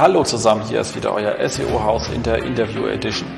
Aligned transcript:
Hallo 0.00 0.24
zusammen, 0.24 0.62
hier 0.66 0.80
ist 0.80 0.96
wieder 0.96 1.12
euer 1.12 1.36
SEO-Haus 1.46 2.08
in 2.08 2.22
der 2.22 2.42
Interview 2.42 2.86
Edition. 2.86 3.28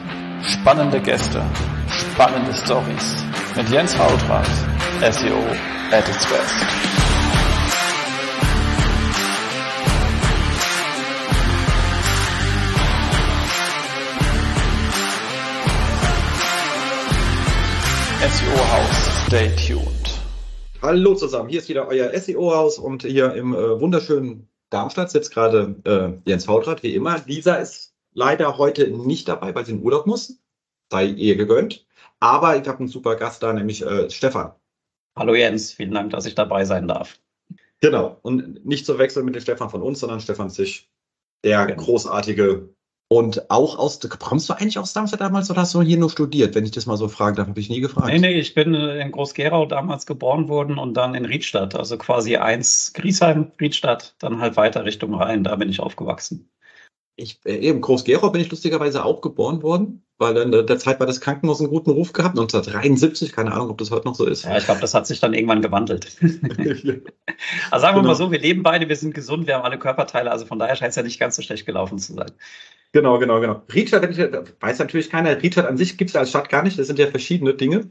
Spannende 0.45 1.01
Gäste, 1.01 1.43
spannende 1.91 2.55
Stories 2.55 3.25
mit 3.57 3.69
Jens 3.69 3.99
Hautrat, 3.99 4.47
SEO 5.01 5.41
at 5.91 6.09
its 6.09 6.25
best. 6.29 6.55
SEO-Haus, 18.39 19.27
stay 19.27 19.51
tuned. 19.57 20.21
Hallo 20.81 21.17
zusammen, 21.17 21.49
hier 21.49 21.59
ist 21.59 21.69
wieder 21.69 21.89
euer 21.89 22.17
SEO-Haus 22.17 22.79
und 22.79 23.03
hier 23.03 23.35
im 23.35 23.53
äh, 23.53 23.81
wunderschönen 23.81 24.52
Darmstadt 24.73 25.11
sitzt 25.11 25.33
gerade 25.33 25.77
äh, 25.85 26.29
Jens 26.29 26.49
Hautrat, 26.49 26.83
wie 26.83 26.95
immer. 26.95 27.21
Lisa 27.27 27.57
ist 27.57 27.95
leider 28.15 28.57
heute 28.59 28.89
nicht 28.89 29.29
dabei, 29.29 29.55
weil 29.55 29.67
sie 29.67 29.73
in 29.73 29.83
Urlaub 29.83 30.07
muss. 30.07 30.39
Sei 30.91 31.07
ihr 31.07 31.37
gegönnt. 31.37 31.87
Aber 32.21 32.57
ich 32.57 32.67
habe 32.67 32.79
einen 32.79 32.89
super 32.89 33.17
Gast 33.17 33.43
da, 33.43 33.53
nämlich 33.53 33.85
äh, 33.85 34.09
Stefan. 34.11 34.53
Hallo 35.17 35.35
Jens, 35.35 35.73
vielen 35.73 35.93
Dank, 35.93 36.11
dass 36.11 36.25
ich 36.25 36.35
dabei 36.35 36.65
sein 36.65 36.89
darf. 36.89 37.19
Genau. 37.81 38.19
Und 38.23 38.65
nicht 38.65 38.87
zu 38.87 38.99
wechseln 38.99 39.27
mit 39.27 39.35
dem 39.35 39.43
Stefan 39.43 39.69
von 39.69 39.83
uns, 39.83 40.01
sondern 40.01 40.21
Stefan 40.21 40.49
Sich, 40.49 40.91
der 41.45 41.67
genau. 41.67 41.83
großartige 41.83 42.71
und 43.13 43.51
auch 43.51 43.79
aus, 43.79 44.01
kommst 44.01 44.49
du 44.49 44.55
eigentlich 44.55 44.79
aus 44.79 44.95
Darmstadt 44.95 45.21
damals 45.21 45.51
oder 45.51 45.61
hast 45.61 45.75
du 45.75 45.83
hier 45.83 45.99
nur 45.99 46.09
studiert? 46.09 46.55
Wenn 46.55 46.65
ich 46.65 46.71
das 46.71 46.87
mal 46.87 46.97
so 46.97 47.09
fragen 47.09 47.37
darf, 47.37 47.47
habe 47.47 47.61
ich 47.61 47.69
nie 47.69 47.81
gefragt. 47.81 48.07
Nee, 48.07 48.19
nee, 48.19 48.33
ich 48.41 48.55
bin 48.55 48.73
in 48.73 49.13
Groß-Gerau 49.13 49.67
damals 49.67 50.07
geboren 50.07 50.49
worden 50.49 50.79
und 50.79 50.95
dann 50.95 51.15
in 51.15 51.27
Riedstadt. 51.27 51.75
Also 51.75 51.99
quasi 51.99 52.39
eins 52.39 52.95
Griesheim, 52.95 53.53
Riedstadt, 53.61 54.15
dann 54.19 54.41
halt 54.41 54.57
weiter 54.57 54.87
Richtung 54.87 55.13
Rhein. 55.13 55.45
Da 55.45 55.57
bin 55.57 55.69
ich 55.69 55.81
aufgewachsen. 55.81 56.49
Ich, 57.17 57.39
äh, 57.45 57.57
eben 57.57 57.83
Groß-Gerau 57.83 58.31
bin 58.31 58.41
ich 58.41 58.51
lustigerweise 58.51 59.05
auch 59.05 59.21
geboren 59.21 59.63
worden, 59.63 60.07
weil 60.17 60.35
in 60.39 60.51
der 60.51 60.79
Zeit 60.79 60.99
war 60.99 61.07
das 61.07 61.21
Krankenhaus 61.21 61.61
einen 61.61 61.69
guten 61.69 61.91
Ruf 61.91 62.15
gehabt, 62.15 62.39
1973, 62.39 63.31
keine 63.33 63.53
Ahnung, 63.53 63.69
ob 63.69 63.77
das 63.77 63.91
heute 63.91 64.09
noch 64.09 64.15
so 64.15 64.25
ist. 64.25 64.45
Ja, 64.45 64.57
ich 64.57 64.65
glaube, 64.65 64.81
das 64.81 64.95
hat 64.95 65.07
sich 65.07 65.21
dann 65.21 65.35
irgendwann 65.35 65.61
gewandelt. 65.61 66.17
also 66.23 66.33
sagen 66.41 67.03
wir 67.71 67.93
genau. 67.93 68.03
mal 68.05 68.15
so, 68.15 68.33
wir 68.33 68.41
leben 68.41 68.63
beide, 68.63 68.89
wir 68.89 68.97
sind 68.97 69.13
gesund, 69.13 69.47
wir 69.47 69.57
haben 69.57 69.65
alle 69.65 69.79
Körperteile, 69.79 70.31
also 70.31 70.47
von 70.47 70.59
daher 70.59 70.77
scheint 70.77 70.91
es 70.91 70.97
ja 70.97 71.03
nicht 71.03 71.21
ganz 71.21 71.37
so 71.37 71.43
schlecht 71.43 71.67
gelaufen 71.67 71.99
zu 71.99 72.15
sein. 72.15 72.33
Genau, 72.93 73.19
genau, 73.19 73.41
genau. 73.41 73.63
Riedstadt, 73.73 74.03
weiß 74.61 74.79
natürlich 74.79 75.09
keiner, 75.09 75.43
Riedstadt 75.43 75.67
an 75.67 75.79
sich 75.79 75.97
gibt 75.97 76.11
es 76.11 76.15
ja 76.15 76.21
als 76.21 76.31
Stadt 76.31 76.51
gar 76.51 76.63
nicht, 76.63 76.79
das 76.79 76.87
sind 76.87 76.99
ja 76.99 77.07
verschiedene 77.07 77.55
Dinge. 77.55 77.91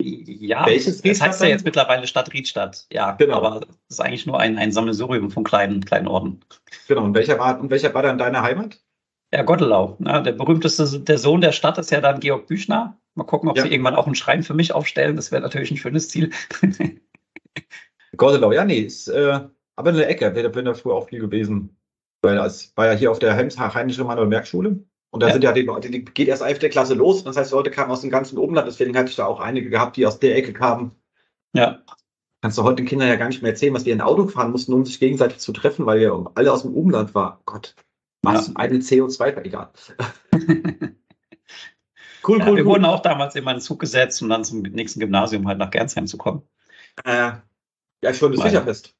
Ja, 0.00 0.64
Welches 0.66 1.02
das 1.02 1.20
heißt 1.20 1.40
ja 1.40 1.48
jetzt 1.48 1.64
mittlerweile 1.64 2.06
Stadt 2.06 2.32
Riedstadt. 2.32 2.86
Ja, 2.92 3.12
genau. 3.12 3.38
aber 3.38 3.60
das 3.60 3.76
ist 3.88 4.00
eigentlich 4.00 4.26
nur 4.26 4.38
ein, 4.38 4.56
ein 4.56 4.70
Sammelsurium 4.70 5.32
von 5.32 5.42
kleinen, 5.42 5.84
kleinen 5.84 6.06
Orten. 6.06 6.40
Genau, 6.86 7.02
und 7.02 7.14
welcher 7.14 7.38
war, 7.40 7.58
und 7.58 7.70
welcher 7.70 7.92
war 7.94 8.02
dann 8.02 8.16
deine 8.16 8.42
Heimat? 8.42 8.80
Ja, 9.32 9.42
Gottelau. 9.42 9.96
Ne? 9.98 10.22
Der 10.22 10.32
berühmteste, 10.32 11.00
der 11.00 11.18
Sohn 11.18 11.40
der 11.40 11.52
Stadt 11.52 11.78
ist 11.78 11.90
ja 11.90 12.00
dann 12.00 12.20
Georg 12.20 12.46
Büchner. 12.46 12.96
Mal 13.14 13.24
gucken, 13.24 13.50
ob 13.50 13.56
ja. 13.56 13.64
sie 13.64 13.70
irgendwann 13.70 13.96
auch 13.96 14.06
einen 14.06 14.14
Schrein 14.14 14.44
für 14.44 14.54
mich 14.54 14.72
aufstellen. 14.72 15.16
Das 15.16 15.32
wäre 15.32 15.42
natürlich 15.42 15.72
ein 15.72 15.76
schönes 15.76 16.08
Ziel. 16.08 16.30
Gottelau, 18.16 18.52
ja, 18.52 18.64
nee, 18.64 18.78
ist 18.78 19.08
äh, 19.08 19.40
aber 19.76 19.90
in 19.90 19.96
der 19.96 20.08
Ecke. 20.08 20.34
Wäre 20.34 20.48
bin 20.48 20.64
da 20.64 20.74
früher 20.74 20.94
auch 20.94 21.08
viel 21.08 21.20
gewesen. 21.20 21.76
Weil 22.22 22.38
es 22.38 22.72
war 22.76 22.86
ja 22.86 22.92
hier 22.92 23.10
auf 23.10 23.18
der 23.18 23.36
Heimische 23.36 24.04
Manuel-Merck-Schule. 24.04 24.84
Und 25.10 25.22
da 25.22 25.28
ja. 25.28 25.32
sind 25.32 25.42
ja 25.42 25.52
die 25.52 25.62
Leute, 25.62 25.90
die 25.90 26.04
geht 26.04 26.28
erst 26.28 26.42
11. 26.42 26.70
Klasse 26.70 26.94
los. 26.94 27.24
Das 27.24 27.36
heißt, 27.36 27.52
Leute 27.52 27.70
kamen 27.70 27.90
aus 27.90 28.02
dem 28.02 28.10
ganzen 28.10 28.38
Umland. 28.38 28.68
Deswegen 28.68 28.96
hatte 28.96 29.10
ich 29.10 29.16
da 29.16 29.26
auch 29.26 29.40
einige 29.40 29.70
gehabt, 29.70 29.96
die 29.96 30.06
aus 30.06 30.18
der 30.18 30.36
Ecke 30.36 30.52
kamen. 30.52 30.92
Ja. 31.54 31.82
Kannst 32.42 32.58
du 32.58 32.62
heute 32.62 32.76
den 32.76 32.86
Kindern 32.86 33.08
ja 33.08 33.16
gar 33.16 33.28
nicht 33.28 33.42
mehr 33.42 33.52
erzählen, 33.52 33.74
was 33.74 33.84
wir 33.84 33.92
in 33.92 34.00
Auto 34.00 34.28
fahren 34.28 34.52
mussten, 34.52 34.72
um 34.72 34.84
sich 34.84 35.00
gegenseitig 35.00 35.38
zu 35.38 35.52
treffen, 35.52 35.86
weil 35.86 36.00
wir 36.00 36.30
alle 36.34 36.52
aus 36.52 36.62
dem 36.62 36.74
Umland 36.74 37.14
waren. 37.14 37.38
Gott, 37.46 37.74
was 38.22 38.48
ja. 38.48 38.52
eine 38.56 38.78
CO2, 38.78 39.42
egal. 39.42 39.70
cool, 40.32 40.92
cool, 42.28 42.38
ja, 42.38 42.46
wir 42.46 42.52
cool. 42.52 42.64
wurden 42.66 42.84
auch 42.84 43.00
damals 43.00 43.34
in 43.34 43.44
meinen 43.44 43.60
Zug 43.60 43.80
gesetzt, 43.80 44.22
um 44.22 44.28
dann 44.28 44.44
zum 44.44 44.62
nächsten 44.62 45.00
Gymnasium 45.00 45.48
halt 45.48 45.58
nach 45.58 45.70
Gernsheim 45.70 46.06
zu 46.06 46.16
kommen. 46.16 46.42
Äh, 47.04 47.32
ja, 48.02 48.10
ich 48.10 48.22
wollte 48.22 48.36
sicher 48.36 48.62
fest. 48.62 48.94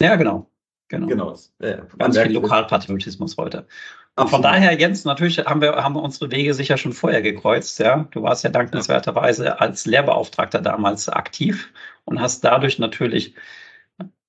Ja, 0.00 0.14
genau. 0.16 0.51
Genau. 0.92 1.06
genau. 1.06 1.34
Äh, 1.60 1.78
Ganz 1.98 2.18
viel 2.18 2.32
Lokalpatriotismus 2.32 3.38
heute. 3.38 3.66
Und 4.14 4.28
von 4.28 4.42
daher, 4.42 4.78
Jens, 4.78 5.06
natürlich 5.06 5.38
haben 5.38 5.62
wir, 5.62 5.72
haben 5.76 5.94
wir 5.94 6.02
unsere 6.02 6.30
Wege 6.30 6.52
sicher 6.52 6.76
schon 6.76 6.92
vorher 6.92 7.22
gekreuzt. 7.22 7.78
Ja, 7.78 8.06
du 8.10 8.22
warst 8.22 8.44
ja 8.44 8.50
dankenswerterweise 8.50 9.58
als 9.58 9.86
Lehrbeauftragter 9.86 10.60
damals 10.60 11.08
aktiv 11.08 11.72
und 12.04 12.20
hast 12.20 12.44
dadurch 12.44 12.78
natürlich 12.78 13.34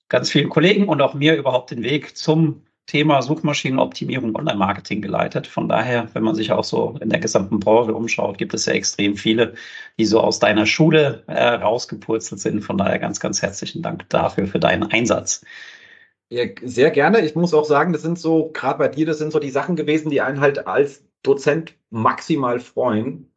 ganz 0.07 0.31
vielen 0.31 0.47
Kollegen 0.49 0.87
und 0.87 1.01
auch 1.01 1.13
mir 1.13 1.35
überhaupt 1.35 1.71
den 1.71 1.83
Weg 1.83 2.15
zum 2.15 2.61
Thema 2.85 3.21
Suchmaschinenoptimierung 3.21 4.35
Online-Marketing 4.35 5.01
geleitet. 5.01 5.47
Von 5.47 5.67
daher, 5.67 6.07
wenn 6.13 6.23
man 6.23 6.35
sich 6.35 6.51
auch 6.53 6.63
so 6.63 6.97
in 7.01 7.09
der 7.09 7.19
gesamten 7.19 7.59
Branche 7.59 7.93
umschaut, 7.93 8.37
gibt 8.37 8.53
es 8.53 8.65
ja 8.65 8.73
extrem 8.73 9.17
viele, 9.17 9.55
die 9.97 10.05
so 10.05 10.21
aus 10.21 10.39
deiner 10.39 10.65
Schule 10.65 11.23
äh, 11.27 11.47
rausgepurzelt 11.47 12.39
sind. 12.39 12.61
Von 12.61 12.77
daher 12.77 12.99
ganz, 12.99 13.19
ganz 13.19 13.41
herzlichen 13.41 13.81
Dank 13.81 14.07
dafür, 14.09 14.47
für 14.47 14.59
deinen 14.59 14.83
Einsatz. 14.83 15.43
Ja, 16.33 16.45
sehr 16.63 16.89
gerne. 16.89 17.23
Ich 17.23 17.35
muss 17.35 17.53
auch 17.53 17.63
sagen, 17.63 17.93
das 17.93 18.01
sind 18.01 18.17
so, 18.17 18.49
gerade 18.53 18.79
bei 18.79 18.87
dir, 18.87 19.05
das 19.05 19.19
sind 19.19 19.31
so 19.31 19.37
die 19.37 19.51
Sachen 19.51 19.75
gewesen, 19.75 20.09
die 20.09 20.19
einen 20.19 20.39
halt 20.41 20.65
als 20.65 21.05
Dozent 21.21 21.75
maximal 21.91 22.59
freuen. 22.59 23.31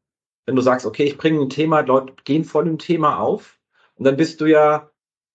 Wenn 0.47 0.57
du 0.57 0.63
sagst, 0.63 0.87
okay, 0.87 1.05
ich 1.05 1.19
bringe 1.19 1.43
ein 1.43 1.51
Thema, 1.51 1.81
Leute 1.81 2.15
gehen 2.25 2.43
voll 2.45 2.67
im 2.67 2.79
Thema 2.79 3.19
auf. 3.19 3.61
Und 3.97 4.07
dann 4.07 4.17
bist 4.17 4.41
du 4.41 4.47
ja, 4.47 4.91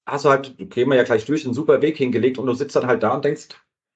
hast 0.07 0.25
du 0.25 0.29
halt, 0.29 0.59
du 0.59 0.65
gehen 0.65 0.89
wir 0.89 0.95
ja 0.95 1.03
gleich 1.03 1.25
durch, 1.25 1.45
einen 1.45 1.53
super 1.53 1.83
Weg 1.83 1.97
hingelegt 1.97 2.39
und 2.39 2.47
du 2.47 2.55
sitzt 2.55 2.75
dann 2.75 2.87
halt 2.87 3.03
da 3.03 3.13
und 3.13 3.25
denkst, 3.25 3.49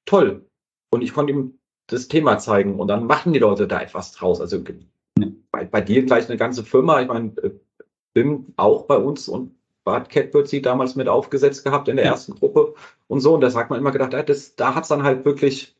toll. 0.06 0.46
Und 0.92 1.02
ich 1.02 1.12
konnte 1.12 1.34
ihm 1.34 1.58
das 1.88 2.08
Thema 2.08 2.38
zeigen 2.38 2.80
und 2.80 2.88
dann 2.88 3.08
machen 3.08 3.34
die 3.34 3.40
Leute 3.40 3.68
da 3.68 3.82
etwas 3.82 4.12
draus. 4.12 4.42
Also 4.42 4.64
bei, 5.50 5.66
bei 5.66 5.82
dir 5.82 6.06
gleich 6.06 6.30
eine 6.30 6.38
ganze 6.38 6.64
Firma, 6.64 7.02
ich 7.02 7.08
meine, 7.08 7.36
äh, 7.42 7.50
BIM 8.14 8.54
auch 8.58 8.86
bei 8.86 8.98
uns 8.98 9.28
und 9.28 9.56
hat 9.94 10.10
Catbird 10.10 10.48
sie 10.48 10.62
damals 10.62 10.96
mit 10.96 11.08
aufgesetzt 11.08 11.64
gehabt 11.64 11.88
in 11.88 11.98
der 11.98 12.06
ja. 12.06 12.12
ersten 12.12 12.36
Gruppe 12.36 12.74
und 13.08 13.20
so. 13.20 13.36
Und 13.36 13.42
da 13.42 13.50
sagt 13.50 13.70
man 13.70 13.80
immer 13.80 13.92
gedacht, 13.92 14.14
das, 14.30 14.56
da 14.56 14.76
hat's 14.76 14.88
dann 14.88 15.04
halt 15.04 15.26
wirklich, 15.26 15.76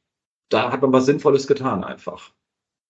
da 0.50 0.72
hat 0.72 0.82
man 0.82 0.94
was 0.94 1.06
Sinnvolles 1.06 1.48
getan 1.48 1.84
einfach. 1.84 2.32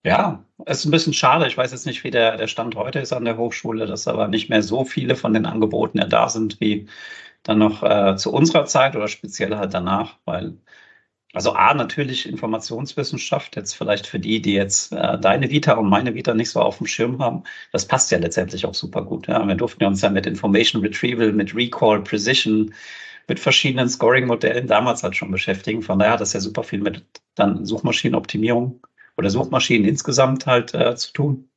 Ja, 0.06 0.46
es 0.66 0.80
ist 0.80 0.86
ein 0.86 0.92
bisschen 0.92 1.14
schade. 1.14 1.48
Ich 1.48 1.58
weiß 1.58 1.72
jetzt 1.72 1.88
nicht, 1.88 2.04
wie 2.04 2.12
der, 2.12 2.38
der 2.38 2.48
Stand 2.48 2.76
heute 2.76 3.00
ist 3.00 3.12
an 3.12 3.26
der 3.26 3.38
Hochschule, 3.38 3.88
dass 3.88 4.08
aber 4.08 4.28
nicht 4.28 4.50
mehr 4.50 4.62
so 4.62 4.86
viele 4.86 5.16
von 5.16 5.34
den 5.34 5.48
Angeboten 5.48 5.98
ja 5.98 6.06
da 6.06 6.30
sind, 6.30 6.60
wie 6.60 6.88
dann 7.42 7.58
noch 7.60 7.82
äh, 7.82 8.16
zu 8.16 8.32
unserer 8.32 8.66
Zeit 8.66 8.96
oder 8.96 9.08
speziell 9.08 9.58
halt 9.58 9.74
danach, 9.74 10.18
weil 10.26 10.58
also 11.36 11.54
A, 11.54 11.74
natürlich 11.74 12.28
Informationswissenschaft, 12.28 13.56
jetzt 13.58 13.74
vielleicht 13.74 14.08
für 14.08 14.20
die, 14.20 14.42
die 14.42 14.54
jetzt 14.54 14.94
äh, 14.94 15.20
deine 15.20 15.50
Vita 15.50 15.74
und 15.74 15.90
meine 15.90 16.16
Vita 16.16 16.34
nicht 16.34 16.50
so 16.50 16.62
auf 16.62 16.78
dem 16.78 16.88
Schirm 16.88 17.20
haben, 17.20 17.44
das 17.72 17.88
passt 17.88 18.12
ja 18.12 18.18
letztendlich 18.18 18.66
auch 18.66 18.74
super 18.74 19.04
gut. 19.04 19.28
Ja? 19.28 19.46
Wir 19.46 19.56
durften 19.56 19.84
uns 19.84 20.02
ja 20.02 20.10
mit 20.10 20.26
Information 20.26 20.82
Retrieval, 20.82 21.34
mit 21.34 21.54
Recall, 21.54 22.02
Precision, 22.02 22.74
mit 23.28 23.40
verschiedenen 23.40 23.90
Scoring-Modellen 23.90 24.68
damals 24.68 25.04
halt 25.04 25.16
schon 25.16 25.32
beschäftigen. 25.32 25.82
Von 25.82 26.00
daher 26.00 26.14
hat 26.14 26.22
das 26.22 26.34
ja 26.34 26.40
super 26.40 26.64
viel 26.64 26.80
mit 26.80 27.04
dann 27.36 27.66
Suchmaschinenoptimierung 27.66 28.82
oder 29.18 29.30
Suchmaschinen 29.30 29.88
insgesamt 29.88 30.46
halt 30.46 30.74
äh, 30.74 30.96
zu 30.96 31.12
tun. 31.12 31.50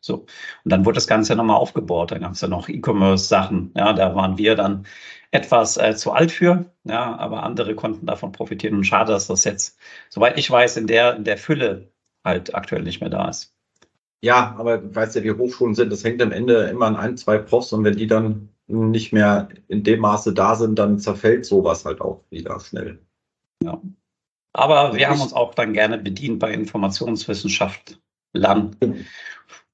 So. 0.00 0.26
Und 0.64 0.70
dann 0.70 0.84
wurde 0.84 0.96
das 0.96 1.06
Ganze 1.06 1.34
nochmal 1.34 1.56
aufgebaut. 1.56 2.10
Dann 2.10 2.20
gab 2.20 2.32
es 2.32 2.42
ja 2.42 2.48
noch 2.48 2.68
E-Commerce-Sachen. 2.68 3.72
Ja, 3.74 3.94
da 3.94 4.14
waren 4.14 4.36
wir 4.36 4.54
dann 4.54 4.86
etwas 5.34 5.76
äh, 5.76 5.96
zu 5.96 6.12
alt 6.12 6.30
für, 6.30 6.64
ja, 6.84 7.16
aber 7.16 7.42
andere 7.42 7.74
konnten 7.74 8.06
davon 8.06 8.30
profitieren. 8.30 8.76
Und 8.76 8.84
schade, 8.84 9.12
dass 9.12 9.26
das 9.26 9.42
jetzt, 9.42 9.76
soweit 10.08 10.38
ich 10.38 10.48
weiß, 10.48 10.76
in 10.76 10.86
der, 10.86 11.16
in 11.16 11.24
der 11.24 11.38
Fülle 11.38 11.90
halt 12.24 12.54
aktuell 12.54 12.82
nicht 12.82 13.00
mehr 13.00 13.10
da 13.10 13.28
ist. 13.28 13.52
Ja, 14.22 14.54
aber 14.56 14.94
weißt 14.94 15.16
du, 15.16 15.22
die 15.22 15.32
Hochschulen 15.32 15.74
sind, 15.74 15.90
das 15.90 16.04
hängt 16.04 16.22
am 16.22 16.30
Ende 16.30 16.68
immer 16.68 16.86
an 16.86 16.94
ein, 16.94 17.16
zwei 17.16 17.38
Profs 17.38 17.72
und 17.72 17.82
wenn 17.82 17.96
die 17.96 18.06
dann 18.06 18.48
nicht 18.68 19.12
mehr 19.12 19.48
in 19.66 19.82
dem 19.82 20.00
Maße 20.00 20.32
da 20.32 20.54
sind, 20.54 20.78
dann 20.78 21.00
zerfällt 21.00 21.44
sowas 21.44 21.84
halt 21.84 22.00
auch 22.00 22.22
wieder 22.30 22.58
schnell. 22.60 23.00
Ja. 23.62 23.82
Aber 24.52 24.94
wir 24.94 25.08
haben 25.08 25.20
uns 25.20 25.32
auch 25.32 25.52
dann 25.54 25.72
gerne 25.72 25.98
bedient 25.98 26.38
bei 26.38 26.52
Informationswissenschaft 26.52 27.98
lang. 28.32 28.76
Genau 28.78 28.94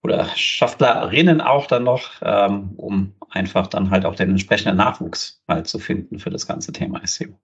oder 0.02 0.28
Schaftlerinnen 0.34 1.40
auch 1.40 1.66
dann 1.66 1.84
noch, 1.84 2.10
ähm, 2.22 2.70
um 2.76 3.12
einfach 3.30 3.66
dann 3.68 3.90
halt 3.90 4.04
auch 4.04 4.14
den 4.14 4.30
entsprechenden 4.30 4.76
Nachwuchs 4.76 5.42
halt 5.48 5.66
zu 5.66 5.78
finden 5.78 6.18
für 6.18 6.30
das 6.30 6.46
ganze 6.46 6.72
Thema 6.72 7.00
SEO. 7.04 7.38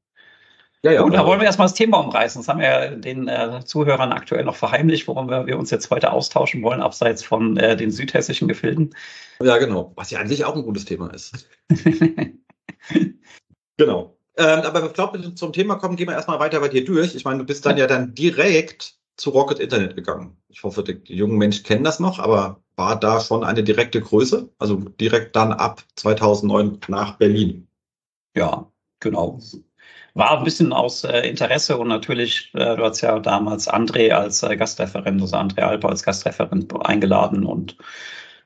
Ja, 0.82 0.92
ja, 0.92 1.02
Gut, 1.02 1.14
da 1.14 1.26
wollen 1.26 1.40
wir 1.40 1.46
erstmal 1.46 1.66
das 1.66 1.74
Thema 1.74 1.98
umreißen. 1.98 2.40
Das 2.40 2.48
haben 2.48 2.60
wir 2.60 2.90
den 2.90 3.26
äh, 3.28 3.64
Zuhörern 3.64 4.12
aktuell 4.12 4.44
noch 4.44 4.56
verheimlicht, 4.56 5.08
worum 5.08 5.28
wir, 5.28 5.46
wir, 5.46 5.58
uns 5.58 5.70
jetzt 5.70 5.90
heute 5.90 6.12
austauschen 6.12 6.62
wollen, 6.62 6.80
abseits 6.80 7.24
von 7.24 7.56
äh, 7.56 7.76
den 7.76 7.90
südhessischen 7.90 8.46
Gefilden. 8.46 8.94
Ja, 9.42 9.58
genau. 9.58 9.92
Was 9.96 10.10
ja 10.10 10.20
an 10.20 10.28
sich 10.28 10.44
auch 10.44 10.54
ein 10.54 10.62
gutes 10.62 10.84
Thema 10.84 11.12
ist. 11.12 11.48
genau. 13.76 14.16
Ähm, 14.36 14.60
aber 14.60 14.86
ich 14.86 14.92
glaube, 14.92 15.34
zum 15.34 15.52
Thema 15.52 15.76
kommen, 15.76 15.96
gehen 15.96 16.08
wir 16.08 16.14
erstmal 16.14 16.38
weiter 16.38 16.60
bei 16.60 16.68
dir 16.68 16.84
durch. 16.84 17.14
Ich 17.14 17.24
meine, 17.24 17.38
du 17.38 17.44
bist 17.44 17.64
dann 17.64 17.78
ja 17.78 17.86
dann 17.86 18.14
direkt 18.14 18.95
zu 19.16 19.30
Rocket 19.30 19.58
Internet 19.58 19.96
gegangen. 19.96 20.36
Ich 20.48 20.62
hoffe, 20.62 20.82
die, 20.82 21.14
jungen 21.14 21.38
Menschen 21.38 21.64
kennen 21.64 21.84
das 21.84 22.00
noch, 22.00 22.18
aber 22.18 22.60
war 22.76 22.98
da 22.98 23.20
schon 23.20 23.44
eine 23.44 23.64
direkte 23.64 24.00
Größe, 24.00 24.50
also 24.58 24.76
direkt 24.76 25.36
dann 25.36 25.52
ab 25.52 25.82
2009 25.96 26.80
nach 26.88 27.16
Berlin. 27.16 27.68
Ja, 28.34 28.70
genau. 29.00 29.40
War 30.14 30.38
ein 30.38 30.44
bisschen 30.44 30.72
aus 30.72 31.04
äh, 31.04 31.20
Interesse 31.28 31.78
und 31.78 31.88
natürlich, 31.88 32.50
äh, 32.54 32.76
du 32.76 32.84
hast 32.84 33.00
ja 33.00 33.18
damals 33.18 33.68
André 33.68 34.12
als 34.12 34.42
äh, 34.42 34.56
Gastreferent, 34.56 35.20
also 35.20 35.36
André 35.36 35.60
Alper 35.60 35.90
als 35.90 36.02
Gastreferent 36.02 36.72
eingeladen 36.86 37.44
und 37.44 37.76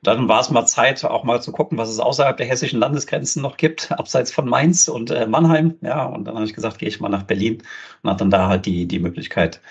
dann 0.03 0.27
war 0.27 0.41
es 0.41 0.49
mal 0.49 0.65
Zeit, 0.65 1.05
auch 1.05 1.23
mal 1.23 1.41
zu 1.41 1.51
gucken, 1.51 1.77
was 1.77 1.89
es 1.89 1.99
außerhalb 1.99 2.35
der 2.35 2.47
hessischen 2.47 2.79
Landesgrenzen 2.79 3.41
noch 3.41 3.57
gibt, 3.57 3.91
abseits 3.97 4.31
von 4.31 4.49
Mainz 4.49 4.87
und 4.87 5.11
äh, 5.11 5.27
Mannheim. 5.27 5.77
Ja, 5.81 6.05
und 6.05 6.25
dann 6.25 6.35
habe 6.35 6.45
ich 6.45 6.53
gesagt, 6.53 6.79
gehe 6.79 6.89
ich 6.89 6.99
mal 6.99 7.09
nach 7.09 7.23
Berlin 7.23 7.63
und 8.01 8.09
hatte 8.09 8.19
dann 8.19 8.31
da 8.31 8.47
halt 8.47 8.65
die, 8.65 8.87
die 8.87 8.99
Möglichkeit, 8.99 9.61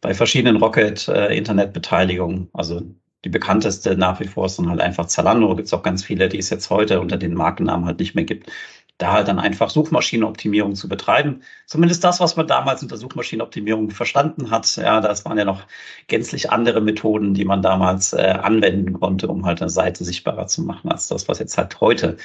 bei 0.00 0.14
verschiedenen 0.14 0.56
Rocket-Internetbeteiligungen, 0.56 2.44
äh, 2.44 2.48
also 2.58 2.82
die 3.24 3.30
bekannteste 3.30 3.96
nach 3.96 4.20
wie 4.20 4.28
vor 4.28 4.46
ist 4.46 4.58
dann 4.58 4.70
halt 4.70 4.80
einfach 4.80 5.06
Zalando. 5.06 5.54
Gibt 5.56 5.66
es 5.66 5.74
auch 5.74 5.82
ganz 5.82 6.04
viele, 6.04 6.28
die 6.28 6.38
es 6.38 6.50
jetzt 6.50 6.70
heute 6.70 7.00
unter 7.00 7.16
den 7.16 7.34
Markennamen 7.34 7.86
halt 7.86 7.98
nicht 7.98 8.14
mehr 8.14 8.24
gibt. 8.24 8.50
Da 8.96 9.12
halt 9.12 9.28
dann 9.28 9.38
einfach 9.38 9.70
Suchmaschinenoptimierung 9.70 10.74
zu 10.74 10.88
betreiben. 10.88 11.42
Zumindest 11.66 12.02
das, 12.02 12.20
was 12.20 12.36
man 12.36 12.48
damals 12.48 12.82
unter 12.82 12.96
Suchmaschinenoptimierung 12.96 13.90
verstanden 13.90 14.50
hat. 14.50 14.76
Ja, 14.76 15.00
das 15.00 15.24
waren 15.24 15.38
ja 15.38 15.44
noch 15.44 15.62
gänzlich 16.08 16.50
andere 16.50 16.80
Methoden, 16.80 17.34
die 17.34 17.44
man 17.44 17.62
damals 17.62 18.12
äh, 18.12 18.38
anwenden 18.42 18.92
konnte, 18.94 19.28
um 19.28 19.46
halt 19.46 19.60
eine 19.62 19.70
Seite 19.70 20.04
sichtbarer 20.04 20.46
zu 20.48 20.62
machen, 20.62 20.90
als 20.90 21.08
das, 21.08 21.28
was 21.28 21.38
jetzt 21.38 21.58
halt 21.58 21.80
heute 21.80 22.16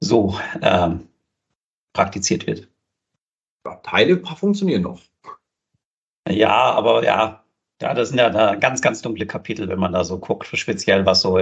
so 0.00 0.38
ähm, 0.62 1.08
praktiziert 1.94 2.46
wird. 2.46 2.68
Teile 3.82 4.20
funktionieren 4.20 4.82
noch. 4.82 5.00
Ja, 6.28 6.72
aber 6.72 7.04
ja, 7.04 7.44
ja, 7.82 7.94
das 7.94 8.08
sind 8.08 8.18
ja 8.18 8.30
da 8.30 8.54
ganz, 8.54 8.80
ganz 8.80 9.02
dunkle 9.02 9.26
Kapitel, 9.26 9.68
wenn 9.68 9.78
man 9.78 9.92
da 9.92 10.04
so 10.04 10.18
guckt, 10.18 10.46
speziell 10.56 11.04
was 11.04 11.20
so. 11.20 11.38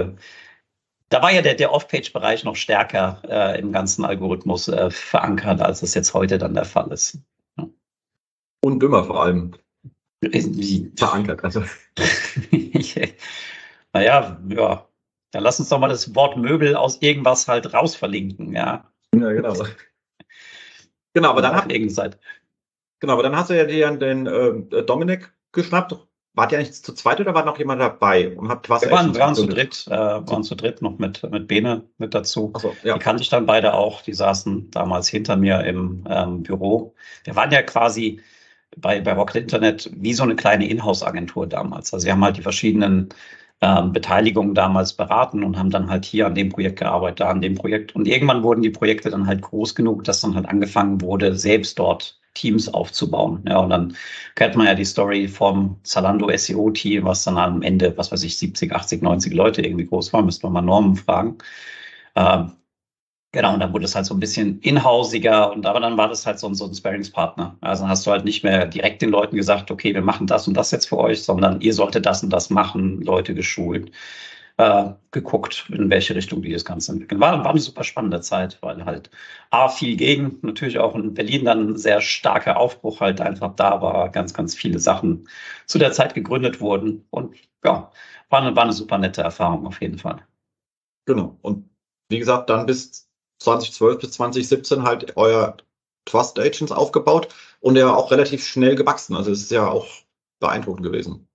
Da 1.09 1.21
war 1.21 1.31
ja 1.31 1.41
der, 1.41 1.53
der 1.55 1.71
Off-Page-Bereich 1.71 2.43
noch 2.43 2.55
stärker 2.55 3.21
äh, 3.27 3.59
im 3.59 3.71
ganzen 3.71 4.03
Algorithmus 4.03 4.67
äh, 4.67 4.89
verankert, 4.89 5.61
als 5.61 5.83
es 5.83 5.93
jetzt 5.93 6.13
heute 6.13 6.37
dann 6.37 6.55
der 6.55 6.65
Fall 6.65 6.91
ist. 6.91 7.19
Ja. 7.57 7.69
Und 8.61 8.79
dümmer 8.79 9.03
vor 9.03 9.23
allem. 9.23 9.53
Wie? 10.21 10.91
Verankert, 10.97 11.43
also. 11.43 11.63
naja, 13.93 14.41
ja. 14.49 14.87
Dann 15.31 15.43
lass 15.43 15.59
uns 15.59 15.69
doch 15.69 15.79
mal 15.79 15.89
das 15.89 16.15
Wort 16.15 16.37
Möbel 16.37 16.75
aus 16.75 17.01
irgendwas 17.01 17.47
halt 17.47 17.73
raus 17.73 17.95
verlinken, 17.95 18.53
ja. 18.53 18.89
Ja, 19.13 19.31
genau. 19.31 19.53
genau, 21.13 21.29
aber 21.29 21.41
dann, 21.41 21.55
hat, 21.55 21.71
genau, 23.03 23.13
aber 23.13 23.23
dann 23.23 23.35
hast 23.35 23.49
du 23.49 23.57
ja 23.57 23.65
den, 23.65 23.99
den 23.99 24.25
äh, 24.25 24.83
Dominik 24.83 25.33
geschnappt 25.51 25.93
Wart 26.35 26.51
ihr 26.51 26.57
eigentlich 26.57 26.73
zu 26.73 26.93
zweit 26.93 27.19
oder 27.19 27.35
war 27.35 27.45
noch 27.45 27.59
jemand 27.59 27.79
dabei 27.79 28.35
und 28.35 28.49
habt 28.49 28.67
was? 28.67 28.81
Wir 28.81 28.89
waren, 28.89 29.15
waren 29.15 29.35
zu 29.35 29.45
dritt, 29.45 29.85
äh, 29.87 29.91
waren 29.91 30.43
zu 30.43 30.55
dritt 30.55 30.81
noch 30.81 30.97
mit, 30.97 31.21
mit 31.29 31.47
Bene 31.47 31.83
mit 31.99 32.15
dazu. 32.15 32.51
So, 32.59 32.75
ja. 32.83 32.95
Die 32.95 32.99
kannte 32.99 33.21
ich 33.21 33.29
dann 33.29 33.45
beide 33.45 33.75
auch. 33.75 34.01
Die 34.01 34.13
saßen 34.13 34.71
damals 34.71 35.07
hinter 35.07 35.35
mir 35.35 35.63
im 35.63 36.03
ähm, 36.09 36.41
Büro. 36.41 36.95
Wir 37.23 37.35
waren 37.35 37.51
ja 37.51 37.61
quasi 37.61 38.19
bei, 38.75 38.99
bei 38.99 39.13
Rocket 39.13 39.43
Internet 39.43 39.91
wie 39.95 40.13
so 40.13 40.23
eine 40.23 40.35
kleine 40.35 40.67
Inhouse-Agentur 40.67 41.45
damals. 41.45 41.93
Also 41.93 42.07
wir 42.07 42.13
haben 42.13 42.23
halt 42.23 42.37
die 42.37 42.41
verschiedenen 42.41 43.09
ähm, 43.61 43.93
Beteiligungen 43.93 44.55
damals 44.55 44.93
beraten 44.93 45.43
und 45.43 45.59
haben 45.59 45.69
dann 45.69 45.87
halt 45.87 46.03
hier 46.03 46.25
an 46.25 46.33
dem 46.33 46.49
Projekt 46.49 46.79
gearbeitet, 46.79 47.19
da 47.19 47.29
an 47.29 47.41
dem 47.41 47.53
Projekt. 47.53 47.95
Und 47.95 48.07
irgendwann 48.07 48.41
wurden 48.41 48.63
die 48.63 48.71
Projekte 48.71 49.11
dann 49.11 49.27
halt 49.27 49.43
groß 49.43 49.75
genug, 49.75 50.03
dass 50.03 50.21
dann 50.21 50.33
halt 50.33 50.47
angefangen 50.47 50.99
wurde, 50.99 51.35
selbst 51.35 51.77
dort 51.77 52.19
Teams 52.33 52.73
aufzubauen. 52.73 53.43
Ja, 53.47 53.59
und 53.59 53.69
dann 53.69 53.95
kennt 54.35 54.55
man 54.55 54.67
ja 54.67 54.75
die 54.75 54.85
Story 54.85 55.27
vom 55.27 55.79
Zalando 55.83 56.29
SEO-Team, 56.35 57.05
was 57.05 57.23
dann 57.23 57.37
am 57.37 57.61
Ende, 57.61 57.95
was 57.97 58.11
weiß 58.11 58.23
ich, 58.23 58.37
70, 58.37 58.71
80, 58.73 59.01
90 59.01 59.33
Leute 59.33 59.61
irgendwie 59.61 59.85
groß 59.85 60.13
war, 60.13 60.21
müsste 60.23 60.45
man 60.47 60.53
mal 60.53 60.61
Normen 60.61 60.95
fragen. 60.95 61.37
Ähm, 62.15 62.53
genau, 63.31 63.53
und 63.53 63.59
dann 63.59 63.73
wurde 63.73 63.85
es 63.85 63.95
halt 63.95 64.05
so 64.05 64.13
ein 64.15 64.19
bisschen 64.19 64.59
inhausiger 64.61 65.51
und 65.51 65.65
aber 65.65 65.79
dann 65.79 65.97
war 65.97 66.09
das 66.09 66.25
halt 66.25 66.39
so 66.39 66.47
ein, 66.47 66.55
so 66.55 66.65
ein 66.65 66.73
Sparringspartner. 66.75 67.57
Also 67.61 67.83
dann 67.83 67.91
hast 67.91 68.05
du 68.07 68.11
halt 68.11 68.25
nicht 68.25 68.43
mehr 68.43 68.65
direkt 68.67 69.01
den 69.01 69.09
Leuten 69.09 69.35
gesagt, 69.35 69.71
okay, 69.71 69.93
wir 69.93 70.01
machen 70.01 70.27
das 70.27 70.47
und 70.47 70.55
das 70.55 70.71
jetzt 70.71 70.87
für 70.89 70.97
euch, 70.99 71.23
sondern 71.23 71.61
ihr 71.61 71.73
solltet 71.73 72.05
das 72.05 72.23
und 72.23 72.31
das 72.31 72.49
machen, 72.49 73.01
Leute 73.01 73.35
geschult 73.35 73.91
äh, 74.57 74.91
geguckt, 75.11 75.65
in 75.69 75.89
welche 75.89 76.15
Richtung 76.15 76.41
die 76.41 76.51
das 76.53 76.65
Ganze 76.65 76.91
entwickeln. 76.91 77.19
War, 77.21 77.43
war 77.43 77.51
eine 77.51 77.59
super 77.59 77.83
spannende 77.83 78.21
Zeit, 78.21 78.59
weil 78.61 78.85
halt 78.85 79.09
A, 79.49 79.69
viel 79.69 79.97
gegen, 79.97 80.39
natürlich 80.41 80.79
auch 80.79 80.95
in 80.95 81.13
Berlin 81.13 81.45
dann 81.45 81.69
ein 81.71 81.77
sehr 81.77 82.01
starker 82.01 82.57
Aufbruch 82.57 82.99
halt 83.01 83.21
einfach 83.21 83.55
da 83.55 83.81
war, 83.81 84.09
ganz, 84.09 84.33
ganz 84.33 84.55
viele 84.55 84.79
Sachen 84.79 85.27
zu 85.65 85.79
der 85.79 85.91
Zeit 85.91 86.13
gegründet 86.13 86.61
wurden 86.61 87.05
und 87.09 87.35
ja, 87.63 87.91
war 88.29 88.41
eine, 88.41 88.55
war 88.55 88.63
eine 88.63 88.73
super 88.73 88.97
nette 88.97 89.21
Erfahrung 89.21 89.65
auf 89.67 89.81
jeden 89.81 89.97
Fall. 89.99 90.25
Genau. 91.05 91.37
Und 91.41 91.69
wie 92.09 92.19
gesagt, 92.19 92.49
dann 92.49 92.65
bis 92.65 93.09
2012 93.39 93.99
bis 93.99 94.11
2017 94.13 94.83
halt 94.83 95.17
euer 95.17 95.57
Trust 96.05 96.39
Agents 96.39 96.71
aufgebaut 96.71 97.33
und 97.59 97.75
ja 97.75 97.93
auch 97.93 98.11
relativ 98.11 98.45
schnell 98.45 98.75
gewachsen. 98.75 99.15
Also 99.15 99.31
es 99.31 99.41
ist 99.41 99.51
ja 99.51 99.67
auch 99.69 99.87
beeindruckend 100.39 100.85
gewesen. 100.85 101.27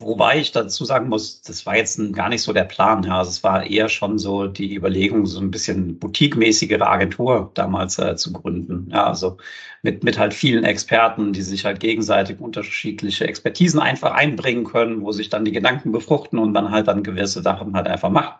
Wobei 0.00 0.38
ich 0.38 0.52
dazu 0.52 0.84
sagen 0.84 1.08
muss, 1.08 1.42
das 1.42 1.66
war 1.66 1.76
jetzt 1.76 2.00
gar 2.12 2.28
nicht 2.28 2.42
so 2.42 2.52
der 2.52 2.62
Plan. 2.64 3.02
Ja. 3.02 3.18
Also 3.18 3.30
es 3.30 3.42
war 3.42 3.64
eher 3.66 3.88
schon 3.88 4.18
so 4.18 4.46
die 4.46 4.76
Überlegung, 4.76 5.26
so 5.26 5.40
ein 5.40 5.50
bisschen 5.50 5.98
boutique-mäßigere 5.98 6.86
Agentur 6.86 7.50
damals 7.54 7.98
äh, 7.98 8.14
zu 8.14 8.32
gründen. 8.32 8.88
Ja, 8.92 9.06
also 9.08 9.38
mit, 9.82 10.04
mit 10.04 10.16
halt 10.16 10.34
vielen 10.34 10.62
Experten, 10.62 11.32
die 11.32 11.42
sich 11.42 11.64
halt 11.64 11.80
gegenseitig 11.80 12.38
unterschiedliche 12.38 13.26
Expertisen 13.26 13.80
einfach 13.80 14.12
einbringen 14.12 14.64
können, 14.64 15.02
wo 15.02 15.10
sich 15.10 15.30
dann 15.30 15.44
die 15.44 15.52
Gedanken 15.52 15.90
befruchten 15.90 16.38
und 16.38 16.54
dann 16.54 16.70
halt 16.70 16.86
dann 16.86 17.02
gewisse 17.02 17.42
Sachen 17.42 17.74
halt 17.74 17.88
einfach 17.88 18.10
machen. 18.10 18.36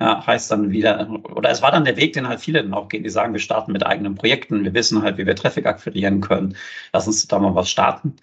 Ja, 0.00 0.26
heißt 0.26 0.50
dann 0.50 0.70
wieder, 0.72 1.08
oder 1.34 1.50
es 1.50 1.62
war 1.62 1.70
dann 1.70 1.84
der 1.84 1.96
Weg, 1.96 2.12
den 2.14 2.28
halt 2.28 2.40
viele 2.40 2.62
dann 2.62 2.74
auch 2.74 2.88
gehen, 2.88 3.02
die 3.04 3.08
sagen, 3.10 3.32
wir 3.32 3.40
starten 3.40 3.72
mit 3.72 3.86
eigenen 3.86 4.14
Projekten, 4.14 4.64
wir 4.64 4.74
wissen 4.74 5.02
halt, 5.02 5.16
wie 5.18 5.26
wir 5.26 5.36
Traffic 5.36 5.66
akquirieren 5.66 6.20
können, 6.20 6.56
lass 6.92 7.06
uns 7.06 7.26
da 7.28 7.38
mal 7.38 7.54
was 7.54 7.70
starten. 7.70 8.16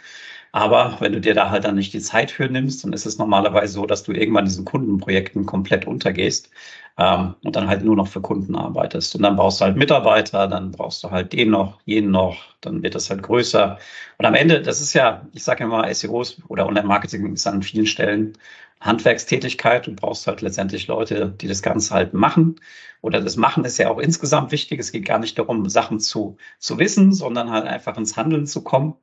Aber 0.54 0.98
wenn 1.00 1.14
du 1.14 1.20
dir 1.20 1.34
da 1.34 1.50
halt 1.50 1.64
dann 1.66 1.76
nicht 1.76 1.94
die 1.94 2.00
Zeit 2.00 2.30
für 2.32 2.48
nimmst, 2.48 2.84
dann 2.84 2.94
ist 2.94 3.06
es 3.08 3.18
normalerweise 3.18 3.74
so, 3.74 3.86
dass 3.88 4.04
du 4.04 4.12
irgendwann 4.14 4.46
diesen 4.46 4.66
Kundenprojekten 4.66 5.46
komplett 5.48 5.88
untergehst 5.88 6.52
ähm, 6.98 7.36
und 7.44 7.56
dann 7.56 7.68
halt 7.68 7.84
nur 7.84 7.96
noch 7.96 8.08
für 8.08 8.22
Kunden 8.22 8.56
arbeitest. 8.56 9.16
Und 9.16 9.24
dann 9.24 9.36
brauchst 9.36 9.60
du 9.62 9.66
halt 9.66 9.78
Mitarbeiter, 9.78 10.48
dann 10.48 10.72
brauchst 10.72 11.04
du 11.04 11.10
halt 11.12 11.34
den 11.34 11.50
noch, 11.50 11.82
jenen 11.86 12.12
noch, 12.12 12.56
dann 12.62 12.84
wird 12.84 12.94
das 12.96 13.10
halt 13.10 13.24
größer. 13.24 13.80
Und 14.20 14.26
am 14.26 14.36
Ende, 14.36 14.62
das 14.62 14.80
ist 14.80 14.94
ja, 14.94 15.28
ich 15.34 15.44
sage 15.44 15.64
immer, 15.64 15.88
SEOs 15.94 16.42
oder 16.48 16.68
Online-Marketing 16.68 17.34
ist 17.34 17.48
an 17.48 17.64
vielen 17.64 17.88
Stellen 17.88 18.34
Handwerkstätigkeit. 18.80 19.88
Du 19.88 19.96
brauchst 19.96 20.28
halt 20.28 20.42
letztendlich 20.42 20.88
Leute, 20.88 21.32
die 21.42 21.48
das 21.48 21.64
Ganze 21.64 21.94
halt 21.96 22.14
machen. 22.14 22.60
Oder 23.02 23.22
das 23.22 23.38
Machen 23.38 23.66
ist 23.66 23.80
ja 23.80 23.90
auch 23.90 24.00
insgesamt 24.00 24.52
wichtig. 24.52 24.80
Es 24.80 24.92
geht 24.92 25.06
gar 25.06 25.20
nicht 25.20 25.38
darum, 25.40 25.68
Sachen 25.70 26.00
zu, 26.00 26.38
zu 26.60 26.78
wissen, 26.80 27.12
sondern 27.14 27.50
halt 27.52 27.66
einfach 27.66 27.98
ins 27.98 28.18
Handeln 28.18 28.46
zu 28.46 28.64
kommen. 28.64 28.96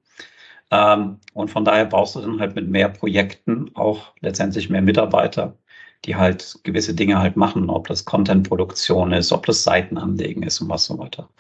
Ähm, 0.71 1.19
und 1.35 1.51
von 1.51 1.65
daher 1.65 1.87
brauchst 1.87 2.15
du 2.17 2.21
dann 2.21 2.41
halt 2.41 2.55
mit 2.55 2.69
mehr 2.69 2.89
Projekten 2.89 3.75
auch 3.75 4.15
letztendlich 4.21 4.71
mehr 4.71 4.83
Mitarbeiter, 4.83 5.59
die 6.05 6.17
halt 6.17 6.61
gewisse 6.65 6.95
Dinge 6.95 7.19
halt 7.19 7.37
machen, 7.37 7.71
ob 7.71 7.89
das 7.89 8.05
Content-Produktion 8.05 9.13
ist, 9.13 9.33
ob 9.33 9.47
das 9.47 9.65
Seiten 9.65 9.99
anlegen 9.99 10.43
ist 10.43 10.61
und 10.61 10.69
was 10.69 10.87
so 10.87 10.99
weiter 10.99 11.31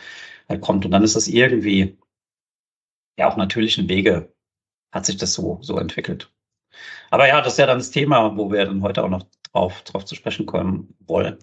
halt 0.48 0.60
kommt. 0.60 0.84
Und 0.84 0.90
dann 0.92 1.04
ist 1.04 1.16
das 1.16 1.28
irgendwie, 1.28 1.98
ja, 3.18 3.28
auf 3.28 3.36
natürlichen 3.36 3.88
Wege 3.88 4.32
hat 4.92 5.06
sich 5.06 5.16
das 5.16 5.34
so, 5.34 5.58
so 5.62 5.78
entwickelt. 5.78 6.32
Aber 7.10 7.28
ja, 7.28 7.40
das 7.42 7.54
ist 7.54 7.58
ja 7.58 7.66
dann 7.66 7.78
das 7.78 7.90
Thema, 7.90 8.36
wo 8.36 8.50
wir 8.52 8.64
dann 8.66 8.82
heute 8.82 9.04
auch 9.04 9.08
noch 9.08 9.24
drauf, 9.52 9.82
drauf 9.82 10.04
zu 10.04 10.14
sprechen 10.14 10.46
kommen 10.46 10.94
wollen. 11.00 11.38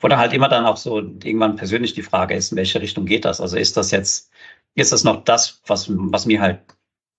Wo 0.00 0.08
dann 0.08 0.18
halt 0.18 0.32
immer 0.32 0.48
dann 0.48 0.66
auch 0.66 0.76
so 0.76 0.98
irgendwann 1.00 1.56
persönlich 1.56 1.94
die 1.94 2.02
Frage 2.02 2.34
ist, 2.34 2.52
in 2.52 2.58
welche 2.58 2.80
Richtung 2.80 3.06
geht 3.06 3.24
das? 3.24 3.40
Also 3.40 3.56
ist 3.56 3.76
das 3.76 3.90
jetzt, 3.90 4.32
ist 4.74 4.92
das 4.92 5.04
noch 5.04 5.24
das, 5.24 5.62
was, 5.66 5.86
was 5.90 6.26
mir 6.26 6.40
halt 6.40 6.62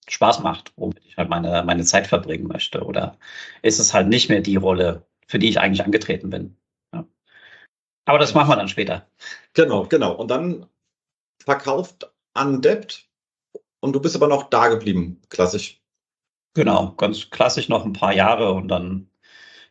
Spaß 0.10 0.42
macht, 0.42 0.74
womit 0.76 1.00
ich 1.06 1.18
halt 1.18 1.30
meine, 1.30 1.64
meine 1.64 1.84
Zeit 1.84 2.08
verbringen 2.08 2.48
möchte? 2.48 2.84
Oder 2.84 3.18
ist 3.62 3.80
es 3.80 3.94
halt 3.94 4.08
nicht 4.08 4.30
mehr 4.30 4.42
die 4.42 4.56
Rolle, 4.56 5.06
für 5.28 5.40
die 5.40 5.50
ich 5.50 5.60
eigentlich 5.60 5.84
angetreten 5.84 6.30
bin? 6.30 6.58
Ja. 6.94 7.06
Aber 8.06 8.20
das 8.20 8.34
machen 8.34 8.50
wir 8.50 8.56
dann 8.56 8.68
später. 8.68 9.08
Genau, 9.54 9.86
genau. 9.86 10.14
Und 10.14 10.30
dann 10.30 10.66
verkauft 11.44 12.12
an 12.34 12.62
Debt 12.62 13.08
und 13.80 13.94
du 13.94 14.00
bist 14.00 14.16
aber 14.16 14.28
noch 14.28 14.50
da 14.50 14.68
geblieben, 14.68 15.22
klassisch. 15.30 15.82
Genau, 16.54 16.94
ganz 16.98 17.30
klassisch 17.30 17.70
noch 17.70 17.86
ein 17.86 17.94
paar 17.94 18.14
Jahre 18.14 18.52
und 18.52 18.68
dann 18.68 19.10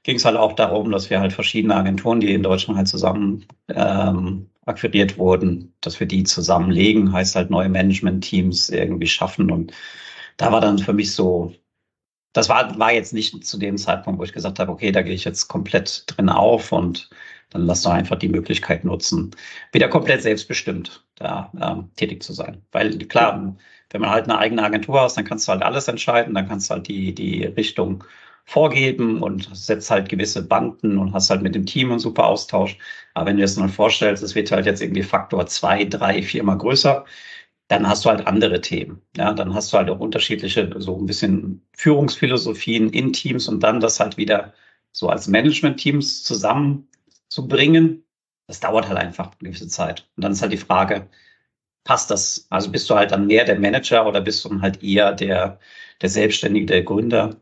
ging 0.02 0.16
es 0.16 0.24
halt 0.24 0.36
auch 0.36 0.54
darum, 0.54 0.90
dass 0.90 1.10
wir 1.10 1.20
halt 1.20 1.32
verschiedene 1.32 1.74
Agenturen, 1.74 2.20
die 2.20 2.32
in 2.32 2.42
Deutschland 2.42 2.78
halt 2.78 2.88
zusammen 2.88 3.46
ähm, 3.68 4.48
akquiriert 4.64 5.18
wurden, 5.18 5.74
dass 5.80 6.00
wir 6.00 6.06
die 6.06 6.24
zusammenlegen, 6.24 7.12
heißt 7.12 7.36
halt 7.36 7.50
neue 7.50 7.68
Management-Teams 7.68 8.70
irgendwie 8.70 9.06
schaffen 9.08 9.50
und 9.50 9.72
da 10.40 10.50
war 10.52 10.60
dann 10.62 10.78
für 10.78 10.94
mich 10.94 11.14
so, 11.14 11.52
das 12.32 12.48
war, 12.48 12.78
war 12.78 12.92
jetzt 12.92 13.12
nicht 13.12 13.46
zu 13.46 13.58
dem 13.58 13.76
Zeitpunkt, 13.76 14.18
wo 14.18 14.24
ich 14.24 14.32
gesagt 14.32 14.58
habe, 14.58 14.72
okay, 14.72 14.90
da 14.90 15.02
gehe 15.02 15.14
ich 15.14 15.24
jetzt 15.24 15.48
komplett 15.48 16.04
drin 16.06 16.30
auf 16.30 16.72
und 16.72 17.10
dann 17.50 17.66
lass 17.66 17.82
doch 17.82 17.90
einfach 17.90 18.16
die 18.16 18.28
Möglichkeit 18.28 18.84
nutzen, 18.84 19.32
wieder 19.72 19.88
komplett 19.88 20.22
selbstbestimmt 20.22 21.04
da 21.16 21.52
ähm, 21.60 21.90
tätig 21.96 22.22
zu 22.22 22.32
sein. 22.32 22.62
Weil 22.72 22.96
klar, 23.00 23.54
wenn 23.90 24.00
man 24.00 24.10
halt 24.10 24.24
eine 24.24 24.38
eigene 24.38 24.62
Agentur 24.62 25.00
hast, 25.02 25.18
dann 25.18 25.26
kannst 25.26 25.46
du 25.46 25.52
halt 25.52 25.62
alles 25.62 25.88
entscheiden, 25.88 26.34
dann 26.34 26.48
kannst 26.48 26.70
du 26.70 26.74
halt 26.74 26.88
die, 26.88 27.14
die 27.14 27.44
Richtung 27.44 28.04
vorgeben 28.46 29.22
und 29.22 29.54
setzt 29.54 29.90
halt 29.90 30.08
gewisse 30.08 30.42
Banden 30.46 30.96
und 30.96 31.12
hast 31.12 31.28
halt 31.28 31.42
mit 31.42 31.54
dem 31.54 31.66
Team 31.66 31.90
einen 31.90 32.00
super 32.00 32.26
Austausch. 32.26 32.78
Aber 33.14 33.26
wenn 33.26 33.36
du 33.36 33.40
dir 33.40 33.44
das 33.44 33.56
mal 33.56 33.68
vorstellst, 33.68 34.22
es 34.22 34.34
wird 34.34 34.50
halt 34.50 34.64
jetzt 34.66 34.80
irgendwie 34.80 35.02
Faktor 35.02 35.46
zwei, 35.46 35.84
drei, 35.84 36.22
viermal 36.22 36.56
größer, 36.58 37.04
dann 37.70 37.88
hast 37.88 38.04
du 38.04 38.10
halt 38.10 38.26
andere 38.26 38.60
Themen. 38.60 39.00
Ja, 39.16 39.32
dann 39.32 39.54
hast 39.54 39.72
du 39.72 39.78
halt 39.78 39.90
auch 39.90 40.00
unterschiedliche, 40.00 40.74
so 40.78 40.98
ein 40.98 41.06
bisschen 41.06 41.62
Führungsphilosophien 41.76 42.90
in 42.90 43.12
Teams 43.12 43.46
und 43.46 43.60
dann 43.62 43.78
das 43.78 44.00
halt 44.00 44.16
wieder 44.16 44.54
so 44.90 45.08
als 45.08 45.28
Management-Teams 45.28 46.24
zusammenzubringen. 46.24 48.04
Das 48.48 48.58
dauert 48.58 48.88
halt 48.88 48.98
einfach 48.98 49.30
eine 49.38 49.50
gewisse 49.50 49.68
Zeit. 49.68 50.08
Und 50.16 50.24
dann 50.24 50.32
ist 50.32 50.42
halt 50.42 50.52
die 50.52 50.56
Frage, 50.56 51.08
passt 51.84 52.10
das? 52.10 52.46
Also 52.50 52.72
bist 52.72 52.90
du 52.90 52.96
halt 52.96 53.12
dann 53.12 53.28
mehr 53.28 53.44
der 53.44 53.60
Manager 53.60 54.06
oder 54.06 54.20
bist 54.20 54.44
du 54.44 54.60
halt 54.60 54.82
eher 54.82 55.12
der, 55.12 55.60
der 56.02 56.08
Selbstständige, 56.08 56.66
der 56.66 56.82
Gründer, 56.82 57.36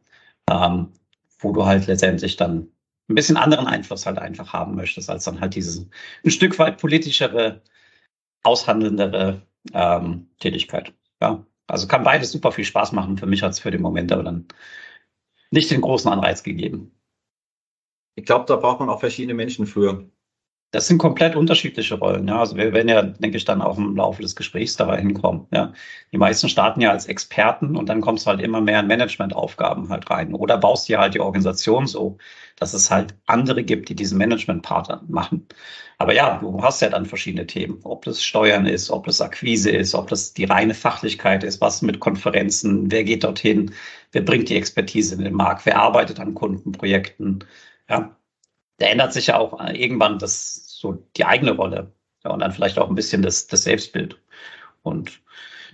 ähm, 0.51 0.93
wo 1.39 1.53
du 1.53 1.65
halt 1.65 1.87
letztendlich 1.87 2.37
dann 2.37 2.69
ein 3.09 3.15
bisschen 3.15 3.39
anderen 3.39 3.67
Einfluss 3.67 4.05
halt 4.05 4.19
einfach 4.19 4.53
haben 4.53 4.75
möchtest, 4.75 5.09
als 5.09 5.25
dann 5.25 5.41
halt 5.41 5.55
diese 5.55 5.89
ein 6.25 6.31
Stück 6.31 6.59
weit 6.59 6.79
politischere, 6.79 7.63
aushandelndere 8.43 9.48
ähm, 9.73 10.31
Tätigkeit. 10.39 10.95
Ja, 11.21 11.47
also 11.67 11.87
kann 11.87 12.05
beides 12.05 12.33
super 12.33 12.53
viel 12.53 12.65
Spaß 12.65 12.93
machen. 12.93 13.19
Für 13.19 13.27
mich 13.27 13.43
hat 13.43 13.53
es 13.53 13.61
für 13.61 13.71
den 13.71 13.83
Moment 13.83 14.13
aber 14.13 14.23
dann 14.23 14.47
nicht 15.51 15.71
den 15.71 15.81
großen 15.81 16.11
Anreiz 16.11 16.43
gegeben. 16.43 16.93
Ich 18.15 18.25
glaube, 18.25 18.47
da 18.47 18.57
braucht 18.57 18.81
man 18.81 18.89
auch 18.89 19.01
verschiedene 19.01 19.35
Menschen 19.35 19.67
für. 19.67 20.11
Das 20.71 20.87
sind 20.87 20.99
komplett 20.99 21.35
unterschiedliche 21.35 21.95
Rollen. 21.95 22.29
Ja. 22.29 22.41
Also 22.41 22.57
wir 22.57 22.75
werden 22.75 22.89
ja, 22.89 23.03
denke 23.03 23.39
ich, 23.39 23.45
dann 23.47 23.63
auch 23.63 23.79
im 23.79 23.97
Laufe 23.97 24.21
des 24.21 24.37
Gesprächs 24.37 24.77
dabei 24.77 25.01
hinkommen. 25.01 25.47
Ja. 25.51 25.73
Die 26.13 26.19
meisten 26.19 26.49
starten 26.51 26.83
ja 26.83 26.91
als 26.91 27.07
Experten 27.07 27.75
und 27.75 27.89
dann 27.89 28.03
kommst 28.03 28.27
du 28.27 28.31
halt 28.31 28.43
immer 28.43 28.61
mehr 28.61 28.81
in 28.81 28.87
Managementaufgaben 28.87 29.89
halt 29.89 30.11
rein. 30.11 30.35
Oder 30.35 30.59
baust 30.59 30.89
dir 30.89 30.99
halt 30.99 31.15
die 31.15 31.21
Organisation 31.21 31.87
so, 31.87 32.19
dass 32.57 32.75
es 32.75 32.91
halt 32.91 33.15
andere 33.27 33.65
gibt, 33.65 33.89
die 33.89 33.95
diesen 33.95 34.19
Management-Part 34.19 35.09
machen. 35.09 35.47
Aber 35.97 36.13
ja, 36.15 36.39
du 36.39 36.63
hast 36.63 36.83
ja 36.83 36.91
dann 36.91 37.07
verschiedene 37.07 37.47
Themen. 37.47 37.81
Ob 37.85 38.05
das 38.05 38.23
Steuern 38.23 38.67
ist, 38.67 38.91
ob 38.91 39.07
das 39.07 39.21
Akquise 39.23 39.71
ist, 39.71 39.95
ob 39.95 40.09
das 40.09 40.35
die 40.35 40.45
reine 40.45 40.75
Fachlichkeit 40.75 41.45
ist, 41.45 41.61
was 41.63 41.81
mit 41.83 41.99
Konferenzen, 41.99 42.91
wer 42.91 43.05
geht 43.05 43.25
dorthin, 43.25 43.73
wer 44.13 44.23
bringt 44.23 44.49
die 44.51 44.57
Expertise 44.57 45.15
in 45.15 45.25
den 45.25 45.35
Markt, 45.35 45.65
wer 45.67 45.79
arbeitet 45.79 46.21
an 46.21 46.35
Kundenprojekten. 46.35 47.45
Ja, 47.89 48.18
da 48.79 48.87
ändert 48.87 49.13
sich 49.13 49.29
ja 49.29 49.39
auch 49.39 49.61
irgendwann 49.71 50.19
das, 50.19 50.65
so 50.69 50.95
die 51.17 51.25
eigene 51.25 51.53
Rolle. 51.53 51.93
Ja, 52.25 52.31
und 52.31 52.41
dann 52.41 52.53
vielleicht 52.53 52.79
auch 52.79 52.89
ein 52.89 52.95
bisschen 52.95 53.23
das, 53.23 53.47
das 53.47 53.65
Selbstbild. 53.65 54.21
Und 54.83 55.21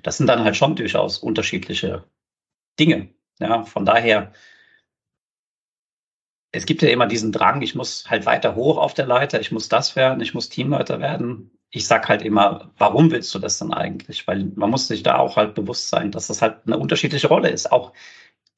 das 0.02 0.18
sind 0.18 0.26
dann 0.26 0.44
halt 0.44 0.56
schon 0.56 0.76
durchaus 0.76 1.18
unterschiedliche 1.18 2.04
Dinge. 2.78 3.10
Ja, 3.40 3.64
von 3.64 3.84
daher, 3.84 4.32
es 6.52 6.66
gibt 6.66 6.82
ja 6.82 6.88
immer 6.90 7.06
diesen 7.06 7.32
Drang, 7.32 7.62
ich 7.62 7.74
muss 7.74 8.08
halt 8.08 8.26
weiter 8.26 8.54
hoch 8.54 8.78
auf 8.78 8.94
der 8.94 9.06
Leiter, 9.06 9.40
ich 9.40 9.52
muss 9.52 9.68
das 9.68 9.96
werden, 9.96 10.20
ich 10.20 10.34
muss 10.34 10.48
Teamleiter 10.48 11.00
werden. 11.00 11.50
Ich 11.70 11.86
sag 11.88 12.08
halt 12.08 12.22
immer, 12.22 12.72
warum 12.78 13.10
willst 13.10 13.34
du 13.34 13.40
das 13.40 13.58
dann 13.58 13.72
eigentlich? 13.72 14.26
Weil 14.28 14.44
man 14.54 14.70
muss 14.70 14.86
sich 14.86 15.02
da 15.02 15.18
auch 15.18 15.36
halt 15.36 15.54
bewusst 15.54 15.88
sein, 15.88 16.12
dass 16.12 16.28
das 16.28 16.42
halt 16.42 16.58
eine 16.66 16.78
unterschiedliche 16.78 17.28
Rolle 17.28 17.50
ist. 17.50 17.72
Auch 17.72 17.92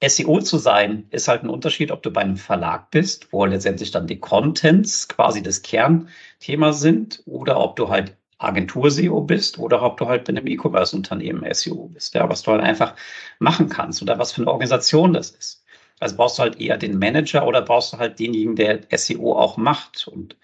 SEO 0.00 0.40
zu 0.40 0.58
sein, 0.58 1.06
ist 1.10 1.28
halt 1.28 1.42
ein 1.42 1.50
Unterschied, 1.50 1.90
ob 1.90 2.02
du 2.02 2.10
bei 2.10 2.20
einem 2.20 2.36
Verlag 2.36 2.90
bist, 2.90 3.32
wo 3.32 3.44
letztendlich 3.44 3.90
dann 3.90 4.06
die 4.06 4.20
Contents 4.20 5.08
quasi 5.08 5.42
das 5.42 5.62
Kernthema 5.62 6.72
sind, 6.72 7.22
oder 7.26 7.58
ob 7.60 7.76
du 7.76 7.88
halt 7.88 8.16
Agentur-SEO 8.38 9.22
bist 9.22 9.58
oder 9.58 9.82
ob 9.82 9.96
du 9.96 10.06
halt 10.06 10.24
bei 10.24 10.30
einem 10.30 10.46
E-Commerce-Unternehmen 10.46 11.42
SEO 11.54 11.88
bist, 11.88 12.14
ja, 12.14 12.28
was 12.28 12.42
du 12.42 12.52
halt 12.52 12.62
einfach 12.62 12.94
machen 13.38 13.68
kannst 13.68 14.02
oder 14.02 14.18
was 14.18 14.32
für 14.32 14.42
eine 14.42 14.50
Organisation 14.50 15.14
das 15.14 15.30
ist. 15.30 15.64
Also 16.00 16.16
brauchst 16.16 16.38
du 16.38 16.42
halt 16.42 16.60
eher 16.60 16.76
den 16.76 16.98
Manager 16.98 17.46
oder 17.46 17.62
brauchst 17.62 17.94
du 17.94 17.98
halt 17.98 18.18
denjenigen, 18.18 18.56
der 18.56 18.80
SEO 18.98 19.32
auch 19.38 19.56
macht. 19.56 20.06
Und 20.08 20.36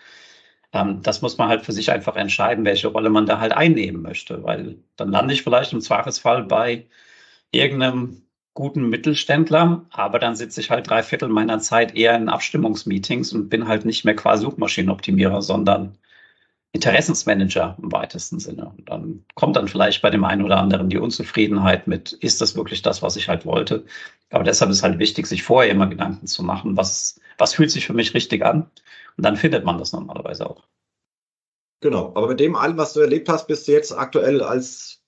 ähm, 0.73 1.02
das 1.02 1.23
muss 1.23 1.38
man 1.38 1.49
halt 1.49 1.62
für 1.64 1.73
sich 1.73 1.90
einfach 1.92 2.16
entscheiden, 2.16 2.64
welche 2.64 2.88
Rolle 2.88 3.11
man 3.11 3.26
da 3.26 3.40
halt 3.40 3.52
einnehmen 3.52 4.02
möchte, 4.02 4.42
weil 4.44 4.78
dann 4.97 5.11
lande 5.11 5.35
ich 5.35 5.42
vielleicht 5.42 5.73
im 5.75 5.82
Zweifelsfall 5.82 6.44
bei 6.44 6.87
irgendeinem 7.50 8.23
guten 8.54 8.88
Mittelständler, 8.88 9.87
aber 9.90 10.18
dann 10.18 10.37
sitze 10.37 10.61
ich 10.61 10.71
halt 10.71 10.88
drei 10.88 11.02
Viertel 11.02 11.28
meiner 11.28 11.59
Zeit 11.61 11.97
eher 11.97 12.16
in 12.16 12.28
Abstimmungsmeetings 12.28 13.32
und 13.32 13.49
bin 13.49 13.66
halt 13.66 13.85
nicht 13.85 14.04
mehr 14.04 14.16
quasi 14.16 14.42
Suchmaschinenoptimierer, 14.42 15.40
sondern 15.40 15.97
Interessensmanager 16.73 17.76
im 17.82 17.92
weitesten 17.92 18.40
Sinne. 18.40 18.73
Und 18.76 18.88
dann 18.88 19.25
kommt 19.35 19.56
dann 19.56 19.68
vielleicht 19.68 20.02
bei 20.02 20.11
dem 20.11 20.25
einen 20.25 20.42
oder 20.42 20.59
anderen 20.59 20.88
die 20.88 20.99
Unzufriedenheit 20.99 21.87
mit, 21.87 22.12
ist 22.12 22.40
das 22.40 22.56
wirklich 22.56 22.82
das, 22.82 23.02
was 23.02 23.16
ich 23.16 23.28
halt 23.28 23.44
wollte? 23.44 23.85
Aber 24.30 24.44
deshalb 24.44 24.71
ist 24.71 24.82
halt 24.82 24.99
wichtig, 24.99 25.26
sich 25.26 25.42
vorher 25.42 25.71
immer 25.71 25.87
Gedanken 25.87 26.26
zu 26.26 26.42
machen, 26.42 26.76
was, 26.76 27.21
was 27.38 27.54
fühlt 27.54 27.71
sich 27.71 27.87
für 27.87 27.92
mich 27.92 28.14
richtig 28.14 28.44
an? 28.44 28.71
Und 29.16 29.25
dann 29.25 29.37
findet 29.37 29.64
man 29.64 29.78
das 29.78 29.92
normalerweise 29.92 30.49
auch. 30.49 30.62
Genau. 31.80 32.12
Aber 32.14 32.28
mit 32.28 32.40
dem 32.40 32.56
allem, 32.56 32.78
was 32.78 32.94
du 32.94 33.00
erlebt 33.00 33.28
hast, 33.28 33.49
bist 33.49 33.68
du 33.68 33.73
jetzt 33.73 33.92
aktuell 33.92 34.42
als 34.42 35.02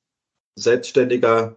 Selbstständiger 0.57 1.57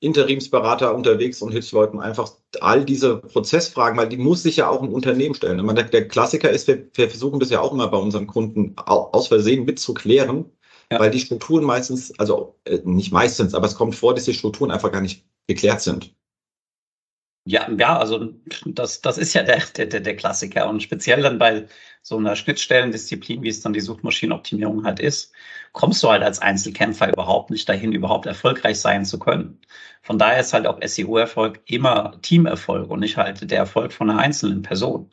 Interimsberater 0.00 0.94
unterwegs 0.94 1.42
und 1.42 1.52
hilfst 1.52 1.72
Leuten 1.72 2.00
einfach 2.00 2.32
all 2.60 2.84
diese 2.84 3.18
Prozessfragen, 3.18 3.98
weil 3.98 4.08
die 4.08 4.16
muss 4.16 4.42
sich 4.42 4.56
ja 4.56 4.68
auch 4.68 4.82
ein 4.82 4.92
Unternehmen 4.92 5.34
stellen. 5.34 5.64
meine, 5.64 5.84
der 5.84 6.08
Klassiker 6.08 6.50
ist, 6.50 6.66
wir, 6.68 6.86
wir, 6.94 7.10
versuchen 7.10 7.38
das 7.38 7.50
ja 7.50 7.60
auch 7.60 7.72
immer 7.72 7.88
bei 7.88 7.98
unseren 7.98 8.26
Kunden 8.26 8.74
aus 8.76 9.28
Versehen 9.28 9.66
mitzuklären, 9.66 10.46
ja. 10.90 10.98
weil 10.98 11.10
die 11.10 11.20
Strukturen 11.20 11.64
meistens, 11.64 12.18
also 12.18 12.58
äh, 12.64 12.78
nicht 12.84 13.12
meistens, 13.12 13.54
aber 13.54 13.66
es 13.66 13.74
kommt 13.74 13.94
vor, 13.94 14.14
dass 14.14 14.24
die 14.24 14.34
Strukturen 14.34 14.70
einfach 14.70 14.90
gar 14.90 15.02
nicht 15.02 15.26
geklärt 15.46 15.82
sind. 15.82 16.14
Ja, 17.50 17.68
ja, 17.76 17.98
also 17.98 18.32
das, 18.64 19.00
das 19.00 19.18
ist 19.18 19.34
ja 19.34 19.42
der, 19.42 19.58
der, 19.76 20.00
der 20.00 20.14
Klassiker 20.16 20.68
und 20.68 20.82
speziell 20.84 21.20
dann 21.22 21.38
bei 21.40 21.66
so 22.00 22.16
einer 22.16 22.36
Schnittstellendisziplin, 22.36 23.42
wie 23.42 23.48
es 23.48 23.60
dann 23.60 23.72
die 23.72 23.80
Suchmaschinenoptimierung 23.80 24.84
halt 24.84 25.00
ist, 25.00 25.32
kommst 25.72 26.00
du 26.04 26.08
halt 26.10 26.22
als 26.22 26.38
Einzelkämpfer 26.38 27.12
überhaupt 27.12 27.50
nicht 27.50 27.68
dahin, 27.68 27.92
überhaupt 27.92 28.26
erfolgreich 28.26 28.78
sein 28.78 29.04
zu 29.04 29.18
können. 29.18 29.60
Von 30.00 30.16
daher 30.16 30.38
ist 30.40 30.52
halt 30.52 30.68
auch 30.68 30.78
SEO-Erfolg 30.80 31.60
immer 31.66 32.20
Teamerfolg 32.22 32.88
und 32.88 33.00
nicht 33.00 33.16
halt 33.16 33.50
der 33.50 33.58
Erfolg 33.58 33.92
von 33.92 34.10
einer 34.10 34.20
einzelnen 34.20 34.62
Person. 34.62 35.10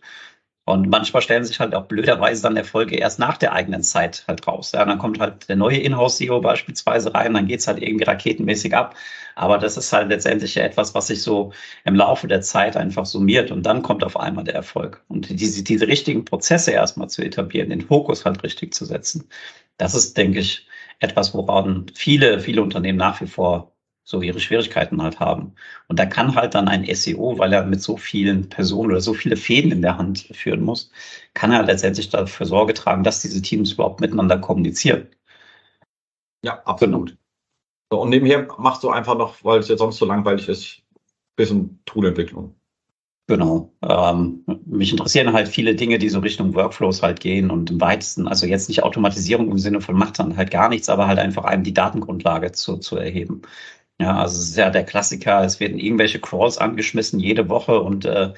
Und 0.68 0.90
manchmal 0.90 1.22
stellen 1.22 1.46
sich 1.46 1.62
halt 1.62 1.74
auch 1.74 1.86
blöderweise 1.86 2.42
dann 2.42 2.58
Erfolge 2.58 2.98
erst 2.98 3.20
nach 3.20 3.38
der 3.38 3.54
eigenen 3.54 3.84
Zeit 3.84 4.26
halt 4.28 4.46
raus. 4.46 4.74
Ja, 4.74 4.84
dann 4.84 4.98
kommt 4.98 5.18
halt 5.18 5.48
der 5.48 5.56
neue 5.56 5.78
Inhouse-SEO 5.78 6.42
beispielsweise 6.42 7.14
rein, 7.14 7.34
dann 7.36 7.48
geht's 7.48 7.68
halt 7.68 7.82
irgendwie 7.82 8.04
raketenmäßig 8.04 8.76
ab. 8.76 8.94
Aber 9.36 9.60
das 9.60 9.78
ist 9.78 9.94
halt 9.94 10.10
letztendlich 10.10 10.56
ja 10.56 10.64
etwas, 10.64 10.94
was 10.94 11.08
sich 11.08 11.22
so 11.22 11.54
im 11.86 11.96
Laufe 11.96 12.28
der 12.28 12.42
Zeit 12.42 12.76
einfach 12.76 13.06
summiert 13.06 13.50
und 13.50 13.66
dann 13.66 13.82
kommt 13.82 14.04
auf 14.04 14.20
einmal 14.20 14.44
der 14.44 14.56
Erfolg. 14.56 15.06
Und 15.08 15.40
diese, 15.40 15.64
diese 15.64 15.88
richtigen 15.88 16.26
Prozesse 16.26 16.72
erstmal 16.72 17.10
zu 17.10 17.24
etablieren, 17.24 17.70
den 17.70 17.82
Fokus 17.82 18.26
halt 18.26 18.44
richtig 18.44 18.74
zu 18.74 18.84
setzen, 18.84 19.30
das 19.78 19.96
ist, 19.96 20.18
denke 20.18 20.40
ich, 20.40 20.68
etwas, 21.00 21.34
woran 21.34 21.86
viele, 21.94 22.42
viele 22.42 22.62
Unternehmen 22.62 22.98
nach 22.98 23.22
wie 23.22 23.28
vor 23.28 23.72
so 24.08 24.22
ihre 24.22 24.40
Schwierigkeiten 24.40 25.02
halt 25.02 25.20
haben. 25.20 25.54
Und 25.88 26.00
da 26.00 26.06
kann 26.06 26.34
halt 26.34 26.56
dann 26.56 26.70
ein 26.70 26.86
SEO, 26.96 27.38
weil 27.40 27.52
er 27.52 27.66
mit 27.66 27.82
so 27.82 27.98
vielen 27.98 28.48
Personen 28.48 28.92
oder 28.92 29.02
so 29.02 29.14
viele 29.14 29.36
Fäden 29.36 29.72
in 29.72 29.82
der 29.82 29.98
Hand 29.98 30.20
führen 30.32 30.62
muss, 30.62 30.92
kann 31.34 31.52
er 31.52 31.64
letztendlich 31.64 32.10
dafür 32.10 32.46
Sorge 32.46 32.74
tragen, 32.74 33.04
dass 33.04 33.22
diese 33.22 33.42
Teams 33.42 33.74
überhaupt 33.74 34.00
miteinander 34.00 34.38
kommunizieren. 34.40 35.08
Ja, 36.42 36.62
absolut. 36.64 37.10
Genau. 37.10 37.22
So, 37.92 38.02
und 38.02 38.10
nebenher 38.10 38.48
machst 38.58 38.84
du 38.84 38.90
einfach 38.90 39.18
noch, 39.18 39.44
weil 39.44 39.60
es 39.60 39.68
ja 39.68 39.78
sonst 39.78 39.98
so 39.98 40.06
langweilig 40.06 40.48
ist, 40.48 40.84
bisschen 41.36 41.82
Toolentwicklung. 41.86 42.56
Genau. 43.30 43.74
Ähm, 43.82 44.46
mich 44.66 44.92
interessieren 44.92 45.34
halt 45.34 45.50
viele 45.50 45.76
Dinge, 45.76 46.00
die 46.00 46.08
so 46.08 46.20
Richtung 46.20 46.56
Workflows 46.56 47.04
halt 47.04 47.20
gehen 47.20 47.52
und 47.52 47.70
im 47.72 47.82
weitesten, 47.82 48.26
also 48.26 48.46
jetzt 48.48 48.70
nicht 48.70 48.84
Automatisierung 48.84 49.52
im 49.52 49.58
Sinne 49.58 49.82
von 49.82 49.96
macht 49.96 50.20
dann 50.20 50.38
halt 50.38 50.50
gar 50.50 50.70
nichts, 50.70 50.88
aber 50.88 51.08
halt 51.08 51.20
einfach 51.20 51.44
einem 51.44 51.64
die 51.64 51.74
Datengrundlage 51.74 52.54
zu, 52.54 52.78
zu 52.78 52.96
erheben. 52.96 53.42
Ja, 54.00 54.20
also 54.20 54.40
es 54.40 54.50
ist 54.50 54.58
ja 54.58 54.70
der 54.70 54.86
Klassiker, 54.86 55.44
es 55.44 55.60
werden 55.60 55.80
irgendwelche 55.80 56.20
Crawls 56.20 56.58
angeschmissen 56.60 57.20
jede 57.20 57.50
Woche 57.50 57.82
und 57.82 58.06
äh, 58.06 58.34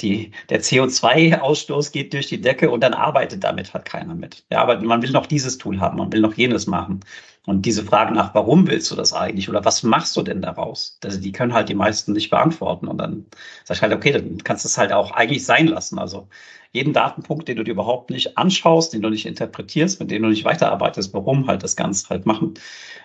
die, 0.00 0.30
der 0.50 0.62
CO2-Ausstoß 0.62 1.90
geht 1.92 2.12
durch 2.14 2.28
die 2.28 2.40
Decke 2.40 2.70
und 2.70 2.80
dann 2.82 2.94
arbeitet 2.94 3.42
damit 3.42 3.74
halt 3.74 3.84
keiner 3.84 4.14
mit. 4.14 4.44
Ja, 4.50 4.62
aber 4.62 4.80
man 4.80 5.02
will 5.02 5.10
noch 5.10 5.26
dieses 5.26 5.58
Tool 5.58 5.80
haben, 5.80 5.98
man 5.98 6.12
will 6.12 6.20
noch 6.20 6.34
jenes 6.34 6.66
machen. 6.68 7.00
Und 7.44 7.66
diese 7.66 7.84
Frage 7.84 8.14
nach, 8.14 8.34
warum 8.34 8.68
willst 8.68 8.90
du 8.90 8.94
das 8.94 9.12
eigentlich 9.12 9.48
oder 9.48 9.64
was 9.64 9.82
machst 9.82 10.16
du 10.16 10.22
denn 10.22 10.42
daraus? 10.42 10.98
Also 11.02 11.20
die 11.20 11.32
können 11.32 11.54
halt 11.54 11.68
die 11.68 11.74
meisten 11.74 12.12
nicht 12.12 12.30
beantworten. 12.30 12.86
Und 12.86 12.98
dann 12.98 13.26
sag 13.64 13.76
ich 13.78 13.82
halt, 13.82 13.92
okay, 13.92 14.12
dann 14.12 14.38
kannst 14.44 14.64
du 14.64 14.68
es 14.68 14.78
halt 14.78 14.92
auch 14.92 15.10
eigentlich 15.10 15.44
sein 15.44 15.66
lassen. 15.66 15.98
Also 15.98 16.28
jeden 16.72 16.92
Datenpunkt, 16.92 17.48
den 17.48 17.56
du 17.56 17.64
dir 17.64 17.72
überhaupt 17.72 18.10
nicht 18.10 18.38
anschaust, 18.38 18.92
den 18.92 19.02
du 19.02 19.10
nicht 19.10 19.26
interpretierst, 19.26 19.98
mit 20.00 20.10
dem 20.10 20.22
du 20.22 20.28
nicht 20.28 20.44
weiterarbeitest, 20.44 21.12
warum 21.14 21.46
halt 21.48 21.62
das 21.64 21.74
Ganze 21.76 22.08
halt 22.10 22.26
machen. 22.26 22.54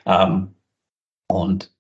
Ähm, 0.06 0.54
und 1.28 1.75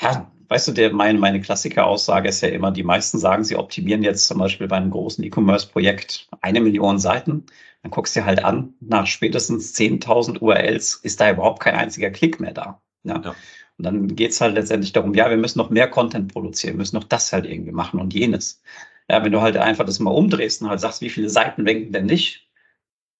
ja, 0.00 0.30
weißt 0.48 0.68
du, 0.68 0.72
der, 0.72 0.92
meine, 0.92 1.18
meine 1.18 1.40
Klassiker-Aussage 1.40 2.28
ist 2.28 2.40
ja 2.40 2.48
immer, 2.48 2.70
die 2.70 2.82
meisten 2.82 3.18
sagen, 3.18 3.44
sie 3.44 3.56
optimieren 3.56 4.02
jetzt 4.02 4.26
zum 4.26 4.38
Beispiel 4.38 4.68
bei 4.68 4.76
einem 4.76 4.90
großen 4.90 5.24
E-Commerce-Projekt 5.24 6.28
eine 6.40 6.60
Million 6.60 6.98
Seiten. 6.98 7.46
Dann 7.82 7.90
guckst 7.90 8.14
du 8.16 8.20
dir 8.20 8.26
halt 8.26 8.44
an, 8.44 8.74
nach 8.80 9.06
spätestens 9.06 9.74
10.000 9.74 10.40
URLs 10.40 10.96
ist 10.96 11.20
da 11.20 11.30
überhaupt 11.30 11.60
kein 11.60 11.74
einziger 11.74 12.10
Klick 12.10 12.40
mehr 12.40 12.52
da. 12.52 12.80
Ja. 13.04 13.20
ja. 13.22 13.34
Und 13.78 13.84
dann 13.84 14.16
geht's 14.16 14.40
halt 14.40 14.54
letztendlich 14.54 14.92
darum, 14.92 15.14
ja, 15.14 15.28
wir 15.28 15.36
müssen 15.36 15.58
noch 15.58 15.70
mehr 15.70 15.88
Content 15.88 16.32
produzieren, 16.32 16.76
müssen 16.76 16.96
noch 16.96 17.04
das 17.04 17.32
halt 17.32 17.44
irgendwie 17.44 17.72
machen 17.72 18.00
und 18.00 18.14
jenes. 18.14 18.62
Ja, 19.10 19.22
wenn 19.22 19.32
du 19.32 19.40
halt 19.42 19.56
einfach 19.56 19.84
das 19.84 20.00
mal 20.00 20.10
umdrehst 20.10 20.62
und 20.62 20.68
halt 20.68 20.80
sagst, 20.80 21.00
wie 21.02 21.10
viele 21.10 21.28
Seiten 21.28 21.66
wenken 21.66 21.92
denn 21.92 22.06
nicht, 22.06 22.48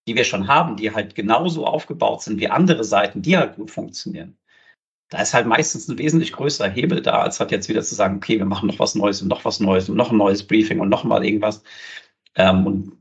die 0.09 0.17
wir 0.17 0.25
schon 0.25 0.49
haben, 0.49 0.77
die 0.77 0.93
halt 0.93 1.15
genauso 1.15 1.67
aufgebaut 1.67 2.23
sind 2.23 2.41
wie 2.41 2.49
andere 2.49 2.85
Seiten, 2.85 3.23
die 3.23 3.37
halt 3.37 3.57
gut 3.57 3.71
funktionieren 3.71 4.39
da 5.09 5.23
ist 5.23 5.35
halt 5.35 5.47
meistens 5.47 5.89
ein 5.89 5.99
wesentlich 5.99 6.33
größerer 6.33 6.69
Hebel 6.69 7.01
da, 7.03 7.21
als 7.21 7.39
halt 7.39 7.53
jetzt 7.53 7.69
wieder 7.69 7.83
zu 7.83 7.95
sagen, 7.95 8.17
okay, 8.17 8.39
wir 8.39 8.47
machen 8.47 8.67
noch 8.67 8.79
was 8.79 8.95
Neues 8.95 9.23
und 9.23 9.29
noch 9.29 9.45
was 9.45 9.61
Neues 9.61 9.89
und 9.89 9.97
noch 9.97 10.11
ein 10.11 10.17
neues 10.17 10.47
Briefing 10.47 10.81
und 10.81 10.89
noch 10.89 11.05
mal 11.05 11.25
irgendwas. 11.25 11.63
Ähm, 12.35 12.67
und 12.67 12.93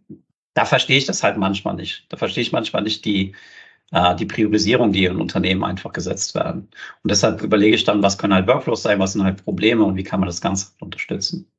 da 0.54 0.66
verstehe 0.66 0.98
ich 0.98 1.06
das 1.06 1.24
halt 1.24 1.38
manchmal 1.38 1.76
nicht. 1.76 2.06
Da 2.10 2.18
verstehe 2.18 2.44
ich 2.44 2.52
manchmal 2.52 2.84
nicht 2.84 3.06
die, 3.06 3.36
äh, 3.92 4.16
die 4.16 4.26
Priorisierung, 4.26 4.92
die 4.92 5.06
in 5.06 5.20
Unternehmen 5.20 5.64
einfach 5.64 5.94
gesetzt 5.94 6.36
werden. 6.36 6.70
Und 7.04 7.12
deshalb 7.12 7.42
überlege 7.42 7.76
ich 7.76 7.84
dann, 7.84 8.04
was 8.04 8.18
können 8.18 8.34
halt 8.34 8.48
Workflows 8.48 8.84
sein, 8.84 9.00
was 9.00 9.14
sind 9.14 9.24
halt 9.24 9.44
Probleme 9.44 9.84
und 9.84 9.98
wie 9.98 10.04
kann 10.04 10.20
man 10.20 10.28
das 10.28 10.42
Ganze 10.42 10.74
unterstützen. 10.80 11.52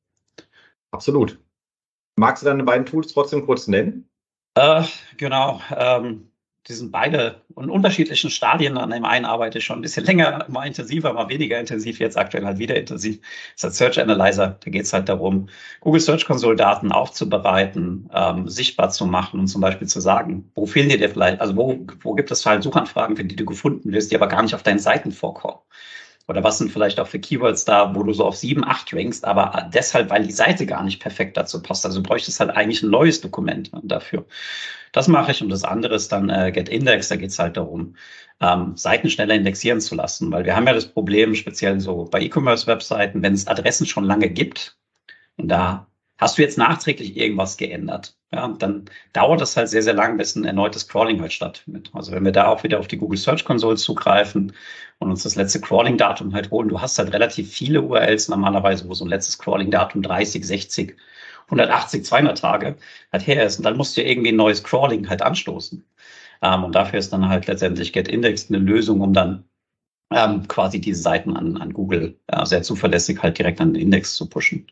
Absolut. 0.91 1.39
Magst 2.15 2.43
du 2.43 2.47
deine 2.47 2.63
beiden 2.63 2.85
Tools 2.85 3.13
trotzdem 3.13 3.45
kurz 3.45 3.67
nennen? 3.67 4.09
Äh, 4.55 4.83
genau. 5.17 5.61
Ähm, 5.75 6.31
die 6.67 6.73
sind 6.73 6.91
beide 6.91 7.41
in 7.55 7.69
unterschiedlichen 7.69 8.29
Stadien. 8.29 8.77
An 8.77 8.89
dem 8.89 9.05
einen 9.05 9.25
arbeite 9.25 9.59
ich 9.59 9.65
schon 9.65 9.79
ein 9.79 9.81
bisschen 9.81 10.05
länger, 10.05 10.45
mal 10.49 10.65
intensiver, 10.65 11.13
mal 11.13 11.29
weniger 11.29 11.59
intensiv, 11.59 11.99
jetzt 11.99 12.17
aktuell 12.17 12.45
halt 12.45 12.57
wieder 12.59 12.75
intensiv. 12.75 13.19
Das 13.55 13.55
ist 13.55 13.63
der 13.63 13.71
Search 13.71 13.99
Analyzer. 13.99 14.57
Da 14.63 14.71
geht 14.71 14.83
es 14.83 14.93
halt 14.93 15.07
darum, 15.07 15.47
Google 15.79 16.01
Search 16.01 16.25
Console 16.25 16.55
Daten 16.55 16.91
aufzubereiten, 16.91 18.09
ähm, 18.13 18.49
sichtbar 18.49 18.89
zu 18.89 19.05
machen 19.05 19.39
und 19.39 19.47
zum 19.47 19.61
Beispiel 19.61 19.87
zu 19.87 20.01
sagen, 20.01 20.51
wo 20.55 20.65
fehlen 20.65 20.89
dir 20.89 21.09
vielleicht, 21.09 21.39
also 21.39 21.55
wo, 21.55 21.85
wo 22.01 22.13
gibt 22.13 22.31
es 22.31 22.45
halt 22.45 22.63
Suchanfragen, 22.63 23.15
für 23.15 23.23
die 23.23 23.35
du 23.35 23.45
gefunden 23.45 23.91
wirst, 23.91 24.11
die 24.11 24.15
aber 24.15 24.27
gar 24.27 24.41
nicht 24.41 24.55
auf 24.55 24.63
deinen 24.63 24.79
Seiten 24.79 25.11
vorkommen. 25.11 25.59
Oder 26.27 26.43
was 26.43 26.57
sind 26.57 26.71
vielleicht 26.71 26.99
auch 26.99 27.07
für 27.07 27.19
Keywords 27.19 27.63
da, 27.63 27.95
wo 27.95 28.03
du 28.03 28.11
so 28.11 28.25
auf 28.25 28.35
sieben, 28.35 28.65
acht 28.65 28.93
rankst, 28.93 29.23
aber 29.23 29.69
deshalb, 29.73 30.09
weil 30.09 30.23
die 30.23 30.33
Seite 30.33 30.65
gar 30.65 30.83
nicht 30.83 30.99
perfekt 30.99 31.37
dazu 31.37 31.61
passt. 31.61 31.85
Also 31.85 32.01
du 32.01 32.07
bräuchtest 32.07 32.39
halt 32.41 32.51
eigentlich 32.51 32.83
ein 32.83 32.89
neues 32.89 33.21
Dokument 33.21 33.71
dafür. 33.83 34.25
Das 34.91 35.07
mache 35.07 35.31
ich 35.31 35.41
und 35.41 35.49
das 35.49 35.63
andere 35.63 35.95
ist 35.95 36.11
dann 36.11 36.29
äh, 36.29 36.51
Get 36.51 36.69
Index. 36.69 37.07
Da 37.07 37.15
geht 37.15 37.29
es 37.29 37.39
halt 37.39 37.55
darum, 37.55 37.95
ähm, 38.41 38.75
Seiten 38.75 39.09
schneller 39.09 39.35
indexieren 39.35 39.79
zu 39.79 39.95
lassen, 39.95 40.31
weil 40.31 40.43
wir 40.43 40.55
haben 40.55 40.67
ja 40.67 40.73
das 40.73 40.87
Problem, 40.87 41.33
speziell 41.33 41.79
so 41.79 42.05
bei 42.05 42.21
E-Commerce-Webseiten, 42.21 43.21
wenn 43.21 43.33
es 43.33 43.47
Adressen 43.47 43.85
schon 43.85 44.03
lange 44.03 44.29
gibt 44.29 44.77
und 45.37 45.47
da 45.47 45.87
hast 46.17 46.37
du 46.37 46.41
jetzt 46.41 46.57
nachträglich 46.57 47.15
irgendwas 47.17 47.57
geändert. 47.57 48.17
Ja, 48.31 48.45
und 48.45 48.61
dann 48.61 48.85
dauert 49.13 49.39
das 49.39 49.55
halt 49.55 49.69
sehr, 49.69 49.83
sehr 49.83 49.93
lang, 49.93 50.17
bis 50.17 50.35
ein 50.35 50.45
erneutes 50.45 50.87
Crawling 50.87 51.21
halt 51.21 51.31
stattfindet. 51.31 51.91
Also 51.93 52.11
wenn 52.11 52.25
wir 52.25 52.31
da 52.31 52.47
auch 52.47 52.63
wieder 52.63 52.79
auf 52.79 52.87
die 52.87 52.97
Google 52.97 53.17
Search 53.17 53.45
Console 53.45 53.77
zugreifen 53.77 54.53
und 54.99 55.09
uns 55.09 55.23
das 55.23 55.35
letzte 55.35 55.61
Crawling-Datum 55.61 56.33
halt 56.33 56.51
holen, 56.51 56.69
du 56.69 56.81
hast 56.81 56.99
halt 56.99 57.13
relativ 57.13 57.51
viele 57.51 57.81
URLs 57.81 58.27
normalerweise, 58.27 58.89
wo 58.89 58.93
so 58.93 59.05
ein 59.05 59.09
letztes 59.09 59.37
Crawling-Datum 59.37 60.01
30, 60.01 60.45
60, 60.45 60.97
180, 61.45 62.03
200 62.03 62.37
Tage 62.37 62.77
halt 63.11 63.27
her 63.27 63.45
ist. 63.45 63.57
Und 63.59 63.63
dann 63.63 63.77
musst 63.77 63.95
du 63.95 64.03
irgendwie 64.03 64.31
ein 64.31 64.35
neues 64.35 64.63
Crawling 64.63 65.07
halt 65.09 65.21
anstoßen. 65.21 65.85
Ähm, 66.41 66.63
und 66.63 66.75
dafür 66.75 66.99
ist 66.99 67.13
dann 67.13 67.29
halt 67.29 67.47
letztendlich 67.47 67.93
GetIndex 67.93 68.49
eine 68.49 68.59
Lösung, 68.59 69.01
um 69.01 69.13
dann 69.13 69.45
ähm, 70.11 70.47
quasi 70.47 70.79
diese 70.79 71.01
Seiten 71.01 71.35
an, 71.35 71.57
an 71.57 71.73
Google 71.73 72.19
ja, 72.31 72.45
sehr 72.45 72.63
zuverlässig 72.63 73.21
halt 73.21 73.37
direkt 73.37 73.61
an 73.61 73.73
den 73.73 73.81
Index 73.81 74.15
zu 74.15 74.29
pushen. 74.29 74.67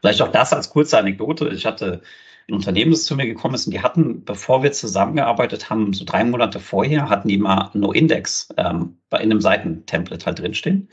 Vielleicht 0.00 0.22
auch 0.22 0.32
das 0.32 0.52
als 0.52 0.70
kurze 0.70 0.98
Anekdote. 0.98 1.48
Ich 1.50 1.66
hatte 1.66 2.02
ein 2.48 2.54
Unternehmen, 2.54 2.90
das 2.90 3.04
zu 3.04 3.16
mir 3.16 3.26
gekommen 3.26 3.54
ist 3.54 3.66
und 3.66 3.72
die 3.72 3.82
hatten, 3.82 4.24
bevor 4.24 4.62
wir 4.62 4.72
zusammengearbeitet 4.72 5.70
haben, 5.70 5.92
so 5.92 6.04
drei 6.04 6.24
Monate 6.24 6.60
vorher, 6.60 7.08
hatten 7.08 7.28
die 7.28 7.38
mal 7.38 7.70
No-Index 7.74 8.48
ähm, 8.56 8.98
in 9.12 9.18
einem 9.18 9.40
Seitentemplate 9.40 10.26
halt 10.26 10.38
drinstehen. 10.40 10.88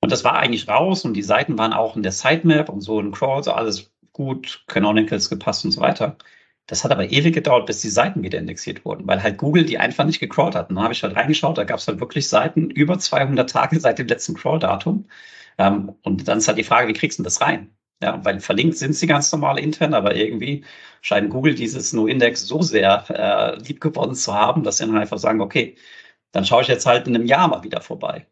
Und 0.00 0.12
das 0.12 0.24
war 0.24 0.36
eigentlich 0.38 0.68
raus 0.68 1.04
und 1.04 1.14
die 1.14 1.22
Seiten 1.22 1.58
waren 1.58 1.72
auch 1.72 1.96
in 1.96 2.02
der 2.02 2.12
Sitemap 2.12 2.68
und 2.70 2.80
so 2.80 3.00
in 3.00 3.12
Crawl, 3.12 3.42
so 3.44 3.52
alles 3.52 3.92
gut, 4.12 4.64
Canonicals 4.66 5.28
gepasst 5.30 5.64
und 5.64 5.72
so 5.72 5.80
weiter. 5.80 6.16
Das 6.66 6.84
hat 6.84 6.92
aber 6.92 7.10
ewig 7.10 7.34
gedauert, 7.34 7.66
bis 7.66 7.80
die 7.80 7.88
Seiten 7.90 8.22
wieder 8.22 8.38
indexiert 8.38 8.84
wurden, 8.84 9.06
weil 9.06 9.22
halt 9.22 9.38
Google 9.38 9.64
die 9.64 9.78
einfach 9.78 10.04
nicht 10.04 10.20
gecrawlt 10.20 10.54
hat. 10.54 10.70
Und 10.70 10.76
dann 10.76 10.84
habe 10.84 10.94
ich 10.94 11.02
halt 11.02 11.16
reingeschaut, 11.16 11.58
da 11.58 11.64
gab 11.64 11.78
es 11.80 11.88
halt 11.88 12.00
wirklich 12.00 12.28
Seiten 12.28 12.70
über 12.70 12.98
200 12.98 13.50
Tage 13.50 13.80
seit 13.80 13.98
dem 13.98 14.06
letzten 14.06 14.34
Crawl-Datum. 14.34 15.06
Ähm, 15.58 15.92
und 16.02 16.28
dann 16.28 16.38
ist 16.38 16.48
halt 16.48 16.58
die 16.58 16.64
Frage, 16.64 16.88
wie 16.88 16.92
kriegst 16.94 17.18
du 17.18 17.22
das 17.22 17.40
rein? 17.40 17.74
Ja, 18.02 18.24
weil 18.24 18.40
verlinkt 18.40 18.78
sind 18.78 18.94
sie 18.94 19.06
ganz 19.06 19.30
normal 19.32 19.58
intern, 19.58 19.92
aber 19.92 20.14
irgendwie 20.16 20.64
scheint 21.02 21.28
Google 21.30 21.54
dieses 21.54 21.92
No-Index 21.92 22.46
so 22.46 22.62
sehr 22.62 23.04
äh, 23.10 23.58
lieb 23.62 23.80
gewonnen 23.80 24.14
zu 24.14 24.34
haben, 24.34 24.62
dass 24.64 24.78
sie 24.78 24.86
dann 24.86 24.96
einfach 24.96 25.18
sagen, 25.18 25.40
okay, 25.42 25.76
dann 26.32 26.44
schaue 26.46 26.62
ich 26.62 26.68
jetzt 26.68 26.86
halt 26.86 27.08
in 27.08 27.16
einem 27.16 27.26
Jahr 27.26 27.48
mal 27.48 27.64
wieder 27.64 27.80
vorbei. 27.82 28.26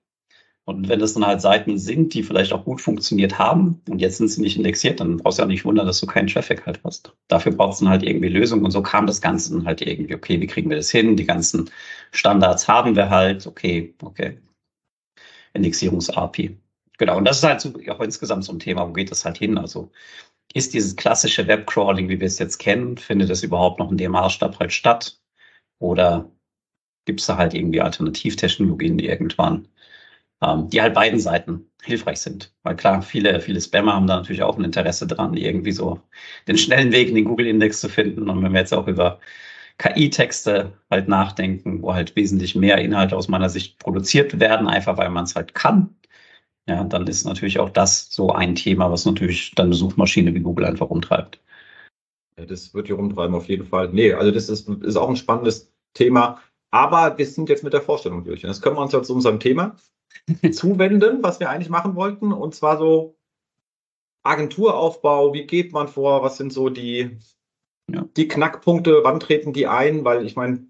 Und 0.64 0.88
wenn 0.88 1.00
das 1.00 1.14
dann 1.14 1.26
halt 1.26 1.40
Seiten 1.42 1.78
sind, 1.78 2.14
die 2.14 2.22
vielleicht 2.24 2.52
auch 2.52 2.64
gut 2.64 2.80
funktioniert 2.82 3.38
haben 3.38 3.82
und 3.90 4.00
jetzt 4.00 4.18
sind 4.18 4.28
sie 4.28 4.42
nicht 4.42 4.56
indexiert, 4.58 5.00
dann 5.00 5.18
brauchst 5.18 5.38
du 5.38 5.42
ja 5.42 5.48
nicht 5.48 5.64
wundern, 5.64 5.86
dass 5.86 6.00
du 6.00 6.06
keinen 6.06 6.28
Traffic 6.28 6.66
halt 6.66 6.80
hast. 6.84 7.14
Dafür 7.28 7.52
brauchst 7.52 7.80
du 7.80 7.86
dann 7.86 7.92
halt 7.92 8.04
irgendwie 8.04 8.28
Lösungen 8.28 8.64
und 8.64 8.70
so 8.72 8.82
kam 8.82 9.06
das 9.06 9.20
Ganze 9.22 9.52
dann 9.54 9.66
halt 9.66 9.82
irgendwie, 9.82 10.14
okay, 10.14 10.40
wie 10.40 10.46
kriegen 10.48 10.70
wir 10.70 10.78
das 10.78 10.90
hin? 10.90 11.16
Die 11.16 11.26
ganzen 11.26 11.70
Standards 12.12 12.68
haben 12.68 12.96
wir 12.96 13.10
halt, 13.10 13.46
okay, 13.46 13.94
okay. 14.02 14.38
Indexierungs-API. 15.54 16.56
Genau, 16.98 17.16
und 17.16 17.24
das 17.24 17.38
ist 17.38 17.44
halt 17.44 17.60
so, 17.60 17.72
auch 17.90 18.00
insgesamt 18.00 18.44
so 18.44 18.52
ein 18.52 18.58
Thema, 18.58 18.88
wo 18.88 18.92
geht 18.92 19.10
das 19.10 19.24
halt 19.24 19.38
hin? 19.38 19.56
Also 19.56 19.90
ist 20.54 20.74
dieses 20.74 20.96
klassische 20.96 21.46
Webcrawling, 21.48 22.08
wie 22.08 22.20
wir 22.20 22.26
es 22.28 22.38
jetzt 22.40 22.58
kennen, 22.58 22.98
findet 22.98 23.30
es 23.30 23.42
überhaupt 23.44 23.78
noch 23.80 23.90
in 23.92 23.98
dem 23.98 24.12
Maßstab 24.12 24.58
halt 24.60 24.72
statt? 24.72 25.20
Oder 25.80 26.30
gibt 27.06 27.20
es 27.20 27.26
da 27.26 27.38
halt 27.38 27.54
irgendwie 27.54 27.80
Alternativtechnologien 27.82 28.98
irgendwann, 29.00 29.68
ähm, 30.42 30.68
die 30.70 30.82
halt 30.82 30.94
beiden 30.94 31.20
Seiten 31.20 31.70
hilfreich 31.84 32.20
sind? 32.20 32.54
Weil 32.64 32.76
klar, 32.76 33.02
viele, 33.02 33.40
viele 33.40 33.60
Spammer 33.60 33.94
haben 33.94 34.06
da 34.08 34.16
natürlich 34.18 34.42
auch 34.44 34.58
ein 34.58 34.64
Interesse 34.64 35.06
dran, 35.06 35.34
irgendwie 35.36 35.72
so 35.72 36.00
den 36.48 36.58
schnellen 36.58 36.92
Weg 36.92 37.08
in 37.10 37.16
den 37.16 37.26
Google-Index 37.26 37.80
zu 37.80 37.88
finden. 37.90 38.30
Und 38.30 38.42
wenn 38.44 38.52
wir 38.52 38.60
jetzt 38.60 38.74
auch 38.74 38.88
über 38.88 39.20
KI-Texte 39.78 40.74
halt 40.90 41.08
nachdenken, 41.08 41.82
wo 41.82 41.94
halt 41.94 42.16
wesentlich 42.16 42.56
mehr 42.56 42.78
Inhalte 42.78 43.16
aus 43.16 43.28
meiner 43.28 43.50
Sicht 43.50 43.78
produziert 43.80 44.40
werden, 44.40 44.68
einfach 44.68 44.98
weil 44.98 45.10
man 45.10 45.24
es 45.24 45.36
halt 45.36 45.54
kann, 45.54 45.96
ja, 46.68 46.84
dann 46.84 47.06
ist 47.06 47.24
natürlich 47.24 47.58
auch 47.58 47.70
das 47.70 48.10
so 48.10 48.30
ein 48.30 48.54
Thema, 48.54 48.90
was 48.92 49.06
natürlich 49.06 49.54
dann 49.54 49.66
eine 49.66 49.74
Suchmaschine 49.74 50.34
wie 50.34 50.40
Google 50.40 50.66
einfach 50.66 50.90
umtreibt. 50.90 51.40
Ja, 52.36 52.44
das 52.44 52.74
wird 52.74 52.88
hier 52.88 52.96
rumtreiben 52.96 53.34
auf 53.34 53.48
jeden 53.48 53.66
Fall. 53.66 53.88
Nee, 53.90 54.12
also 54.12 54.30
das 54.30 54.50
ist, 54.50 54.68
ist 54.68 54.96
auch 54.96 55.08
ein 55.08 55.16
spannendes 55.16 55.72
Thema. 55.94 56.40
Aber 56.70 57.16
wir 57.16 57.26
sind 57.26 57.48
jetzt 57.48 57.64
mit 57.64 57.72
der 57.72 57.80
Vorstellung 57.80 58.22
durch. 58.22 58.44
Und 58.44 58.50
jetzt 58.50 58.60
können 58.60 58.76
wir 58.76 58.82
uns 58.82 58.92
ja 58.92 59.02
zu 59.02 59.14
unserem 59.14 59.40
Thema 59.40 59.76
zuwenden, 60.52 61.22
was 61.22 61.40
wir 61.40 61.48
eigentlich 61.48 61.70
machen 61.70 61.94
wollten. 61.94 62.32
Und 62.32 62.54
zwar 62.54 62.76
so 62.76 63.16
Agenturaufbau, 64.22 65.32
wie 65.32 65.46
geht 65.46 65.72
man 65.72 65.88
vor, 65.88 66.22
was 66.22 66.36
sind 66.36 66.52
so 66.52 66.68
die, 66.68 67.18
ja. 67.90 68.06
die 68.14 68.28
Knackpunkte, 68.28 69.00
wann 69.04 69.20
treten 69.20 69.54
die 69.54 69.66
ein? 69.66 70.04
Weil 70.04 70.26
ich 70.26 70.36
meine, 70.36 70.67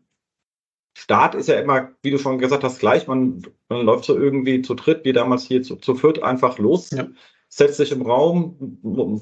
Start 1.00 1.37
ist 1.37 1.48
ja 1.48 1.61
immer, 1.61 1.92
wie 2.02 2.11
du 2.11 2.18
schon 2.18 2.38
gesagt 2.38 2.64
hast, 2.64 2.80
gleich. 2.80 3.06
Man, 3.06 3.42
man 3.68 3.82
läuft 3.87 4.04
so 4.04 4.18
irgendwie 4.18 4.62
zu 4.62 4.74
dritt, 4.74 5.04
wie 5.04 5.12
damals 5.12 5.44
hier 5.44 5.62
zu, 5.62 5.76
zu 5.76 5.94
viert, 5.94 6.24
einfach 6.24 6.58
los, 6.58 6.90
ja. 6.90 7.06
setzt 7.48 7.76
sich 7.76 7.92
im 7.92 8.02
Raum, 8.02 8.80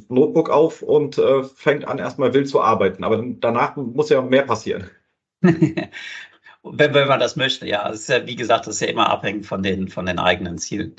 Notebook 0.08 0.48
auf 0.48 0.80
und 0.80 1.18
äh, 1.18 1.42
fängt 1.42 1.86
an, 1.86 1.98
erstmal 1.98 2.32
wild 2.32 2.48
zu 2.48 2.62
arbeiten. 2.62 3.04
Aber 3.04 3.22
danach 3.22 3.76
muss 3.76 4.08
ja 4.08 4.22
mehr 4.22 4.44
passieren. 4.44 4.90
wenn, 5.42 5.92
wenn 6.62 7.08
man 7.08 7.20
das 7.20 7.36
möchte, 7.36 7.66
ja. 7.66 7.90
Es 7.90 8.00
ist 8.00 8.08
ja, 8.08 8.26
wie 8.26 8.36
gesagt, 8.36 8.66
das 8.66 8.76
ist 8.76 8.80
ja 8.80 8.88
immer 8.88 9.10
abhängig 9.10 9.44
von 9.44 9.62
den, 9.62 9.88
von 9.88 10.06
den 10.06 10.18
eigenen 10.18 10.56
Zielen. 10.56 10.96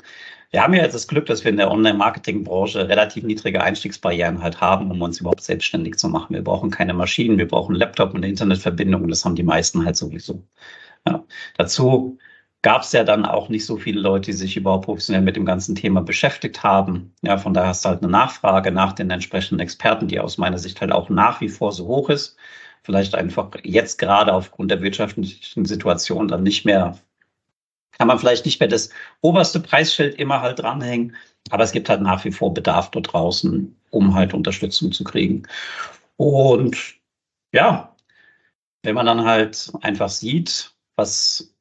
Wir 0.50 0.62
haben 0.62 0.72
ja 0.72 0.82
jetzt 0.82 0.94
das 0.94 1.08
Glück, 1.08 1.26
dass 1.26 1.44
wir 1.44 1.50
in 1.50 1.58
der 1.58 1.70
Online-Marketing-Branche 1.70 2.88
relativ 2.88 3.22
niedrige 3.22 3.62
Einstiegsbarrieren 3.62 4.42
halt 4.42 4.60
haben, 4.62 4.90
um 4.90 5.02
uns 5.02 5.20
überhaupt 5.20 5.42
selbstständig 5.42 5.96
zu 5.96 6.08
machen. 6.08 6.34
Wir 6.34 6.42
brauchen 6.42 6.70
keine 6.70 6.94
Maschinen, 6.94 7.36
wir 7.36 7.46
brauchen 7.48 7.74
Laptop 7.74 8.14
und 8.14 8.24
Internetverbindung. 8.24 9.08
Das 9.08 9.24
haben 9.26 9.34
die 9.34 9.42
meisten 9.42 9.84
halt 9.84 9.96
sowieso. 9.96 10.46
Ja. 11.06 11.24
Dazu 11.58 12.18
gab 12.62 12.82
es 12.82 12.92
ja 12.92 13.04
dann 13.04 13.24
auch 13.26 13.48
nicht 13.50 13.66
so 13.66 13.76
viele 13.76 14.00
Leute, 14.00 14.30
die 14.30 14.36
sich 14.36 14.56
überhaupt 14.56 14.86
professionell 14.86 15.22
mit 15.22 15.36
dem 15.36 15.44
ganzen 15.44 15.74
Thema 15.74 16.02
beschäftigt 16.02 16.62
haben. 16.62 17.14
Ja, 17.22 17.36
von 17.38 17.54
daher 17.54 17.68
hast 17.68 17.84
du 17.84 17.90
halt 17.90 18.02
eine 18.02 18.10
Nachfrage 18.10 18.72
nach 18.72 18.92
den 18.94 19.10
entsprechenden 19.10 19.60
Experten, 19.60 20.08
die 20.08 20.18
aus 20.20 20.38
meiner 20.38 20.58
Sicht 20.58 20.80
halt 20.80 20.92
auch 20.92 21.10
nach 21.10 21.40
wie 21.40 21.48
vor 21.48 21.72
so 21.72 21.86
hoch 21.86 22.08
ist. 22.10 22.36
Vielleicht 22.82 23.14
einfach 23.14 23.50
jetzt 23.64 23.98
gerade 23.98 24.32
aufgrund 24.32 24.70
der 24.70 24.80
wirtschaftlichen 24.82 25.66
Situation 25.66 26.28
dann 26.28 26.42
nicht 26.42 26.64
mehr 26.64 26.98
kann 27.98 28.08
man 28.08 28.18
vielleicht 28.18 28.46
nicht 28.46 28.60
mehr 28.60 28.68
das 28.68 28.90
oberste 29.20 29.60
Preisschild 29.60 30.14
immer 30.18 30.40
halt 30.40 30.60
dranhängen, 30.60 31.16
aber 31.50 31.64
es 31.64 31.72
gibt 31.72 31.88
halt 31.88 32.00
nach 32.00 32.24
wie 32.24 32.32
vor 32.32 32.54
Bedarf 32.54 32.90
dort 32.90 33.12
draußen, 33.12 33.76
um 33.90 34.14
halt 34.14 34.34
Unterstützung 34.34 34.92
zu 34.92 35.04
kriegen. 35.04 35.42
Und 36.16 36.76
ja, 37.52 37.94
wenn 38.82 38.94
man 38.94 39.06
dann 39.06 39.24
halt 39.24 39.72
einfach 39.82 40.08
sieht, 40.08 40.74
was 40.96 41.54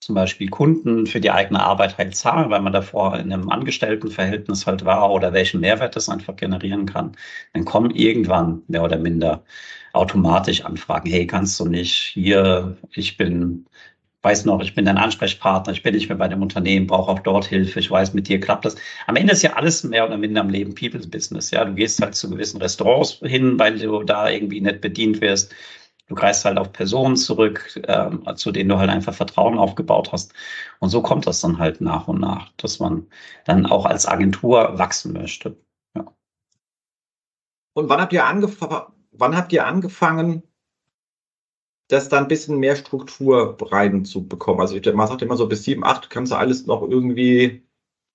zum 0.00 0.14
Beispiel 0.14 0.50
Kunden 0.50 1.06
für 1.06 1.20
die 1.20 1.30
eigene 1.30 1.60
Arbeit 1.62 1.96
halt 1.96 2.14
zahlen, 2.14 2.50
weil 2.50 2.60
man 2.60 2.74
davor 2.74 3.18
in 3.18 3.32
einem 3.32 3.48
Angestelltenverhältnis 3.48 4.66
halt 4.66 4.84
war 4.84 5.10
oder 5.10 5.32
welchen 5.32 5.60
Mehrwert 5.60 5.96
das 5.96 6.10
einfach 6.10 6.36
generieren 6.36 6.84
kann, 6.84 7.16
dann 7.54 7.64
kommen 7.64 7.90
irgendwann 7.90 8.62
mehr 8.68 8.82
oder 8.84 8.98
minder 8.98 9.44
automatisch 9.94 10.64
Anfragen. 10.64 11.08
Hey, 11.08 11.26
kannst 11.26 11.58
du 11.58 11.66
nicht 11.66 11.94
hier, 12.12 12.76
ich 12.92 13.16
bin 13.16 13.66
weiß 14.24 14.46
noch, 14.46 14.60
ich 14.62 14.74
bin 14.74 14.86
dein 14.86 14.96
Ansprechpartner, 14.96 15.72
ich 15.72 15.82
bin 15.82 15.94
nicht 15.94 16.08
mehr 16.08 16.16
bei 16.16 16.28
dem 16.28 16.42
Unternehmen, 16.42 16.86
brauche 16.86 17.12
auch 17.12 17.18
dort 17.18 17.44
Hilfe, 17.44 17.78
ich 17.78 17.90
weiß, 17.90 18.14
mit 18.14 18.26
dir 18.26 18.40
klappt 18.40 18.64
das. 18.64 18.76
Am 19.06 19.16
Ende 19.16 19.34
ist 19.34 19.42
ja 19.42 19.52
alles 19.52 19.84
mehr 19.84 20.06
oder 20.06 20.16
minder 20.16 20.40
am 20.40 20.48
Leben 20.48 20.74
People's 20.74 21.08
Business. 21.08 21.50
Ja, 21.50 21.64
du 21.64 21.74
gehst 21.74 22.00
halt 22.00 22.14
zu 22.14 22.30
gewissen 22.30 22.60
Restaurants 22.60 23.20
hin, 23.22 23.58
weil 23.58 23.78
du 23.78 24.02
da 24.02 24.30
irgendwie 24.30 24.62
nicht 24.62 24.80
bedient 24.80 25.20
wirst. 25.20 25.54
Du 26.06 26.14
greifst 26.14 26.44
halt 26.44 26.58
auf 26.58 26.72
Personen 26.72 27.16
zurück, 27.16 27.80
äh, 27.86 28.34
zu 28.34 28.50
denen 28.50 28.70
du 28.70 28.78
halt 28.78 28.90
einfach 28.90 29.14
Vertrauen 29.14 29.58
aufgebaut 29.58 30.12
hast. 30.12 30.32
Und 30.80 30.88
so 30.88 31.02
kommt 31.02 31.26
das 31.26 31.40
dann 31.40 31.58
halt 31.58 31.80
nach 31.80 32.08
und 32.08 32.20
nach, 32.20 32.50
dass 32.56 32.78
man 32.78 33.06
dann 33.44 33.66
auch 33.66 33.84
als 33.86 34.06
Agentur 34.06 34.78
wachsen 34.78 35.12
möchte. 35.12 35.56
Ja. 35.96 36.14
Und 37.74 37.88
wann 37.88 38.00
habt 38.00 38.12
ihr 38.12 38.24
angefangen, 38.26 38.92
wann 39.12 39.36
habt 39.36 39.52
ihr 39.52 39.66
angefangen, 39.66 40.42
das 41.88 42.08
dann 42.08 42.24
ein 42.24 42.28
bisschen 42.28 42.58
mehr 42.58 42.76
Struktur 42.76 43.56
reinzubekommen? 43.60 44.60
Also 44.60 44.78
man 44.94 45.08
sagt 45.08 45.22
immer 45.22 45.36
so 45.36 45.48
bis 45.48 45.64
sieben, 45.64 45.84
acht 45.84 46.10
kannst 46.10 46.32
du 46.32 46.36
alles 46.36 46.66
noch 46.66 46.82
irgendwie 46.82 47.64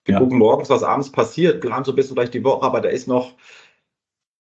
wir 0.10 0.14
ja. 0.14 0.20
gucken 0.20 0.38
morgens, 0.38 0.70
was 0.70 0.84
abends 0.84 1.12
passiert, 1.12 1.62
planen 1.62 1.86
so 1.86 1.92
ein 1.92 1.96
bisschen 1.96 2.16
vielleicht 2.16 2.34
die 2.34 2.44
Woche, 2.44 2.64
aber 2.64 2.82
da 2.82 2.90
ist 2.90 3.08
noch, 3.08 3.36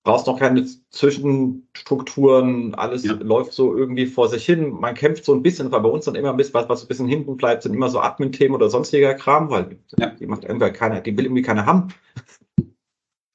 brauchst 0.03 0.25
noch 0.25 0.39
keine 0.39 0.65
Zwischenstrukturen, 0.89 2.73
alles 2.75 3.03
ja. 3.03 3.13
läuft 3.13 3.53
so 3.53 3.75
irgendwie 3.75 4.07
vor 4.07 4.29
sich 4.29 4.45
hin. 4.45 4.71
Man 4.71 4.95
kämpft 4.95 5.25
so 5.25 5.33
ein 5.33 5.43
bisschen, 5.43 5.71
weil 5.71 5.81
bei 5.81 5.89
uns 5.89 6.05
dann 6.05 6.15
immer 6.15 6.31
ein 6.31 6.37
bisschen 6.37 6.55
was, 6.55 6.69
was 6.69 6.83
ein 6.83 6.87
bisschen 6.87 7.07
hinten 7.07 7.37
bleibt, 7.37 7.63
sind 7.63 7.73
immer 7.73 7.89
so 7.89 7.99
Admin-Themen 7.99 8.55
oder 8.55 8.69
sonstiger 8.69 9.13
Kram, 9.13 9.49
weil 9.49 9.77
ja. 9.97 10.07
die 10.07 10.25
macht 10.25 10.43
irgendwie 10.43 10.71
keiner, 10.71 11.01
die 11.01 11.15
will 11.15 11.25
irgendwie 11.25 11.43
keiner 11.43 11.65
haben. 11.65 11.89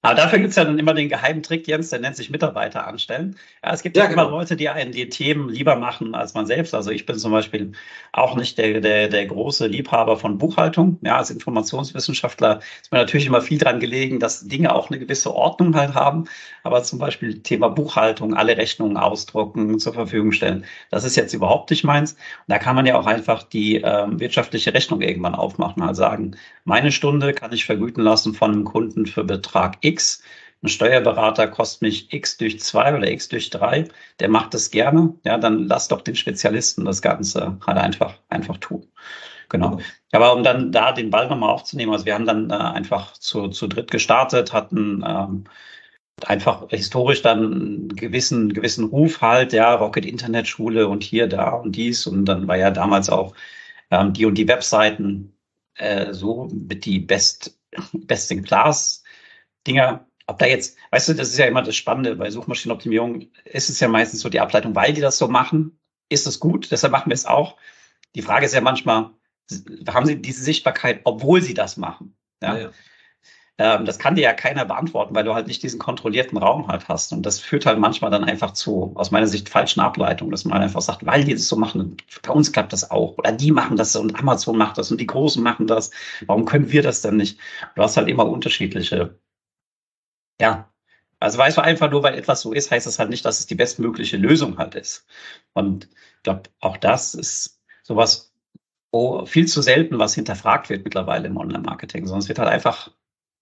Aber 0.05 0.17
dafür 0.17 0.39
gibt 0.39 0.51
es 0.51 0.57
ja 0.57 0.65
dann 0.67 0.79
immer 0.79 0.93
den 0.93 1.09
geheimen 1.09 1.43
Trick, 1.43 1.67
Jens, 1.67 1.89
der 1.89 1.99
nennt 1.99 2.15
sich 2.15 2.29
Mitarbeiter 2.29 2.87
anstellen. 2.87 3.37
Ja, 3.65 3.73
es 3.73 3.83
gibt 3.83 3.97
ja, 3.97 4.03
ja 4.03 4.11
genau. 4.11 4.29
immer 4.29 4.33
Leute, 4.33 4.55
die 4.55 4.69
einen 4.69 4.93
die 4.93 5.09
Themen 5.09 5.49
lieber 5.49 5.77
machen 5.77 6.15
als 6.15 6.35
man 6.35 6.45
selbst. 6.45 6.75
Also 6.75 6.91
ich 6.91 7.07
bin 7.07 7.17
zum 7.17 7.33
Beispiel 7.33 7.73
auch 8.13 8.37
nicht 8.37 8.59
der, 8.59 8.83
der, 8.83 9.09
der 9.09 9.25
große 9.25 9.67
Liebhaber 9.67 10.19
von 10.19 10.37
Buchhaltung. 10.37 10.99
Ja, 11.01 11.17
als 11.17 11.31
Informationswissenschaftler 11.31 12.61
ist 12.83 12.93
mir 12.93 12.99
natürlich 12.99 13.27
immer 13.27 13.41
viel 13.41 13.57
dran 13.57 13.81
gelegen, 13.81 14.21
dass 14.21 14.47
Dinge 14.47 14.75
auch 14.75 14.91
eine 14.91 14.99
gewisse 14.99 15.35
Ordnung 15.35 15.75
halt 15.75 15.95
haben. 15.95 16.25
Aber 16.65 16.83
zum 16.83 16.99
Beispiel 16.99 17.41
Thema 17.41 17.69
Buchhaltung, 17.69 18.35
alle 18.35 18.59
Rechnungen 18.59 18.99
ausdrucken, 18.99 19.79
zur 19.79 19.95
Verfügung 19.95 20.33
stellen, 20.33 20.67
das 20.91 21.05
ist 21.05 21.17
jetzt 21.17 21.33
überhaupt 21.33 21.71
nicht 21.71 21.85
meins. 21.85 22.13
Und 22.13 22.19
da 22.49 22.59
kann 22.59 22.77
man 22.77 22.85
ja 22.85 22.99
auch 22.99 23.07
einfach 23.07 23.43
die 23.43 23.77
ähm, 23.77 24.21
wirtschaftliche 24.21 24.75
Rechnung 24.75 25.01
irgendwann 25.01 25.35
aufmachen, 25.35 25.83
halt 25.83 25.97
sagen, 25.97 26.37
meine 26.65 26.93
Stunde 26.93 27.33
kann 27.33 27.53
ich 27.53 27.65
vergüten 27.65 28.03
lassen 28.03 28.35
von 28.35 28.53
einem 28.53 28.65
Kunden 28.65 29.07
für 29.07 29.25
Betrag 29.25 29.79
X 29.81 29.94
X. 29.95 30.23
Ein 30.63 30.69
Steuerberater 30.69 31.49
kostet 31.49 31.83
mich 31.83 32.13
X 32.13 32.39
durch 32.39 32.61
zwei 32.61 32.95
oder 32.97 33.11
X 33.11 33.29
durch 33.29 33.51
drei. 33.51 33.87
Der 34.21 34.29
macht 34.29 34.55
das 34.55 34.71
gerne. 34.71 35.15
Ja, 35.25 35.39
dann 35.39 35.67
lass 35.69 35.89
doch 35.89 36.01
den 36.01 36.17
Spezialisten 36.17 36.85
das 36.85 37.03
Ganze 37.03 37.59
halt 37.67 37.79
einfach, 37.79 38.15
einfach 38.31 38.57
tun. 38.59 38.87
Genau. 39.51 39.79
Aber 40.13 40.35
um 40.35 40.43
dann 40.43 40.73
da 40.73 40.93
den 40.93 41.11
Ball 41.11 41.29
nochmal 41.29 41.51
aufzunehmen, 41.51 41.93
also 41.93 42.07
wir 42.07 42.15
haben 42.15 42.27
dann 42.27 42.51
äh, 42.51 42.55
einfach 42.55 43.13
zu, 43.13 43.49
zu 43.49 43.67
dritt 43.67 43.91
gestartet, 43.91 44.53
hatten 44.53 45.05
ähm, 45.07 45.45
einfach 46.27 46.69
historisch 46.71 47.23
dann 47.23 47.53
einen 47.53 47.89
gewissen, 47.89 48.53
gewissen 48.53 48.87
Ruf 48.87 49.21
halt, 49.21 49.53
ja, 49.53 49.75
Rocket 49.75 50.07
Internet 50.07 50.49
Schule 50.49 50.89
und 50.89 51.03
hier, 51.03 51.27
da 51.29 51.51
und 51.51 51.77
dies. 51.77 52.07
Und 52.07 52.25
dann 52.25 52.49
war 52.49 52.57
ja 52.57 52.71
damals 52.71 53.11
auch 53.11 53.35
ähm, 53.91 54.13
die 54.13 54.27
und 54.27 54.37
die 54.39 54.49
Webseiten 54.49 55.37
äh, 55.77 56.13
so 56.13 56.49
mit 56.53 56.85
die 56.85 57.01
Best, 57.01 57.59
Best 57.93 58.31
in 58.33 58.43
Class 58.45 59.04
Dinger, 59.67 60.07
ob 60.27 60.39
da 60.39 60.47
jetzt, 60.47 60.77
weißt 60.91 61.09
du, 61.11 61.15
das 61.15 61.29
ist 61.29 61.39
ja 61.39 61.47
immer 61.47 61.63
das 61.63 61.77
Spannende 61.77 62.17
bei 62.17 62.31
Suchmaschinenoptimierung, 62.31 63.27
ist 63.45 63.69
es 63.69 63.81
ja 63.81 63.89
meistens 63.89 64.21
so 64.21 64.29
die 64.29 64.41
Ableitung, 64.41 64.75
weil 64.75 64.93
die 64.93 65.01
das 65.01 65.19
so 65.19 65.29
machen, 65.29 65.79
ist 66.09 66.27
es 66.27 66.41
gut, 66.41 66.71
deshalb 66.71 66.93
machen 66.93 67.11
wir 67.11 67.15
es 67.15 67.27
auch. 67.27 67.57
Die 68.15 68.23
Frage 68.23 68.47
ist 68.47 68.55
ja 68.55 68.61
manchmal, 68.61 69.11
haben 69.89 70.07
sie 70.07 70.21
diese 70.21 70.43
Sichtbarkeit, 70.43 71.01
obwohl 71.05 71.43
sie 71.43 71.55
das 71.55 71.77
machen? 71.77 72.17
Ja. 72.43 72.55
ja, 72.55 72.63
ja. 72.63 72.71
Ähm, 73.57 73.85
das 73.85 74.01
kann 74.01 74.17
dir 74.17 74.23
ja 74.23 74.33
keiner 74.33 74.65
beantworten, 74.65 75.15
weil 75.15 75.23
du 75.23 75.35
halt 75.35 75.47
nicht 75.47 75.63
diesen 75.63 75.79
kontrollierten 75.79 76.37
Raum 76.39 76.67
halt 76.67 76.89
hast. 76.89 77.13
Und 77.13 77.25
das 77.25 77.39
führt 77.39 77.67
halt 77.67 77.79
manchmal 77.79 78.11
dann 78.11 78.25
einfach 78.25 78.53
zu, 78.53 78.93
aus 78.97 79.13
meiner 79.13 79.29
Sicht, 79.29 79.49
falschen 79.49 79.81
Ableitungen, 79.81 80.33
dass 80.33 80.45
man 80.45 80.61
einfach 80.61 80.81
sagt, 80.81 81.07
weil 81.07 81.25
die 81.25 81.35
das 81.35 81.47
so 81.47 81.55
machen, 81.57 81.97
bei 82.23 82.33
uns 82.33 82.51
klappt 82.51 82.73
das 82.73 82.91
auch. 82.91 83.17
Oder 83.17 83.31
die 83.31 83.53
machen 83.53 83.77
das 83.77 83.95
und 83.95 84.19
Amazon 84.19 84.57
macht 84.59 84.79
das 84.79 84.91
und 84.91 85.01
die 85.01 85.07
Großen 85.07 85.43
machen 85.43 85.69
das. 85.69 85.93
Warum 86.27 86.47
können 86.47 86.73
wir 86.73 86.83
das 86.83 87.03
denn 87.03 87.17
nicht? 87.17 87.39
Du 87.77 87.83
hast 87.83 87.97
halt 87.97 88.09
immer 88.09 88.27
unterschiedliche 88.27 89.17
ja, 90.41 90.71
also 91.21 91.39
weißt 91.39 91.57
du, 91.57 91.63
einfach 91.63 91.91
nur, 91.91 92.03
weil 92.03 92.19
etwas 92.19 92.43
so 92.43 92.53
ist, 92.53 92.71
heißt 92.71 92.87
das 92.87 92.99
halt 92.99 93.11
nicht, 93.11 93.25
dass 93.25 93.41
es 93.41 93.47
die 93.47 93.55
bestmögliche 93.55 94.17
Lösung 94.17 94.59
halt 94.59 94.75
ist. 94.75 95.07
Und 95.55 95.89
ich 96.19 96.23
glaube, 96.23 96.51
auch 96.61 96.77
das 96.77 97.15
ist 97.15 97.61
sowas, 97.83 98.35
wo 98.93 99.25
viel 99.27 99.47
zu 99.49 99.63
selten 99.63 99.99
was 99.99 100.15
hinterfragt 100.15 100.71
wird 100.71 100.85
mittlerweile 100.85 101.29
im 101.29 101.37
Online-Marketing, 101.37 102.07
sondern 102.07 102.21
es 102.21 102.29
wird 102.29 102.39
halt 102.39 102.51
einfach, 102.51 102.91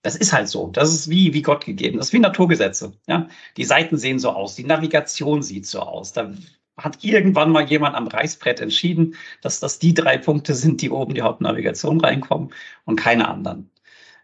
das 0.03 0.17
ist 0.17 0.33
halt 0.33 0.49
so. 0.49 0.69
Das 0.69 0.93
ist 0.93 1.11
wie, 1.11 1.35
wie 1.35 1.43
Gott 1.43 1.65
gegeben. 1.65 1.99
Das 1.99 2.09
ist 2.09 2.13
wie 2.13 2.21
Naturgesetze. 2.21 2.93
Ja, 3.07 3.29
die 3.57 3.65
Seiten 3.65 3.97
sehen 3.99 4.19
so 4.19 4.31
aus, 4.31 4.55
die 4.55 4.65
Navigation 4.65 5.43
sieht 5.43 5.67
so 5.67 5.81
aus. 5.81 6.13
Da 6.13 6.33
hat 6.77 7.05
irgendwann 7.05 7.51
mal 7.51 7.69
jemand 7.69 7.97
am 7.97 8.07
Reißbrett 8.07 8.61
entschieden, 8.61 9.17
dass 9.43 9.61
das 9.61 9.79
die 9.79 9.95
drei 9.95 10.19
Punkte 10.19 10.55
sind, 10.55 10.81
die 10.83 10.91
oben 10.91 11.15
die 11.15 11.23
Hauptnavigation 11.23 12.01
reinkommen 12.01 12.53
und 12.85 12.97
keine 12.97 13.29
anderen. 13.29 13.71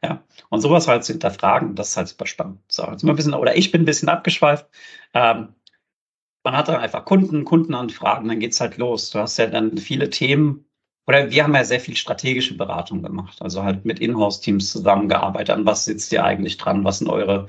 Ja, 0.02 0.22
und 0.48 0.60
sowas 0.60 0.86
halt 0.88 1.04
zu 1.04 1.12
hinterfragen, 1.12 1.74
das 1.74 1.90
ist 1.90 1.96
halt 1.96 2.08
super 2.08 2.26
spannend. 2.26 2.60
So, 2.68 2.84
jetzt 2.84 3.02
mal 3.02 3.12
ein 3.12 3.16
bisschen, 3.16 3.34
oder 3.34 3.56
ich 3.56 3.72
bin 3.72 3.82
ein 3.82 3.84
bisschen 3.84 4.08
abgeschweift. 4.08 4.66
Ähm, 5.14 5.54
man 6.44 6.56
hat 6.56 6.68
dann 6.68 6.76
einfach 6.80 7.04
Kunden, 7.04 7.44
Kundenanfragen, 7.44 8.28
dann 8.28 8.40
geht's 8.40 8.60
halt 8.60 8.76
los. 8.78 9.10
Du 9.10 9.18
hast 9.20 9.38
ja 9.38 9.46
dann 9.46 9.78
viele 9.78 10.10
Themen, 10.10 10.66
oder 11.06 11.30
wir 11.30 11.44
haben 11.44 11.54
ja 11.54 11.64
sehr 11.64 11.80
viel 11.80 11.96
strategische 11.96 12.56
Beratung 12.56 13.02
gemacht, 13.02 13.42
also 13.42 13.62
halt 13.64 13.84
mit 13.84 13.98
Inhouse-Teams 14.00 14.70
zusammengearbeitet. 14.70 15.50
An 15.50 15.66
was 15.66 15.84
sitzt 15.86 16.12
ihr 16.12 16.24
eigentlich 16.24 16.58
dran? 16.58 16.84
Was 16.84 16.98
sind 16.98 17.08
eure 17.08 17.48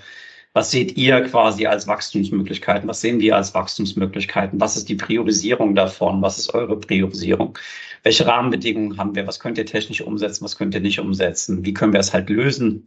was 0.59 0.71
seht 0.71 0.97
ihr 0.97 1.21
quasi 1.21 1.67
als 1.67 1.87
Wachstumsmöglichkeiten? 1.87 2.89
Was 2.89 2.99
sehen 2.99 3.21
wir 3.21 3.37
als 3.37 3.53
Wachstumsmöglichkeiten? 3.53 4.59
Was 4.59 4.75
ist 4.75 4.89
die 4.89 4.95
Priorisierung 4.95 5.73
davon? 5.73 6.21
Was 6.21 6.37
ist 6.37 6.53
eure 6.53 6.77
Priorisierung? 6.77 7.57
Welche 8.03 8.27
Rahmenbedingungen 8.27 8.97
haben 8.97 9.15
wir? 9.15 9.25
Was 9.25 9.39
könnt 9.39 9.57
ihr 9.57 9.65
technisch 9.65 10.01
umsetzen? 10.01 10.43
Was 10.43 10.57
könnt 10.57 10.75
ihr 10.75 10.81
nicht 10.81 10.99
umsetzen? 10.99 11.63
Wie 11.63 11.73
können 11.73 11.93
wir 11.93 12.01
es 12.01 12.11
halt 12.13 12.29
lösen? 12.29 12.85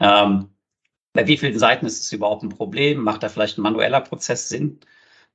Ähm, 0.00 0.48
bei 1.12 1.26
wie 1.26 1.36
vielen 1.36 1.58
Seiten 1.58 1.84
ist 1.84 2.00
es 2.00 2.10
überhaupt 2.10 2.42
ein 2.42 2.48
Problem? 2.48 3.02
Macht 3.02 3.22
da 3.22 3.28
vielleicht 3.28 3.58
ein 3.58 3.62
manueller 3.62 4.00
Prozess 4.00 4.48
Sinn? 4.48 4.80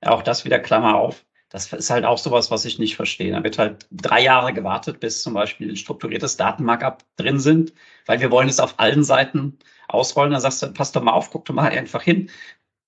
Auch 0.02 0.24
das 0.24 0.44
wieder 0.44 0.58
Klammer 0.58 0.96
auf. 0.96 1.24
Das 1.50 1.72
ist 1.72 1.92
halt 1.92 2.06
auch 2.06 2.18
sowas, 2.18 2.50
was 2.50 2.66
ich 2.66 2.80
nicht 2.80 2.96
verstehe. 2.96 3.32
Da 3.32 3.44
wird 3.44 3.60
halt 3.60 3.86
drei 3.92 4.24
Jahre 4.24 4.54
gewartet, 4.54 5.00
bis 5.00 5.22
zum 5.22 5.36
Beispiel 5.36 5.70
ein 5.70 5.76
strukturiertes 5.76 6.36
Datenmarkup 6.38 7.04
drin 7.18 7.40
sind, 7.40 7.74
weil 8.08 8.22
wir 8.22 8.32
wollen 8.32 8.50
es 8.50 8.60
auf 8.60 8.80
allen 8.80 9.04
Seiten 9.04 9.60
ausrollen. 9.88 10.32
Dann 10.32 10.42
sagst 10.42 10.62
du, 10.64 10.68
pass 10.74 10.92
doch 10.92 11.04
mal 11.04 11.14
auf, 11.14 11.32
guck 11.32 11.46
doch 11.46 11.54
mal 11.54 11.70
einfach 11.70 12.02
hin. 12.02 12.30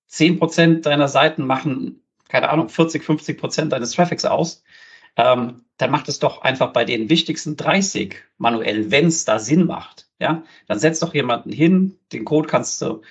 Zehn 0.07 0.39
Prozent 0.39 0.85
deiner 0.85 1.07
Seiten 1.07 1.45
machen, 1.45 2.01
keine 2.29 2.49
Ahnung, 2.49 2.69
40, 2.69 3.03
50 3.03 3.37
Prozent 3.37 3.71
deines 3.71 3.91
Traffics 3.91 4.25
aus. 4.25 4.63
Ähm, 5.17 5.65
dann 5.77 5.91
macht 5.91 6.09
es 6.09 6.19
doch 6.19 6.41
einfach 6.41 6.73
bei 6.73 6.85
den 6.85 7.09
wichtigsten 7.09 7.55
30 7.57 8.15
manuell, 8.37 8.91
wenn 8.91 9.07
es 9.07 9.25
da 9.25 9.39
Sinn 9.39 9.65
macht. 9.65 10.07
Ja, 10.19 10.43
dann 10.67 10.79
setz 10.79 10.99
doch 10.99 11.13
jemanden 11.13 11.51
hin, 11.51 11.97
den 12.11 12.25
Code 12.25 12.47
kannst 12.47 12.81
du 12.81 13.01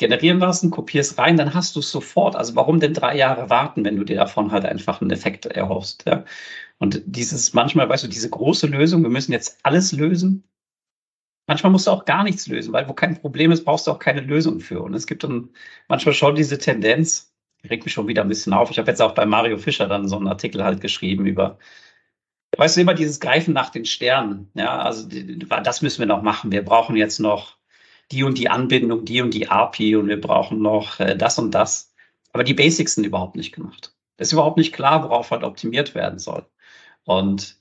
generieren 0.00 0.38
lassen, 0.38 0.70
kopierst 0.70 1.18
rein, 1.18 1.36
dann 1.36 1.54
hast 1.54 1.76
du 1.76 1.80
es 1.80 1.90
sofort. 1.90 2.34
Also 2.34 2.56
warum 2.56 2.80
denn 2.80 2.94
drei 2.94 3.16
Jahre 3.16 3.50
warten, 3.50 3.84
wenn 3.84 3.96
du 3.96 4.04
dir 4.04 4.16
davon 4.16 4.50
halt 4.50 4.64
einfach 4.64 5.00
einen 5.00 5.10
Effekt 5.10 5.46
erhoffst? 5.46 6.04
Ja? 6.06 6.24
Und 6.78 7.02
dieses, 7.04 7.52
manchmal, 7.52 7.88
weißt 7.88 8.04
du, 8.04 8.08
diese 8.08 8.30
große 8.30 8.66
Lösung, 8.66 9.02
wir 9.02 9.10
müssen 9.10 9.32
jetzt 9.32 9.58
alles 9.62 9.92
lösen. 9.92 10.44
Manchmal 11.50 11.72
musst 11.72 11.88
du 11.88 11.90
auch 11.90 12.04
gar 12.04 12.22
nichts 12.22 12.46
lösen, 12.46 12.72
weil 12.72 12.88
wo 12.88 12.92
kein 12.92 13.20
Problem 13.20 13.50
ist, 13.50 13.64
brauchst 13.64 13.88
du 13.88 13.90
auch 13.90 13.98
keine 13.98 14.20
Lösung 14.20 14.60
für. 14.60 14.80
Und 14.82 14.94
es 14.94 15.08
gibt 15.08 15.24
dann 15.24 15.48
manchmal 15.88 16.14
schon 16.14 16.36
diese 16.36 16.58
Tendenz, 16.58 17.34
regt 17.68 17.84
mich 17.84 17.92
schon 17.92 18.06
wieder 18.06 18.22
ein 18.22 18.28
bisschen 18.28 18.52
auf. 18.52 18.70
Ich 18.70 18.78
habe 18.78 18.88
jetzt 18.88 19.02
auch 19.02 19.16
bei 19.16 19.26
Mario 19.26 19.58
Fischer 19.58 19.88
dann 19.88 20.06
so 20.06 20.14
einen 20.14 20.28
Artikel 20.28 20.62
halt 20.62 20.80
geschrieben 20.80 21.26
über, 21.26 21.58
weißt 22.56 22.76
du, 22.76 22.82
immer 22.82 22.94
dieses 22.94 23.18
Greifen 23.18 23.52
nach 23.52 23.70
den 23.70 23.84
Sternen. 23.84 24.48
Ja, 24.54 24.78
also 24.78 25.08
das 25.08 25.82
müssen 25.82 25.98
wir 25.98 26.06
noch 26.06 26.22
machen. 26.22 26.52
Wir 26.52 26.64
brauchen 26.64 26.94
jetzt 26.94 27.18
noch 27.18 27.56
die 28.12 28.22
und 28.22 28.38
die 28.38 28.48
Anbindung, 28.48 29.04
die 29.04 29.20
und 29.20 29.34
die 29.34 29.48
API 29.48 29.96
und 29.96 30.06
wir 30.06 30.20
brauchen 30.20 30.62
noch 30.62 31.00
äh, 31.00 31.16
das 31.16 31.36
und 31.40 31.50
das. 31.50 31.92
Aber 32.32 32.44
die 32.44 32.54
Basics 32.54 32.94
sind 32.94 33.06
überhaupt 33.06 33.34
nicht 33.34 33.52
gemacht. 33.52 33.92
Das 34.18 34.28
ist 34.28 34.34
überhaupt 34.34 34.56
nicht 34.56 34.72
klar, 34.72 35.02
worauf 35.02 35.32
halt 35.32 35.42
optimiert 35.42 35.96
werden 35.96 36.20
soll. 36.20 36.46
Und 37.02 37.59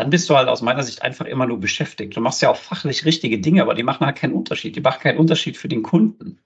dann 0.00 0.08
bist 0.08 0.30
du 0.30 0.36
halt 0.36 0.48
aus 0.48 0.62
meiner 0.62 0.82
Sicht 0.82 1.02
einfach 1.02 1.26
immer 1.26 1.46
nur 1.46 1.60
beschäftigt. 1.60 2.16
Du 2.16 2.22
machst 2.22 2.40
ja 2.40 2.50
auch 2.50 2.56
fachlich 2.56 3.04
richtige 3.04 3.38
Dinge, 3.38 3.60
aber 3.60 3.74
die 3.74 3.82
machen 3.82 4.06
halt 4.06 4.16
keinen 4.16 4.32
Unterschied. 4.32 4.74
Die 4.74 4.80
machen 4.80 5.02
keinen 5.02 5.18
Unterschied 5.18 5.58
für 5.58 5.68
den 5.68 5.82
Kunden. 5.82 6.40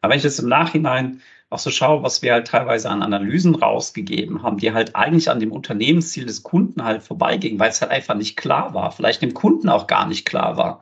Aber 0.00 0.10
wenn 0.10 0.18
ich 0.18 0.24
jetzt 0.24 0.40
im 0.40 0.48
Nachhinein 0.48 1.20
auch 1.48 1.60
so 1.60 1.70
schaue, 1.70 2.02
was 2.02 2.22
wir 2.22 2.32
halt 2.32 2.48
teilweise 2.48 2.90
an 2.90 3.04
Analysen 3.04 3.54
rausgegeben 3.54 4.42
haben, 4.42 4.58
die 4.58 4.72
halt 4.72 4.96
eigentlich 4.96 5.30
an 5.30 5.38
dem 5.38 5.52
Unternehmensziel 5.52 6.26
des 6.26 6.42
Kunden 6.42 6.82
halt 6.82 7.04
vorbeigingen, 7.04 7.60
weil 7.60 7.70
es 7.70 7.80
halt 7.80 7.92
einfach 7.92 8.16
nicht 8.16 8.36
klar 8.36 8.74
war, 8.74 8.90
vielleicht 8.90 9.22
dem 9.22 9.34
Kunden 9.34 9.68
auch 9.68 9.86
gar 9.86 10.08
nicht 10.08 10.26
klar 10.26 10.56
war. 10.56 10.80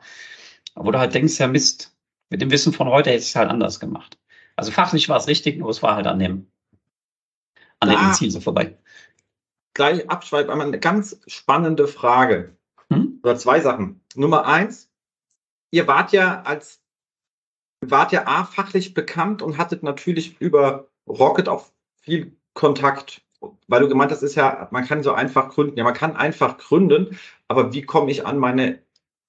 Wo 0.73 0.89
du 0.89 0.97
halt 0.97 1.13
denkst, 1.13 1.37
ja 1.37 1.47
Mist, 1.47 1.95
mit 2.31 2.41
dem 2.41 2.49
Wissen 2.49 2.73
von 2.73 2.87
heute 2.87 3.11
hätte 3.11 3.21
ich 3.21 3.29
es 3.29 3.35
halt 3.35 3.51
anders 3.51 3.79
gemacht. 3.79 4.17
Also 4.55 4.71
fachlich 4.71 5.07
war 5.09 5.17
es 5.17 5.27
richtig, 5.27 5.59
nur 5.59 5.69
es 5.69 5.83
war 5.83 5.95
halt 5.95 6.07
an 6.07 6.17
dem, 6.17 6.47
an 7.79 7.89
dem 7.89 8.13
Ziel 8.13 8.31
so 8.31 8.39
vorbei. 8.39 8.75
Gleich 9.75 10.09
abschweifen, 10.09 10.49
einmal 10.49 10.67
eine 10.67 10.79
ganz 10.79 11.21
spannende 11.27 11.87
Frage. 11.87 12.57
Hm? 12.89 13.19
Oder 13.21 13.35
zwei 13.35 13.59
Sachen. 13.59 14.01
Nummer 14.15 14.45
eins, 14.45 14.89
ihr 15.69 15.87
wart 15.87 16.11
ja 16.11 16.41
als, 16.41 16.81
wart 17.81 18.11
ja 18.11 18.25
A, 18.25 18.45
fachlich 18.45 18.95
bekannt 18.95 19.43
und 19.43 19.59
hattet 19.59 19.83
natürlich 19.83 20.41
über 20.41 20.87
Rocket 21.07 21.47
auch 21.47 21.67
viel 22.01 22.35
Kontakt 22.55 23.21
weil 23.67 23.81
du 23.81 23.87
gemeint 23.87 24.11
hast, 24.11 24.23
ist 24.23 24.35
ja, 24.35 24.67
man 24.71 24.85
kann 24.85 25.03
so 25.03 25.13
einfach 25.13 25.49
gründen. 25.49 25.77
Ja, 25.77 25.83
man 25.83 25.93
kann 25.93 26.15
einfach 26.15 26.57
gründen, 26.57 27.19
aber 27.47 27.73
wie 27.73 27.83
komme 27.83 28.11
ich 28.11 28.25
an 28.25 28.37
meine 28.37 28.79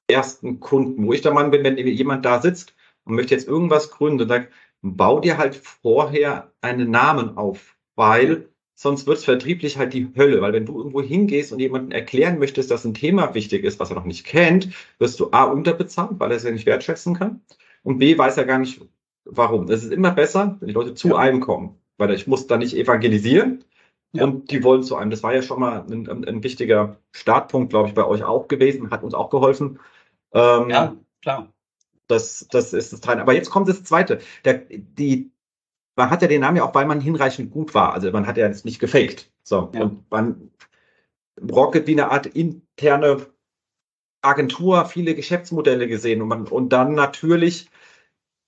ersten 0.09 0.61
Kunden? 0.61 1.07
Wo 1.07 1.13
ich 1.13 1.23
der 1.23 1.33
Mann 1.33 1.51
bin, 1.51 1.65
wenn 1.65 1.77
jemand 1.79 2.25
da 2.25 2.41
sitzt 2.41 2.75
und 3.05 3.15
möchte 3.15 3.35
jetzt 3.35 3.49
irgendwas 3.49 3.91
gründen, 3.91 4.29
dann 4.29 4.47
bau 4.83 5.21
dir 5.21 5.39
halt 5.39 5.57
vorher 5.57 6.53
einen 6.61 6.91
Namen 6.91 7.37
auf, 7.37 7.77
weil 7.97 8.49
sonst 8.77 9.07
wird 9.07 9.19
es 9.19 9.25
vertrieblich 9.25 9.79
halt 9.79 9.95
die 9.95 10.09
Hölle, 10.17 10.41
weil 10.43 10.53
wenn 10.53 10.67
du 10.67 10.77
irgendwo 10.79 11.03
hingehst 11.03 11.53
und 11.53 11.59
jemandem 11.59 11.91
erklären 11.91 12.39
möchtest, 12.39 12.71
dass 12.71 12.85
ein 12.85 12.95
Thema 12.95 13.35
wichtig 13.35 13.65
ist, 13.65 13.81
was 13.81 13.91
er 13.91 13.97
noch 13.97 14.05
nicht 14.05 14.25
kennt, 14.25 14.69
wirst 14.99 15.19
du 15.19 15.31
A 15.33 15.45
unterbezahlt, 15.45 16.21
weil 16.21 16.31
er 16.31 16.37
es 16.37 16.45
ja 16.45 16.53
nicht 16.53 16.67
wertschätzen 16.67 17.15
kann 17.15 17.41
und 17.83 17.99
B 17.99 18.17
weiß 18.17 18.37
er 18.37 18.45
gar 18.45 18.59
nicht, 18.59 18.81
warum. 19.25 19.69
Es 19.71 19.83
ist 19.83 19.93
immer 19.93 20.13
besser, 20.13 20.57
wenn 20.61 20.69
die 20.69 20.75
Leute 20.75 20.95
zu 20.95 21.09
ja. 21.09 21.17
einem 21.17 21.41
kommen, 21.41 21.81
weil 21.97 22.13
ich 22.13 22.27
muss 22.27 22.47
da 22.47 22.59
nicht 22.59 22.77
evangelisieren 22.77 23.65
ja. 24.13 24.25
und 24.25 24.51
die 24.51 24.63
wollen 24.63 24.83
zu 24.83 24.97
einem. 24.97 25.11
Das 25.11 25.23
war 25.23 25.35
ja 25.35 25.43
schon 25.43 25.61
mal 25.61 25.85
ein, 25.91 26.09
ein, 26.09 26.25
ein 26.25 26.45
wichtiger 26.45 26.99
Startpunkt, 27.13 27.71
glaube 27.71 27.89
ich, 27.89 27.95
bei 27.95 28.05
euch 28.05 28.23
auch 28.23 28.47
gewesen, 28.47 28.91
hat 28.91 29.03
uns 29.03 29.15
auch 29.15 29.31
geholfen. 29.31 29.81
Ähm, 30.33 30.71
ja, 30.71 30.97
klar. 31.23 31.53
Das, 32.09 32.47
das 32.51 32.73
ist 32.73 32.93
das 32.93 33.01
Teil. 33.01 33.19
Aber 33.19 33.33
jetzt 33.33 33.51
kommt 33.51 33.69
das 33.69 33.83
Zweite. 33.83 34.21
Der, 34.45 34.63
die, 34.69 35.33
man 35.97 36.11
hat 36.11 36.23
ja 36.23 36.29
den 36.29 36.43
Namen 36.43 36.59
ja 36.59 36.65
auch, 36.65 36.75
weil 36.75 36.87
man 36.87 37.01
hinreichend 37.01 37.51
gut 37.51 37.75
war. 37.75 37.95
Also 37.95 38.11
man 38.13 38.27
hat 38.27 38.37
ja 38.37 38.47
jetzt 38.47 38.65
nicht 38.65 38.79
gefaked. 38.79 39.31
So. 39.43 39.71
Ja. 39.75 39.83
Und 39.83 40.11
man 40.11 40.51
Rocket 41.51 41.87
wie 41.87 41.93
eine 41.93 42.11
Art 42.11 42.27
interne 42.27 43.27
Agentur, 44.23 44.85
viele 44.87 45.15
Geschäftsmodelle 45.15 45.89
gesehen 45.89 46.23
und 46.23 46.29
man, 46.29 46.47
und 46.47 46.71
dann 46.71 46.95
natürlich 46.95 47.69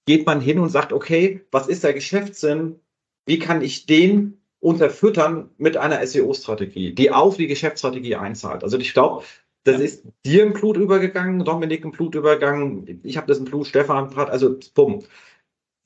geht 0.07 0.27
man 0.27 0.41
hin 0.41 0.59
und 0.59 0.71
sagt, 0.71 0.93
okay, 0.93 1.45
was 1.51 1.69
ist 1.69 1.85
der 1.85 1.93
Geschäftssinn? 1.93 2.81
Wie 3.27 3.39
kann 3.39 3.63
ich 3.63 3.87
den 3.87 4.41
unterfüttern 4.61 5.51
mit 5.59 5.77
einer 5.77 6.05
SEO-Strategie, 6.05 6.95
die 6.95 7.11
auf 7.11 7.37
die 7.37 7.47
Geschäftsstrategie 7.47 8.17
einzahlt? 8.17 8.65
Also 8.65 8.79
ich 8.79 8.95
glaube, 8.95 9.25
das 9.65 9.81
ist 9.81 10.05
dir 10.25 10.43
im 10.45 10.55
Blut 10.55 10.79
übergegangen, 10.79 11.45
Dominik 11.45 11.85
im 11.85 11.93
Blut 11.93 12.15
übergegangen, 12.15 13.01
ich 13.05 13.17
habe 13.19 13.27
das 13.27 13.39
im 13.39 13.45
Blut, 13.45 13.67
Stefan 13.67 14.17
hat, 14.17 14.31
also 14.31 14.59
bumm. 14.75 15.05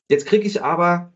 Jetzt 0.09 0.27
kriege 0.27 0.47
ich 0.47 0.63
aber 0.63 1.13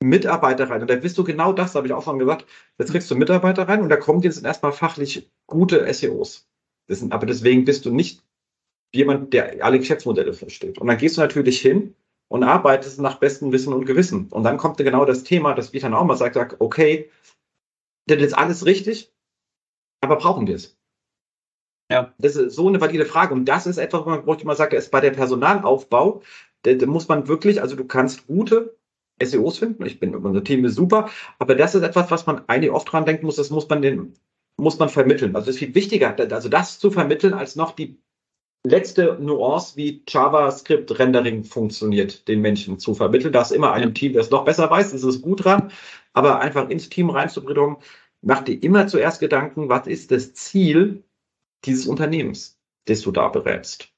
Mitarbeiter 0.00 0.68
rein 0.68 0.82
und 0.82 0.90
da 0.90 0.96
bist 0.96 1.16
du 1.16 1.24
genau 1.24 1.52
das, 1.52 1.74
habe 1.74 1.86
ich 1.86 1.92
auch 1.92 2.04
schon 2.04 2.18
gesagt, 2.18 2.46
jetzt 2.78 2.90
kriegst 2.90 3.10
du 3.10 3.16
Mitarbeiter 3.16 3.68
rein 3.68 3.82
und 3.82 3.88
da 3.88 3.96
kommen 3.96 4.20
jetzt 4.22 4.44
erstmal 4.44 4.72
fachlich 4.72 5.30
gute 5.46 5.92
SEOs. 5.92 6.48
Sind, 6.88 7.12
aber 7.12 7.24
deswegen 7.26 7.64
bist 7.64 7.86
du 7.86 7.90
nicht 7.90 8.22
jemand, 8.92 9.32
der 9.32 9.64
alle 9.64 9.78
Geschäftsmodelle 9.78 10.34
versteht. 10.34 10.78
Und 10.78 10.86
dann 10.86 10.98
gehst 10.98 11.16
du 11.16 11.22
natürlich 11.22 11.60
hin 11.60 11.94
und 12.28 12.42
arbeitest 12.42 13.00
nach 13.00 13.18
bestem 13.18 13.52
Wissen 13.52 13.72
und 13.72 13.86
Gewissen. 13.86 14.28
Und 14.30 14.44
dann 14.44 14.58
kommt 14.58 14.76
genau 14.76 15.04
das 15.04 15.24
Thema, 15.24 15.54
das 15.54 15.72
ich 15.72 15.82
dann 15.82 15.94
auch 15.94 16.04
mal 16.04 16.16
sage, 16.16 16.34
sag, 16.34 16.56
okay, 16.60 17.10
das 18.06 18.18
ist 18.20 18.34
alles 18.34 18.66
richtig, 18.66 19.12
aber 20.02 20.16
brauchen 20.16 20.46
wir 20.46 20.56
es? 20.56 20.76
Ja. 21.90 22.14
Das 22.18 22.36
ist 22.36 22.54
so 22.54 22.68
eine 22.68 22.80
valide 22.80 23.06
Frage. 23.06 23.34
Und 23.34 23.46
das 23.46 23.66
ist 23.66 23.78
etwas, 23.78 24.04
wo 24.04 24.34
ich 24.34 24.44
mal 24.44 24.56
sage, 24.56 24.76
ist 24.76 24.90
bei 24.90 25.00
der 25.00 25.10
Personalaufbau, 25.10 26.22
da, 26.62 26.74
da 26.74 26.86
muss 26.86 27.08
man 27.08 27.28
wirklich, 27.28 27.60
also 27.60 27.76
du 27.76 27.84
kannst 27.84 28.26
gute 28.26 28.76
SEOs 29.22 29.58
finden. 29.58 29.84
Ich 29.86 30.00
bin, 30.00 30.14
unser 30.14 30.44
Team 30.44 30.64
ist 30.64 30.74
super. 30.74 31.10
Aber 31.38 31.54
das 31.54 31.74
ist 31.74 31.82
etwas, 31.82 32.10
was 32.10 32.26
man 32.26 32.42
eigentlich 32.48 32.72
oft 32.72 32.90
dran 32.90 33.04
denken 33.04 33.26
muss, 33.26 33.36
das 33.36 33.50
muss 33.50 33.68
man 33.68 33.82
den, 33.82 34.14
muss 34.56 34.78
man 34.78 34.88
vermitteln. 34.88 35.34
Also 35.36 35.50
es 35.50 35.56
ist 35.56 35.60
viel 35.60 35.74
wichtiger, 35.74 36.16
also 36.32 36.48
das 36.48 36.78
zu 36.78 36.90
vermitteln, 36.90 37.34
als 37.34 37.56
noch 37.56 37.72
die 37.72 37.98
letzte 38.66 39.18
Nuance, 39.20 39.76
wie 39.76 40.02
JavaScript-Rendering 40.08 41.44
funktioniert, 41.44 42.26
den 42.28 42.40
Menschen 42.40 42.78
zu 42.78 42.94
vermitteln. 42.94 43.32
Da 43.32 43.42
ist 43.42 43.52
immer 43.52 43.72
ein 43.72 43.82
ja. 43.82 43.90
Team, 43.90 44.14
das 44.14 44.30
noch 44.30 44.44
besser 44.44 44.70
weiß, 44.70 44.92
das 44.92 45.04
ist 45.04 45.22
gut 45.22 45.44
dran, 45.44 45.70
aber 46.12 46.40
einfach 46.40 46.68
ins 46.70 46.88
Team 46.88 47.10
reinzubringen, 47.10 47.76
mach 48.22 48.42
dir 48.42 48.60
immer 48.62 48.86
zuerst 48.86 49.20
Gedanken, 49.20 49.68
was 49.68 49.86
ist 49.86 50.10
das 50.10 50.32
Ziel 50.34 51.04
dieses 51.64 51.86
Unternehmens, 51.86 52.58
das 52.86 53.02
du 53.02 53.12
da 53.12 53.28
berätst. 53.28 53.93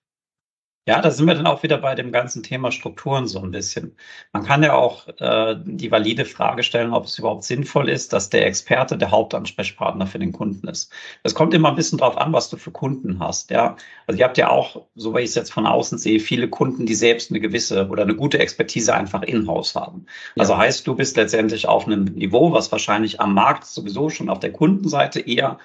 Ja, 0.88 1.01
da 1.01 1.11
sind 1.11 1.27
wir 1.27 1.35
dann 1.35 1.49
auch 1.49 1.64
wieder 1.64 1.79
bei 1.79 1.96
dem 1.96 2.12
ganzen 2.12 2.44
Thema 2.44 2.70
Strukturen 2.70 3.27
so 3.27 3.40
ein 3.40 3.51
bisschen. 3.51 3.96
Man 4.33 4.44
kann 4.44 4.62
ja 4.62 4.75
auch 4.75 5.09
äh, 5.18 5.57
die 5.64 5.90
valide 5.90 6.25
Frage 6.25 6.62
stellen, 6.62 6.92
ob 6.92 7.07
es 7.07 7.18
überhaupt 7.18 7.42
sinnvoll 7.42 7.88
ist, 7.88 8.12
dass 8.12 8.31
der 8.31 8.46
Experte 8.46 8.96
der 8.96 9.11
Hauptansprechpartner 9.11 10.07
für 10.07 10.20
den 10.20 10.31
Kunden 10.31 10.68
ist. 10.68 10.92
Es 11.25 11.35
kommt 11.35 11.55
immer 11.55 11.70
ein 11.70 11.75
bisschen 11.75 11.99
drauf 11.99 12.16
an, 12.16 12.33
was 12.33 12.51
du 12.51 12.57
für 12.57 12.70
Kunden 12.70 13.18
hast. 13.18 13.51
Ja, 13.51 13.77
also 14.07 14.20
ihr 14.20 14.25
habt 14.25 14.38
ja 14.38 14.49
auch, 14.49 14.87
so 14.94 15.12
wie 15.16 15.20
ich 15.22 15.31
es 15.31 15.35
jetzt 15.35 15.53
von 15.53 15.66
außen 15.66 15.99
sehe, 15.99 16.20
viele 16.20 16.49
Kunden, 16.49 16.87
die 16.87 16.94
selbst 16.94 17.33
eine 17.33 17.40
gewisse 17.40 17.88
oder 17.88 18.05
eine 18.05 18.14
gute 18.14 18.38
Expertise 18.38 18.94
einfach 18.94 19.22
in-house 19.22 19.75
haben. 19.75 20.07
Ja. 20.37 20.42
Also 20.42 20.57
heißt, 20.57 20.87
du 20.87 20.94
bist 20.94 21.16
letztendlich 21.16 21.66
auf 21.66 21.87
einem 21.87 22.05
Niveau, 22.05 22.53
was 22.53 22.70
wahrscheinlich 22.70 23.20
am 23.20 23.35
Markt 23.35 23.64
sowieso 23.66 24.09
schon 24.09 24.29
auf 24.29 24.38
der 24.38 24.53
Kundenseite 24.53 25.18
eher 25.18 25.59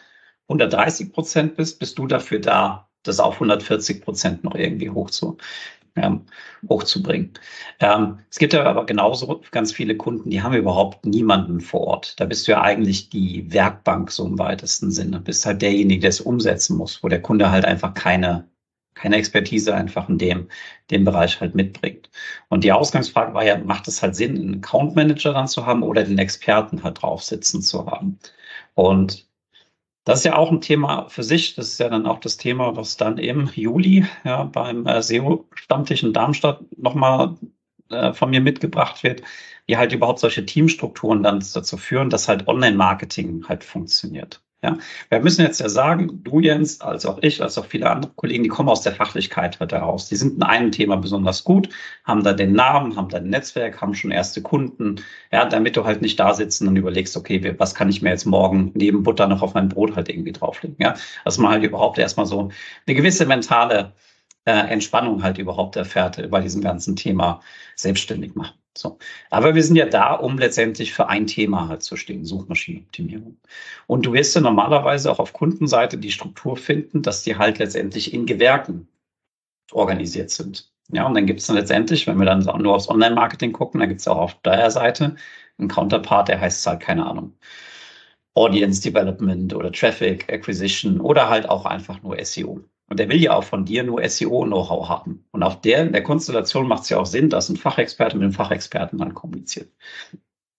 130 0.48 1.14
Prozent 1.14 1.56
bist, 1.58 1.80
bist 1.80 2.00
du 2.00 2.08
dafür 2.08 2.40
da, 2.40 2.91
das 3.04 3.20
auf 3.20 3.36
140 3.36 4.02
Prozent 4.02 4.44
noch 4.44 4.56
irgendwie 4.56 4.90
hoch 4.90 5.10
zu, 5.10 5.38
ähm, 5.96 6.26
hochzubringen. 6.70 7.34
Ähm, 7.80 8.20
es 8.30 8.40
gibt 8.40 8.54
ja 8.54 8.64
aber 8.64 8.86
genauso 8.86 9.42
ganz 9.52 9.74
viele 9.74 9.98
Kunden, 9.98 10.30
die 10.30 10.42
haben 10.42 10.56
überhaupt 10.56 11.06
niemanden 11.06 11.62
vor 11.62 11.82
Ort. 11.82 12.20
Da 12.20 12.26
bist 12.26 12.48
du 12.48 12.54
ja 12.54 12.62
eigentlich 12.62 13.10
die 13.10 13.52
Werkbank 13.54 14.12
so 14.12 14.26
im 14.26 14.40
weitesten 14.40 14.92
Sinne. 14.92 15.18
Du 15.18 15.24
bist 15.24 15.46
halt 15.46 15.62
derjenige, 15.62 16.02
der 16.02 16.10
es 16.10 16.22
umsetzen 16.22 16.78
muss, 16.78 17.04
wo 17.04 17.10
der 17.10 17.22
Kunde 17.22 17.52
halt 17.52 17.66
einfach 17.66 17.94
keine 17.94 18.50
keine 18.94 19.16
Expertise 19.18 19.74
einfach 19.74 20.10
in 20.10 20.18
dem, 20.18 20.48
dem 20.92 21.06
Bereich 21.06 21.40
halt 21.42 21.56
mitbringt. 21.56 22.10
Und 22.50 22.64
die 22.64 22.72
Ausgangsfrage 22.72 23.34
war 23.34 23.44
ja, 23.44 23.58
macht 23.58 23.88
es 23.88 24.02
halt 24.02 24.16
Sinn, 24.16 24.38
einen 24.38 24.56
Account 24.56 24.96
Manager 24.96 25.34
dann 25.34 25.48
zu 25.48 25.66
haben 25.66 25.84
oder 25.84 26.04
den 26.04 26.20
Experten 26.20 26.84
halt 26.84 27.02
drauf 27.02 27.24
sitzen 27.24 27.62
zu 27.62 27.86
haben? 27.86 28.20
Und 28.76 29.28
das 30.04 30.20
ist 30.20 30.26
ja 30.26 30.36
auch 30.36 30.52
ein 30.52 30.62
Thema 30.62 31.08
für 31.10 31.24
sich. 31.24 31.56
Das 31.56 31.68
ist 31.68 31.80
ja 31.80 31.90
dann 31.90 32.06
auch 32.06 32.20
das 32.20 32.38
Thema, 32.38 32.76
was 32.76 32.98
dann 32.98 33.18
im 33.18 33.50
Juli 33.54 34.06
ja, 34.24 34.44
beim 34.44 34.86
äh, 34.88 35.02
SEO-Stammtisch 35.02 36.04
in 36.04 36.14
Darmstadt 36.14 36.62
nochmal 36.78 37.38
äh, 37.90 38.14
von 38.14 38.30
mir 38.32 38.42
mitgebracht 38.42 39.04
wird, 39.04 39.22
wie 39.68 39.78
halt 39.78 39.94
überhaupt 39.94 40.20
solche 40.20 40.46
Teamstrukturen 40.46 41.24
dann 41.24 41.44
dazu 41.54 41.78
führen, 41.78 42.10
dass 42.10 42.28
halt 42.28 42.48
Online-Marketing 42.48 43.48
halt 43.48 43.64
funktioniert. 43.64 44.42
Ja, 44.64 44.78
wir 45.10 45.20
müssen 45.22 45.42
jetzt 45.42 45.60
ja 45.60 45.70
sagen, 45.70 46.24
du 46.24 46.40
Jens, 46.40 46.82
als 46.82 47.08
auch 47.08 47.18
ich, 47.24 47.42
als 47.42 47.58
auch 47.58 47.66
viele 47.66 47.90
andere 47.90 48.12
Kollegen, 48.14 48.44
die 48.44 48.50
kommen 48.50 48.70
aus 48.70 48.82
der 48.84 48.94
Fachlichkeit 48.94 49.60
halt 49.60 49.72
heraus. 49.72 50.08
Die 50.08 50.16
sind 50.16 50.36
in 50.36 50.44
einem 50.44 50.72
Thema 50.72 50.98
besonders 50.98 51.44
gut, 51.44 51.70
haben 52.04 52.24
da 52.24 52.34
den 52.34 52.54
Namen, 52.54 52.96
haben 52.96 53.10
da 53.10 53.18
ein 53.18 53.30
Netzwerk, 53.30 53.82
haben 53.82 53.96
schon 53.96 54.12
erste 54.12 54.44
Kunden. 54.44 55.02
Ja, 55.32 55.46
damit 55.46 55.78
du 55.78 55.86
halt 55.86 56.04
nicht 56.04 56.20
da 56.20 56.36
sitzen 56.36 56.68
und 56.68 56.76
überlegst, 56.76 57.18
okay, 57.18 57.56
was 57.58 57.74
kann 57.74 57.90
ich 57.90 58.04
mir 58.04 58.10
jetzt 58.12 58.26
morgen 58.26 58.72
neben 58.76 59.02
Butter 59.02 59.28
noch 59.28 59.42
auf 59.42 59.56
mein 59.56 59.68
Brot 59.70 59.96
halt 59.96 60.10
irgendwie 60.10 60.32
drauflegen. 60.32 60.76
Ja, 60.80 60.94
dass 61.26 61.40
man 61.40 61.52
halt 61.52 61.64
überhaupt 61.64 61.98
erstmal 61.98 62.28
so 62.28 62.52
eine 62.86 62.96
gewisse 62.96 63.26
mentale 63.26 63.94
äh, 64.46 64.52
Entspannung 64.52 65.24
halt 65.24 65.40
überhaupt 65.40 65.76
erfährt 65.76 66.20
über 66.20 66.40
diesem 66.40 66.62
ganzen 66.62 66.96
Thema 66.96 67.42
selbstständig 67.76 68.36
machen. 68.36 68.61
So. 68.78 68.98
Aber 69.30 69.54
wir 69.56 69.64
sind 69.64 69.76
ja 69.76 69.86
da, 69.86 70.14
um 70.14 70.38
letztendlich 70.38 70.94
für 70.94 71.10
ein 71.10 71.28
Thema 71.28 71.68
halt 71.68 71.84
zu 71.84 71.98
stehen, 71.98 72.26
Suchmaschinenoptimierung. 72.26 73.38
Und 73.88 74.06
du 74.06 74.14
wirst 74.14 74.36
ja 74.36 74.42
normalerweise 74.42 75.12
auch 75.12 75.20
auf 75.20 75.34
Kundenseite 75.34 75.98
die 75.98 76.12
Struktur 76.12 76.56
finden, 76.58 77.02
dass 77.02 77.24
die 77.24 77.36
halt 77.38 77.60
letztendlich 77.60 78.14
in 78.14 78.26
Gewerken 78.26 78.88
organisiert 79.72 80.32
sind. 80.32 80.72
Ja, 80.94 81.06
und 81.08 81.14
dann 81.16 81.26
gibt 81.26 81.40
es 81.42 81.48
dann 81.48 81.56
letztendlich, 81.58 82.08
wenn 82.08 82.18
wir 82.18 82.26
dann 82.26 82.44
nur 82.62 82.76
aufs 82.76 82.90
Online-Marketing 82.90 83.54
gucken, 83.54 83.80
dann 83.80 83.90
gibt 83.90 84.02
es 84.02 84.08
auch 84.08 84.18
auf 84.18 84.42
der 84.42 84.72
Seite 84.72 85.16
einen 85.58 85.68
Counterpart, 85.70 86.28
der 86.28 86.42
heißt 86.42 86.66
halt, 86.68 86.82
keine 86.82 87.06
Ahnung, 87.06 87.38
Audience 88.34 88.82
Development 88.82 89.54
oder 89.54 89.72
Traffic 89.72 90.32
Acquisition 90.32 91.00
oder 91.02 91.30
halt 91.30 91.48
auch 91.50 91.66
einfach 91.66 92.02
nur 92.02 92.18
SEO. 92.24 92.62
Und 92.92 92.98
der 93.00 93.08
will 93.08 93.22
ja 93.22 93.34
auch 93.34 93.46
von 93.46 93.64
dir 93.64 93.84
nur 93.86 94.06
SEO-Know-how 94.06 94.90
haben. 94.90 95.24
Und 95.32 95.44
auf 95.44 95.62
der, 95.62 95.84
in 95.84 95.94
der 95.94 96.04
Konstellation 96.04 96.68
macht 96.68 96.84
es 96.84 96.90
ja 96.90 96.98
auch 96.98 97.06
Sinn, 97.06 97.30
dass 97.30 97.48
ein 97.48 97.56
Fachexperte 97.56 98.18
mit 98.18 98.26
einem 98.26 98.34
Fachexperten 98.34 99.00
dann 99.00 99.14
kommuniziert. 99.14 99.72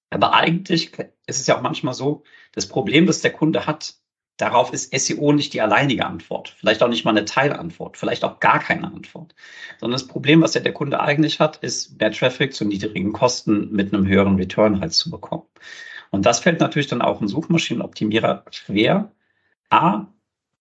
Aber 0.08 0.32
eigentlich 0.32 0.92
ist 1.26 1.40
es 1.40 1.46
ja 1.46 1.58
auch 1.58 1.60
manchmal 1.60 1.92
so, 1.92 2.22
das 2.52 2.66
Problem, 2.66 3.04
das 3.04 3.20
der 3.20 3.32
Kunde 3.34 3.66
hat, 3.66 3.96
darauf 4.38 4.72
ist 4.72 4.98
SEO 4.98 5.34
nicht 5.34 5.52
die 5.52 5.60
alleinige 5.60 6.06
Antwort. 6.06 6.48
Vielleicht 6.56 6.82
auch 6.82 6.88
nicht 6.88 7.04
mal 7.04 7.10
eine 7.10 7.26
Teilantwort, 7.26 7.98
vielleicht 7.98 8.24
auch 8.24 8.40
gar 8.40 8.60
keine 8.60 8.86
Antwort. 8.86 9.34
Sondern 9.78 10.00
das 10.00 10.08
Problem, 10.08 10.40
was 10.40 10.54
ja 10.54 10.62
der 10.62 10.72
Kunde 10.72 11.00
eigentlich 11.00 11.38
hat, 11.38 11.58
ist 11.58 12.00
mehr 12.00 12.12
Traffic 12.12 12.54
zu 12.54 12.64
niedrigen 12.64 13.12
Kosten 13.12 13.70
mit 13.72 13.92
einem 13.92 14.06
höheren 14.06 14.36
Return 14.36 14.80
halt 14.80 14.94
zu 14.94 15.10
bekommen. 15.10 15.44
Und 16.10 16.24
das 16.24 16.40
fällt 16.40 16.60
natürlich 16.60 16.88
dann 16.88 17.02
auch 17.02 17.20
ein 17.20 17.28
Suchmaschinenoptimierer 17.28 18.46
schwer. 18.50 19.12
A, 19.68 20.06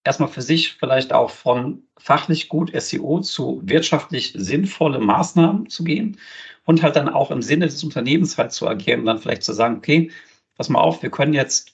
erstmal 0.03 0.29
für 0.29 0.41
sich 0.41 0.73
vielleicht 0.73 1.13
auch 1.13 1.29
von 1.29 1.83
fachlich 1.97 2.49
gut 2.49 2.71
SEO 2.73 3.21
zu 3.21 3.61
wirtschaftlich 3.63 4.33
sinnvolle 4.35 4.99
Maßnahmen 4.99 5.69
zu 5.69 5.83
gehen 5.83 6.17
und 6.65 6.81
halt 6.83 6.95
dann 6.95 7.09
auch 7.09 7.31
im 7.31 7.41
Sinne 7.41 7.65
des 7.65 7.83
Unternehmens 7.83 8.37
halt 8.37 8.51
zu 8.51 8.67
agieren 8.67 9.05
dann 9.05 9.19
vielleicht 9.19 9.43
zu 9.43 9.53
sagen, 9.53 9.77
okay, 9.77 10.11
pass 10.57 10.69
mal 10.69 10.79
auf, 10.81 11.03
wir 11.03 11.11
können 11.11 11.33
jetzt 11.33 11.73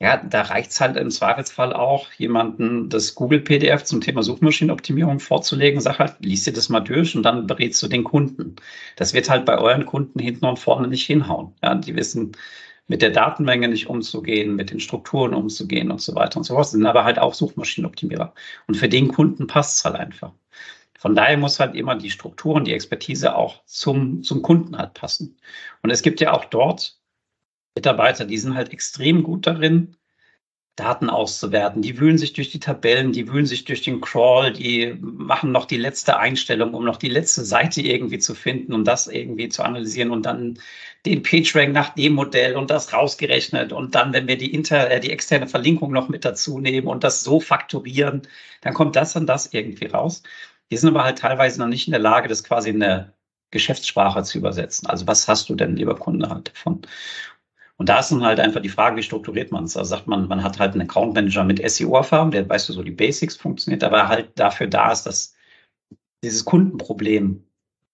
ja, 0.00 0.16
da 0.16 0.42
reicht 0.42 0.70
es 0.70 0.80
halt 0.80 0.96
im 0.96 1.10
Zweifelsfall 1.10 1.72
auch, 1.72 2.12
jemanden 2.12 2.88
das 2.88 3.16
Google-PDF 3.16 3.82
zum 3.82 4.00
Thema 4.00 4.22
Suchmaschinenoptimierung 4.22 5.18
vorzulegen. 5.18 5.80
Sag 5.80 5.98
halt, 5.98 6.16
liest 6.20 6.46
dir 6.46 6.52
das 6.52 6.68
mal 6.68 6.80
durch 6.80 7.16
und 7.16 7.24
dann 7.24 7.48
berätst 7.48 7.82
du 7.82 7.88
den 7.88 8.04
Kunden. 8.04 8.54
Das 8.94 9.12
wird 9.12 9.28
halt 9.28 9.44
bei 9.44 9.58
euren 9.58 9.86
Kunden 9.86 10.20
hinten 10.20 10.46
und 10.46 10.58
vorne 10.60 10.86
nicht 10.86 11.04
hinhauen. 11.04 11.54
Ja, 11.64 11.74
die 11.74 11.96
wissen, 11.96 12.32
mit 12.88 13.02
der 13.02 13.10
Datenmenge 13.10 13.68
nicht 13.68 13.86
umzugehen, 13.86 14.56
mit 14.56 14.70
den 14.70 14.80
Strukturen 14.80 15.34
umzugehen 15.34 15.90
und 15.90 16.00
so 16.00 16.14
weiter 16.14 16.38
und 16.38 16.44
so 16.44 16.54
fort. 16.54 16.68
Sind 16.68 16.86
aber 16.86 17.04
halt 17.04 17.18
auch 17.18 17.34
Suchmaschinenoptimierer. 17.34 18.34
Und 18.66 18.76
für 18.76 18.88
den 18.88 19.08
Kunden 19.08 19.46
passt 19.46 19.78
es 19.78 19.84
halt 19.84 19.96
einfach. 19.96 20.32
Von 20.98 21.14
daher 21.14 21.36
muss 21.36 21.60
halt 21.60 21.76
immer 21.76 21.94
die 21.94 22.10
Strukturen, 22.10 22.64
die 22.64 22.72
Expertise 22.72 23.36
auch 23.36 23.64
zum, 23.66 24.22
zum 24.24 24.42
Kunden 24.42 24.76
halt 24.76 24.94
passen. 24.94 25.36
Und 25.82 25.90
es 25.90 26.02
gibt 26.02 26.20
ja 26.20 26.32
auch 26.32 26.46
dort 26.46 26.98
Mitarbeiter, 27.76 28.24
die 28.24 28.38
sind 28.38 28.54
halt 28.54 28.72
extrem 28.72 29.22
gut 29.22 29.46
darin, 29.46 29.96
Daten 30.78 31.10
auszuwerten. 31.10 31.82
Die 31.82 31.98
wühlen 31.98 32.18
sich 32.18 32.32
durch 32.32 32.50
die 32.50 32.60
Tabellen, 32.60 33.12
die 33.12 33.28
wühlen 33.28 33.46
sich 33.46 33.64
durch 33.64 33.82
den 33.82 34.00
Crawl, 34.00 34.52
die 34.52 34.96
machen 35.00 35.50
noch 35.52 35.64
die 35.64 35.76
letzte 35.76 36.18
Einstellung, 36.18 36.74
um 36.74 36.84
noch 36.84 36.96
die 36.96 37.08
letzte 37.08 37.44
Seite 37.44 37.80
irgendwie 37.82 38.18
zu 38.18 38.34
finden 38.34 38.72
und 38.72 38.84
das 38.84 39.08
irgendwie 39.08 39.48
zu 39.48 39.62
analysieren 39.64 40.10
und 40.10 40.26
dann 40.26 40.58
den 41.06 41.22
PageRank 41.22 41.72
nach 41.72 41.90
dem 41.90 42.14
Modell 42.14 42.56
und 42.56 42.70
das 42.70 42.92
rausgerechnet 42.92 43.72
und 43.72 43.94
dann, 43.94 44.12
wenn 44.12 44.28
wir 44.28 44.38
die, 44.38 44.52
inter, 44.52 44.90
äh, 44.90 45.00
die 45.00 45.10
externe 45.10 45.48
Verlinkung 45.48 45.92
noch 45.92 46.08
mit 46.08 46.24
dazu 46.24 46.58
nehmen 46.60 46.86
und 46.86 47.04
das 47.04 47.24
so 47.24 47.40
fakturieren, 47.40 48.22
dann 48.60 48.74
kommt 48.74 48.96
das 48.96 49.16
und 49.16 49.26
das 49.26 49.52
irgendwie 49.52 49.86
raus. 49.86 50.22
Die 50.70 50.76
sind 50.76 50.90
aber 50.90 51.04
halt 51.04 51.18
teilweise 51.18 51.60
noch 51.60 51.68
nicht 51.68 51.88
in 51.88 51.92
der 51.92 52.00
Lage, 52.00 52.28
das 52.28 52.44
quasi 52.44 52.70
in 52.70 52.82
eine 52.82 53.14
Geschäftssprache 53.50 54.22
zu 54.22 54.38
übersetzen. 54.38 54.88
Also 54.88 55.06
was 55.06 55.26
hast 55.28 55.48
du 55.48 55.54
denn, 55.54 55.76
lieber 55.76 55.96
Kunde, 55.96 56.28
halt 56.28 56.48
davon? 56.48 56.82
Und 57.78 57.88
da 57.88 58.00
ist 58.00 58.10
dann 58.10 58.24
halt 58.24 58.40
einfach 58.40 58.60
die 58.60 58.68
Frage, 58.68 58.96
wie 58.96 59.02
strukturiert 59.04 59.52
man 59.52 59.64
es? 59.64 59.76
Also 59.76 59.90
sagt 59.90 60.08
man, 60.08 60.26
man 60.26 60.42
hat 60.42 60.58
halt 60.58 60.72
einen 60.72 60.82
Account 60.82 61.14
Manager 61.14 61.44
mit 61.44 61.62
SEO-Erfahrung, 61.70 62.32
der, 62.32 62.48
weißt 62.48 62.68
du, 62.68 62.72
so 62.72 62.82
die 62.82 62.90
Basics 62.90 63.36
funktioniert, 63.36 63.84
aber 63.84 64.08
halt 64.08 64.32
dafür 64.34 64.66
da 64.66 64.90
ist, 64.90 65.04
dass 65.04 65.34
dieses 66.24 66.44
Kundenproblem 66.44 67.44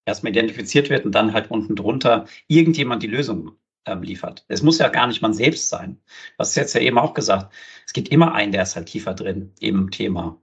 erstmal 0.07 0.33
identifiziert 0.33 0.89
wird 0.89 1.05
und 1.05 1.15
dann 1.15 1.35
halt 1.35 1.51
unten 1.51 1.77
drunter 1.77 2.27
irgendjemand 2.49 3.03
die 3.03 3.09
Lösung 3.09 3.59
ähm, 3.87 4.03
liefert. 4.03 4.45
Es 4.49 4.63
muss 4.63 4.79
ja 4.79 4.89
gar 4.89 5.07
nicht 5.07 5.23
man 5.23 5.35
selbst 5.35 5.69
sein. 5.69 6.01
Was 6.39 6.51
ist 6.51 6.57
jetzt 6.57 6.75
ja 6.75 6.81
eben 6.81 6.99
auch 6.99 7.15
gesagt. 7.15 7.53
Es 7.87 7.93
gibt 7.93 8.09
immer 8.09 8.35
einen, 8.35 8.53
der 8.53 8.63
ist 8.63 8.77
halt 8.77 8.87
tiefer 8.87 9.15
drin 9.15 9.53
im 9.61 9.91
Thema 9.91 10.41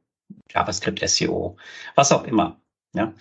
JavaScript, 0.52 1.08
SEO, 1.08 1.58
was 1.96 2.12
auch 2.12 2.26
immer. 2.26 2.62
Ja, 2.94 3.14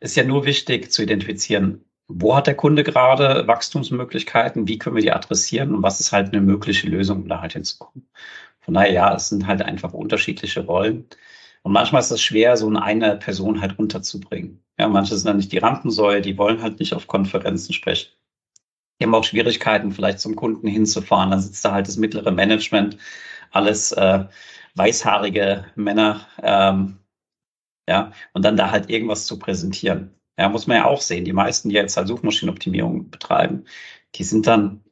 ist 0.00 0.16
ja 0.16 0.24
nur 0.24 0.44
wichtig 0.44 0.90
zu 0.90 1.02
identifizieren, 1.02 1.84
wo 2.08 2.34
hat 2.34 2.46
der 2.46 2.56
Kunde 2.56 2.84
gerade 2.84 3.46
Wachstumsmöglichkeiten, 3.46 4.66
wie 4.66 4.78
können 4.78 4.96
wir 4.96 5.02
die 5.02 5.12
adressieren 5.12 5.74
und 5.74 5.82
was 5.82 6.00
ist 6.00 6.12
halt 6.12 6.32
eine 6.32 6.40
mögliche 6.40 6.88
Lösung, 6.88 7.22
um 7.22 7.28
da 7.28 7.40
halt 7.42 7.52
hinzukommen. 7.52 8.08
Von 8.60 8.74
daher, 8.74 8.92
ja, 8.92 9.14
es 9.14 9.28
sind 9.28 9.46
halt 9.46 9.62
einfach 9.62 9.92
unterschiedliche 9.92 10.64
Rollen. 10.64 11.06
Und 11.62 11.72
manchmal 11.72 12.00
ist 12.00 12.10
es 12.10 12.22
schwer, 12.22 12.56
so 12.56 12.68
eine 12.70 13.16
Person 13.16 13.60
halt 13.60 13.78
runterzubringen. 13.78 14.62
Ja, 14.78 14.88
manche 14.88 15.16
sind 15.16 15.26
dann 15.26 15.36
nicht 15.36 15.52
die 15.52 15.58
Rampensäule, 15.58 16.22
die 16.22 16.38
wollen 16.38 16.62
halt 16.62 16.80
nicht 16.80 16.94
auf 16.94 17.06
Konferenzen 17.06 17.72
sprechen. 17.74 18.10
Die 19.00 19.04
haben 19.04 19.14
auch 19.14 19.24
Schwierigkeiten, 19.24 19.92
vielleicht 19.92 20.20
zum 20.20 20.36
Kunden 20.36 20.66
hinzufahren. 20.68 21.30
Dann 21.30 21.40
sitzt 21.40 21.64
da 21.64 21.72
halt 21.72 21.88
das 21.88 21.96
mittlere 21.96 22.30
Management, 22.30 22.98
alles 23.50 23.92
äh, 23.92 24.24
weißhaarige 24.74 25.66
Männer, 25.76 26.26
ähm, 26.42 26.98
ja, 27.88 28.12
und 28.34 28.44
dann 28.44 28.56
da 28.56 28.70
halt 28.70 28.90
irgendwas 28.90 29.26
zu 29.26 29.38
präsentieren. 29.38 30.17
Ja, 30.38 30.48
muss 30.48 30.66
man 30.66 30.78
ja 30.78 30.84
auch 30.86 31.00
sehen. 31.00 31.24
Die 31.24 31.32
meisten, 31.32 31.68
die 31.68 31.74
jetzt 31.74 31.96
halt 31.96 32.08
Suchmaschinenoptimierung 32.08 33.10
betreiben, 33.10 33.64
die 34.14 34.24
sind 34.24 34.46
dann 34.46 34.84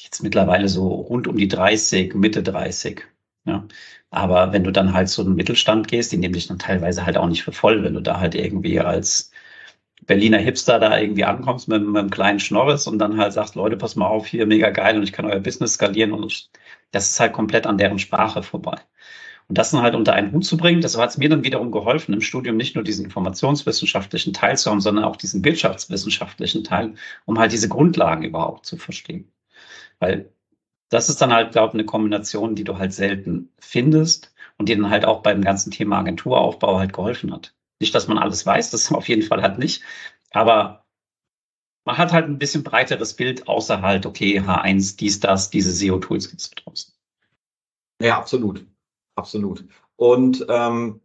jetzt 0.00 0.22
mittlerweile 0.22 0.68
so 0.68 0.88
rund 0.88 1.28
um 1.28 1.36
die 1.36 1.48
30, 1.48 2.14
Mitte 2.14 2.42
30. 2.42 3.04
Ja. 3.46 3.66
Aber 4.10 4.52
wenn 4.52 4.64
du 4.64 4.70
dann 4.72 4.94
halt 4.94 5.08
zu 5.08 5.22
einem 5.22 5.34
Mittelstand 5.34 5.88
gehst, 5.88 6.12
die 6.12 6.16
nehmen 6.18 6.34
dich 6.34 6.46
dann 6.48 6.58
teilweise 6.58 7.06
halt 7.06 7.16
auch 7.18 7.28
nicht 7.28 7.42
für 7.44 7.52
voll, 7.52 7.82
wenn 7.84 7.94
du 7.94 8.00
da 8.02 8.20
halt 8.20 8.34
irgendwie 8.34 8.80
als 8.80 9.32
Berliner 10.06 10.38
Hipster 10.38 10.78
da 10.80 10.98
irgendwie 10.98 11.24
ankommst 11.24 11.68
mit, 11.68 11.82
mit 11.86 11.96
einem 11.96 12.10
kleinen 12.10 12.40
Schnorres 12.40 12.86
und 12.86 12.98
dann 12.98 13.18
halt 13.18 13.32
sagst, 13.32 13.54
Leute, 13.56 13.76
pass 13.76 13.96
mal 13.96 14.06
auf, 14.08 14.26
hier 14.26 14.46
mega 14.46 14.70
geil 14.70 14.96
und 14.96 15.02
ich 15.04 15.12
kann 15.12 15.26
euer 15.26 15.40
Business 15.40 15.74
skalieren 15.74 16.12
und 16.12 16.50
das 16.92 17.10
ist 17.10 17.20
halt 17.20 17.32
komplett 17.32 17.66
an 17.66 17.78
deren 17.78 17.98
Sprache 17.98 18.42
vorbei. 18.42 18.78
Und 19.48 19.58
das 19.58 19.70
dann 19.70 19.82
halt 19.82 19.94
unter 19.94 20.14
einen 20.14 20.32
Hut 20.32 20.44
zu 20.44 20.56
bringen, 20.56 20.80
das 20.80 20.96
hat 20.96 21.18
mir 21.18 21.28
dann 21.28 21.44
wiederum 21.44 21.70
geholfen, 21.70 22.14
im 22.14 22.22
Studium 22.22 22.56
nicht 22.56 22.74
nur 22.74 22.84
diesen 22.84 23.04
informationswissenschaftlichen 23.04 24.32
Teil 24.32 24.56
zu 24.56 24.70
haben, 24.70 24.80
sondern 24.80 25.04
auch 25.04 25.16
diesen 25.16 25.44
wirtschaftswissenschaftlichen 25.44 26.64
Teil, 26.64 26.94
um 27.26 27.38
halt 27.38 27.52
diese 27.52 27.68
Grundlagen 27.68 28.24
überhaupt 28.24 28.64
zu 28.64 28.78
verstehen. 28.78 29.30
Weil 29.98 30.32
das 30.88 31.08
ist 31.08 31.20
dann 31.20 31.32
halt, 31.32 31.52
glaube 31.52 31.70
ich, 31.70 31.74
eine 31.74 31.84
Kombination, 31.84 32.54
die 32.54 32.64
du 32.64 32.78
halt 32.78 32.94
selten 32.94 33.50
findest 33.58 34.34
und 34.58 34.68
die 34.68 34.76
dann 34.76 34.90
halt 34.90 35.04
auch 35.04 35.22
beim 35.22 35.42
ganzen 35.42 35.70
Thema 35.70 35.98
Agenturaufbau 35.98 36.78
halt 36.78 36.92
geholfen 36.94 37.32
hat. 37.32 37.54
Nicht, 37.80 37.94
dass 37.94 38.08
man 38.08 38.18
alles 38.18 38.46
weiß, 38.46 38.70
das 38.70 38.92
auf 38.92 39.08
jeden 39.08 39.22
Fall 39.22 39.42
halt 39.42 39.58
nicht, 39.58 39.82
aber 40.30 40.86
man 41.84 41.98
hat 41.98 42.12
halt 42.12 42.26
ein 42.28 42.38
bisschen 42.38 42.62
breiteres 42.62 43.14
Bild, 43.14 43.46
außer 43.46 43.82
halt, 43.82 44.06
okay, 44.06 44.40
H1, 44.40 44.96
dies, 44.96 45.20
das, 45.20 45.50
diese 45.50 45.70
SEO-Tools 45.70 46.30
gibt 46.30 46.40
es 46.40 46.50
draußen. 46.50 46.94
Ja, 48.00 48.18
absolut 48.18 48.66
absolut. 49.16 49.64
Und 49.96 50.44
ähm, 50.48 51.00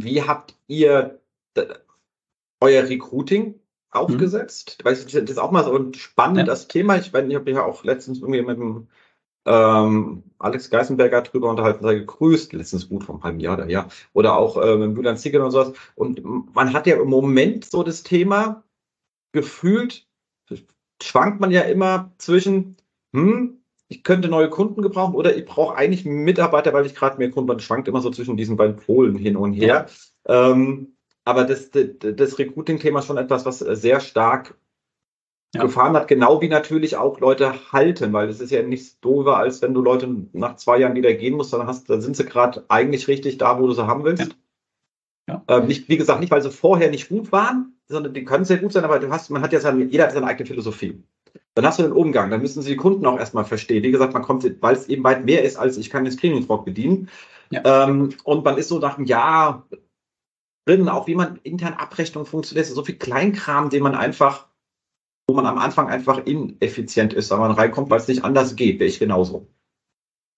wie 0.00 0.22
habt 0.22 0.54
ihr 0.66 1.20
euer 2.60 2.88
Recruiting 2.88 3.60
aufgesetzt? 3.90 4.78
Mhm. 4.80 4.88
Weiß 4.88 5.04
ich, 5.04 5.12
das 5.12 5.30
ist 5.30 5.38
auch 5.38 5.50
mal 5.50 5.64
so 5.64 5.76
ein 5.76 5.94
spannendes 5.94 6.62
ja. 6.62 6.68
Thema. 6.68 6.96
Ich, 6.96 7.12
ich 7.14 7.34
habe 7.34 7.50
ja 7.50 7.64
auch 7.64 7.84
letztens 7.84 8.18
irgendwie 8.18 8.42
mit 8.42 8.58
dem 8.58 8.88
ähm, 9.46 10.24
Alex 10.38 10.70
Geisenberger 10.70 11.22
drüber 11.22 11.48
unterhalten, 11.48 11.84
sei 11.84 11.94
gegrüßt, 11.94 12.52
letztens 12.52 12.88
gut 12.88 13.04
vom 13.04 13.22
halben 13.22 13.40
Jahr, 13.40 13.68
ja, 13.68 13.88
oder 14.12 14.36
auch 14.36 14.56
äh, 14.60 14.76
mit 14.76 14.96
Julian 14.96 15.16
Ziegel 15.16 15.40
und 15.40 15.52
sowas. 15.52 15.72
Und 15.94 16.22
man 16.54 16.72
hat 16.72 16.86
ja 16.86 17.00
im 17.00 17.08
Moment 17.08 17.64
so 17.64 17.82
das 17.82 18.02
Thema 18.02 18.64
gefühlt, 19.32 20.06
schwankt 21.02 21.40
man 21.40 21.52
ja 21.52 21.62
immer 21.62 22.12
zwischen, 22.18 22.76
hm, 23.14 23.55
ich 23.88 24.02
könnte 24.02 24.28
neue 24.28 24.50
Kunden 24.50 24.82
gebrauchen 24.82 25.14
oder 25.14 25.36
ich 25.36 25.44
brauche 25.44 25.76
eigentlich 25.76 26.04
Mitarbeiter, 26.04 26.72
weil 26.72 26.86
ich 26.86 26.94
gerade 26.94 27.18
mehr 27.18 27.30
Kunden, 27.30 27.48
man 27.48 27.60
schwankt 27.60 27.88
immer 27.88 28.00
so 28.00 28.10
zwischen 28.10 28.36
diesen 28.36 28.56
beiden 28.56 28.76
Polen 28.76 29.16
hin 29.16 29.36
und 29.36 29.52
her. 29.52 29.86
Ja. 30.26 30.50
Ähm, 30.50 30.96
aber 31.24 31.44
das, 31.44 31.70
das, 31.70 31.86
das 32.00 32.38
Recruiting-Thema 32.38 33.00
ist 33.00 33.06
schon 33.06 33.16
etwas, 33.16 33.46
was 33.46 33.58
sehr 33.58 34.00
stark 34.00 34.56
ja. 35.54 35.62
gefahren 35.62 35.94
hat, 35.94 36.08
genau 36.08 36.40
wie 36.40 36.48
natürlich 36.48 36.96
auch 36.96 37.20
Leute 37.20 37.72
halten, 37.72 38.12
weil 38.12 38.28
es 38.28 38.40
ist 38.40 38.50
ja 38.50 38.62
nichts 38.62 39.00
doofer, 39.00 39.36
als 39.36 39.62
wenn 39.62 39.74
du 39.74 39.82
Leute 39.82 40.26
nach 40.32 40.56
zwei 40.56 40.78
Jahren 40.78 40.94
wieder 40.94 41.14
gehen 41.14 41.34
musst, 41.34 41.52
dann 41.52 41.66
hast, 41.66 41.88
dann 41.88 42.00
sind 42.00 42.16
sie 42.16 42.24
gerade 42.24 42.64
eigentlich 42.68 43.08
richtig 43.08 43.38
da, 43.38 43.60
wo 43.60 43.66
du 43.66 43.72
sie 43.72 43.86
haben 43.86 44.04
willst. 44.04 44.22
Ja. 44.22 44.34
Ja. 45.28 45.44
Ähm, 45.48 45.66
nicht, 45.66 45.88
wie 45.88 45.96
gesagt, 45.96 46.20
nicht, 46.20 46.30
weil 46.30 46.42
sie 46.42 46.50
vorher 46.50 46.90
nicht 46.90 47.08
gut 47.08 47.32
waren, 47.32 47.76
sondern 47.88 48.14
die 48.14 48.24
können 48.24 48.44
sehr 48.44 48.58
gut 48.58 48.72
sein, 48.72 48.84
aber 48.84 49.00
du 49.00 49.10
hast, 49.10 49.30
man 49.30 49.42
hat 49.42 49.52
ja 49.52 49.60
seine, 49.60 49.84
jeder 49.84 50.04
hat 50.04 50.12
seine 50.12 50.26
eigene 50.26 50.46
Philosophie. 50.46 51.02
Dann 51.56 51.64
hast 51.64 51.78
du 51.78 51.84
den 51.84 51.92
Umgang, 51.92 52.28
dann 52.28 52.42
müssen 52.42 52.60
sie 52.60 52.72
die 52.72 52.76
Kunden 52.76 53.06
auch 53.06 53.18
erstmal 53.18 53.46
verstehen. 53.46 53.82
Wie 53.82 53.90
gesagt, 53.90 54.12
man 54.12 54.22
kommt, 54.22 54.44
weil 54.60 54.76
es 54.76 54.88
eben 54.88 55.02
weit 55.04 55.24
mehr 55.24 55.42
ist, 55.42 55.56
als 55.56 55.78
ich 55.78 55.88
kann 55.88 56.04
den 56.04 56.12
Screening 56.12 56.42
Frog 56.42 56.66
bedienen. 56.66 57.08
Ja. 57.50 57.84
Ähm, 57.84 58.14
und 58.24 58.44
man 58.44 58.58
ist 58.58 58.68
so 58.68 58.78
nach 58.78 58.98
einem 58.98 59.06
Jahr 59.06 59.66
drin, 60.66 60.90
auch 60.90 61.06
wie 61.06 61.14
man 61.14 61.40
intern 61.44 61.72
Abrechnung 61.72 62.26
funktioniert, 62.26 62.66
so 62.66 62.84
viel 62.84 62.96
Kleinkram, 62.96 63.70
den 63.70 63.82
man 63.82 63.94
einfach, 63.94 64.48
wo 65.26 65.34
man 65.34 65.46
am 65.46 65.56
Anfang 65.56 65.88
einfach 65.88 66.26
ineffizient 66.26 67.14
ist, 67.14 67.30
wenn 67.30 67.38
man 67.38 67.52
reinkommt, 67.52 67.88
weil 67.88 68.00
es 68.00 68.08
nicht 68.08 68.22
anders 68.22 68.54
geht, 68.54 68.78
wäre 68.78 68.90
ich 68.90 68.98
genauso. 68.98 69.48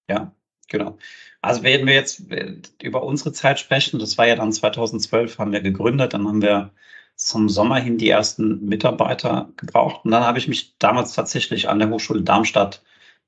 Ja, 0.09 0.33
genau. 0.69 0.99
Also 1.41 1.64
wenn 1.64 1.85
wir 1.85 1.95
jetzt 1.95 2.31
äh, 2.31 2.62
über 2.81 3.03
unsere 3.03 3.33
Zeit 3.33 3.59
sprechen, 3.59 3.99
das 3.99 4.19
war 4.19 4.29
ja 4.29 4.37
dann 4.37 4.53
2012, 4.53 5.37
haben 5.39 5.51
wir 5.51 5.62
gegründet, 5.62 6.14
dann 6.14 6.29
haben 6.29 6.43
wir 6.43 6.71
zum 7.19 7.49
Sommer 7.49 7.77
hin 7.81 7.99
die 7.99 8.09
ersten 8.09 8.64
Mitarbeiter 8.64 9.51
gebraucht. 9.57 10.05
Und 10.05 10.12
dann 10.12 10.25
habe 10.25 10.39
ich 10.39 10.49
mich 10.49 10.79
damals 10.79 11.14
tatsächlich 11.14 11.69
an 11.69 11.81
der 11.81 11.91
Hochschule 11.91 12.23
Darmstadt 12.23 12.83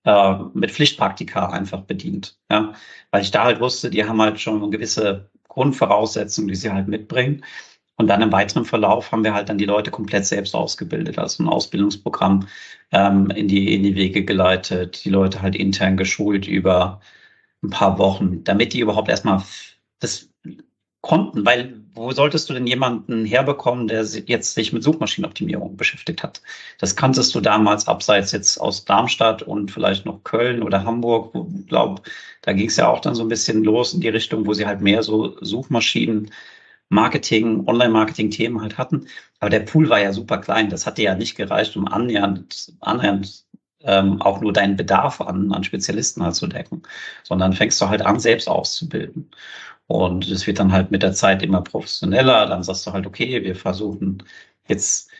äh, 0.05 0.35
mit 0.55 0.71
Pflichtpraktika 0.71 1.51
einfach 1.51 1.83
bedient. 1.83 2.39
Ja, 2.51 2.75
weil 3.11 3.23
ich 3.23 3.33
da 3.33 3.45
halt 3.45 3.61
wusste, 3.61 3.91
die 3.91 4.05
haben 4.05 4.23
halt 4.23 4.41
schon 4.41 4.71
gewisse 4.71 5.29
Grundvoraussetzungen, 5.49 6.49
die 6.49 6.55
sie 6.55 6.71
halt 6.73 6.89
mitbringen. 6.89 7.45
Und 7.97 8.07
dann 8.07 8.23
im 8.23 8.33
weiteren 8.33 8.65
Verlauf 8.65 9.13
haben 9.13 9.25
wir 9.25 9.35
halt 9.35 9.49
dann 9.51 9.59
die 9.59 9.67
Leute 9.67 9.91
komplett 9.91 10.25
selbst 10.25 10.55
ausgebildet, 10.55 11.19
also 11.19 11.43
ein 11.43 11.49
Ausbildungsprogramm 11.49 12.47
ähm, 12.93 13.29
in, 13.31 13.49
die, 13.49 13.75
in 13.75 13.83
die 13.83 13.95
Wege 13.95 14.25
geleitet, 14.25 15.05
die 15.05 15.11
Leute 15.11 15.43
halt 15.43 15.55
intern 15.57 15.97
geschult 15.99 16.49
über 16.49 17.01
ein 17.63 17.71
paar 17.71 17.99
Wochen, 17.99 18.43
damit 18.45 18.73
die 18.73 18.81
überhaupt 18.81 19.11
erstmal 19.11 19.43
das 19.99 20.31
konnten, 21.01 21.45
weil 21.47 21.81
wo 21.95 22.13
solltest 22.13 22.49
du 22.49 22.55
denn 22.55 22.67
jemanden 22.67 23.25
herbekommen, 23.25 23.89
der 23.89 24.05
jetzt 24.05 24.55
sich 24.55 24.73
mit 24.73 24.83
Suchmaschinenoptimierung 24.83 25.77
beschäftigt 25.77 26.23
hat? 26.23 26.41
Das 26.79 26.95
kanntest 26.95 27.35
du 27.35 27.41
damals 27.41 27.89
abseits 27.89 28.33
jetzt 28.33 28.59
aus 28.59 28.85
Darmstadt 28.85 29.43
und 29.43 29.71
vielleicht 29.71 30.07
noch 30.07 30.23
Köln 30.23 30.63
oder 30.63 30.85
Hamburg. 30.85 31.35
Ich 31.59 31.67
glaube, 31.67 32.03
da 32.43 32.53
ging 32.53 32.69
es 32.69 32.77
ja 32.77 32.89
auch 32.89 33.01
dann 33.01 33.15
so 33.15 33.23
ein 33.23 33.29
bisschen 33.29 33.65
los 33.65 33.93
in 33.93 34.01
die 34.01 34.09
Richtung, 34.09 34.47
wo 34.47 34.55
sie 34.55 34.67
halt 34.67 34.81
mehr 34.81 35.03
so 35.03 35.37
Suchmaschinen 35.41 36.31
Marketing, 36.91 37.67
Online-Marketing-Themen 37.67 38.61
halt 38.61 38.79
hatten. 38.79 39.07
Aber 39.39 39.51
der 39.51 39.61
Pool 39.61 39.89
war 39.89 40.01
ja 40.01 40.13
super 40.13 40.39
klein. 40.39 40.71
Das 40.71 40.87
hatte 40.87 41.03
ja 41.03 41.15
nicht 41.15 41.37
gereicht, 41.37 41.77
um 41.77 41.87
annähernd, 41.87 42.73
annähernd 42.81 43.45
ähm, 43.83 44.21
auch 44.21 44.41
nur 44.41 44.53
deinen 44.53 44.77
Bedarf 44.77 45.21
an, 45.21 45.53
an 45.53 45.65
Spezialisten 45.65 46.23
halt 46.23 46.35
zu 46.35 46.47
decken, 46.47 46.83
sondern 47.23 47.53
fängst 47.53 47.81
du 47.81 47.89
halt 47.89 48.03
an, 48.03 48.21
selbst 48.21 48.49
auszubilden. 48.49 49.31
Und 49.91 50.31
es 50.31 50.47
wird 50.47 50.61
dann 50.61 50.71
halt 50.71 50.93
mit 50.93 51.03
der 51.03 51.15
Zeit 51.15 51.43
immer 51.43 51.63
professioneller. 51.63 52.47
Dann 52.47 52.63
sagst 52.63 52.87
du 52.87 52.93
halt, 52.93 53.07
okay, 53.09 53.43
wir 53.43 53.57
versuchen 53.57 54.23
jetzt 54.69 55.11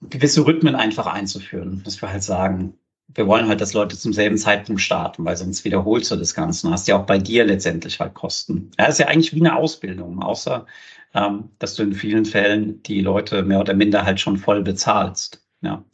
gewisse 0.00 0.46
Rhythmen 0.46 0.74
einfach 0.74 1.06
einzuführen, 1.06 1.82
dass 1.84 2.00
wir 2.00 2.10
halt 2.10 2.22
sagen, 2.22 2.78
wir 3.08 3.26
wollen 3.26 3.46
halt, 3.46 3.60
dass 3.60 3.74
Leute 3.74 3.98
zum 3.98 4.14
selben 4.14 4.38
Zeitpunkt 4.38 4.80
starten, 4.80 5.22
weil 5.26 5.36
sonst 5.36 5.66
wiederholst 5.66 6.10
du 6.10 6.16
das 6.16 6.34
Ganze 6.34 6.70
hast 6.70 6.88
ja 6.88 6.98
auch 6.98 7.04
bei 7.04 7.18
dir 7.18 7.44
letztendlich 7.44 8.00
halt 8.00 8.14
Kosten. 8.14 8.70
Ja, 8.78 8.86
ist 8.86 9.00
ja 9.00 9.06
eigentlich 9.08 9.34
wie 9.34 9.40
eine 9.40 9.56
Ausbildung, 9.56 10.22
außer 10.22 10.64
ähm, 11.12 11.50
dass 11.58 11.74
du 11.74 11.82
in 11.82 11.92
vielen 11.92 12.24
Fällen 12.24 12.82
die 12.84 13.02
Leute 13.02 13.42
mehr 13.42 13.60
oder 13.60 13.74
minder 13.74 14.06
halt 14.06 14.18
schon 14.18 14.38
voll 14.38 14.62
bezahlst. 14.62 15.46
Ja. 15.60 15.84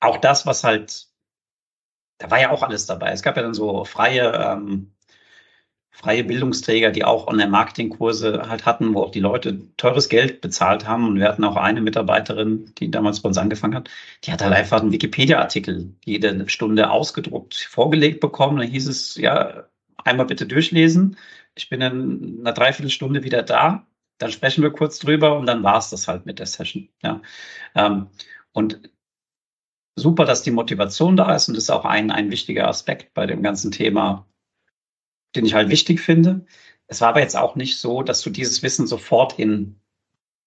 Auch 0.00 0.16
das, 0.16 0.46
was 0.46 0.64
halt, 0.64 1.08
da 2.18 2.30
war 2.30 2.40
ja 2.40 2.50
auch 2.50 2.62
alles 2.62 2.86
dabei. 2.86 3.12
Es 3.12 3.22
gab 3.22 3.36
ja 3.36 3.42
dann 3.42 3.54
so 3.54 3.84
freie 3.84 4.32
ähm, 4.32 4.93
freie 5.94 6.24
Bildungsträger, 6.24 6.90
die 6.90 7.04
auch 7.04 7.28
Online-Marketing-Kurse 7.28 8.48
halt 8.48 8.66
hatten, 8.66 8.94
wo 8.94 9.02
auch 9.02 9.12
die 9.12 9.20
Leute 9.20 9.60
teures 9.76 10.08
Geld 10.08 10.40
bezahlt 10.40 10.88
haben. 10.88 11.06
Und 11.06 11.20
wir 11.20 11.28
hatten 11.28 11.44
auch 11.44 11.56
eine 11.56 11.80
Mitarbeiterin, 11.80 12.72
die 12.78 12.90
damals 12.90 13.20
bei 13.20 13.28
uns 13.28 13.38
angefangen 13.38 13.76
hat, 13.76 13.88
die 14.24 14.32
hat 14.32 14.42
halt 14.42 14.52
einfach 14.52 14.80
einen 14.80 14.90
Wikipedia-Artikel 14.90 15.94
jede 16.04 16.48
Stunde 16.48 16.90
ausgedruckt, 16.90 17.54
vorgelegt 17.54 18.20
bekommen. 18.20 18.58
Dann 18.58 18.68
hieß 18.68 18.88
es, 18.88 19.14
ja, 19.14 19.68
einmal 20.02 20.26
bitte 20.26 20.46
durchlesen. 20.46 21.16
Ich 21.54 21.68
bin 21.68 21.80
in 21.80 22.40
einer 22.40 22.52
Dreiviertelstunde 22.52 23.22
wieder 23.22 23.44
da. 23.44 23.86
Dann 24.18 24.32
sprechen 24.32 24.62
wir 24.62 24.70
kurz 24.70 24.98
drüber 24.98 25.38
und 25.38 25.46
dann 25.46 25.62
war 25.62 25.78
es 25.78 25.90
das 25.90 26.08
halt 26.08 26.26
mit 26.26 26.40
der 26.40 26.46
Session. 26.46 26.88
Ja. 27.04 27.22
Ähm, 27.76 28.08
und 28.52 28.80
super, 29.96 30.24
dass 30.24 30.42
die 30.42 30.50
Motivation 30.50 31.16
da 31.16 31.36
ist 31.36 31.46
und 31.46 31.54
das 31.54 31.64
ist 31.64 31.70
auch 31.70 31.84
ein, 31.84 32.10
ein 32.10 32.32
wichtiger 32.32 32.66
Aspekt 32.66 33.14
bei 33.14 33.26
dem 33.26 33.44
ganzen 33.44 33.70
Thema 33.70 34.26
den 35.36 35.46
ich 35.46 35.54
halt 35.54 35.68
wichtig 35.68 36.00
finde. 36.00 36.46
Es 36.86 37.00
war 37.00 37.08
aber 37.10 37.20
jetzt 37.20 37.36
auch 37.36 37.56
nicht 37.56 37.78
so, 37.78 38.02
dass 38.02 38.22
du 38.22 38.30
dieses 38.30 38.62
Wissen 38.62 38.86
sofort 38.86 39.38
in 39.38 39.76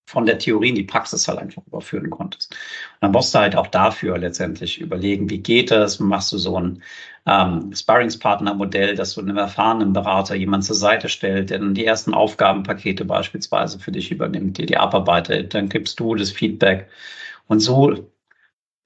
von 0.07 0.25
der 0.25 0.39
Theorie 0.39 0.69
in 0.69 0.75
die 0.75 0.83
Praxis 0.83 1.27
halt 1.27 1.37
einfach 1.39 1.61
überführen 1.67 2.09
konntest. 2.09 2.53
Und 2.53 2.57
dann 3.01 3.11
musst 3.11 3.35
du 3.35 3.39
halt 3.39 3.57
auch 3.57 3.67
dafür 3.67 4.17
letztendlich 4.17 4.79
überlegen, 4.79 5.29
wie 5.29 5.39
geht 5.39 5.69
das? 5.69 5.99
Machst 5.99 6.31
du 6.31 6.37
so 6.37 6.57
ein 6.57 6.81
ähm, 7.25 7.73
Sparringspartner-Modell, 7.75 8.95
dass 8.95 9.15
du 9.15 9.21
einem 9.21 9.37
erfahrenen 9.37 9.91
Berater 9.91 10.35
jemand 10.35 10.63
zur 10.63 10.77
Seite 10.77 11.09
stellt, 11.09 11.49
der 11.49 11.59
dann 11.59 11.73
die 11.73 11.85
ersten 11.85 12.13
Aufgabenpakete 12.13 13.03
beispielsweise 13.03 13.79
für 13.79 13.91
dich 13.91 14.09
übernimmt, 14.09 14.57
dir 14.57 14.65
die 14.65 14.77
abarbeitet, 14.77 15.53
dann 15.53 15.67
gibst 15.67 15.99
du 15.99 16.15
das 16.15 16.31
Feedback. 16.31 16.87
Und 17.47 17.59
so, 17.59 18.09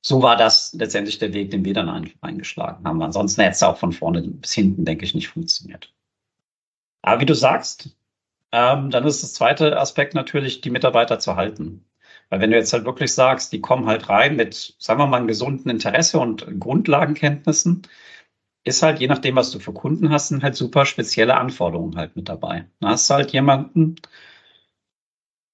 so 0.01 0.21
war 0.21 0.35
das 0.35 0.73
letztendlich 0.73 1.19
der 1.19 1.33
Weg, 1.33 1.51
den 1.51 1.63
wir 1.65 1.73
dann 1.73 2.11
eingeschlagen 2.21 2.85
haben. 2.85 3.01
Ansonsten 3.01 3.41
hätte 3.41 3.53
es 3.53 3.63
auch 3.63 3.77
von 3.77 3.93
vorne 3.93 4.21
bis 4.23 4.53
hinten, 4.53 4.85
denke 4.85 5.05
ich, 5.05 5.13
nicht 5.13 5.29
funktioniert. 5.29 5.93
Aber 7.03 7.21
wie 7.21 7.25
du 7.25 7.35
sagst, 7.35 7.95
ähm, 8.51 8.89
dann 8.89 9.05
ist 9.05 9.23
das 9.23 9.33
zweite 9.33 9.79
Aspekt 9.79 10.13
natürlich, 10.13 10.61
die 10.61 10.69
Mitarbeiter 10.71 11.19
zu 11.19 11.35
halten. 11.35 11.85
Weil 12.29 12.41
wenn 12.41 12.51
du 12.51 12.57
jetzt 12.57 12.73
halt 12.73 12.85
wirklich 12.85 13.13
sagst, 13.13 13.53
die 13.53 13.61
kommen 13.61 13.87
halt 13.87 14.09
rein 14.09 14.35
mit, 14.35 14.75
sagen 14.79 14.99
wir 14.99 15.07
mal, 15.07 15.17
einem 15.17 15.27
gesunden 15.27 15.69
Interesse 15.69 16.19
und 16.19 16.45
Grundlagenkenntnissen, 16.59 17.83
ist 18.63 18.83
halt, 18.83 18.99
je 18.99 19.07
nachdem, 19.07 19.35
was 19.35 19.51
du 19.51 19.59
für 19.59 19.73
Kunden 19.73 20.11
hast, 20.11 20.29
sind 20.29 20.43
halt 20.43 20.55
super 20.55 20.85
spezielle 20.85 21.35
Anforderungen 21.37 21.97
halt 21.97 22.15
mit 22.15 22.29
dabei. 22.29 22.65
Du 22.79 22.87
hast 22.87 23.09
halt 23.09 23.31
jemanden, 23.31 23.95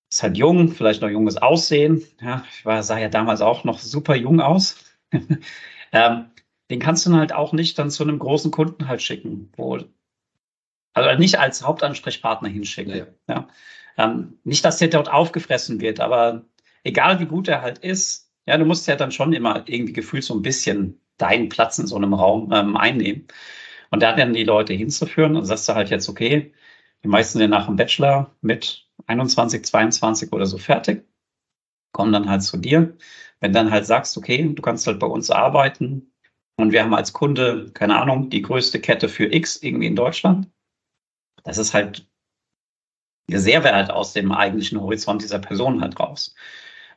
ist 0.09 0.23
halt 0.23 0.37
jung, 0.37 0.69
vielleicht 0.69 1.01
noch 1.01 1.09
junges 1.09 1.37
Aussehen. 1.37 2.03
Ja, 2.21 2.43
ich 2.51 2.65
war, 2.65 2.81
sah 2.83 2.97
ja 2.97 3.09
damals 3.09 3.41
auch 3.41 3.63
noch 3.63 3.79
super 3.79 4.15
jung 4.15 4.39
aus. 4.39 4.77
ähm, 5.91 6.25
den 6.69 6.79
kannst 6.79 7.05
du 7.05 7.13
halt 7.13 7.33
auch 7.33 7.53
nicht 7.53 7.77
dann 7.79 7.89
zu 7.89 8.03
einem 8.03 8.19
großen 8.19 8.51
Kunden 8.51 8.87
halt 8.87 9.01
schicken, 9.01 9.51
wo 9.55 9.79
also 10.93 11.19
nicht 11.19 11.39
als 11.39 11.63
Hauptansprechpartner 11.63 12.49
hinschicken. 12.49 12.95
Ja. 12.95 13.05
ja. 13.27 13.47
Ähm, 13.97 14.39
nicht, 14.43 14.65
dass 14.65 14.77
der 14.77 14.87
dort 14.87 15.11
aufgefressen 15.11 15.79
wird, 15.79 15.99
aber 15.99 16.45
egal 16.83 17.19
wie 17.19 17.25
gut 17.25 17.47
er 17.47 17.61
halt 17.61 17.79
ist, 17.79 18.31
ja, 18.47 18.57
du 18.57 18.65
musst 18.65 18.87
ja 18.87 18.95
dann 18.95 19.11
schon 19.11 19.33
immer 19.33 19.63
irgendwie 19.67 19.93
gefühlt 19.93 20.23
so 20.23 20.33
ein 20.33 20.41
bisschen 20.41 21.01
deinen 21.17 21.49
Platz 21.49 21.77
in 21.79 21.87
so 21.87 21.95
einem 21.95 22.13
Raum 22.13 22.51
ähm, 22.53 22.77
einnehmen. 22.77 23.27
Und 23.91 24.01
da 24.03 24.13
dann 24.13 24.33
die 24.33 24.43
Leute 24.43 24.73
hinzuführen 24.73 25.35
und 25.35 25.45
sagst 25.45 25.69
du 25.69 25.75
halt 25.75 25.89
jetzt, 25.89 26.09
okay, 26.09 26.53
die 27.03 27.07
meisten 27.07 27.39
sind 27.39 27.51
nach 27.51 27.67
dem 27.67 27.75
Bachelor 27.75 28.35
mit 28.41 28.86
21, 29.07 29.65
22 29.65 30.33
oder 30.33 30.45
so 30.45 30.57
fertig, 30.57 31.05
kommen 31.91 32.13
dann 32.13 32.29
halt 32.29 32.43
zu 32.43 32.57
dir. 32.57 32.95
Wenn 33.39 33.53
dann 33.53 33.71
halt 33.71 33.85
sagst, 33.85 34.17
okay, 34.17 34.51
du 34.53 34.61
kannst 34.61 34.87
halt 34.87 34.99
bei 34.99 35.07
uns 35.07 35.29
arbeiten 35.31 36.11
und 36.57 36.71
wir 36.71 36.83
haben 36.83 36.93
als 36.93 37.13
Kunde, 37.13 37.71
keine 37.73 37.99
Ahnung, 38.01 38.29
die 38.29 38.41
größte 38.41 38.79
Kette 38.79 39.09
für 39.09 39.33
X 39.33 39.57
irgendwie 39.61 39.87
in 39.87 39.95
Deutschland, 39.95 40.49
das 41.43 41.57
ist 41.57 41.73
halt 41.73 42.07
sehr 43.29 43.63
weit 43.63 43.89
aus 43.91 44.13
dem 44.13 44.31
eigentlichen 44.31 44.79
Horizont 44.79 45.21
dieser 45.21 45.39
Person 45.39 45.81
halt 45.81 45.99
raus. 45.99 46.35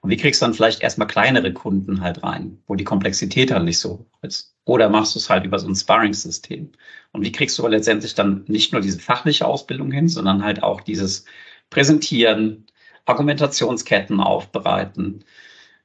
Und 0.01 0.11
wie 0.11 0.17
kriegst 0.17 0.41
du 0.41 0.47
dann 0.47 0.55
vielleicht 0.55 0.81
erstmal 0.83 1.09
kleinere 1.09 1.53
Kunden 1.53 2.01
halt 2.01 2.23
rein, 2.23 2.63
wo 2.67 2.75
die 2.75 2.85
Komplexität 2.85 3.51
halt 3.51 3.65
nicht 3.65 3.79
so 3.79 3.99
hoch 3.99 4.19
ist? 4.23 4.57
Oder 4.65 4.89
machst 4.89 5.15
du 5.15 5.19
es 5.19 5.29
halt 5.29 5.45
über 5.45 5.59
so 5.59 5.69
ein 5.69 5.75
Sparring-System? 5.75 6.73
Und 7.13 7.25
wie 7.25 7.33
kriegst 7.33 7.59
du 7.59 7.67
letztendlich 7.67 8.15
dann 8.15 8.45
nicht 8.47 8.73
nur 8.73 8.81
diese 8.81 8.99
fachliche 8.99 9.47
Ausbildung 9.47 9.91
hin, 9.91 10.09
sondern 10.09 10.43
halt 10.43 10.63
auch 10.63 10.81
dieses 10.81 11.27
Präsentieren, 11.71 12.67
Argumentationsketten 13.07 14.21
aufbereiten, 14.21 15.25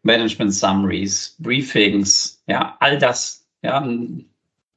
Management 0.04 0.54
Summaries, 0.54 1.36
Briefings, 1.40 2.44
ja, 2.48 2.78
all 2.80 3.00
das, 3.00 3.48
ja, 3.62 3.88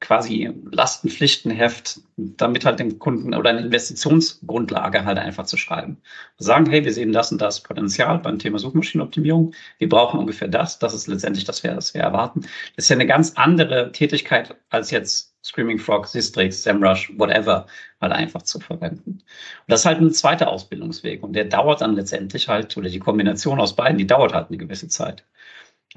quasi 0.00 0.50
Lastenpflichtenheft, 0.70 2.00
damit 2.16 2.64
halt 2.64 2.78
den 2.78 2.98
Kunden 2.98 3.34
oder 3.34 3.50
eine 3.50 3.62
Investitionsgrundlage 3.62 5.04
halt 5.04 5.18
einfach 5.18 5.46
zu 5.46 5.56
schreiben. 5.56 6.00
Sagen, 6.38 6.70
hey, 6.70 6.84
wir 6.84 6.92
sehen 6.92 7.12
das 7.12 7.32
und 7.32 7.40
das 7.40 7.62
Potenzial 7.62 8.18
beim 8.18 8.38
Thema 8.38 8.58
Suchmaschinenoptimierung. 8.58 9.54
Wir 9.78 9.88
brauchen 9.88 10.20
ungefähr 10.20 10.48
das. 10.48 10.78
Das 10.78 10.94
ist 10.94 11.08
letztendlich 11.08 11.44
das, 11.44 11.64
was 11.64 11.94
wir 11.94 12.02
erwarten. 12.02 12.42
Das 12.76 12.84
ist 12.84 12.88
ja 12.90 12.96
eine 12.96 13.06
ganz 13.06 13.32
andere 13.34 13.90
Tätigkeit 13.92 14.54
als 14.70 14.90
jetzt 14.90 15.34
Screaming 15.42 15.78
Frog, 15.78 16.06
Sistrix, 16.06 16.62
SEMrush, 16.62 17.12
whatever, 17.16 17.66
halt 18.00 18.12
einfach 18.12 18.42
zu 18.42 18.60
verwenden. 18.60 19.10
Und 19.12 19.22
das 19.68 19.80
ist 19.80 19.86
halt 19.86 20.00
ein 20.00 20.12
zweiter 20.12 20.48
Ausbildungsweg 20.48 21.22
und 21.22 21.32
der 21.32 21.44
dauert 21.44 21.80
dann 21.80 21.94
letztendlich 21.94 22.48
halt, 22.48 22.76
oder 22.76 22.88
die 22.88 22.98
Kombination 22.98 23.60
aus 23.60 23.74
beiden, 23.74 23.98
die 23.98 24.06
dauert 24.06 24.34
halt 24.34 24.48
eine 24.48 24.58
gewisse 24.58 24.88
Zeit. 24.88 25.24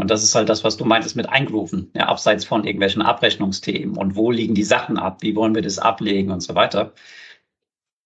Und 0.01 0.09
das 0.09 0.23
ist 0.23 0.33
halt 0.33 0.49
das, 0.49 0.63
was 0.63 0.77
du 0.77 0.85
meintest 0.85 1.15
mit 1.15 1.29
Eingrooven, 1.29 1.91
ja, 1.95 2.07
abseits 2.07 2.43
von 2.43 2.63
irgendwelchen 2.65 3.03
Abrechnungsthemen 3.03 3.97
und 3.97 4.15
wo 4.15 4.31
liegen 4.31 4.55
die 4.55 4.63
Sachen 4.63 4.97
ab, 4.97 5.21
wie 5.21 5.35
wollen 5.35 5.53
wir 5.53 5.61
das 5.61 5.77
ablegen 5.77 6.31
und 6.31 6.41
so 6.41 6.55
weiter. 6.55 6.93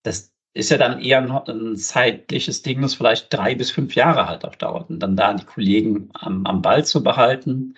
Das 0.04 0.34
ist 0.54 0.72
ja 0.72 0.78
dann 0.78 1.00
eher 1.02 1.20
ein 1.22 1.78
zeitliches 1.78 2.64
Ding, 2.64 2.82
das 2.82 2.96
vielleicht 2.96 3.34
drei 3.34 3.56
bis 3.56 3.72
fünf 3.72 3.96
Jahre 3.96 4.28
halt 4.28 4.44
auch 4.46 4.56
dauert. 4.56 4.90
Und 4.90 5.00
dann 5.00 5.16
da 5.16 5.34
die 5.34 5.46
Kollegen 5.46 6.10
am, 6.14 6.46
am 6.46 6.62
Ball 6.62 6.86
zu 6.86 7.02
behalten, 7.04 7.76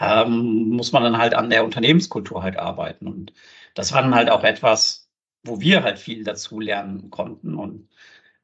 ähm, 0.00 0.70
muss 0.70 0.92
man 0.92 1.02
dann 1.02 1.18
halt 1.18 1.34
an 1.34 1.50
der 1.50 1.64
Unternehmenskultur 1.64 2.42
halt 2.42 2.58
arbeiten. 2.58 3.08
Und 3.08 3.32
das 3.74 3.92
war 3.92 4.02
dann 4.02 4.14
halt 4.14 4.30
auch 4.30 4.44
etwas, 4.44 5.10
wo 5.44 5.60
wir 5.60 5.82
halt 5.82 5.98
viel 5.98 6.24
dazu 6.24 6.60
lernen 6.60 7.10
konnten. 7.10 7.56
Und 7.56 7.88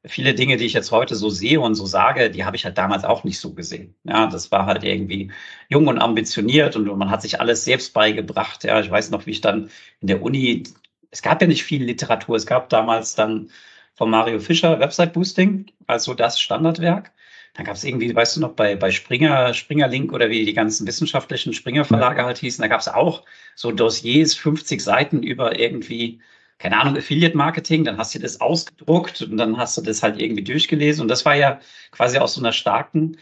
viele 0.07 0.33
Dinge, 0.33 0.57
die 0.57 0.65
ich 0.65 0.73
jetzt 0.73 0.91
heute 0.91 1.15
so 1.15 1.29
sehe 1.29 1.59
und 1.59 1.75
so 1.75 1.85
sage, 1.85 2.29
die 2.29 2.45
habe 2.45 2.55
ich 2.55 2.65
halt 2.65 2.77
damals 2.77 3.03
auch 3.03 3.23
nicht 3.23 3.39
so 3.39 3.53
gesehen. 3.53 3.95
Ja, 4.03 4.27
das 4.27 4.51
war 4.51 4.65
halt 4.65 4.83
irgendwie 4.83 5.31
jung 5.69 5.87
und 5.87 5.99
ambitioniert 5.99 6.75
und 6.75 6.85
man 6.97 7.09
hat 7.09 7.21
sich 7.21 7.39
alles 7.39 7.63
selbst 7.65 7.93
beigebracht. 7.93 8.63
Ja, 8.63 8.79
ich 8.79 8.89
weiß 8.89 9.09
noch, 9.11 9.25
wie 9.25 9.31
ich 9.31 9.41
dann 9.41 9.69
in 10.01 10.07
der 10.07 10.21
Uni, 10.21 10.63
es 11.11 11.21
gab 11.21 11.41
ja 11.41 11.47
nicht 11.47 11.63
viel 11.63 11.83
Literatur. 11.83 12.35
Es 12.35 12.45
gab 12.45 12.69
damals 12.69 13.15
dann 13.15 13.49
von 13.95 14.09
Mario 14.09 14.39
Fischer 14.39 14.79
Website 14.79 15.13
Boosting, 15.13 15.67
also 15.87 16.13
das 16.13 16.39
Standardwerk. 16.39 17.11
Dann 17.55 17.65
gab 17.65 17.75
es 17.75 17.85
irgendwie, 17.85 18.13
weißt 18.13 18.35
du 18.35 18.41
noch, 18.41 18.51
bei, 18.51 18.75
bei 18.75 18.91
Springer, 18.91 19.53
Springer 19.53 19.87
Link 19.87 20.11
oder 20.11 20.29
wie 20.29 20.45
die 20.45 20.53
ganzen 20.53 20.85
wissenschaftlichen 20.85 21.53
Springer 21.53 21.85
Verlage 21.85 22.25
halt 22.25 22.37
hießen, 22.37 22.61
da 22.61 22.67
gab 22.67 22.81
es 22.81 22.89
auch 22.89 23.23
so 23.55 23.71
Dossiers, 23.71 24.35
50 24.35 24.83
Seiten 24.83 25.23
über 25.23 25.57
irgendwie 25.57 26.19
keine 26.57 26.79
Ahnung, 26.79 26.97
Affiliate-Marketing, 26.97 27.83
dann 27.83 27.97
hast 27.97 28.15
du 28.15 28.19
das 28.19 28.41
ausgedruckt 28.41 29.21
und 29.21 29.37
dann 29.37 29.57
hast 29.57 29.77
du 29.77 29.81
das 29.81 30.03
halt 30.03 30.19
irgendwie 30.19 30.43
durchgelesen. 30.43 31.01
Und 31.01 31.09
das 31.09 31.25
war 31.25 31.35
ja 31.35 31.59
quasi 31.91 32.17
aus 32.17 32.35
so 32.35 32.41
einer 32.41 32.53
starken 32.53 33.17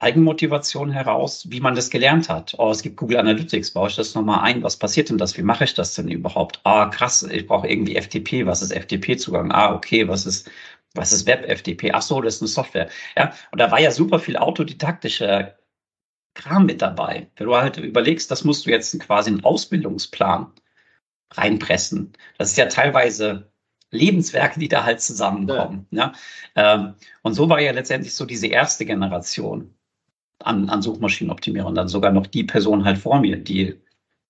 Eigenmotivation 0.00 0.90
heraus, 0.90 1.46
wie 1.50 1.60
man 1.60 1.74
das 1.74 1.90
gelernt 1.90 2.28
hat. 2.28 2.54
Oh, 2.58 2.70
es 2.70 2.82
gibt 2.82 2.96
Google 2.96 3.18
Analytics, 3.18 3.72
baue 3.72 3.88
ich 3.88 3.96
das 3.96 4.14
nochmal 4.14 4.40
ein? 4.40 4.62
Was 4.62 4.76
passiert 4.78 5.10
denn 5.10 5.18
das? 5.18 5.36
Wie 5.36 5.42
mache 5.42 5.64
ich 5.64 5.74
das 5.74 5.94
denn 5.94 6.08
überhaupt? 6.08 6.60
Ah, 6.64 6.86
krass, 6.86 7.24
ich 7.24 7.46
brauche 7.46 7.68
irgendwie 7.68 7.96
FTP. 7.96 8.46
Was 8.46 8.62
ist 8.62 8.72
FTP-Zugang? 8.72 9.50
Ah, 9.50 9.74
okay, 9.74 10.06
was 10.08 10.24
ist, 10.24 10.50
was 10.94 11.12
ist 11.12 11.26
Web-FTP? 11.26 11.90
Ach 11.92 12.02
so, 12.02 12.20
das 12.20 12.36
ist 12.36 12.42
eine 12.42 12.48
Software. 12.48 12.88
Ja, 13.16 13.32
und 13.50 13.60
da 13.60 13.70
war 13.70 13.80
ja 13.80 13.90
super 13.90 14.20
viel 14.20 14.36
autodidaktischer 14.36 15.56
Kram 16.34 16.66
mit 16.66 16.82
dabei. 16.82 17.30
Wenn 17.36 17.46
du 17.46 17.56
halt 17.56 17.78
überlegst, 17.78 18.30
das 18.30 18.44
musst 18.44 18.66
du 18.66 18.70
jetzt 18.70 18.98
quasi 19.00 19.30
einen 19.30 19.44
Ausbildungsplan 19.44 20.52
reinpressen. 21.32 22.12
Das 22.38 22.50
ist 22.50 22.56
ja 22.56 22.66
teilweise 22.66 23.50
Lebenswerke, 23.90 24.60
die 24.60 24.68
da 24.68 24.84
halt 24.84 25.00
zusammenkommen. 25.00 25.86
Ja. 25.90 26.12
ja. 26.56 26.74
Ähm, 26.74 26.94
und 27.22 27.34
so 27.34 27.48
war 27.48 27.60
ja 27.60 27.72
letztendlich 27.72 28.14
so 28.14 28.24
diese 28.24 28.46
erste 28.46 28.84
Generation 28.84 29.74
an, 30.40 30.68
an 30.68 30.82
Suchmaschinenoptimierung. 30.82 31.74
Dann 31.74 31.88
sogar 31.88 32.12
noch 32.12 32.26
die 32.26 32.44
Person 32.44 32.84
halt 32.84 32.98
vor 32.98 33.20
mir, 33.20 33.36
die 33.36 33.80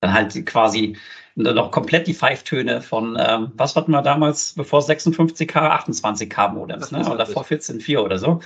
dann 0.01 0.13
halt 0.13 0.47
quasi 0.47 0.97
noch 1.39 1.71
komplett 1.71 2.09
die 2.09 2.15
Pfeiftöne 2.15 2.83
von, 2.83 3.17
ähm, 3.19 3.53
was 3.55 3.77
hatten 3.77 3.93
wir 3.93 4.03
damals, 4.03 4.55
bevor 4.55 4.81
56K, 4.81 5.55
28K 5.55 6.49
Modems, 6.49 6.91
ne? 6.91 7.09
oder 7.09 7.27
vor 7.27 7.45
14.4 7.45 7.99
oder 7.99 8.19
so. 8.19 8.41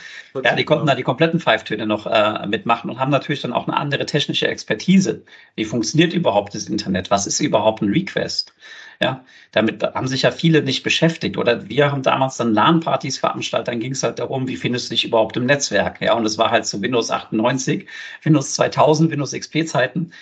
Ja, 0.44 0.54
die 0.54 0.64
konnten 0.64 0.86
da 0.86 0.94
die 0.94 1.02
kompletten 1.02 1.40
Pfeiftöne 1.40 1.86
noch 1.86 2.06
äh, 2.06 2.46
mitmachen 2.46 2.90
und 2.90 3.00
haben 3.00 3.10
natürlich 3.10 3.40
dann 3.40 3.54
auch 3.54 3.66
eine 3.66 3.78
andere 3.78 4.04
technische 4.04 4.46
Expertise. 4.46 5.22
Wie 5.56 5.64
funktioniert 5.64 6.12
überhaupt 6.12 6.54
das 6.54 6.66
Internet? 6.68 7.10
Was 7.10 7.26
ist 7.26 7.40
überhaupt 7.40 7.80
ein 7.80 7.90
Request? 7.90 8.52
Ja, 9.00 9.24
damit 9.50 9.82
haben 9.82 10.06
sich 10.06 10.22
ja 10.22 10.30
viele 10.30 10.62
nicht 10.62 10.82
beschäftigt. 10.82 11.36
Oder 11.36 11.68
wir 11.68 11.90
haben 11.90 12.02
damals 12.02 12.36
dann 12.36 12.52
LAN-Partys 12.52 13.18
veranstaltet, 13.18 13.68
dann 13.68 13.80
ging 13.80 13.92
es 13.92 14.02
halt 14.02 14.18
darum, 14.18 14.46
wie 14.46 14.56
findest 14.56 14.90
du 14.90 14.94
dich 14.94 15.04
überhaupt 15.04 15.36
im 15.36 15.46
Netzwerk? 15.46 16.00
Ja, 16.00 16.14
und 16.14 16.24
es 16.24 16.38
war 16.38 16.50
halt 16.50 16.66
so 16.66 16.80
Windows 16.82 17.10
98, 17.10 17.88
Windows 18.22 18.54
2000, 18.54 19.10
Windows 19.10 19.32
XP-Zeiten 19.32 20.12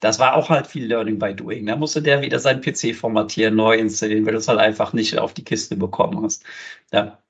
das 0.00 0.18
war 0.18 0.34
auch 0.34 0.50
halt 0.50 0.66
viel 0.66 0.86
Learning 0.86 1.18
by 1.18 1.34
Doing. 1.34 1.66
Da 1.66 1.76
musste 1.76 2.02
der 2.02 2.22
wieder 2.22 2.38
seinen 2.38 2.60
PC 2.60 2.94
formatieren, 2.94 3.56
neu 3.56 3.76
installieren, 3.76 4.26
weil 4.26 4.32
du 4.32 4.38
es 4.38 4.48
halt 4.48 4.58
einfach 4.58 4.92
nicht 4.92 5.18
auf 5.18 5.34
die 5.34 5.44
Kiste 5.44 5.76
bekommen 5.76 6.22
hast. 6.22 6.44
Ja. 6.92 7.22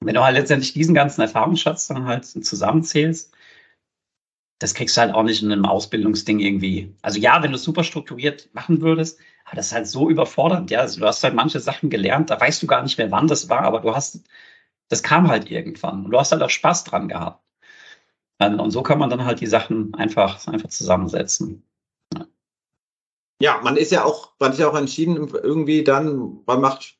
Wenn 0.00 0.14
du 0.14 0.22
halt 0.24 0.36
letztendlich 0.36 0.72
diesen 0.74 0.94
ganzen 0.94 1.22
Erfahrungsschatz 1.22 1.88
dann 1.88 2.06
halt 2.06 2.24
zusammenzählst, 2.26 3.34
das 4.58 4.74
kriegst 4.74 4.96
du 4.96 5.00
halt 5.00 5.14
auch 5.14 5.22
nicht 5.22 5.42
in 5.42 5.52
einem 5.52 5.66
Ausbildungsding 5.66 6.40
irgendwie. 6.40 6.94
Also 7.02 7.18
ja, 7.18 7.42
wenn 7.42 7.50
du 7.52 7.56
es 7.56 7.64
super 7.64 7.84
strukturiert 7.84 8.48
machen 8.54 8.80
würdest, 8.80 9.18
aber 9.44 9.56
das 9.56 9.66
ist 9.66 9.72
halt 9.72 9.86
so 9.88 10.08
überfordernd. 10.10 10.70
Ja, 10.70 10.80
also 10.80 11.00
du 11.00 11.06
hast 11.06 11.24
halt 11.24 11.34
manche 11.34 11.60
Sachen 11.60 11.90
gelernt, 11.90 12.30
da 12.30 12.40
weißt 12.40 12.62
du 12.62 12.66
gar 12.66 12.82
nicht 12.82 12.98
mehr, 12.98 13.10
wann 13.10 13.28
das 13.28 13.48
war, 13.48 13.62
aber 13.62 13.80
du 13.80 13.94
hast, 13.94 14.20
das 14.88 15.02
kam 15.02 15.28
halt 15.28 15.50
irgendwann 15.50 16.04
und 16.04 16.10
du 16.12 16.18
hast 16.18 16.32
halt 16.32 16.42
auch 16.42 16.50
Spaß 16.50 16.84
dran 16.84 17.08
gehabt. 17.08 17.42
Und 18.40 18.70
so 18.70 18.82
kann 18.82 18.98
man 18.98 19.10
dann 19.10 19.24
halt 19.24 19.40
die 19.40 19.46
Sachen 19.46 19.94
einfach, 19.94 20.46
einfach 20.48 20.68
zusammensetzen. 20.68 21.64
Ja, 23.40 23.60
man 23.62 23.76
ist 23.76 23.92
ja 23.92 24.04
auch, 24.04 24.32
man 24.38 24.52
ist 24.52 24.58
ja 24.58 24.68
auch 24.68 24.76
entschieden, 24.76 25.28
irgendwie 25.28 25.84
dann, 25.84 26.40
man 26.46 26.60
macht 26.60 26.98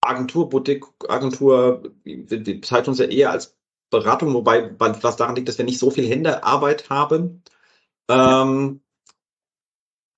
Agentur, 0.00 0.48
Boutique, 0.48 0.84
Agentur, 1.08 1.92
die 2.04 2.54
bezeichnet 2.54 2.88
uns 2.88 2.98
ja 2.98 3.06
eher 3.06 3.30
als 3.30 3.56
Beratung, 3.90 4.34
wobei 4.34 4.74
was 4.78 5.16
daran 5.16 5.36
liegt, 5.36 5.48
dass 5.48 5.58
wir 5.58 5.64
nicht 5.64 5.78
so 5.78 5.90
viel 5.90 6.08
Händearbeit 6.08 6.90
haben. 6.90 7.42
Ähm, 8.08 8.80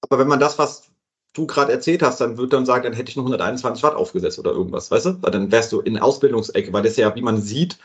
aber 0.00 0.18
wenn 0.18 0.28
man 0.28 0.40
das, 0.40 0.58
was 0.58 0.90
du 1.34 1.46
gerade 1.46 1.72
erzählt 1.72 2.02
hast, 2.02 2.20
dann 2.20 2.38
würde 2.38 2.56
dann 2.56 2.66
sagen, 2.66 2.84
dann 2.84 2.94
hätte 2.94 3.10
ich 3.10 3.16
nur 3.16 3.26
121 3.26 3.82
Watt 3.82 3.94
aufgesetzt 3.94 4.38
oder 4.38 4.52
irgendwas, 4.52 4.90
weißt 4.90 5.06
du? 5.06 5.22
Weil 5.22 5.30
dann 5.30 5.52
wärst 5.52 5.72
du 5.72 5.80
in 5.80 5.98
Ausbildungsecke, 5.98 6.72
weil 6.72 6.82
das 6.82 6.96
ja, 6.96 7.14
wie 7.14 7.22
man 7.22 7.40
sieht, 7.40 7.78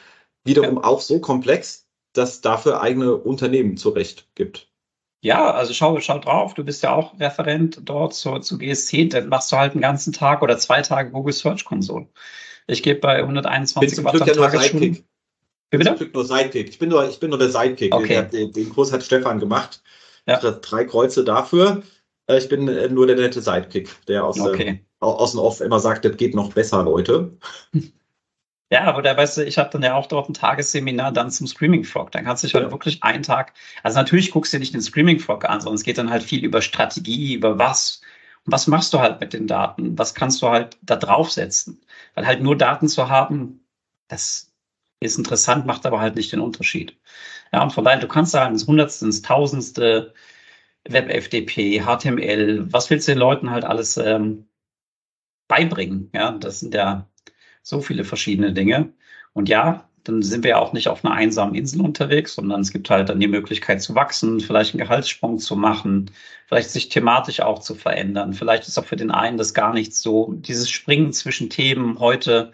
wiederum 0.43 0.78
ja. 0.78 0.84
auch 0.84 1.02
so 1.02 1.20
komplex, 1.20 1.88
dass 2.14 2.41
dafür 2.41 2.82
eigene 2.82 3.16
Unternehmen 3.16 3.78
zurecht 3.78 4.30
gibt. 4.36 4.71
Ja, 5.24 5.52
also 5.52 5.74
schau, 5.74 6.00
schau 6.00 6.18
drauf, 6.18 6.56
du 6.56 6.64
bist 6.64 6.82
ja 6.82 6.94
auch 6.96 7.20
Referent 7.20 7.80
dort 7.86 8.16
zu, 8.16 8.40
zu 8.40 8.58
GSC, 8.58 9.10
dann 9.10 9.30
machst 9.30 9.52
du 9.52 9.58
halt 9.58 9.74
einen 9.74 9.82
ganzen 9.82 10.14
Tag 10.14 10.42
oder 10.42 10.58
zwei 10.58 10.82
Tage 10.82 11.12
Google 11.12 11.34
Search 11.34 11.64
Console. 11.64 12.08
Ich 12.66 12.82
gebe 12.82 13.00
bei 13.00 13.18
121 13.18 14.04
Watt 14.04 14.22
am. 14.22 15.04
Wie 15.74 15.78
bitte? 15.78 15.92
Ich 15.94 16.00
bin 16.00 16.12
nur 16.14 16.26
Sidekick. 16.26 16.70
Ich 16.70 16.80
bin 16.80 16.90
nur, 16.90 17.08
ich 17.08 17.20
bin 17.20 17.30
nur 17.30 17.40
der 17.40 17.50
Sidekick. 17.50 17.94
Okay. 17.94 18.28
Den, 18.32 18.52
den 18.52 18.70
Kurs 18.70 18.92
hat 18.92 19.04
Stefan 19.04 19.40
gemacht. 19.40 19.82
Ja. 20.28 20.38
Drei 20.40 20.86
Kreuze 20.86 21.24
dafür. 21.24 21.84
Äh, 22.28 22.38
ich 22.38 22.50
bin 22.50 22.68
äh, 22.68 22.90
nur 22.90 23.08
der 23.08 23.16
nette 23.16 23.42
Sidekick, 23.42 23.90
der 24.08 24.26
aus, 24.26 24.40
okay. 24.40 24.84
der, 25.02 25.08
aus 25.08 25.32
dem 25.32 25.40
Off 25.40 25.62
immer 25.62 25.80
sagt, 25.80 26.04
das 26.06 26.18
geht 26.18 26.36
noch 26.36 26.54
besser, 26.54 26.84
Leute. 26.84 27.38
Ja, 28.72 28.86
aber 28.86 29.02
da 29.02 29.18
weißt 29.18 29.38
du, 29.38 29.46
ich 29.46 29.58
habe 29.58 29.70
dann 29.70 29.84
ja 29.84 29.96
auch 29.96 30.06
dort 30.08 30.30
ein 30.30 30.34
Tagesseminar 30.34 31.12
dann 31.12 31.30
zum 31.30 31.46
Screaming 31.46 31.84
Frog. 31.84 32.12
Dann 32.12 32.24
kannst 32.24 32.44
du 32.44 32.48
dich 32.48 32.54
halt 32.56 32.66
ja. 32.66 32.72
wirklich 32.72 33.04
einen 33.04 33.22
Tag, 33.24 33.54
also 33.84 34.00
natürlich 34.00 34.32
guckst 34.32 34.54
du 34.54 34.58
dir 34.58 34.62
nicht 34.62 34.74
den 34.74 34.82
Screaming 34.82 35.20
Frog 35.20 35.44
an, 35.46 35.60
sondern 35.60 35.76
es 35.76 35.84
geht 35.84 35.98
dann 35.98 36.10
halt 36.10 36.24
viel 36.24 36.44
über 36.46 36.62
Strategie, 36.62 37.34
über 37.34 37.60
was. 37.60 38.02
Und 38.46 38.54
was 38.54 38.68
machst 38.68 38.94
du 38.94 39.00
halt 39.00 39.20
mit 39.20 39.34
den 39.34 39.46
Daten? 39.46 39.98
Was 39.98 40.16
kannst 40.16 40.42
du 40.42 40.48
halt 40.50 40.78
da 40.84 40.96
draufsetzen? 40.96 41.82
Weil 42.16 42.26
halt 42.26 42.42
nur 42.42 42.58
Daten 42.58 42.88
zu 42.88 43.10
haben, 43.10 43.66
das 44.08 44.54
ist 45.02 45.18
interessant, 45.18 45.66
macht 45.66 45.86
aber 45.86 46.00
halt 46.00 46.16
nicht 46.16 46.32
den 46.32 46.40
Unterschied. 46.40 46.98
Ja, 47.52 47.64
und 47.64 47.74
von 47.74 47.84
daher, 47.84 48.00
du 48.00 48.08
kannst 48.08 48.32
sagen, 48.32 48.54
das 48.54 48.68
Hundertste, 48.68 49.06
das 49.06 49.22
Tausendste, 49.22 50.14
Web-FDP, 50.90 51.82
HTML, 51.84 52.72
was 52.74 52.90
willst 52.90 53.08
du 53.08 53.14
den 53.14 53.20
Leuten 53.20 53.52
halt 53.52 53.66
alles 53.66 53.98
ähm, 53.98 54.48
beibringen? 55.48 56.10
Ja, 56.14 56.32
das 56.32 56.62
sind 56.62 56.74
ja 56.74 57.11
so 57.62 57.82
viele 57.82 58.03
verschiedene 58.03 58.53
Dinge. 58.53 58.93
Und 59.34 59.49
ja, 59.49 59.88
dann 60.03 60.22
sind 60.24 60.43
wir 60.43 60.51
ja 60.51 60.59
auch 60.59 60.74
nicht 60.74 60.88
auf 60.88 61.05
einer 61.05 61.14
einsamen 61.14 61.55
Insel 61.55 61.82
unterwegs, 61.82 62.36
sondern 62.36 62.62
es 62.62 62.72
gibt 62.72 62.89
halt 62.89 63.09
dann 63.09 63.20
die 63.20 63.28
Möglichkeit 63.28 63.82
zu 63.82 63.93
wachsen, 63.95 64.39
vielleicht 64.39 64.74
einen 64.74 64.84
Gehaltssprung 64.84 65.38
zu 65.38 65.55
machen, 65.55 66.12
vielleicht 66.47 66.72
sich 66.72 66.89
thematisch 66.89 67.41
auch 67.41 67.59
zu 67.59 67.76
verändern. 67.76 68.34
Vielleicht 68.34 68.68
ist 68.68 68.78
auch 68.80 68.86
für 68.86 68.95
den 68.95 69.12
einen 69.12 69.38
das 69.38 69.53
gar 69.53 69.74
nicht 69.74 69.95
so. 69.95 70.34
Dieses 70.34 70.70
Springen 70.70 71.14
zwischen 71.14 71.49
Themen 71.49 71.99
heute 71.99 72.51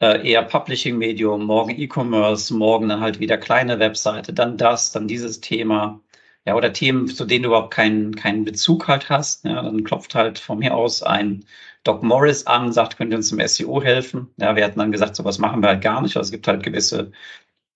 äh, 0.00 0.28
eher 0.28 0.42
Publishing-Medium, 0.42 1.44
morgen 1.44 1.78
E-Commerce, 1.78 2.54
morgen 2.54 2.88
dann 2.88 3.00
halt 3.00 3.20
wieder 3.20 3.38
kleine 3.38 3.78
Webseite, 3.78 4.32
dann 4.32 4.56
das, 4.56 4.92
dann 4.92 5.08
dieses 5.08 5.40
Thema. 5.40 6.00
Ja, 6.44 6.56
oder 6.56 6.72
Themen, 6.72 7.06
zu 7.08 7.24
denen 7.24 7.44
du 7.44 7.50
überhaupt 7.50 7.72
keinen, 7.72 8.16
keinen 8.16 8.44
Bezug 8.44 8.88
halt 8.88 9.08
hast. 9.10 9.44
Ja, 9.44 9.62
dann 9.62 9.84
klopft 9.84 10.14
halt 10.14 10.38
von 10.40 10.58
mir 10.58 10.74
aus 10.74 11.02
ein 11.02 11.44
Doc 11.84 12.02
Morris 12.02 12.46
an, 12.46 12.72
sagt, 12.72 12.96
könnt 12.96 13.12
ihr 13.12 13.16
uns 13.16 13.32
im 13.32 13.46
SEO 13.46 13.82
helfen? 13.82 14.28
Ja, 14.36 14.54
wir 14.54 14.64
hatten 14.64 14.78
dann 14.78 14.92
gesagt, 14.92 15.16
sowas 15.16 15.38
machen 15.38 15.62
wir 15.62 15.68
halt 15.68 15.82
gar 15.82 16.00
nicht. 16.00 16.16
Also 16.16 16.28
es 16.28 16.30
gibt 16.30 16.46
halt 16.46 16.62
gewisse, 16.62 17.12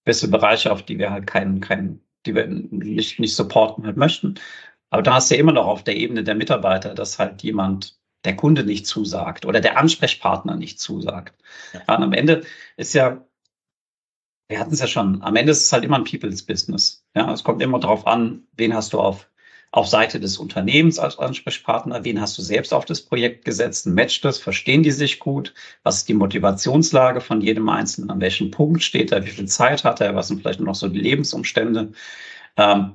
gewisse 0.05 0.29
Bereiche, 0.31 0.73
auf 0.73 0.83
die 0.83 0.99
wir 0.99 1.11
halt 1.11 1.27
keinen, 1.27 1.61
keinen, 1.61 2.01
die 2.25 2.35
wir 2.35 2.47
nicht, 2.47 3.19
nicht 3.19 3.35
supporten 3.35 3.85
halt 3.85 3.97
möchten. 3.97 4.37
Aber 4.91 5.03
da 5.03 5.15
hast 5.15 5.31
du 5.31 5.35
ja 5.35 5.41
immer 5.41 5.53
noch 5.53 5.67
auf 5.67 5.83
der 5.83 5.97
Ebene 5.97 6.23
der 6.23 6.37
Mitarbeiter, 6.37 6.95
dass 6.95 7.19
halt 7.19 7.43
jemand, 7.43 7.99
der 8.25 8.37
Kunde 8.37 8.65
nicht 8.65 8.87
zusagt 8.87 9.47
oder 9.47 9.61
der 9.61 9.79
Ansprechpartner 9.79 10.57
nicht 10.57 10.81
zusagt. 10.81 11.35
Ja. 11.73 11.97
und 11.97 12.03
am 12.03 12.13
Ende 12.13 12.45
ist 12.77 12.95
ja, 12.95 13.25
wir 14.49 14.61
hatten 14.61 14.75
es 14.75 14.81
ja 14.81 14.87
schon, 14.87 15.23
am 15.23 15.37
Ende 15.37 15.53
ist 15.53 15.65
es 15.65 15.73
halt 15.73 15.85
immer 15.85 15.97
ein 15.97 16.05
People's 16.05 16.45
Business. 16.45 17.05
Ja, 17.15 17.33
es 17.33 17.45
kommt 17.45 17.63
immer 17.63 17.81
darauf 17.81 18.07
an, 18.07 18.47
wen 18.53 18.75
hast 18.75 18.93
du 18.93 19.01
auf 19.01 19.29
auf 19.73 19.89
Seite 19.89 20.21
des 20.21 20.39
Unternehmens 20.39 20.99
als 20.99 21.19
Ansprechpartner, 21.19 22.05
wen 22.05 22.21
hast 22.21 22.39
du 22.39 22.43
selbst 22.43 22.73
auf 22.73 22.85
das 22.85 23.03
Projekt 23.03 23.45
gesetzt, 23.45 23.87
matcht 23.87 24.25
das, 24.25 24.39
verstehen 24.39 24.83
die 24.83 24.91
sich 24.91 25.19
gut, 25.19 25.53
was 25.83 25.99
ist 25.99 26.09
die 26.09 26.15
Motivationslage 26.15 27.21
von 27.21 27.41
jedem 27.41 27.69
Einzelnen, 27.69 28.11
an 28.11 28.21
welchem 28.21 28.51
Punkt 28.51 28.83
steht 28.83 29.13
er, 29.13 29.25
wie 29.27 29.31
viel 29.31 29.47
Zeit 29.47 29.85
hat 29.85 30.01
er, 30.01 30.15
was 30.15 30.29
sind 30.29 30.41
vielleicht 30.41 30.61
noch 30.61 30.75
so 30.75 30.89
die 30.89 31.01
Lebensumstände. 31.01 31.93
Ähm, 32.57 32.93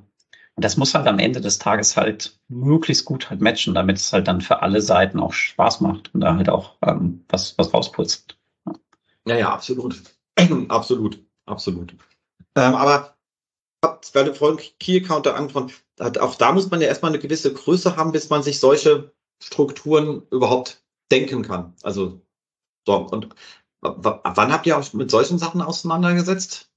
und 0.54 0.64
das 0.64 0.76
muss 0.76 0.94
halt 0.94 1.06
am 1.06 1.18
Ende 1.18 1.40
des 1.40 1.58
Tages 1.58 1.96
halt 1.96 2.38
möglichst 2.48 3.04
gut 3.04 3.30
halt 3.30 3.40
matchen, 3.40 3.74
damit 3.74 3.96
es 3.96 4.12
halt 4.12 4.28
dann 4.28 4.40
für 4.40 4.60
alle 4.62 4.82
Seiten 4.82 5.18
auch 5.18 5.32
Spaß 5.32 5.80
macht 5.80 6.14
und 6.14 6.20
da 6.20 6.36
halt 6.36 6.50
auch 6.50 6.76
ähm, 6.82 7.24
was, 7.28 7.56
was 7.56 7.72
rausputzt. 7.72 8.36
Ja. 9.26 9.36
ja, 9.36 9.52
absolut. 9.52 10.02
absolut, 10.68 11.24
absolut. 11.46 11.94
Ähm, 12.54 12.74
aber 12.74 13.11
weil 14.12 14.24
du 14.24 14.34
vorhin 14.34 14.60
Key 14.78 15.00
Counter 15.00 15.36
angesprochen 15.36 15.72
auch 16.20 16.34
da 16.34 16.52
muss 16.52 16.70
man 16.70 16.80
ja 16.80 16.88
erstmal 16.88 17.10
eine 17.12 17.20
gewisse 17.20 17.52
Größe 17.52 17.96
haben, 17.96 18.12
bis 18.12 18.30
man 18.30 18.42
sich 18.42 18.58
solche 18.58 19.12
Strukturen 19.42 20.22
überhaupt 20.30 20.82
denken 21.10 21.42
kann. 21.42 21.74
Also, 21.82 22.20
so, 22.86 22.96
und 22.96 23.28
wann 23.80 24.52
habt 24.52 24.66
ihr 24.66 24.76
euch 24.76 24.94
mit 24.94 25.10
solchen 25.10 25.38
Sachen 25.38 25.60
auseinandergesetzt? 25.60 26.70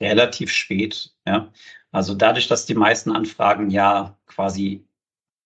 Relativ 0.00 0.50
spät, 0.50 1.14
ja. 1.26 1.52
Also 1.90 2.14
dadurch, 2.14 2.48
dass 2.48 2.66
die 2.66 2.74
meisten 2.74 3.10
Anfragen 3.12 3.70
ja 3.70 4.18
quasi 4.26 4.86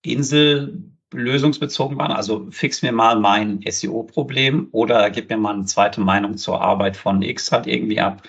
insellösungsbezogen 0.03 1.97
waren, 1.99 2.13
also 2.13 2.49
fix 2.51 2.83
mir 2.83 2.93
mal 2.93 3.21
mein 3.21 3.63
SEO-Problem 3.65 4.69
oder 4.73 5.11
gib 5.11 5.31
mir 5.31 5.37
mal 5.37 5.55
eine 5.55 5.67
zweite 5.67 6.01
Meinung 6.01 6.37
zur 6.37 6.61
Arbeit 6.61 6.97
von 6.97 7.23
X 7.23 7.53
halt 7.53 7.67
irgendwie 7.69 8.01
ab, 8.01 8.27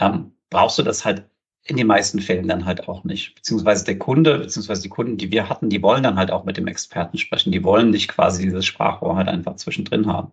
ähm, 0.00 0.32
brauchst 0.50 0.78
du 0.78 0.82
das 0.82 1.04
halt 1.04 1.24
in 1.64 1.76
den 1.76 1.86
meisten 1.86 2.20
Fällen 2.20 2.48
dann 2.48 2.64
halt 2.64 2.88
auch 2.88 3.04
nicht. 3.04 3.34
Beziehungsweise 3.36 3.84
der 3.84 3.98
Kunde, 3.98 4.38
beziehungsweise 4.38 4.82
die 4.82 4.88
Kunden, 4.88 5.16
die 5.16 5.30
wir 5.30 5.48
hatten, 5.48 5.70
die 5.70 5.82
wollen 5.82 6.02
dann 6.02 6.16
halt 6.16 6.30
auch 6.30 6.44
mit 6.44 6.56
dem 6.56 6.66
Experten 6.66 7.18
sprechen. 7.18 7.52
Die 7.52 7.62
wollen 7.64 7.90
nicht 7.90 8.08
quasi 8.08 8.42
dieses 8.42 8.66
Sprachrohr 8.66 9.16
halt 9.16 9.28
einfach 9.28 9.56
zwischendrin 9.56 10.06
haben. 10.06 10.32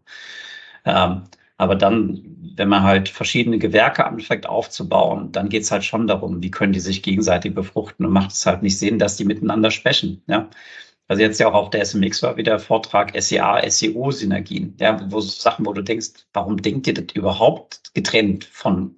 Ähm, 0.85 1.23
aber 1.57 1.75
dann, 1.75 2.23
wenn 2.55 2.69
man 2.69 2.83
halt 2.83 3.09
verschiedene 3.09 3.59
Gewerke 3.59 4.05
anfängt 4.05 4.47
aufzubauen, 4.47 5.31
dann 5.31 5.49
geht's 5.49 5.71
halt 5.71 5.83
schon 5.83 6.07
darum, 6.07 6.41
wie 6.41 6.51
können 6.51 6.73
die 6.73 6.79
sich 6.79 7.03
gegenseitig 7.03 7.53
befruchten 7.53 8.05
und 8.05 8.13
macht 8.13 8.31
es 8.31 8.45
halt 8.45 8.63
nicht 8.63 8.79
Sinn, 8.79 8.97
dass 8.97 9.17
die 9.17 9.25
miteinander 9.25 9.69
sprechen. 9.69 10.23
Ja? 10.27 10.49
Also 11.09 11.21
jetzt 11.21 11.39
ja 11.39 11.49
auch 11.49 11.53
auf 11.53 11.69
der 11.69 11.83
SMX 11.83 12.23
war 12.23 12.37
wieder 12.37 12.59
Vortrag 12.59 13.19
SEA, 13.19 13.61
SEO-Synergien, 13.69 14.75
ja, 14.79 14.99
wo 15.11 15.19
Sachen, 15.19 15.65
wo 15.65 15.73
du 15.73 15.81
denkst, 15.81 16.27
warum 16.33 16.61
denkt 16.61 16.87
ihr 16.87 16.93
das 16.93 17.13
überhaupt 17.13 17.93
getrennt 17.93 18.45
von 18.45 18.95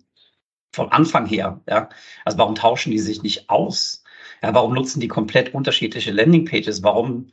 von 0.72 0.92
Anfang 0.92 1.26
her. 1.26 1.62
Ja? 1.68 1.90
Also 2.26 2.38
warum 2.38 2.56
tauschen 2.56 2.92
die 2.92 3.00
sich 3.00 3.24
nicht 3.24 3.50
aus? 3.50 4.04
Ja, 4.42 4.54
warum 4.54 4.74
nutzen 4.74 5.00
die 5.00 5.08
komplett 5.08 5.54
unterschiedliche 5.54 6.12
Landingpages? 6.12 6.84
Warum 6.84 7.32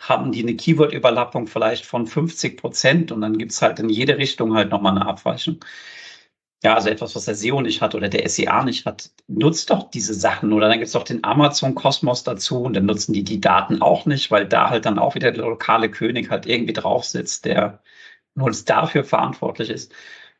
haben 0.00 0.32
die 0.32 0.42
eine 0.42 0.56
Keyword-Überlappung 0.56 1.46
vielleicht 1.46 1.84
von 1.86 2.06
50 2.06 2.56
Prozent 2.56 3.12
und 3.12 3.20
dann 3.20 3.38
gibt's 3.38 3.62
halt 3.62 3.78
in 3.78 3.90
jede 3.90 4.16
Richtung 4.18 4.54
halt 4.54 4.70
nochmal 4.70 4.96
eine 4.96 5.06
Abweichung. 5.06 5.60
Ja, 6.62 6.74
also 6.74 6.90
etwas, 6.90 7.16
was 7.16 7.24
der 7.24 7.34
SEO 7.34 7.62
nicht 7.62 7.80
hat 7.80 7.94
oder 7.94 8.08
der 8.08 8.28
SEA 8.28 8.64
nicht 8.64 8.84
hat, 8.84 9.10
nutzt 9.28 9.70
doch 9.70 9.90
diese 9.90 10.12
Sachen. 10.14 10.52
Oder 10.52 10.68
dann 10.68 10.78
gibt's 10.78 10.92
doch 10.92 11.04
den 11.04 11.24
Amazon-Kosmos 11.24 12.22
dazu 12.24 12.62
und 12.62 12.74
dann 12.74 12.86
nutzen 12.86 13.14
die 13.14 13.24
die 13.24 13.40
Daten 13.40 13.80
auch 13.80 14.04
nicht, 14.06 14.30
weil 14.30 14.46
da 14.46 14.68
halt 14.70 14.84
dann 14.84 14.98
auch 14.98 15.14
wieder 15.14 15.32
der 15.32 15.44
lokale 15.44 15.90
König 15.90 16.30
halt 16.30 16.46
irgendwie 16.46 16.74
drauf 16.74 17.04
sitzt, 17.04 17.46
der 17.46 17.82
nur 18.34 18.50
dafür 18.50 19.04
verantwortlich 19.04 19.70
ist. 19.70 19.92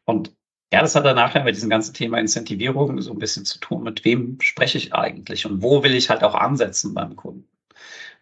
Und 0.05 0.35
ja, 0.73 0.81
das 0.83 0.95
hat 0.95 1.05
dann 1.05 1.17
nachher 1.17 1.45
mit 1.45 1.57
diesem 1.57 1.71
ganzen 1.71 1.95
Thema 1.95 2.19
Incentivierung 2.19 3.01
so 3.01 3.13
ein 3.13 3.19
bisschen 3.19 3.45
zu 3.45 3.59
tun. 3.59 3.83
Mit 3.83 4.05
wem 4.05 4.41
spreche 4.41 4.79
ich 4.79 4.95
eigentlich 4.95 5.47
und 5.47 5.63
wo 5.63 5.83
will 5.83 5.95
ich 5.95 6.11
halt 6.11 6.23
auch 6.23 6.35
ansetzen 6.35 6.95
beim 6.95 7.17
Kunden? 7.17 7.49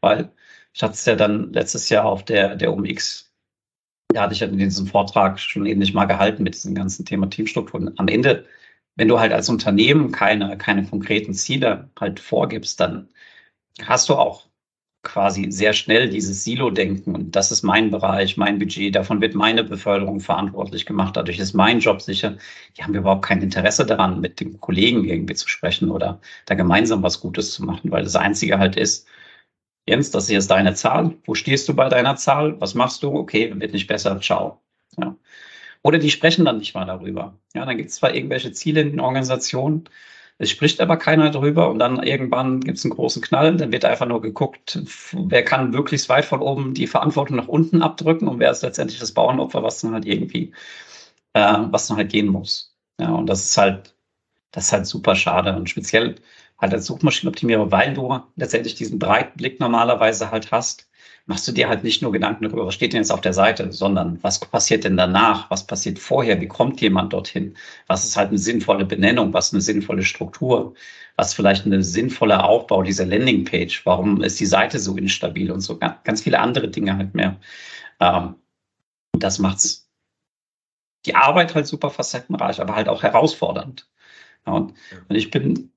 Weil 0.00 0.32
ich 0.72 0.82
hatte 0.82 0.94
es 0.94 1.04
ja 1.04 1.16
dann 1.16 1.52
letztes 1.52 1.88
Jahr 1.90 2.06
auf 2.06 2.24
der, 2.24 2.56
der 2.56 2.72
UMX, 2.72 3.32
da 4.14 4.22
hatte 4.22 4.34
ich 4.34 4.40
ja 4.40 4.48
in 4.48 4.58
diesem 4.58 4.86
Vortrag 4.86 5.38
schon 5.40 5.66
ähnlich 5.66 5.92
mal 5.94 6.06
gehalten 6.06 6.42
mit 6.42 6.54
diesem 6.54 6.74
ganzen 6.74 7.04
Thema 7.04 7.28
Teamstrukturen. 7.28 7.92
Am 7.98 8.08
Ende, 8.08 8.46
wenn 8.96 9.08
du 9.08 9.20
halt 9.20 9.32
als 9.32 9.48
Unternehmen 9.50 10.12
keine, 10.12 10.56
keine 10.58 10.86
konkreten 10.86 11.34
Ziele 11.34 11.90
halt 12.00 12.20
vorgibst, 12.20 12.80
dann 12.80 13.08
hast 13.82 14.08
du 14.08 14.14
auch 14.16 14.47
quasi 15.08 15.50
sehr 15.50 15.72
schnell 15.72 16.08
dieses 16.08 16.44
Silo-Denken 16.44 17.14
und 17.14 17.34
das 17.36 17.50
ist 17.50 17.62
mein 17.62 17.90
Bereich, 17.90 18.36
mein 18.36 18.58
Budget, 18.58 18.94
davon 18.94 19.20
wird 19.20 19.34
meine 19.34 19.64
Beförderung 19.64 20.20
verantwortlich 20.20 20.86
gemacht, 20.86 21.16
dadurch 21.16 21.38
ist 21.38 21.54
mein 21.54 21.80
Job 21.80 22.00
sicher. 22.02 22.36
Die 22.76 22.84
haben 22.84 22.94
überhaupt 22.94 23.24
kein 23.24 23.42
Interesse 23.42 23.86
daran, 23.86 24.20
mit 24.20 24.40
den 24.40 24.60
Kollegen 24.60 25.04
irgendwie 25.04 25.34
zu 25.34 25.48
sprechen 25.48 25.90
oder 25.90 26.20
da 26.46 26.54
gemeinsam 26.54 27.02
was 27.02 27.20
Gutes 27.20 27.52
zu 27.52 27.64
machen, 27.64 27.90
weil 27.90 28.04
das 28.04 28.16
Einzige 28.16 28.58
halt 28.58 28.76
ist, 28.76 29.08
Jens, 29.88 30.10
das 30.10 30.28
hier 30.28 30.38
ist 30.38 30.50
deine 30.50 30.74
Zahl. 30.74 31.16
Wo 31.24 31.34
stehst 31.34 31.68
du 31.68 31.74
bei 31.74 31.88
deiner 31.88 32.16
Zahl? 32.16 32.60
Was 32.60 32.74
machst 32.74 33.02
du? 33.02 33.14
Okay, 33.14 33.52
wird 33.58 33.72
nicht 33.72 33.86
besser. 33.86 34.20
Ciao. 34.20 34.60
Ja. 34.98 35.16
Oder 35.82 35.98
die 35.98 36.10
sprechen 36.10 36.44
dann 36.44 36.58
nicht 36.58 36.74
mal 36.74 36.84
darüber. 36.84 37.38
Ja, 37.54 37.64
dann 37.64 37.76
gibt 37.78 37.90
es 37.90 37.96
zwar 37.96 38.14
irgendwelche 38.14 38.52
Ziele 38.52 38.82
in 38.82 38.90
den 38.90 39.00
Organisationen, 39.00 39.84
es 40.38 40.50
spricht 40.50 40.80
aber 40.80 40.96
keiner 40.96 41.30
drüber 41.30 41.68
und 41.68 41.80
dann 41.80 42.02
irgendwann 42.02 42.60
gibt 42.60 42.78
es 42.78 42.84
einen 42.84 42.94
großen 42.94 43.22
Knall. 43.22 43.56
Dann 43.56 43.72
wird 43.72 43.84
einfach 43.84 44.06
nur 44.06 44.22
geguckt, 44.22 44.80
wer 45.12 45.44
kann 45.44 45.70
möglichst 45.70 46.08
weit 46.08 46.24
von 46.24 46.40
oben 46.40 46.74
die 46.74 46.86
Verantwortung 46.86 47.36
nach 47.36 47.48
unten 47.48 47.82
abdrücken 47.82 48.28
und 48.28 48.38
wer 48.38 48.52
ist 48.52 48.62
letztendlich 48.62 49.00
das 49.00 49.12
Bauernopfer, 49.12 49.62
was 49.64 49.80
dann 49.80 49.94
halt 49.94 50.06
irgendwie, 50.06 50.52
äh, 51.34 51.58
was 51.70 51.88
dann 51.88 51.96
halt 51.98 52.10
gehen 52.10 52.28
muss. 52.28 52.76
Ja, 53.00 53.10
und 53.12 53.26
das 53.26 53.44
ist 53.44 53.56
halt, 53.58 53.94
das 54.52 54.66
ist 54.66 54.72
halt 54.72 54.86
super 54.86 55.16
schade 55.16 55.56
und 55.56 55.68
speziell 55.70 56.16
halt 56.58 56.74
als 56.74 56.86
Suchmaschinenoptimierer, 56.86 57.70
weil 57.72 57.94
du 57.94 58.20
letztendlich 58.36 58.74
diesen 58.76 58.98
breiten 58.98 59.36
Blick 59.38 59.60
normalerweise 59.60 60.30
halt 60.30 60.52
hast, 60.52 60.87
machst 61.28 61.46
du 61.46 61.52
dir 61.52 61.68
halt 61.68 61.84
nicht 61.84 62.00
nur 62.00 62.10
Gedanken 62.10 62.44
darüber, 62.44 62.66
was 62.66 62.74
steht 62.74 62.94
denn 62.94 63.02
jetzt 63.02 63.12
auf 63.12 63.20
der 63.20 63.34
Seite, 63.34 63.70
sondern 63.70 64.18
was 64.22 64.40
passiert 64.40 64.84
denn 64.84 64.96
danach? 64.96 65.50
Was 65.50 65.66
passiert 65.66 65.98
vorher? 65.98 66.40
Wie 66.40 66.48
kommt 66.48 66.80
jemand 66.80 67.12
dorthin? 67.12 67.54
Was 67.86 68.04
ist 68.04 68.16
halt 68.16 68.30
eine 68.30 68.38
sinnvolle 68.38 68.86
Benennung? 68.86 69.34
Was 69.34 69.52
eine 69.52 69.60
sinnvolle 69.60 70.04
Struktur? 70.04 70.74
Was 71.16 71.34
vielleicht 71.34 71.66
eine 71.66 71.82
sinnvolle 71.84 72.42
Aufbau 72.42 72.82
dieser 72.82 73.04
Landingpage? 73.04 73.84
Warum 73.84 74.22
ist 74.22 74.40
die 74.40 74.46
Seite 74.46 74.78
so 74.78 74.96
instabil 74.96 75.50
und 75.52 75.60
so? 75.60 75.78
Ganz 75.78 76.22
viele 76.22 76.40
andere 76.40 76.68
Dinge 76.68 76.96
halt 76.96 77.14
mehr. 77.14 77.36
Ähm, 78.00 78.36
das 79.12 79.38
macht's 79.38 79.90
die 81.04 81.14
Arbeit 81.14 81.54
halt 81.54 81.66
super 81.66 81.90
facettenreich, 81.90 82.60
aber 82.60 82.74
halt 82.74 82.88
auch 82.88 83.02
herausfordernd. 83.02 83.88
und, 84.46 84.72
und 85.08 85.16
ich 85.16 85.30
bin, 85.30 85.72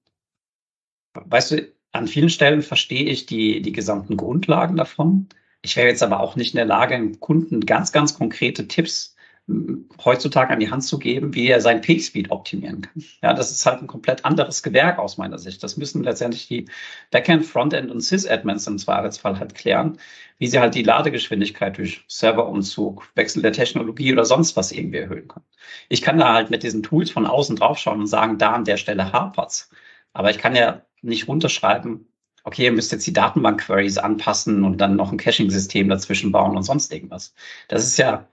weißt 1.14 1.52
du, 1.52 1.74
an 1.92 2.08
vielen 2.08 2.30
Stellen 2.30 2.62
verstehe 2.62 3.04
ich 3.04 3.26
die, 3.26 3.62
die 3.62 3.74
gesamten 3.74 4.16
Grundlagen 4.16 4.78
davon. 4.78 5.28
Ich 5.62 5.76
wäre 5.76 5.88
jetzt 5.88 6.04
aber 6.04 6.20
auch 6.20 6.36
nicht 6.36 6.54
in 6.54 6.58
der 6.58 6.66
Lage, 6.66 6.96
einem 6.96 7.20
Kunden 7.20 7.62
ganz, 7.66 7.92
ganz 7.92 8.16
konkrete 8.16 8.68
Tipps 8.68 9.16
hm, 9.48 9.90
heutzutage 10.04 10.52
an 10.54 10.60
die 10.60 10.72
Hand 10.72 10.84
zu 10.84 10.98
geben, 11.00 11.34
wie 11.36 11.48
er 11.48 11.62
sein 11.62 11.82
Peak-Speed 11.82 12.32
optimieren 12.32 12.82
kann. 12.82 13.04
Ja, 13.22 13.34
das 13.34 13.52
ist 13.52 13.66
halt 13.66 13.82
ein 13.82 13.88
komplett 13.88 14.26
anderes 14.26 14.64
Gewerk 14.64 15.00
aus 15.00 15.18
meiner 15.18 15.38
Sicht. 15.38 15.64
Das 15.64 15.78
müssen 15.78 16.04
letztendlich 16.04 16.48
die 16.48 16.68
Backend, 17.12 17.46
Frontend 17.46 17.92
und 17.92 18.02
Sys-Admins 18.02 18.68
im 18.68 18.78
Zweifelsfall 18.78 19.40
halt 19.40 19.56
klären, 19.56 19.98
wie 20.40 20.48
sie 20.48 20.60
halt 20.60 20.76
die 20.76 20.84
Ladegeschwindigkeit 20.84 21.78
durch 21.78 22.04
Serverumzug, 22.08 23.08
Wechsel 23.16 23.42
der 23.42 23.54
Technologie 23.54 24.14
oder 24.14 24.26
sonst 24.26 24.56
was 24.58 24.72
irgendwie 24.72 24.98
erhöhen 25.00 25.28
können. 25.28 25.46
Ich 25.90 26.02
kann 26.02 26.18
da 26.18 26.34
halt 26.34 26.50
mit 26.50 26.64
diesen 26.64 26.84
Tools 26.84 27.12
von 27.12 27.26
außen 27.28 27.56
draufschauen 27.56 28.00
und 28.02 28.08
sagen, 28.08 28.38
da 28.40 28.54
an 28.54 28.66
der 28.66 28.78
Stelle 28.78 29.12
hapert's. 29.14 29.70
Aber 30.14 30.32
ich 30.32 30.38
kann 30.40 30.56
ja 30.56 30.86
nicht 31.02 31.28
runterschreiben, 31.28 32.11
okay, 32.44 32.66
ihr 32.66 32.72
müsst 32.72 32.92
jetzt 32.92 33.08
die 33.08 33.14
Datenbank-Queries 33.14 33.98
anpassen 33.98 34.64
und 34.64 34.78
dann 34.78 34.96
noch 34.96 35.12
ein 35.12 35.18
Caching-System 35.18 35.90
dazwischen 35.90 36.32
bauen 36.32 36.56
und 36.56 36.64
sonst 36.64 36.92
irgendwas. 36.92 37.34
Das 37.68 37.84
ist 37.84 37.98
ja, 37.98 38.28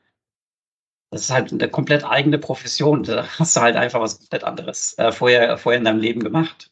das 1.10 1.22
ist 1.22 1.30
halt 1.30 1.52
eine 1.52 1.68
komplett 1.68 2.04
eigene 2.04 2.38
Profession. 2.38 3.02
Da 3.02 3.26
hast 3.38 3.56
du 3.56 3.60
halt 3.60 3.76
einfach 3.76 4.00
was 4.00 4.18
komplett 4.18 4.44
anderes 4.44 4.96
äh, 4.98 5.12
vorher, 5.12 5.58
vorher 5.58 5.78
in 5.78 5.84
deinem 5.84 6.00
Leben 6.00 6.22
gemacht. 6.22 6.70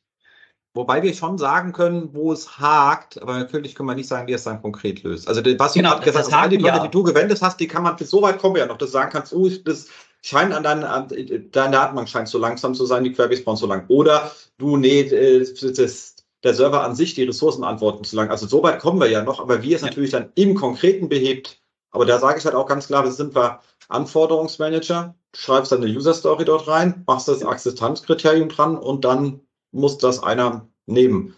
Wobei 0.74 1.02
wir 1.02 1.14
schon 1.14 1.38
sagen 1.38 1.72
können, 1.72 2.10
wo 2.12 2.32
es 2.32 2.58
hakt, 2.58 3.20
aber 3.22 3.38
natürlich 3.38 3.74
können 3.74 3.88
wir 3.88 3.94
nicht 3.94 4.08
sagen, 4.08 4.28
wie 4.28 4.34
es 4.34 4.44
dann 4.44 4.60
konkret 4.60 5.02
löst. 5.04 5.26
Also 5.26 5.40
was 5.58 5.72
genau, 5.72 5.88
du 5.88 5.94
gerade 5.94 6.04
gesagt 6.04 6.26
hast, 6.26 6.34
all 6.34 6.50
die 6.50 6.58
Leute, 6.58 6.76
ja. 6.76 6.82
die 6.82 6.90
du 6.90 7.02
gewendet 7.02 7.40
hast, 7.40 7.58
die 7.60 7.66
kann 7.66 7.82
man 7.82 7.96
bis 7.96 8.10
so 8.10 8.20
weit 8.20 8.38
kommen 8.38 8.56
ja 8.56 8.66
noch, 8.66 8.76
dass 8.76 8.90
du 8.90 8.92
sagen 8.92 9.10
kannst, 9.10 9.32
oh, 9.32 9.48
das 9.48 9.88
scheint 10.20 10.52
an 10.52 10.62
deiner 10.62 11.06
deine 11.06 11.50
Datenbank 11.50 12.10
scheint 12.10 12.28
so 12.28 12.38
langsam 12.38 12.74
zu 12.74 12.84
sein, 12.84 13.04
die 13.04 13.12
Query 13.12 13.40
brauchen 13.40 13.56
so 13.56 13.66
lang. 13.66 13.86
Oder 13.88 14.30
du, 14.58 14.76
nee, 14.76 15.00
äh, 15.00 15.46
das, 15.62 16.15
der 16.42 16.54
Server 16.54 16.84
an 16.84 16.94
sich, 16.94 17.14
die 17.14 17.24
Ressourcen 17.24 17.64
antworten 17.64 18.04
zu 18.04 18.16
lang. 18.16 18.30
Also 18.30 18.46
so 18.46 18.62
weit 18.62 18.78
kommen 18.78 19.00
wir 19.00 19.08
ja 19.08 19.22
noch, 19.22 19.40
aber 19.40 19.62
wie 19.62 19.74
es 19.74 19.80
ja. 19.80 19.88
natürlich 19.88 20.10
dann 20.10 20.30
im 20.34 20.54
Konkreten 20.54 21.08
behebt, 21.08 21.60
aber 21.90 22.04
da 22.04 22.18
sage 22.18 22.38
ich 22.38 22.44
halt 22.44 22.54
auch 22.54 22.66
ganz 22.66 22.88
klar, 22.88 23.02
das 23.04 23.16
sind 23.16 23.34
wir 23.34 23.60
Anforderungsmanager, 23.88 25.14
schreibst 25.34 25.72
dann 25.72 25.82
eine 25.82 25.92
User 25.92 26.14
Story 26.14 26.44
dort 26.44 26.68
rein, 26.68 27.04
machst 27.06 27.28
das 27.28 27.42
Akzeptanzkriterium 27.42 28.48
dran 28.48 28.76
und 28.76 29.04
dann 29.04 29.40
muss 29.72 29.98
das 29.98 30.22
einer 30.22 30.68
nehmen. 30.86 31.34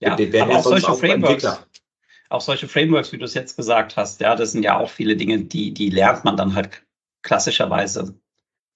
Ja, 0.00 0.12
aber 0.12 0.56
auch 0.56 0.62
solche 0.62 0.90
auch 0.90 0.98
Frameworks. 0.98 1.46
Auch 2.28 2.40
solche 2.40 2.68
Frameworks, 2.68 3.12
wie 3.12 3.18
du 3.18 3.24
es 3.24 3.34
jetzt 3.34 3.56
gesagt 3.56 3.96
hast, 3.96 4.20
ja, 4.20 4.34
das 4.34 4.52
sind 4.52 4.64
ja 4.64 4.78
auch 4.78 4.90
viele 4.90 5.16
Dinge, 5.16 5.40
die, 5.40 5.72
die 5.72 5.90
lernt 5.90 6.24
man 6.24 6.36
dann 6.36 6.54
halt 6.54 6.82
klassischerweise 7.22 8.14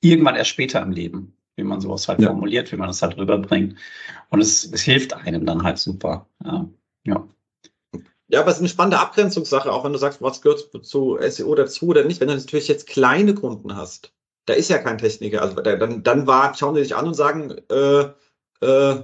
irgendwann 0.00 0.36
erst 0.36 0.50
später 0.50 0.80
im 0.80 0.92
Leben, 0.92 1.36
wie 1.60 1.64
man 1.64 1.80
sowas 1.80 2.08
halt 2.08 2.20
ja. 2.20 2.28
formuliert, 2.28 2.72
wie 2.72 2.76
man 2.76 2.88
das 2.88 3.02
halt 3.02 3.16
rüberbringt. 3.16 3.76
Und 4.30 4.40
es, 4.40 4.64
es 4.64 4.82
hilft 4.82 5.12
einem 5.12 5.44
dann 5.46 5.62
halt 5.62 5.78
super. 5.78 6.26
Ja. 6.44 6.68
ja. 7.04 7.28
Ja, 8.28 8.40
aber 8.40 8.50
es 8.50 8.56
ist 8.56 8.62
eine 8.62 8.68
spannende 8.68 9.00
Abgrenzungssache, 9.00 9.72
auch 9.72 9.84
wenn 9.84 9.92
du 9.92 9.98
sagst, 9.98 10.22
was 10.22 10.40
gehört 10.40 10.70
zu 10.86 11.18
SEO 11.20 11.54
dazu 11.56 11.88
oder 11.88 12.04
nicht. 12.04 12.20
Wenn 12.20 12.28
du 12.28 12.36
natürlich 12.36 12.68
jetzt 12.68 12.86
kleine 12.86 13.34
Kunden 13.34 13.76
hast, 13.76 14.12
da 14.46 14.54
ist 14.54 14.70
ja 14.70 14.78
kein 14.78 14.98
Techniker. 14.98 15.42
Also 15.42 15.56
dann, 15.56 16.04
dann 16.04 16.26
war, 16.28 16.54
schauen 16.54 16.76
die 16.76 16.82
sich 16.82 16.94
an 16.94 17.08
und 17.08 17.14
sagen, 17.14 17.56
äh, 17.70 18.06
äh, 18.64 19.02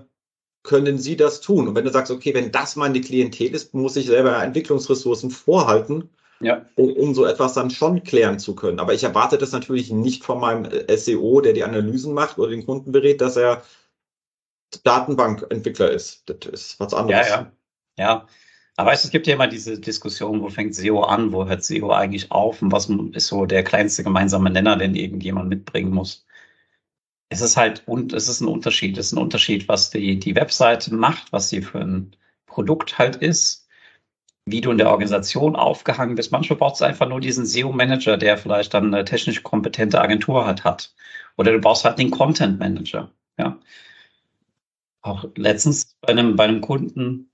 können 0.62 0.98
Sie 0.98 1.16
das 1.16 1.40
tun? 1.40 1.68
Und 1.68 1.74
wenn 1.74 1.84
du 1.84 1.90
sagst, 1.90 2.12
okay, 2.12 2.34
wenn 2.34 2.52
das 2.52 2.76
meine 2.76 3.00
Klientel 3.00 3.54
ist, 3.54 3.74
muss 3.74 3.96
ich 3.96 4.06
selber 4.06 4.42
Entwicklungsressourcen 4.42 5.30
vorhalten 5.30 6.10
ja. 6.40 6.66
um, 6.76 6.92
um 6.92 7.14
so 7.14 7.24
etwas 7.24 7.54
dann 7.54 7.70
schon 7.70 8.02
klären 8.02 8.38
zu 8.38 8.54
können. 8.54 8.80
Aber 8.80 8.94
ich 8.94 9.04
erwarte 9.04 9.38
das 9.38 9.52
natürlich 9.52 9.90
nicht 9.90 10.24
von 10.24 10.40
meinem 10.40 10.64
äh, 10.64 10.96
SEO, 10.96 11.40
der 11.40 11.52
die 11.52 11.64
Analysen 11.64 12.14
macht 12.14 12.38
oder 12.38 12.50
den 12.50 12.66
Kunden 12.66 12.92
berät, 12.92 13.20
dass 13.20 13.36
er 13.36 13.62
Datenbankentwickler 14.84 15.90
ist. 15.90 16.24
Das 16.26 16.52
ist 16.52 16.80
was 16.80 16.92
anderes. 16.92 17.28
Ja, 17.28 17.36
ja. 17.36 17.52
ja. 17.98 18.26
Aber 18.76 18.90
weißt, 18.90 19.06
es 19.06 19.10
gibt 19.10 19.26
ja 19.26 19.34
immer 19.34 19.48
diese 19.48 19.80
Diskussion, 19.80 20.42
wo 20.42 20.50
fängt 20.50 20.74
SEO 20.74 21.02
an, 21.02 21.32
wo 21.32 21.46
hört 21.46 21.64
SEO 21.64 21.92
eigentlich 21.92 22.30
auf 22.30 22.60
und 22.60 22.72
was 22.72 22.90
ist 23.12 23.28
so 23.28 23.46
der 23.46 23.64
kleinste 23.64 24.04
gemeinsame 24.04 24.50
Nenner, 24.50 24.76
den 24.76 24.94
irgendjemand 24.94 25.48
mitbringen 25.48 25.92
muss. 25.92 26.26
Es 27.30 27.40
ist 27.40 27.56
halt, 27.56 27.82
und 27.86 28.12
es 28.12 28.28
ist 28.28 28.40
ein 28.40 28.48
Unterschied. 28.48 28.98
Es 28.98 29.06
ist 29.06 29.12
ein 29.12 29.22
Unterschied, 29.22 29.66
was 29.68 29.90
die, 29.90 30.18
die 30.18 30.36
Webseite 30.36 30.94
macht, 30.94 31.32
was 31.32 31.48
sie 31.48 31.62
für 31.62 31.80
ein 31.80 32.14
Produkt 32.44 32.98
halt 32.98 33.16
ist 33.16 33.65
wie 34.46 34.60
du 34.60 34.70
in 34.70 34.78
der 34.78 34.90
Organisation 34.90 35.56
aufgehangen 35.56 36.14
bist. 36.14 36.32
Manchmal 36.32 36.58
brauchst 36.58 36.80
du 36.80 36.84
einfach 36.84 37.08
nur 37.08 37.20
diesen 37.20 37.46
SEO-Manager, 37.46 38.16
der 38.16 38.38
vielleicht 38.38 38.74
dann 38.74 38.94
eine 38.94 39.04
technisch 39.04 39.42
kompetente 39.42 40.00
Agentur 40.00 40.46
halt 40.46 40.64
hat. 40.64 40.94
Oder 41.36 41.52
du 41.52 41.60
brauchst 41.60 41.84
halt 41.84 41.98
den 41.98 42.10
Content-Manager. 42.10 43.10
Ja. 43.38 43.58
auch 45.02 45.26
letztens 45.36 45.96
bei 46.00 46.08
einem, 46.08 46.36
bei 46.36 46.44
einem 46.44 46.60
Kunden 46.62 47.30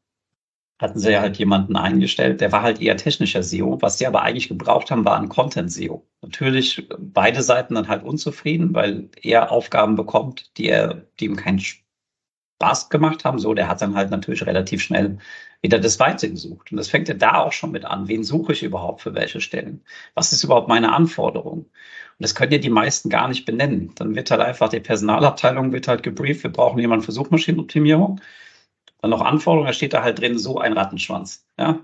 hatten 0.81 0.99
sie 0.99 1.17
halt 1.19 1.39
jemanden 1.39 1.77
eingestellt, 1.77 2.41
der 2.41 2.53
war 2.53 2.63
halt 2.63 2.81
eher 2.83 2.97
technischer 2.97 3.43
SEO. 3.43 3.81
Was 3.83 3.99
sie 3.99 4.07
aber 4.07 4.23
eigentlich 4.23 4.49
gebraucht 4.49 4.91
haben, 4.91 5.05
war 5.05 5.19
ein 5.19 5.29
Content-SEO. 5.29 6.05
Natürlich 6.23 6.89
beide 6.99 7.43
Seiten 7.43 7.75
dann 7.77 7.89
halt 7.89 8.03
unzufrieden, 8.05 8.75
weil 8.75 9.09
er 9.23 9.53
Aufgaben 9.53 9.97
bekommt, 9.97 10.57
die 10.59 10.69
er, 10.69 11.07
die 11.21 11.27
ihm 11.27 11.37
keinen 11.37 11.61
Spaß 12.63 12.91
gemacht 12.91 13.25
haben. 13.25 13.39
So, 13.39 13.55
der 13.55 13.69
hat 13.69 13.83
dann 13.83 13.97
halt 13.97 14.11
natürlich 14.11 14.47
relativ 14.47 14.83
schnell 14.83 15.19
wieder 15.63 15.79
das 15.81 15.99
Weite 15.99 16.31
gesucht. 16.31 16.71
Und 16.71 16.77
das 16.77 16.89
fängt 16.89 17.09
ja 17.09 17.15
da 17.15 17.39
auch 17.41 17.53
schon 17.53 17.73
mit 17.73 17.85
an. 17.85 18.07
Wen 18.09 18.23
suche 18.23 18.53
ich 18.53 18.63
überhaupt 18.63 19.01
für 19.01 19.15
welche 19.15 19.41
Stellen? 19.41 19.83
Was 20.15 20.33
ist 20.33 20.45
überhaupt 20.45 20.69
meine 20.69 20.93
Anforderung? 20.93 21.59
Und 21.59 21.69
das 22.19 22.35
können 22.35 22.53
ja 22.53 22.59
die 22.59 22.71
meisten 22.71 23.11
gar 23.11 23.29
nicht 23.29 23.45
benennen. 23.45 23.93
Dann 23.97 24.15
wird 24.15 24.31
halt 24.31 24.41
einfach 24.41 24.69
die 24.69 24.81
Personalabteilung 24.81 25.73
wird 25.73 25.89
halt 25.89 26.05
gebrieft. 26.05 26.45
Wir 26.45 26.53
brauchen 26.53 26.79
jemanden 26.79 27.05
für 27.05 27.13
Suchmaschinenoptimierung 27.13 28.21
dann 29.03 29.11
noch 29.11 29.21
Anforderungen, 29.21 29.67
da 29.67 29.73
steht 29.73 29.93
da 29.93 30.03
halt 30.03 30.21
drin, 30.21 30.39
so 30.39 30.59
ein 30.59 30.73
Rattenschwanz. 30.75 31.45
Ja? 31.59 31.81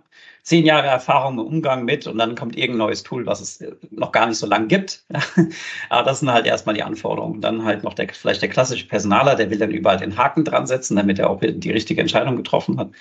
Zehn 0.48 0.64
Jahre 0.64 0.86
Erfahrung 0.86 1.38
im 1.38 1.44
Umgang 1.44 1.84
mit 1.84 2.06
und 2.06 2.16
dann 2.16 2.34
kommt 2.34 2.56
irgendein 2.56 2.86
neues 2.86 3.02
Tool, 3.02 3.26
was 3.26 3.42
es 3.42 3.60
äh, 3.60 3.76
noch 3.90 4.12
gar 4.12 4.26
nicht 4.26 4.38
so 4.38 4.46
lange 4.46 4.66
gibt. 4.66 5.04
Aber 5.90 6.04
das 6.04 6.20
sind 6.20 6.32
halt 6.32 6.46
erstmal 6.46 6.74
die 6.74 6.82
Anforderungen. 6.82 7.42
Dann 7.42 7.66
halt 7.66 7.84
noch 7.84 7.92
der, 7.92 8.08
vielleicht 8.08 8.40
der 8.40 8.48
klassische 8.48 8.88
Personaler, 8.88 9.34
der 9.34 9.50
will 9.50 9.58
dann 9.58 9.70
überall 9.70 9.98
den 9.98 10.16
Haken 10.16 10.46
dran 10.46 10.66
setzen, 10.66 10.96
damit 10.96 11.18
er 11.18 11.28
auch 11.28 11.40
die 11.42 11.70
richtige 11.70 12.00
Entscheidung 12.00 12.36
getroffen 12.36 12.78
hat. 12.78 12.92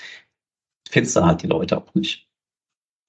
Findest 0.90 1.16
dann 1.16 1.26
halt 1.26 1.42
die 1.42 1.48
Leute 1.48 1.78
auch 1.78 1.94
nicht. 1.94 2.28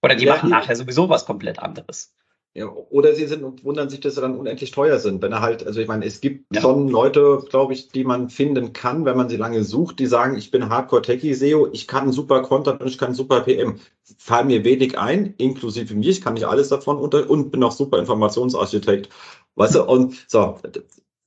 Oder 0.05 0.15
die 0.15 0.27
ja, 0.27 0.35
machen 0.35 0.51
nachher 0.51 0.77
sowieso 0.77 1.09
was 1.09 1.27
komplett 1.27 1.59
anderes. 1.59 2.15
Ja, 2.55 2.67
oder 2.67 3.15
sie 3.15 3.27
sind 3.27 3.45
und 3.45 3.63
wundern 3.63 3.89
sich, 3.89 4.01
dass 4.01 4.17
sie 4.17 4.21
dann 4.21 4.37
unendlich 4.37 4.73
teuer 4.73 4.99
sind. 4.99 5.23
Wenn 5.23 5.33
er 5.33 5.43
halt, 5.43 5.65
also 5.67 5.81
ich 5.81 5.87
meine, 5.87 6.05
es 6.05 6.21
gibt 6.21 6.47
ja. 6.53 6.61
schon 6.61 6.89
Leute, 6.89 7.45
glaube 7.49 7.73
ich, 7.73 7.89
die 7.89 8.05
man 8.05 8.31
finden 8.31 8.73
kann, 8.73 9.05
wenn 9.05 9.17
man 9.17 9.29
sie 9.29 9.37
lange 9.37 9.63
sucht, 9.63 9.99
die 10.01 10.07
sagen, 10.07 10.37
ich 10.37 10.51
bin 10.51 10.69
Hardcore 10.69 11.03
Techie 11.03 11.35
SEO, 11.35 11.69
ich 11.73 11.87
kann 11.87 12.11
super 12.11 12.43
Content 12.43 12.81
und 12.81 12.89
ich 12.89 12.99
kann 12.99 13.15
super 13.15 13.43
PM. 13.43 13.79
Fall 14.17 14.45
mir 14.45 14.65
wenig 14.65 14.99
ein, 14.99 15.35
inklusive 15.37 15.95
mir, 15.95 16.09
ich 16.09 16.21
kann 16.21 16.35
nicht 16.35 16.47
alles 16.47 16.69
davon 16.69 16.97
unter, 16.97 17.29
und 17.31 17.51
bin 17.51 17.63
auch 17.63 17.73
super 17.73 17.99
Informationsarchitekt. 17.99 19.09
Weißt 19.55 19.77
du, 19.77 19.85
und 19.85 20.25
so, 20.27 20.59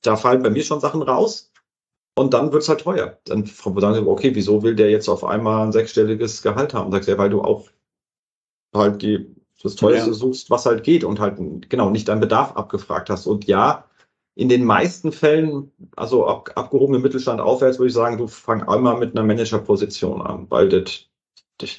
da 0.02 0.16
fallen 0.16 0.42
bei 0.42 0.50
mir 0.50 0.64
schon 0.64 0.80
Sachen 0.80 1.02
raus. 1.02 1.50
Und 2.14 2.34
dann 2.34 2.52
wird's 2.52 2.68
halt 2.68 2.82
teuer. 2.82 3.18
Dann 3.24 3.46
sagen 3.46 3.94
sie, 3.94 4.06
okay, 4.06 4.34
wieso 4.34 4.62
will 4.62 4.74
der 4.74 4.90
jetzt 4.90 5.08
auf 5.08 5.24
einmal 5.24 5.64
ein 5.64 5.72
sechsstelliges 5.72 6.42
Gehalt 6.42 6.74
haben? 6.74 6.92
Sagst 6.92 7.08
ja, 7.08 7.16
weil 7.16 7.30
du 7.30 7.40
auch 7.40 7.68
halt 8.74 9.00
die 9.00 9.34
das 9.62 9.76
teuerste 9.76 10.10
ja. 10.10 10.14
suchst, 10.14 10.50
was 10.50 10.66
halt 10.66 10.84
geht 10.84 11.04
und 11.04 11.20
halt 11.20 11.38
genau 11.68 11.90
nicht 11.90 12.08
deinen 12.08 12.20
Bedarf 12.20 12.52
abgefragt 12.56 13.10
hast. 13.10 13.26
Und 13.26 13.46
ja, 13.46 13.84
in 14.34 14.48
den 14.48 14.64
meisten 14.64 15.12
Fällen, 15.12 15.70
also 15.96 16.26
ab, 16.26 16.50
abgehobene 16.54 16.98
Mittelstand 16.98 17.40
aufwärts, 17.40 17.78
würde 17.78 17.88
ich 17.88 17.94
sagen, 17.94 18.18
du 18.18 18.26
fang 18.26 18.62
einmal 18.62 18.98
mit 18.98 19.14
einer 19.14 19.26
Managerposition 19.26 20.22
an, 20.22 20.46
weil 20.50 20.68
das, 20.68 21.06
das 21.58 21.70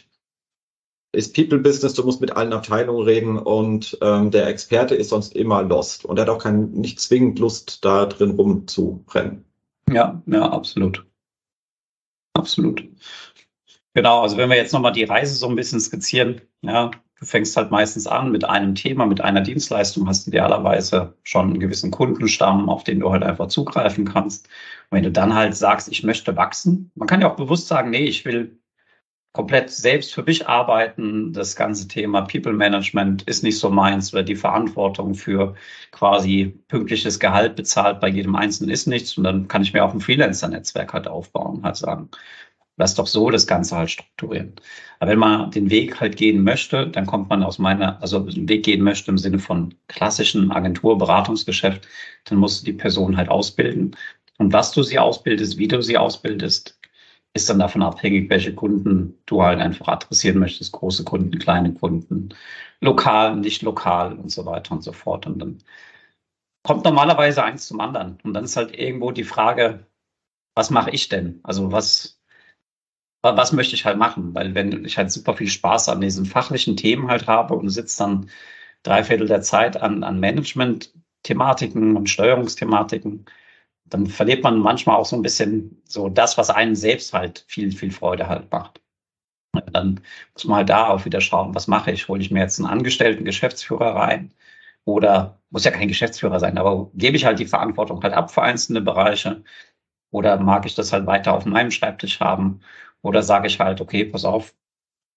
ist 1.14 1.36
People-Business, 1.36 1.94
du 1.94 2.04
musst 2.04 2.22
mit 2.22 2.36
allen 2.36 2.54
Abteilungen 2.54 3.04
reden 3.04 3.38
und 3.38 3.98
ähm, 4.02 4.32
der 4.32 4.48
Experte 4.48 4.96
ist 4.96 5.10
sonst 5.10 5.36
immer 5.36 5.62
lost 5.64 6.06
und 6.06 6.18
er 6.18 6.24
hat 6.24 6.30
auch 6.30 6.42
kein, 6.42 6.72
nicht 6.72 7.00
zwingend 7.00 7.40
Lust, 7.40 7.84
da 7.86 8.06
drin 8.06 8.32
rumzubrennen. 8.32 9.46
Ja, 9.92 10.22
ja, 10.26 10.52
absolut. 10.52 11.06
Absolut. 12.34 12.84
Genau, 13.94 14.22
also 14.22 14.38
wenn 14.38 14.50
wir 14.50 14.58
jetzt 14.58 14.74
nochmal 14.74 14.92
die 14.92 15.04
Reise 15.04 15.36
so 15.36 15.48
ein 15.48 15.56
bisschen 15.56 15.80
skizzieren, 15.80 16.42
ja, 16.62 16.90
Du 17.24 17.28
fängst 17.30 17.56
halt 17.56 17.72
meistens 17.72 18.06
an 18.06 18.34
mit 18.34 18.44
einem 18.44 18.76
Thema, 18.76 19.06
mit 19.06 19.22
einer 19.22 19.40
Dienstleistung, 19.40 20.10
hast 20.10 20.28
idealerweise 20.28 21.16
schon 21.24 21.52
einen 21.52 21.60
gewissen 21.62 21.90
Kundenstamm, 21.90 22.70
auf 22.70 22.84
den 22.84 23.00
du 23.00 23.14
halt 23.14 23.24
einfach 23.24 23.48
zugreifen 23.48 24.04
kannst. 24.04 24.48
Und 24.90 24.98
wenn 24.98 25.04
du 25.06 25.12
dann 25.12 25.34
halt 25.34 25.56
sagst, 25.56 25.88
ich 25.88 26.04
möchte 26.04 26.36
wachsen, 26.36 26.92
man 26.96 27.08
kann 27.08 27.22
ja 27.22 27.32
auch 27.32 27.38
bewusst 27.38 27.70
sagen, 27.70 27.92
nee, 27.92 28.04
ich 28.04 28.26
will 28.26 28.60
komplett 29.32 29.70
selbst 29.70 30.14
für 30.14 30.24
mich 30.24 30.50
arbeiten. 30.50 31.32
Das 31.32 31.56
ganze 31.56 31.88
Thema 31.88 32.24
People 32.24 32.52
Management 32.52 33.24
ist 33.24 33.42
nicht 33.42 33.58
so 33.58 33.70
meins 33.70 34.14
oder 34.14 34.24
die 34.24 34.36
Verantwortung 34.36 35.16
für 35.16 35.56
quasi 35.92 36.60
pünktliches 36.68 37.22
Gehalt 37.22 37.56
bezahlt 37.56 38.02
bei 38.02 38.10
jedem 38.10 38.36
Einzelnen 38.36 38.70
ist 38.70 38.86
nichts. 38.86 39.18
Und 39.18 39.24
dann 39.24 39.48
kann 39.48 39.62
ich 39.64 39.72
mir 39.72 39.86
auch 39.86 39.94
ein 39.94 40.02
Freelancer-Netzwerk 40.02 40.92
halt 40.92 41.08
aufbauen 41.08 41.64
halt 41.64 41.78
sagen, 41.78 42.10
Lass 42.78 42.96
doch 42.96 43.08
so 43.08 43.30
das 43.30 43.46
Ganze 43.48 43.76
halt 43.78 43.92
strukturieren. 43.92 44.54
Aber 45.00 45.12
wenn 45.12 45.20
man 45.20 45.52
den 45.52 45.70
Weg 45.70 46.00
halt 46.00 46.18
gehen 46.18 46.44
möchte, 46.44 46.88
dann 46.88 47.06
kommt 47.06 47.30
man 47.30 47.44
aus 47.44 47.60
meiner, 47.60 48.02
also 48.02 48.20
den 48.20 48.50
Weg 48.50 48.64
gehen 48.66 48.84
möchte 48.84 49.12
im 49.12 49.18
Sinne 49.18 49.40
von 49.40 49.76
klassischen 49.88 50.52
Agentur-Beratungsgeschäft, 50.52 51.88
dann 52.26 52.40
musst 52.40 52.62
du 52.62 52.66
die 52.66 52.78
Person 52.78 53.18
halt 53.18 53.30
ausbilden. 53.30 53.96
Und 54.38 54.54
was 54.54 54.72
du 54.72 54.82
sie 54.84 55.00
ausbildest, 55.00 55.58
wie 55.58 55.68
du 55.68 55.82
sie 55.82 55.98
ausbildest, 55.98 56.80
ist 57.34 57.50
dann 57.50 57.60
davon 57.60 57.82
abhängig, 57.84 58.30
welche 58.30 58.54
Kunden 58.54 59.20
du 59.26 59.44
halt 59.44 59.60
einfach 59.60 59.88
adressieren 59.88 60.40
möchtest. 60.40 60.72
Große 60.72 61.04
Kunden, 61.04 61.38
kleine 61.40 61.74
Kunden, 61.74 62.30
lokal, 62.82 63.36
nicht 63.38 63.62
lokal 63.64 64.14
und 64.18 64.32
so 64.32 64.46
weiter 64.46 64.74
und 64.74 64.84
so 64.84 64.92
fort. 64.94 65.26
Und 65.28 65.40
dann 65.40 65.60
kommt 66.64 66.86
normalerweise 66.86 67.44
eins 67.44 67.68
zum 67.68 67.80
anderen. 67.80 68.20
Und 68.24 68.34
dann 68.34 68.44
ist 68.46 68.56
halt 68.58 68.78
irgendwo 68.78 69.12
die 69.12 69.24
Frage, 69.24 69.88
was 70.56 70.70
mache 70.70 70.92
ich 70.92 71.10
denn? 71.10 71.40
Also 71.44 71.72
was, 71.72 72.22
was 73.24 73.54
möchte 73.54 73.76
ich 73.76 73.86
halt 73.86 73.98
machen? 73.98 74.34
Weil 74.36 74.54
wenn 74.56 74.86
ich 74.86 74.98
halt 74.98 75.12
super 75.12 75.36
viel 75.36 75.48
Spaß 75.50 75.90
an 75.90 76.02
diesen 76.02 76.26
fachlichen 76.26 76.78
Themen 76.78 77.08
halt 77.10 77.28
habe 77.28 77.56
und 77.56 77.70
sitze 77.70 78.00
dann 78.00 78.30
drei 78.84 79.04
Viertel 79.04 79.28
der 79.28 79.42
Zeit 79.42 79.78
an, 79.82 80.04
an 80.04 80.20
Management-Thematiken 80.20 81.96
und 81.98 82.10
Steuerungsthematiken, 82.10 83.26
dann 83.86 84.08
verliert 84.08 84.44
man 84.44 84.60
manchmal 84.60 84.98
auch 84.98 85.06
so 85.06 85.16
ein 85.16 85.22
bisschen 85.24 85.82
so 85.86 86.10
das, 86.10 86.38
was 86.38 86.50
einen 86.50 86.76
selbst 86.76 87.14
halt 87.14 87.46
viel, 87.48 87.72
viel 87.72 87.92
Freude 87.92 88.28
halt 88.28 88.52
macht. 88.52 88.82
Dann 89.72 90.02
muss 90.34 90.46
man 90.46 90.58
halt 90.58 90.70
da 90.70 90.88
auch 90.90 91.06
wieder 91.06 91.22
schauen, 91.22 91.54
was 91.56 91.68
mache 91.68 91.92
ich? 91.92 92.08
Hole 92.08 92.22
ich 92.22 92.32
mir 92.32 92.40
jetzt 92.42 92.60
einen 92.60 92.70
angestellten 92.70 93.26
Geschäftsführer 93.26 93.96
rein? 93.96 94.34
Oder 94.86 95.40
muss 95.52 95.64
ja 95.66 95.72
kein 95.72 95.88
Geschäftsführer 95.88 96.40
sein, 96.40 96.58
aber 96.58 96.90
gebe 96.96 97.16
ich 97.18 97.26
halt 97.26 97.40
die 97.40 97.46
Verantwortung 97.46 98.02
halt 98.04 98.14
ab 98.14 98.32
für 98.32 98.42
einzelne 98.44 98.82
Bereiche? 98.82 99.44
Oder 100.12 100.40
mag 100.40 100.66
ich 100.66 100.76
das 100.76 100.94
halt 100.94 101.08
weiter 101.08 101.34
auf 101.34 101.46
meinem 101.46 101.72
Schreibtisch 101.72 102.20
haben? 102.22 102.62
Oder 103.04 103.24
sage 103.24 103.48
ich 103.48 103.60
halt, 103.60 103.82
okay, 103.82 104.06
pass 104.06 104.26
auf, 104.26 104.56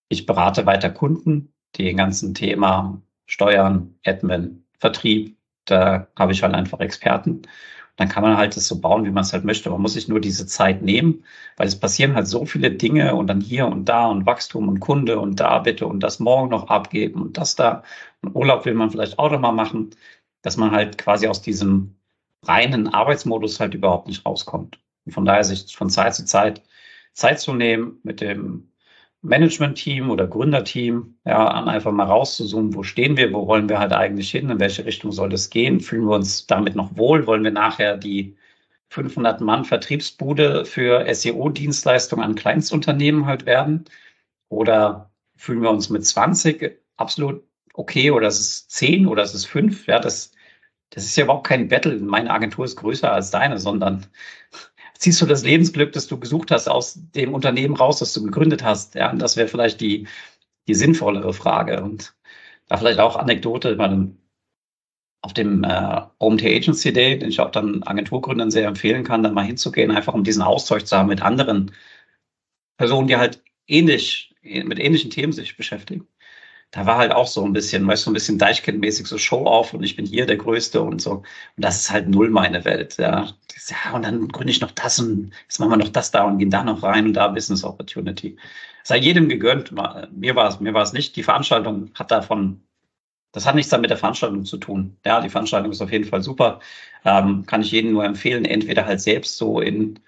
ich 0.08 0.26
berate 0.26 0.66
weiter 0.66 0.90
Kunden, 0.90 1.54
die 1.76 1.94
ganzen 1.94 2.34
Thema 2.34 3.00
Steuern, 3.26 3.98
Admin, 4.04 4.64
Vertrieb, 4.78 5.36
da 5.66 6.08
habe 6.16 6.32
ich 6.32 6.42
halt 6.42 6.54
einfach 6.54 6.80
Experten. 6.80 7.42
Dann 7.96 8.08
kann 8.08 8.22
man 8.22 8.36
halt 8.36 8.56
das 8.56 8.68
so 8.68 8.80
bauen, 8.80 9.04
wie 9.04 9.10
man 9.10 9.22
es 9.24 9.32
halt 9.32 9.44
möchte. 9.44 9.70
Man 9.70 9.80
muss 9.80 9.94
sich 9.94 10.08
nur 10.08 10.20
diese 10.20 10.46
Zeit 10.46 10.82
nehmen, 10.82 11.24
weil 11.56 11.66
es 11.66 11.80
passieren 11.80 12.14
halt 12.14 12.28
so 12.28 12.44
viele 12.44 12.70
Dinge 12.70 13.14
und 13.14 13.26
dann 13.28 13.40
hier 13.40 13.66
und 13.66 13.86
da 13.86 14.06
und 14.06 14.26
Wachstum 14.26 14.68
und 14.68 14.80
Kunde 14.80 15.18
und 15.18 15.40
da 15.40 15.58
bitte 15.60 15.86
und 15.86 16.00
das 16.00 16.20
morgen 16.20 16.50
noch 16.50 16.68
abgeben 16.68 17.22
und 17.22 17.38
das 17.38 17.56
da. 17.56 17.82
Und 18.20 18.34
Urlaub 18.36 18.64
will 18.66 18.74
man 18.74 18.90
vielleicht 18.90 19.18
auch 19.18 19.30
noch 19.30 19.40
mal 19.40 19.52
machen, 19.52 19.90
dass 20.42 20.56
man 20.56 20.72
halt 20.72 20.98
quasi 20.98 21.26
aus 21.28 21.42
diesem 21.42 21.96
reinen 22.42 22.88
Arbeitsmodus 22.88 23.60
halt 23.60 23.74
überhaupt 23.74 24.08
nicht 24.08 24.26
rauskommt. 24.26 24.78
Und 25.06 25.12
von 25.12 25.24
daher 25.24 25.44
sich 25.44 25.76
von 25.76 25.90
Zeit 25.90 26.14
zu 26.14 26.24
Zeit 26.24 26.62
Zeit 27.16 27.40
zu 27.40 27.54
nehmen, 27.54 27.98
mit 28.04 28.20
dem 28.20 28.68
Management-Team 29.22 30.10
oder 30.10 30.26
Gründerteam, 30.28 31.16
ja, 31.24 31.64
einfach 31.64 31.92
mal 31.92 32.04
rauszuzoomen, 32.04 32.74
wo 32.74 32.82
stehen 32.82 33.16
wir, 33.16 33.32
wo 33.32 33.46
wollen 33.46 33.68
wir 33.68 33.78
halt 33.78 33.92
eigentlich 33.92 34.30
hin, 34.30 34.50
in 34.50 34.60
welche 34.60 34.84
Richtung 34.84 35.12
soll 35.12 35.32
es 35.32 35.50
gehen, 35.50 35.80
fühlen 35.80 36.06
wir 36.06 36.14
uns 36.14 36.46
damit 36.46 36.76
noch 36.76 36.96
wohl, 36.96 37.26
wollen 37.26 37.44
wir 37.44 37.50
nachher 37.50 37.96
die 37.96 38.36
500 38.90 39.40
Mann 39.40 39.64
Vertriebsbude 39.64 40.64
für 40.64 41.12
SEO-Dienstleistungen 41.12 42.24
an 42.24 42.34
Kleinstunternehmen 42.36 43.26
halt 43.26 43.46
werden? 43.46 43.86
Oder 44.48 45.10
fühlen 45.36 45.62
wir 45.62 45.70
uns 45.70 45.90
mit 45.90 46.06
20 46.06 46.78
absolut 46.96 47.42
okay 47.74 48.10
oder 48.10 48.28
es 48.28 48.40
ist 48.40 48.70
10 48.72 49.06
oder 49.06 49.22
es 49.22 49.34
ist 49.34 49.46
5, 49.46 49.86
ja, 49.86 49.98
das, 49.98 50.32
das 50.90 51.04
ist 51.04 51.16
ja 51.16 51.24
überhaupt 51.24 51.46
kein 51.46 51.68
Battle. 51.68 51.98
Meine 51.98 52.30
Agentur 52.30 52.64
ist 52.64 52.76
größer 52.76 53.12
als 53.12 53.30
deine, 53.30 53.58
sondern 53.58 54.06
ziehst 54.98 55.20
du 55.20 55.26
das 55.26 55.44
Lebensglück, 55.44 55.92
das 55.92 56.06
du 56.06 56.18
gesucht 56.18 56.50
hast, 56.50 56.68
aus 56.68 56.98
dem 57.14 57.34
Unternehmen 57.34 57.76
raus, 57.76 57.98
das 57.98 58.12
du 58.12 58.22
gegründet 58.22 58.62
hast? 58.62 58.94
Ja, 58.94 59.10
und 59.10 59.20
das 59.20 59.36
wäre 59.36 59.48
vielleicht 59.48 59.80
die, 59.80 60.06
die 60.68 60.74
sinnvollere 60.74 61.32
Frage. 61.32 61.82
Und 61.82 62.14
da 62.68 62.76
vielleicht 62.76 62.98
auch 63.00 63.16
Anekdote, 63.16 63.78
auf 65.22 65.32
dem 65.32 65.64
äh, 65.64 66.02
OMT 66.18 66.44
Agency 66.44 66.92
Day, 66.92 67.18
den 67.18 67.30
ich 67.30 67.40
auch 67.40 67.50
dann 67.50 67.82
Agenturgründern 67.82 68.50
sehr 68.50 68.68
empfehlen 68.68 69.04
kann, 69.04 69.22
dann 69.22 69.34
mal 69.34 69.44
hinzugehen, 69.44 69.90
einfach 69.90 70.14
um 70.14 70.24
diesen 70.24 70.42
Austausch 70.42 70.84
zu 70.84 70.96
haben 70.96 71.08
mit 71.08 71.22
anderen 71.22 71.72
Personen, 72.76 73.08
die 73.08 73.16
halt 73.16 73.42
ähnlich, 73.66 74.34
mit 74.42 74.78
ähnlichen 74.78 75.10
Themen 75.10 75.32
sich 75.32 75.56
beschäftigen 75.56 76.06
da 76.70 76.84
war 76.86 76.98
halt 76.98 77.12
auch 77.12 77.26
so 77.26 77.44
ein 77.44 77.52
bisschen, 77.52 77.86
weißt 77.86 78.02
du, 78.02 78.06
so 78.06 78.10
ein 78.10 78.14
bisschen 78.14 78.38
Deichkind-mäßig 78.38 79.06
so 79.06 79.18
Show-off 79.18 79.72
und 79.72 79.82
ich 79.82 79.96
bin 79.96 80.06
hier 80.06 80.26
der 80.26 80.36
Größte 80.36 80.82
und 80.82 81.00
so. 81.00 81.12
Und 81.12 81.24
das 81.56 81.76
ist 81.80 81.90
halt 81.90 82.08
null 82.08 82.30
meine 82.30 82.64
Welt, 82.64 82.96
ja. 82.98 83.28
Ja, 83.68 83.94
und 83.94 84.04
dann 84.04 84.28
gründe 84.28 84.50
ich 84.50 84.60
noch 84.60 84.72
das 84.72 84.98
und 85.00 85.32
jetzt 85.44 85.58
machen 85.58 85.70
wir 85.70 85.76
noch 85.78 85.88
das 85.88 86.10
da 86.10 86.24
und 86.24 86.38
gehen 86.38 86.50
da 86.50 86.62
noch 86.62 86.82
rein 86.82 87.06
und 87.06 87.14
da 87.14 87.28
Business 87.28 87.64
Opportunity. 87.64 88.36
Sei 88.84 88.98
jedem 88.98 89.28
gegönnt. 89.28 89.72
Mir 90.12 90.36
war 90.36 90.48
es, 90.48 90.60
mir 90.60 90.74
war 90.74 90.82
es 90.82 90.92
nicht. 90.92 91.16
Die 91.16 91.22
Veranstaltung 91.22 91.90
hat 91.94 92.10
davon, 92.10 92.62
das 93.32 93.46
hat 93.46 93.54
nichts 93.54 93.70
damit 93.70 93.90
der 93.90 93.96
Veranstaltung 93.98 94.44
zu 94.44 94.58
tun. 94.58 94.96
Ja, 95.04 95.20
die 95.20 95.30
Veranstaltung 95.30 95.72
ist 95.72 95.80
auf 95.80 95.90
jeden 95.92 96.04
Fall 96.04 96.22
super. 96.22 96.60
Ähm, 97.04 97.46
kann 97.46 97.62
ich 97.62 97.72
jedem 97.72 97.92
nur 97.92 98.04
empfehlen, 98.04 98.44
entweder 98.44 98.86
halt 98.86 99.00
selbst 99.00 99.36
so 99.38 99.60
in 99.60 99.98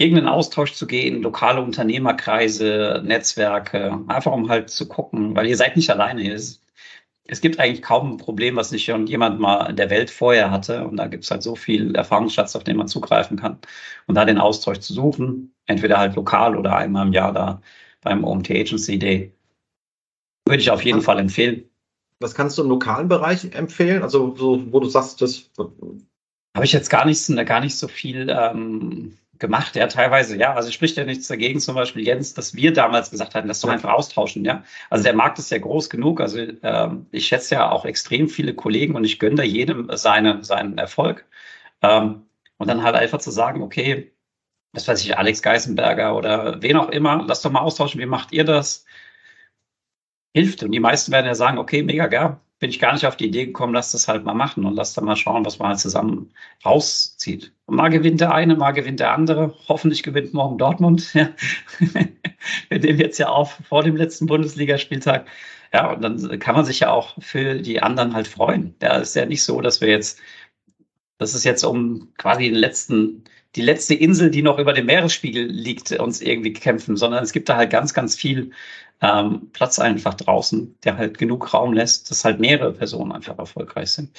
irgendeinen 0.00 0.28
Austausch 0.28 0.72
zu 0.72 0.86
gehen, 0.86 1.22
lokale 1.22 1.60
Unternehmerkreise, 1.60 3.02
Netzwerke, 3.04 4.00
einfach 4.08 4.32
um 4.32 4.48
halt 4.48 4.70
zu 4.70 4.88
gucken, 4.88 5.36
weil 5.36 5.46
ihr 5.46 5.58
seid 5.58 5.76
nicht 5.76 5.90
alleine. 5.90 6.32
Es, 6.32 6.62
es 7.26 7.42
gibt 7.42 7.60
eigentlich 7.60 7.82
kaum 7.82 8.12
ein 8.12 8.16
Problem, 8.16 8.56
was 8.56 8.72
nicht 8.72 8.86
schon 8.86 9.06
jemand 9.06 9.40
mal 9.40 9.68
in 9.68 9.76
der 9.76 9.90
Welt 9.90 10.10
vorher 10.10 10.50
hatte. 10.50 10.86
Und 10.86 10.96
da 10.96 11.06
gibt 11.06 11.24
es 11.24 11.30
halt 11.30 11.42
so 11.42 11.54
viel 11.54 11.94
Erfahrungsschatz, 11.94 12.56
auf 12.56 12.64
den 12.64 12.78
man 12.78 12.88
zugreifen 12.88 13.36
kann. 13.38 13.58
Und 14.06 14.14
da 14.14 14.24
den 14.24 14.38
Austausch 14.38 14.78
zu 14.78 14.94
suchen, 14.94 15.54
entweder 15.66 15.98
halt 15.98 16.16
lokal 16.16 16.56
oder 16.56 16.74
einmal 16.76 17.06
im 17.06 17.12
Jahr 17.12 17.34
da 17.34 17.60
beim 18.00 18.24
OMT 18.24 18.50
Agency 18.52 18.98
Day, 18.98 19.34
würde 20.46 20.62
ich 20.62 20.70
auf 20.70 20.82
jeden 20.82 21.02
Fall 21.02 21.18
empfehlen. 21.18 21.68
Was 22.20 22.34
kannst 22.34 22.56
du 22.56 22.62
im 22.62 22.70
lokalen 22.70 23.08
Bereich 23.08 23.44
empfehlen? 23.52 24.02
Also, 24.02 24.34
so, 24.34 24.72
wo 24.72 24.80
du 24.80 24.88
sagst, 24.88 25.20
das. 25.20 25.50
Habe 26.56 26.64
ich 26.64 26.72
jetzt 26.72 26.88
gar 26.90 27.04
nicht, 27.04 27.46
gar 27.46 27.60
nicht 27.60 27.76
so 27.76 27.86
viel 27.86 28.28
ähm, 28.28 29.18
gemacht, 29.40 29.76
ja, 29.76 29.86
teilweise, 29.86 30.36
ja. 30.36 30.54
Also 30.54 30.70
spricht 30.70 30.96
ja 30.96 31.04
nichts 31.04 31.28
dagegen, 31.28 31.60
zum 31.60 31.74
Beispiel 31.74 32.06
Jens, 32.06 32.34
dass 32.34 32.54
wir 32.54 32.72
damals 32.72 33.10
gesagt 33.10 33.34
hatten, 33.34 33.48
das 33.48 33.60
doch 33.60 33.68
einfach 33.70 33.92
austauschen, 33.92 34.44
ja. 34.44 34.64
Also 34.90 35.04
der 35.04 35.14
Markt 35.14 35.38
ist 35.38 35.50
ja 35.50 35.58
groß 35.58 35.90
genug. 35.90 36.20
Also 36.20 36.38
ähm, 36.62 37.06
ich 37.10 37.26
schätze 37.26 37.56
ja 37.56 37.70
auch 37.70 37.84
extrem 37.84 38.28
viele 38.28 38.54
Kollegen 38.54 38.94
und 38.94 39.04
ich 39.04 39.18
gönne 39.18 39.36
da 39.36 39.42
jedem 39.42 39.88
seinen, 39.96 40.44
seinen 40.44 40.78
Erfolg. 40.78 41.26
Ähm, 41.82 42.26
und 42.58 42.68
dann 42.68 42.82
halt 42.82 42.94
einfach 42.96 43.18
zu 43.18 43.30
sagen, 43.30 43.62
okay, 43.62 44.12
was 44.72 44.86
weiß 44.86 45.02
ich, 45.02 45.18
Alex 45.18 45.42
Geisenberger 45.42 46.16
oder 46.16 46.62
wen 46.62 46.76
auch 46.76 46.90
immer, 46.90 47.24
lass 47.26 47.42
doch 47.42 47.50
mal 47.50 47.60
austauschen, 47.60 48.00
wie 48.00 48.06
macht 48.06 48.32
ihr 48.32 48.44
das? 48.44 48.84
hilft. 50.34 50.62
Und 50.62 50.72
die 50.72 50.80
meisten 50.80 51.12
werden 51.12 51.26
ja 51.26 51.34
sagen, 51.34 51.58
okay, 51.58 51.82
mega 51.82 52.06
geil, 52.06 52.38
bin 52.60 52.70
ich 52.70 52.78
gar 52.78 52.92
nicht 52.92 53.06
auf 53.06 53.16
die 53.16 53.26
Idee 53.26 53.46
gekommen, 53.46 53.72
lass 53.72 53.92
das 53.92 54.06
halt 54.06 54.24
mal 54.24 54.34
machen 54.34 54.66
und 54.66 54.76
lass 54.76 54.92
dann 54.92 55.06
mal 55.06 55.16
schauen, 55.16 55.44
was 55.46 55.58
man 55.58 55.70
halt 55.70 55.80
zusammen 55.80 56.30
rauszieht. 56.64 57.52
Und 57.64 57.76
mal 57.76 57.88
gewinnt 57.88 58.20
der 58.20 58.34
eine, 58.34 58.54
mal 58.54 58.72
gewinnt 58.72 59.00
der 59.00 59.12
andere. 59.12 59.54
Hoffentlich 59.66 60.02
gewinnt 60.02 60.34
morgen 60.34 60.58
Dortmund. 60.58 61.12
Ja. 61.14 61.30
Wir 62.68 62.78
nehmen 62.78 63.00
jetzt 63.00 63.18
ja 63.18 63.28
auf 63.28 63.58
vor 63.68 63.82
dem 63.82 63.96
letzten 63.96 64.26
Bundesligaspieltag. 64.26 65.26
Ja, 65.72 65.92
und 65.92 66.02
dann 66.02 66.38
kann 66.38 66.54
man 66.54 66.64
sich 66.64 66.80
ja 66.80 66.90
auch 66.90 67.16
für 67.20 67.56
die 67.60 67.82
anderen 67.82 68.14
halt 68.14 68.28
freuen. 68.28 68.74
Ja, 68.82 68.96
ist 68.96 69.16
ja 69.16 69.26
nicht 69.26 69.42
so, 69.42 69.60
dass 69.60 69.80
wir 69.80 69.88
jetzt, 69.88 70.20
das 71.18 71.34
ist 71.34 71.44
jetzt 71.44 71.64
um 71.64 72.12
quasi 72.16 72.44
den 72.44 72.54
letzten 72.54 73.24
die 73.56 73.62
letzte 73.62 73.94
Insel, 73.94 74.30
die 74.30 74.42
noch 74.42 74.58
über 74.58 74.72
dem 74.72 74.86
Meeresspiegel 74.86 75.44
liegt, 75.46 75.90
uns 75.92 76.20
irgendwie 76.20 76.52
kämpfen, 76.52 76.96
sondern 76.96 77.24
es 77.24 77.32
gibt 77.32 77.48
da 77.48 77.56
halt 77.56 77.70
ganz, 77.70 77.94
ganz 77.94 78.14
viel 78.14 78.52
ähm, 79.00 79.50
Platz 79.52 79.78
einfach 79.78 80.14
draußen, 80.14 80.78
der 80.84 80.96
halt 80.98 81.18
genug 81.18 81.52
Raum 81.54 81.72
lässt, 81.72 82.10
dass 82.10 82.24
halt 82.24 82.40
mehrere 82.40 82.72
Personen 82.72 83.12
einfach 83.12 83.38
erfolgreich 83.38 83.90
sind. 83.92 84.10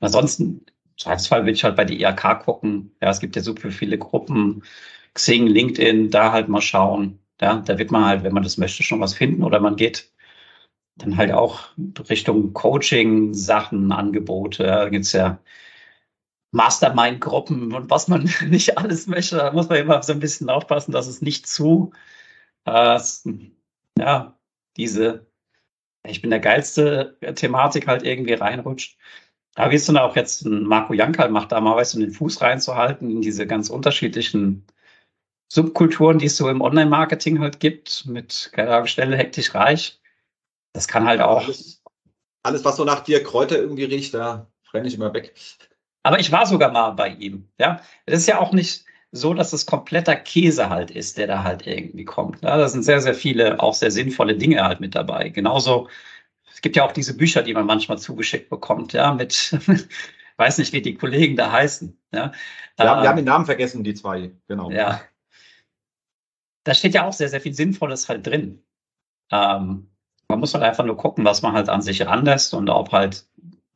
Und 0.00 0.06
ansonsten, 0.06 0.66
Zweifelsfall 0.98 1.42
würde 1.42 1.52
ich 1.52 1.64
halt 1.64 1.76
bei 1.76 1.84
der 1.84 1.96
IAK 1.98 2.44
gucken. 2.44 2.94
Ja, 3.00 3.10
es 3.10 3.20
gibt 3.20 3.36
ja 3.36 3.42
super 3.42 3.70
viele 3.70 3.98
Gruppen, 3.98 4.62
Xing, 5.14 5.46
LinkedIn, 5.46 6.10
da 6.10 6.32
halt 6.32 6.48
mal 6.48 6.60
schauen. 6.62 7.18
Ja, 7.40 7.56
da 7.60 7.78
wird 7.78 7.90
man 7.90 8.04
halt, 8.04 8.22
wenn 8.24 8.34
man 8.34 8.42
das 8.44 8.56
möchte, 8.58 8.82
schon 8.82 9.00
was 9.00 9.14
finden 9.14 9.42
oder 9.42 9.60
man 9.60 9.76
geht 9.76 10.12
dann 10.96 11.16
halt 11.16 11.32
auch 11.32 11.70
Richtung 12.08 12.52
Coaching, 12.52 13.34
Sachen, 13.34 13.92
Angebote. 13.92 14.64
Da 14.64 14.88
gibt's 14.88 15.12
ja 15.12 15.38
Mastermind-Gruppen 16.52 17.72
und 17.74 17.90
was 17.90 18.08
man 18.08 18.30
nicht 18.48 18.78
alles 18.78 19.06
möchte. 19.06 19.36
Da 19.36 19.52
muss 19.52 19.68
man 19.68 19.78
immer 19.78 20.02
so 20.02 20.12
ein 20.12 20.20
bisschen 20.20 20.50
aufpassen, 20.50 20.92
dass 20.92 21.06
es 21.06 21.22
nicht 21.22 21.46
zu, 21.46 21.92
äh, 22.66 23.00
ja, 23.98 24.38
diese, 24.76 25.26
ich 26.06 26.20
bin 26.20 26.30
der 26.30 26.40
geilste 26.40 27.16
Thematik 27.34 27.86
halt 27.86 28.02
irgendwie 28.02 28.34
reinrutscht. 28.34 28.98
Da 29.54 29.70
wirst 29.70 29.88
du 29.88 29.92
dann 29.92 30.02
auch 30.02 30.16
jetzt 30.16 30.44
ein 30.46 30.64
Marco 30.64 30.94
Jankal 30.94 31.30
macht 31.30 31.52
da 31.52 31.60
mal, 31.60 31.76
weißt 31.76 31.94
du, 31.94 32.00
den 32.00 32.10
Fuß 32.10 32.40
reinzuhalten 32.40 33.10
in 33.10 33.20
diese 33.20 33.46
ganz 33.46 33.68
unterschiedlichen 33.68 34.66
Subkulturen, 35.52 36.18
die 36.18 36.26
es 36.26 36.38
so 36.38 36.48
im 36.48 36.62
Online-Marketing 36.62 37.40
halt 37.40 37.60
gibt, 37.60 38.06
mit, 38.06 38.50
keine 38.52 38.72
Ahnung, 38.72 38.86
Stelle 38.86 39.16
hektisch 39.18 39.54
reich. 39.54 40.00
Das 40.72 40.88
kann 40.88 41.06
halt 41.06 41.20
auch. 41.20 41.44
Alles, 41.44 41.82
alles 42.42 42.64
was 42.64 42.76
so 42.76 42.84
nach 42.84 43.00
dir 43.00 43.22
Kräuter 43.22 43.58
irgendwie 43.58 43.84
riecht, 43.84 44.14
da 44.14 44.50
renne 44.72 44.88
ich 44.88 44.94
immer 44.94 45.12
weg. 45.12 45.34
Aber 46.02 46.18
ich 46.18 46.32
war 46.32 46.46
sogar 46.46 46.72
mal 46.72 46.92
bei 46.92 47.10
ihm. 47.10 47.48
Ja, 47.58 47.82
das 48.06 48.20
ist 48.20 48.26
ja 48.26 48.40
auch 48.40 48.52
nicht 48.52 48.86
so, 49.12 49.34
dass 49.34 49.52
es 49.52 49.66
kompletter 49.66 50.16
Käse 50.16 50.70
halt 50.70 50.90
ist, 50.90 51.18
der 51.18 51.26
da 51.26 51.44
halt 51.44 51.66
irgendwie 51.66 52.06
kommt. 52.06 52.42
Ja, 52.42 52.56
da 52.56 52.66
sind 52.68 52.82
sehr, 52.82 53.00
sehr 53.00 53.14
viele 53.14 53.60
auch 53.60 53.74
sehr 53.74 53.90
sinnvolle 53.90 54.36
Dinge 54.36 54.64
halt 54.64 54.80
mit 54.80 54.94
dabei. 54.94 55.28
Genauso, 55.28 55.88
es 56.50 56.62
gibt 56.62 56.76
ja 56.76 56.84
auch 56.84 56.92
diese 56.92 57.16
Bücher, 57.16 57.42
die 57.42 57.52
man 57.52 57.66
manchmal 57.66 57.98
zugeschickt 57.98 58.48
bekommt, 58.48 58.94
ja, 58.94 59.12
mit, 59.12 59.58
weiß 60.38 60.58
nicht, 60.58 60.72
wie 60.72 60.80
die 60.80 60.94
Kollegen 60.94 61.36
da 61.36 61.52
heißen. 61.52 61.96
Ja, 62.12 62.32
ja 62.78 62.96
ähm, 62.96 63.02
wir 63.02 63.08
haben 63.10 63.16
den 63.16 63.26
Namen 63.26 63.44
vergessen, 63.44 63.84
die 63.84 63.94
zwei, 63.94 64.32
genau. 64.48 64.70
Ja. 64.70 65.02
Da 66.64 66.72
steht 66.74 66.94
ja 66.94 67.06
auch 67.06 67.12
sehr, 67.12 67.28
sehr 67.28 67.40
viel 67.40 67.54
Sinnvolles 67.54 68.08
halt 68.08 68.26
drin. 68.26 68.64
Ähm, 69.30 69.90
man 70.28 70.40
muss 70.40 70.54
halt 70.54 70.64
einfach 70.64 70.86
nur 70.86 70.96
gucken, 70.96 71.26
was 71.26 71.42
man 71.42 71.52
halt 71.52 71.68
an 71.68 71.82
sich 71.82 72.06
ranlässt 72.06 72.54
und 72.54 72.70
ob 72.70 72.92
halt 72.92 73.26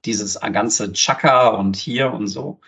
dieses 0.06 0.40
ganze 0.40 0.92
Chaka 0.94 1.48
und 1.48 1.76
hier 1.76 2.12
und 2.12 2.28
so, 2.28 2.60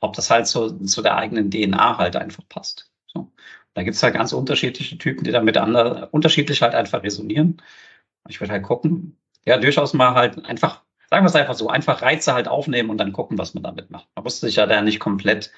ob 0.00 0.14
das 0.14 0.30
halt 0.30 0.46
so 0.46 0.70
zu 0.70 1.02
der 1.02 1.16
eigenen 1.16 1.50
DNA 1.50 1.98
halt 1.98 2.16
einfach 2.16 2.42
passt. 2.48 2.90
So. 3.06 3.32
Da 3.74 3.82
gibt's 3.82 4.02
halt 4.02 4.14
ganz 4.14 4.32
unterschiedliche 4.32 4.98
Typen, 4.98 5.24
die 5.24 5.30
damit 5.30 5.56
andere, 5.56 6.08
unterschiedlich 6.10 6.62
halt 6.62 6.74
einfach 6.74 7.02
resonieren. 7.02 7.62
Ich 8.28 8.40
würde 8.40 8.52
halt 8.52 8.64
gucken, 8.64 9.16
ja, 9.46 9.58
durchaus 9.58 9.94
mal 9.94 10.14
halt 10.14 10.44
einfach, 10.44 10.82
sagen 11.10 11.24
wir 11.24 11.28
es 11.28 11.36
einfach 11.36 11.54
so, 11.54 11.68
einfach 11.68 12.02
Reize 12.02 12.34
halt 12.34 12.48
aufnehmen 12.48 12.90
und 12.90 12.98
dann 12.98 13.12
gucken, 13.12 13.38
was 13.38 13.54
man 13.54 13.62
damit 13.62 13.90
macht. 13.90 14.08
Man 14.14 14.24
muss 14.24 14.40
sich 14.40 14.56
ja 14.56 14.66
da 14.66 14.82
nicht 14.82 15.00
komplett 15.00 15.52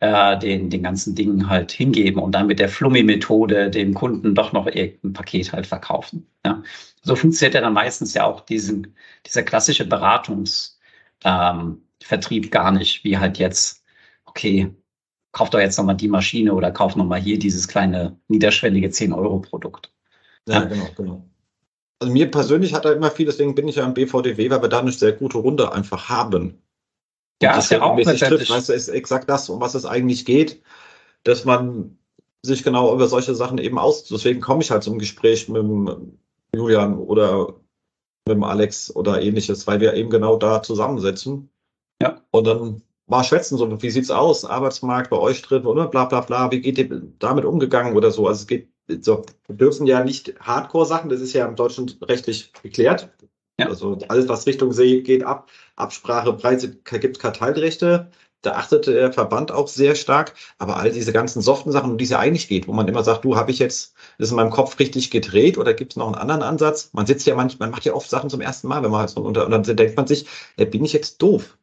äh, 0.00 0.38
den, 0.38 0.70
den 0.70 0.82
ganzen 0.82 1.14
Dingen 1.14 1.48
halt 1.48 1.72
hingeben 1.72 2.20
und 2.20 2.32
dann 2.32 2.46
mit 2.46 2.58
der 2.58 2.68
Flummi-Methode 2.68 3.70
dem 3.70 3.94
Kunden 3.94 4.34
doch 4.34 4.52
noch 4.52 4.66
irgendein 4.66 5.12
Paket 5.14 5.52
halt 5.52 5.66
verkaufen. 5.66 6.26
Ja. 6.44 6.62
So 7.02 7.16
funktioniert 7.16 7.54
ja 7.54 7.60
dann 7.62 7.72
meistens 7.72 8.14
ja 8.14 8.24
auch 8.24 8.40
diesen, 8.42 8.94
dieser 9.24 9.42
klassische 9.42 9.86
Beratungsvertrieb 9.86 10.76
ähm, 11.24 11.85
gar 12.50 12.70
nicht, 12.72 13.04
wie 13.04 13.18
halt 13.18 13.38
jetzt, 13.38 13.84
okay, 14.24 14.74
kauf 15.32 15.50
doch 15.50 15.58
jetzt 15.58 15.76
nochmal 15.76 15.96
die 15.96 16.08
Maschine 16.08 16.54
oder 16.54 16.70
kauf 16.70 16.96
nochmal 16.96 17.20
hier 17.20 17.38
dieses 17.38 17.68
kleine 17.68 18.18
niederschwellige 18.28 18.88
10-Euro-Produkt. 18.88 19.92
Ja, 20.48 20.60
ja, 20.60 20.64
genau, 20.64 20.88
genau. 20.96 21.28
Also 21.98 22.12
mir 22.12 22.30
persönlich 22.30 22.74
hat 22.74 22.84
er 22.84 22.94
immer 22.94 23.10
viel, 23.10 23.26
deswegen 23.26 23.54
bin 23.54 23.68
ich 23.68 23.76
ja 23.76 23.84
im 23.84 23.94
BVDW, 23.94 24.50
weil 24.50 24.62
wir 24.62 24.68
da 24.68 24.80
eine 24.80 24.92
sehr 24.92 25.12
gute 25.12 25.38
Runde 25.38 25.72
einfach 25.72 26.08
haben. 26.08 26.62
Ja, 27.42 27.58
ist 27.58 27.70
ja 27.70 27.82
auch 27.82 27.96
trifft, 27.96 28.50
weißt 28.50 28.68
du, 28.68 28.72
ist 28.72 28.88
exakt 28.88 29.28
das, 29.28 29.48
um 29.48 29.60
was 29.60 29.74
es 29.74 29.84
eigentlich 29.84 30.24
geht, 30.24 30.62
dass 31.22 31.44
man 31.44 31.98
sich 32.42 32.62
genau 32.62 32.94
über 32.94 33.08
solche 33.08 33.34
Sachen 33.34 33.58
eben 33.58 33.78
aus. 33.78 34.04
Deswegen 34.04 34.40
komme 34.40 34.62
ich 34.62 34.70
halt 34.70 34.82
zum 34.82 34.98
Gespräch 34.98 35.48
mit 35.48 35.62
dem 35.62 36.18
Julian 36.54 36.96
oder 36.96 37.54
mit 38.26 38.36
dem 38.36 38.44
Alex 38.44 38.94
oder 38.94 39.20
ähnliches, 39.20 39.66
weil 39.66 39.80
wir 39.80 39.94
eben 39.94 40.10
genau 40.10 40.36
da 40.36 40.62
zusammensetzen. 40.62 41.50
Ja. 42.02 42.20
Und 42.30 42.46
dann 42.46 42.82
mal 43.06 43.24
schwätzen, 43.24 43.56
so, 43.56 43.82
wie 43.82 43.90
sieht's 43.90 44.10
aus? 44.10 44.44
Arbeitsmarkt 44.44 45.10
bei 45.10 45.18
euch 45.18 45.42
drin 45.42 45.66
oder 45.66 45.86
bla, 45.86 46.04
bla, 46.04 46.20
bla. 46.20 46.50
Wie 46.50 46.60
geht 46.60 46.78
ihr 46.78 47.02
damit 47.18 47.44
umgegangen 47.44 47.96
oder 47.96 48.10
so? 48.10 48.26
Also 48.26 48.40
es 48.40 48.46
geht, 48.46 48.68
so, 49.00 49.24
wir 49.46 49.56
dürfen 49.56 49.86
ja 49.86 50.04
nicht 50.04 50.34
Hardcore-Sachen, 50.40 51.10
das 51.10 51.20
ist 51.20 51.32
ja 51.32 51.46
im 51.46 51.56
Deutschen 51.56 51.90
rechtlich 52.02 52.52
geklärt. 52.62 53.10
Ja. 53.58 53.68
Also 53.68 53.98
alles, 54.08 54.28
was 54.28 54.46
Richtung 54.46 54.72
See 54.72 55.00
geht, 55.00 55.24
ab. 55.24 55.50
Absprache, 55.76 56.32
Preise, 56.34 56.76
gibt 56.76 57.18
Kartellrechte. 57.18 58.10
Da 58.42 58.52
achtet 58.52 58.86
der 58.86 59.12
Verband 59.12 59.50
auch 59.50 59.66
sehr 59.66 59.94
stark. 59.94 60.34
Aber 60.58 60.76
all 60.76 60.92
diese 60.92 61.12
ganzen 61.12 61.40
soften 61.40 61.72
Sachen, 61.72 61.92
um 61.92 61.98
die 61.98 62.04
es 62.04 62.10
ja 62.10 62.18
eigentlich 62.18 62.48
geht, 62.48 62.68
wo 62.68 62.72
man 62.72 62.86
immer 62.86 63.02
sagt, 63.02 63.24
du, 63.24 63.36
habe 63.36 63.50
ich 63.50 63.58
jetzt 63.58 63.94
das 64.18 64.30
in 64.30 64.36
meinem 64.36 64.50
Kopf 64.50 64.78
richtig 64.78 65.10
gedreht 65.10 65.58
oder 65.58 65.74
gibt 65.74 65.92
es 65.92 65.96
noch 65.96 66.06
einen 66.06 66.14
anderen 66.16 66.42
Ansatz? 66.42 66.90
Man 66.92 67.06
sitzt 67.06 67.26
ja 67.26 67.34
manchmal, 67.34 67.68
man 67.68 67.76
macht 67.76 67.86
ja 67.86 67.94
oft 67.94 68.10
Sachen 68.10 68.30
zum 68.30 68.40
ersten 68.40 68.68
Mal, 68.68 68.82
wenn 68.82 68.90
man 68.90 69.00
halt 69.00 69.10
so 69.10 69.22
unter, 69.22 69.46
und 69.46 69.52
dann 69.52 69.76
denkt 69.76 69.96
man 69.96 70.06
sich, 70.06 70.26
äh, 70.58 70.66
bin 70.66 70.84
ich 70.84 70.92
jetzt 70.92 71.22
doof? 71.22 71.56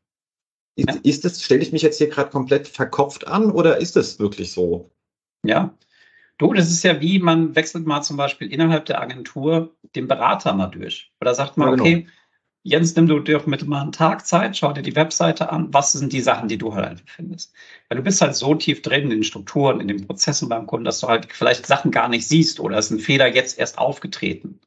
Ist, 0.76 0.96
ist 1.04 1.26
das, 1.26 1.44
stelle 1.44 1.62
ich 1.62 1.72
mich 1.72 1.84
jetzt 1.84 1.98
hier 1.98 2.10
gerade 2.10 2.32
komplett 2.32 2.68
verkopft 2.68 3.28
an 3.28 3.52
oder 3.52 3.78
ist 3.78 3.96
es 3.96 4.20
wirklich 4.20 4.52
so? 4.52 4.90
Ja, 5.46 5.76
Du, 6.38 6.54
das 6.54 6.72
ist 6.72 6.84
ja 6.84 7.00
wie, 7.00 7.20
man 7.20 7.56
wechselt 7.56 7.86
mal 7.86 8.02
zum 8.02 8.18
Beispiel 8.18 8.52
innerhalb 8.52 8.86
der 8.86 9.02
Agentur 9.02 9.76
den 9.96 10.08
Berater 10.08 10.54
mal 10.54 10.68
durch. 10.68 11.12
Oder 11.22 11.36
sagt 11.36 11.58
man, 11.58 11.70
ja, 11.70 11.76
genau. 11.76 11.84
okay, 11.84 12.08
Jens, 12.64 12.96
nimm 12.96 13.08
du 13.08 13.20
dir 13.20 13.38
doch 13.38 13.46
mit 13.46 13.66
mal 13.68 13.82
einen 13.82 13.92
Tag 13.92 14.26
Zeit, 14.26 14.58
schau 14.58 14.72
dir 14.74 14.82
die 14.82 14.96
Webseite 14.96 15.52
an, 15.52 15.74
was 15.74 15.92
sind 15.92 16.14
die 16.14 16.22
Sachen, 16.22 16.48
die 16.48 16.58
du 16.58 16.74
halt 16.74 16.88
einfach 16.88 17.08
findest. 17.08 17.54
Weil 17.88 17.98
du 17.98 18.04
bist 18.04 18.22
halt 18.22 18.36
so 18.36 18.56
tief 18.56 18.82
drin 18.82 19.04
in 19.04 19.10
den 19.10 19.24
Strukturen, 19.24 19.80
in 19.80 19.90
den 19.90 20.08
Prozessen 20.08 20.50
beim 20.50 20.66
Kunden, 20.66 20.86
dass 20.86 21.02
du 21.02 21.08
halt 21.08 21.32
vielleicht 21.32 21.66
Sachen 21.68 21.92
gar 21.92 22.08
nicht 22.08 22.28
siehst 22.28 22.60
oder 22.60 22.78
ist 22.78 22.90
ein 22.90 23.00
Fehler 23.00 23.28
jetzt 23.28 23.60
erst 23.60 23.78
aufgetreten. 23.78 24.60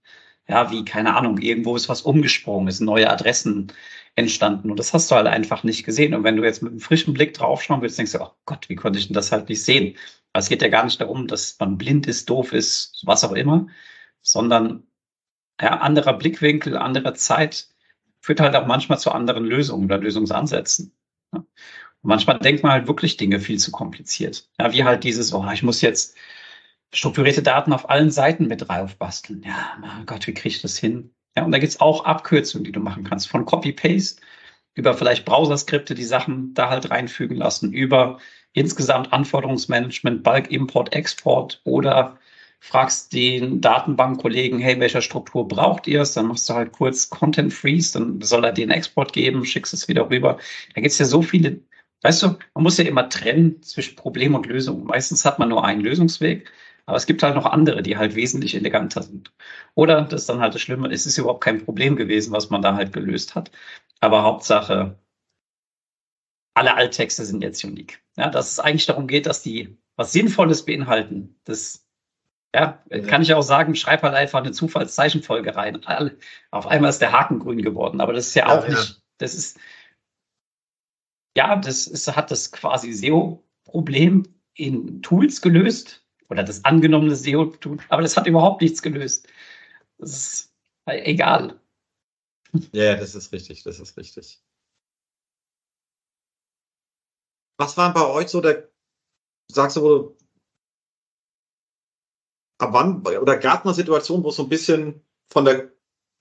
Ja, 0.49 0.71
wie, 0.71 0.85
keine 0.85 1.17
Ahnung, 1.17 1.39
irgendwo 1.39 1.75
ist 1.75 1.89
was 1.89 2.03
umgesprungen, 2.03 2.69
ist 2.69 2.81
neue 2.81 3.11
Adressen 3.11 3.73
entstanden 4.17 4.71
und 4.71 4.79
das 4.79 4.95
hast 4.95 5.11
du 5.11 5.15
halt 5.15 5.27
einfach 5.27 5.63
nicht 5.63 5.85
gesehen. 5.85 6.15
Und 6.15 6.25
wenn 6.25 6.37
du 6.37 6.45
jetzt 6.45 6.63
mit 6.63 6.73
einem 6.73 6.81
frischen 6.81 7.15
Blick 7.15 7.35
draufschauen 7.35 7.83
willst, 7.83 7.99
denkst 7.99 8.13
du, 8.13 8.21
oh 8.21 8.31
Gott, 8.47 8.69
wie 8.69 8.75
konnte 8.75 8.99
ich 8.99 9.07
denn 9.07 9.15
das 9.15 9.31
halt 9.31 9.49
nicht 9.49 9.63
sehen? 9.63 9.97
Aber 10.33 10.41
es 10.41 10.49
geht 10.49 10.63
ja 10.63 10.69
gar 10.69 10.85
nicht 10.85 11.01
darum, 11.01 11.29
dass 11.29 11.57
man 11.61 11.79
blind 11.79 12.07
ist, 12.07 12.29
doof 12.31 12.53
ist, 12.53 13.03
was 13.05 13.25
auch 13.25 13.33
immer, 13.33 13.69
sondern 14.23 14.85
ja, 15.61 15.79
anderer 15.79 16.15
Blickwinkel, 16.15 16.77
andere 16.77 17.15
Zeit 17.15 17.69
führt 18.21 18.41
halt 18.41 18.57
auch 18.57 18.67
manchmal 18.67 18.99
zu 18.99 19.13
anderen 19.13 19.45
Lösungen 19.45 19.85
oder 19.85 19.99
Lösungsansätzen. 19.99 20.93
Ja. 21.33 21.41
Und 21.41 21.49
manchmal 22.03 22.39
denkt 22.39 22.63
man 22.63 22.73
halt 22.73 22.89
wirklich 22.89 23.17
Dinge 23.17 23.39
viel 23.41 23.59
zu 23.59 23.71
kompliziert. 23.71 24.49
Ja, 24.59 24.73
wie 24.73 24.85
halt 24.85 25.05
dieses, 25.05 25.33
oh, 25.33 25.47
ich 25.53 25.63
muss 25.63 25.81
jetzt 25.83 26.17
strukturierte 26.93 27.43
Daten 27.43 27.73
auf 27.73 27.91
allen 27.91 28.11
Seiten 28.11 28.47
mit 28.47 28.69
drauf 28.69 28.97
basteln. 28.97 29.43
Ja, 29.45 29.77
mein 29.81 30.07
Gott, 30.07 30.27
wie 30.27 30.35
kriege 30.35 30.49
ich 30.49 30.63
das 30.63 30.79
hin? 30.79 31.15
Ja, 31.37 31.45
und 31.45 31.53
da 31.53 31.59
gibt's 31.59 31.81
auch 31.81 32.05
Abkürzungen, 32.05 32.65
die 32.65 32.73
du 32.73 32.81
machen 32.81 33.05
kannst. 33.05 33.29
Von 33.29 33.45
Copy-Paste 33.45 34.23
über 34.75 34.95
vielleicht 34.95 35.25
Browser-Skripte 35.25 35.95
die 35.95 36.05
Sachen 36.05 36.55
da 36.55 36.71
halt 36.71 36.91
reinfügen 36.91 37.37
lassen, 37.37 37.73
über 37.73 38.19
insgesamt 38.53 39.13
Anforderungsmanagement, 39.13 40.23
Bulk, 40.23 40.51
Import, 40.51 40.95
Export 40.95 41.61
oder 41.65 42.19
fragst 42.61 43.13
den 43.13 43.61
Datenbankkollegen, 43.61 44.59
hey, 44.61 44.79
welcher 44.81 45.03
Struktur 45.03 45.47
braucht 45.47 45.87
ihr 45.87 46.03
es? 46.03 46.15
Dann 46.15 46.27
machst 46.27 46.49
du 46.49 46.55
halt 46.55 46.73
kurz 46.73 47.11
Content 47.11 47.53
Freeze, 47.53 47.99
dann 47.99 48.21
soll 48.23 48.45
er 48.45 48.53
den 48.53 48.71
Export 48.71 49.13
geben, 49.13 49.45
schickst 49.45 49.75
es 49.75 49.89
wieder 49.89 50.11
rüber. 50.11 50.39
Da 50.75 50.81
gibt's 50.81 50.99
ja 50.99 51.05
so 51.07 51.23
viele, 51.23 51.61
weißt 52.03 52.23
du, 52.23 52.29
man 52.55 52.65
muss 52.65 52.79
ja 52.79 52.85
immer 52.85 53.09
trennen 53.09 53.63
zwischen 53.63 53.97
Problem 53.97 54.35
und 54.35 54.47
Lösung. 54.47 54.85
Meistens 54.85 55.25
hat 55.25 55.39
man 55.39 55.49
nur 55.51 55.65
einen 55.65 55.83
Lösungsweg, 55.83 56.51
aber 56.87 56.97
es 56.97 57.07
gibt 57.07 57.23
halt 57.23 57.35
noch 57.35 57.47
andere, 57.47 57.83
die 57.83 57.97
halt 57.97 58.15
wesentlich 58.15 58.55
eleganter 58.55 59.03
sind. 59.03 59.33
Oder 59.75 60.03
das 60.03 60.23
ist 60.23 60.29
dann 60.29 60.41
halt 60.41 60.55
das 60.55 60.63
Schlimme, 60.63 60.89
es 60.93 61.05
ist 61.05 61.19
überhaupt 61.19 61.43
kein 61.43 61.65
Problem 61.65 61.97
gewesen, 61.97 62.33
was 62.33 62.49
man 62.49 62.63
da 62.63 62.75
halt 62.75 62.93
gelöst 62.93 63.35
hat. 63.35 63.51
Aber 64.01 64.23
Hauptsache, 64.23 64.97
alle 66.55 66.75
Alttexte 66.77 67.25
sind 67.25 67.43
jetzt 67.43 67.65
unique. 67.65 68.03
Ja, 68.17 68.31
dass 68.31 68.53
es 68.53 68.61
eigentlich 68.61 68.87
darum 68.87 69.09
geht, 69.09 69.27
dass 69.27 69.43
die 69.43 69.77
was 69.97 70.13
Sinnvolles 70.13 70.65
beinhalten. 70.65 71.39
Das 71.45 71.85
ja, 72.55 72.83
kann 73.09 73.21
ich 73.23 73.35
auch 73.35 73.43
sagen, 73.43 73.75
schreib 73.75 74.03
halt 74.03 74.15
einfach 74.15 74.39
eine 74.39 74.53
Zufallszeichenfolge 74.53 75.57
rein. 75.57 75.85
Auf 76.51 76.67
einmal 76.69 76.91
ist 76.91 77.01
der 77.01 77.13
Haken 77.13 77.41
grün 77.41 77.61
geworden, 77.61 78.01
aber 78.01 78.13
das 78.13 78.29
ist 78.29 78.35
ja, 78.35 78.47
ja 78.47 78.59
auch 78.59 78.69
nicht, 78.69 79.03
das 79.19 79.35
ist, 79.35 79.59
ja, 81.37 81.57
das 81.57 81.87
ist, 81.87 82.17
hat 82.17 82.31
das 82.31 82.53
quasi 82.53 82.93
SEO-Problem 82.93 84.23
in 84.55 85.03
Tools 85.03 85.43
gelöst 85.43 86.06
oder 86.29 86.43
das 86.43 86.65
angenommene 86.65 87.17
SEO-Tool, 87.17 87.79
aber 87.89 88.03
das 88.03 88.17
hat 88.17 88.27
überhaupt 88.27 88.63
nichts 88.63 88.83
gelöst. 88.83 89.29
Das 89.99 90.11
ist 90.11 90.53
egal. 90.87 91.61
Ja, 92.73 92.97
das 92.97 93.15
ist 93.15 93.33
richtig, 93.33 93.63
das 93.65 93.81
ist 93.81 93.97
richtig. 93.97 94.43
Was 97.59 97.77
war 97.77 97.93
bei 97.95 98.07
euch 98.07 98.29
so 98.29 98.41
der, 98.41 98.71
sagst 99.51 99.77
du, 99.77 100.17
ab 102.59 102.73
wann, 102.73 103.01
oder 103.07 103.39
gab 103.39 103.61
es 103.61 103.67
eine 103.67 103.75
Situation, 103.75 104.23
wo 104.25 104.29
es 104.29 104.37
so 104.37 104.45
ein 104.45 104.49
bisschen 104.49 105.03
von 105.31 105.45
der, 105.45 105.73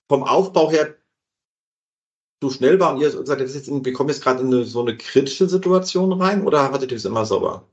vom 0.08 0.22
Aufbau 0.22 0.70
her 0.70 0.96
zu 2.42 2.50
schnell 2.50 2.78
war 2.80 2.94
und 2.94 3.00
ihr 3.00 3.08
in, 3.68 3.84
wir 3.84 3.92
kommen 3.92 4.10
jetzt 4.10 4.22
gerade 4.22 4.40
in 4.40 4.48
eine, 4.48 4.64
so 4.64 4.80
eine 4.80 4.96
kritische 4.96 5.48
Situation 5.48 6.12
rein 6.12 6.46
oder 6.46 6.70
hattet 6.70 6.90
ihr 6.90 6.96
es 6.96 7.04
immer 7.04 7.24
sauber? 7.24 7.68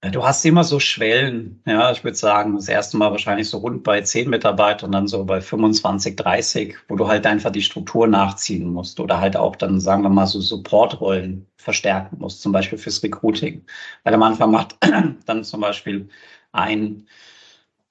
Du 0.00 0.24
hast 0.24 0.44
immer 0.44 0.62
so 0.62 0.78
Schwellen, 0.78 1.60
ja, 1.66 1.90
ich 1.90 2.04
würde 2.04 2.16
sagen, 2.16 2.54
das 2.54 2.68
erste 2.68 2.96
Mal 2.96 3.10
wahrscheinlich 3.10 3.48
so 3.48 3.58
rund 3.58 3.82
bei 3.82 4.00
10 4.00 4.30
Mitarbeitern 4.30 4.86
und 4.86 4.92
dann 4.92 5.08
so 5.08 5.24
bei 5.24 5.40
25, 5.40 6.14
30, 6.14 6.76
wo 6.86 6.94
du 6.94 7.08
halt 7.08 7.26
einfach 7.26 7.50
die 7.50 7.62
Struktur 7.62 8.06
nachziehen 8.06 8.72
musst 8.72 9.00
oder 9.00 9.18
halt 9.18 9.36
auch 9.36 9.56
dann, 9.56 9.80
sagen 9.80 10.04
wir 10.04 10.08
mal, 10.08 10.26
so 10.26 10.40
Supportrollen 10.40 11.48
verstärken 11.56 12.18
musst, 12.20 12.42
zum 12.42 12.52
Beispiel 12.52 12.78
fürs 12.78 13.02
Recruiting. 13.02 13.64
Weil 14.04 14.14
am 14.14 14.22
Anfang 14.22 14.52
macht 14.52 14.76
dann 15.26 15.42
zum 15.42 15.60
Beispiel 15.60 16.08
ein, 16.52 17.08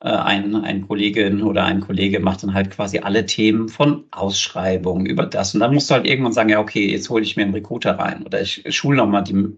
äh, 0.02 0.10
ein, 0.10 0.56
ein 0.56 0.88
Kollegin 0.88 1.44
oder 1.44 1.66
ein 1.66 1.82
Kollege 1.82 2.20
macht 2.22 2.44
dann 2.44 2.54
halt 2.54 2.72
quasi 2.72 3.00
alle 3.00 3.26
Themen 3.26 3.70
von 3.70 4.06
Ausschreibungen 4.12 5.06
über 5.06 5.26
das. 5.26 5.54
Und 5.54 5.62
dann 5.62 5.74
musst 5.74 5.90
du 5.90 5.96
halt 5.96 6.08
irgendwann 6.08 6.34
sagen, 6.34 6.50
ja, 6.50 6.60
okay, 6.60 6.92
jetzt 6.92 7.10
hole 7.10 7.24
ich 7.24 7.36
mir 7.38 7.44
einen 7.44 7.54
Recruiter 7.54 8.00
rein 8.00 8.24
oder 8.26 8.42
ich 8.42 8.64
schule 8.76 8.98
nochmal 8.98 9.24
die 9.24 9.58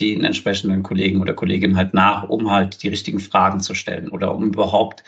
den 0.00 0.24
entsprechenden 0.24 0.82
Kollegen 0.82 1.20
oder 1.20 1.34
Kolleginnen 1.34 1.76
halt 1.76 1.94
nach, 1.94 2.28
um 2.28 2.50
halt 2.50 2.82
die 2.82 2.88
richtigen 2.88 3.20
Fragen 3.20 3.60
zu 3.60 3.74
stellen 3.74 4.08
oder 4.08 4.34
um 4.34 4.44
überhaupt 4.44 5.04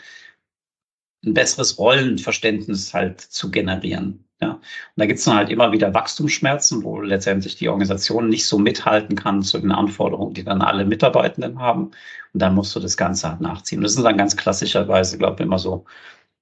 ein 1.25 1.33
besseres 1.33 1.77
Rollenverständnis 1.77 2.93
halt 2.93 3.21
zu 3.21 3.51
generieren. 3.51 4.25
Ja. 4.41 4.53
Und 4.53 4.61
da 4.95 5.05
gibt 5.05 5.19
es 5.19 5.25
dann 5.25 5.35
halt 5.35 5.49
immer 5.49 5.71
wieder 5.71 5.93
Wachstumsschmerzen, 5.93 6.83
wo 6.83 6.99
letztendlich 7.01 7.55
die 7.57 7.69
Organisation 7.69 8.27
nicht 8.27 8.47
so 8.47 8.57
mithalten 8.57 9.15
kann 9.15 9.43
zu 9.43 9.59
den 9.59 9.71
Anforderungen, 9.71 10.33
die 10.33 10.43
dann 10.43 10.63
alle 10.63 10.83
Mitarbeitenden 10.85 11.59
haben. 11.59 11.91
Und 12.33 12.41
dann 12.41 12.55
musst 12.55 12.75
du 12.75 12.79
das 12.79 12.97
Ganze 12.97 13.29
halt 13.29 13.41
nachziehen. 13.41 13.81
Das 13.81 13.93
sind 13.93 14.03
dann 14.03 14.17
ganz 14.17 14.35
klassischerweise, 14.35 15.17
glaube 15.19 15.35
ich, 15.35 15.45
immer 15.45 15.59
so 15.59 15.85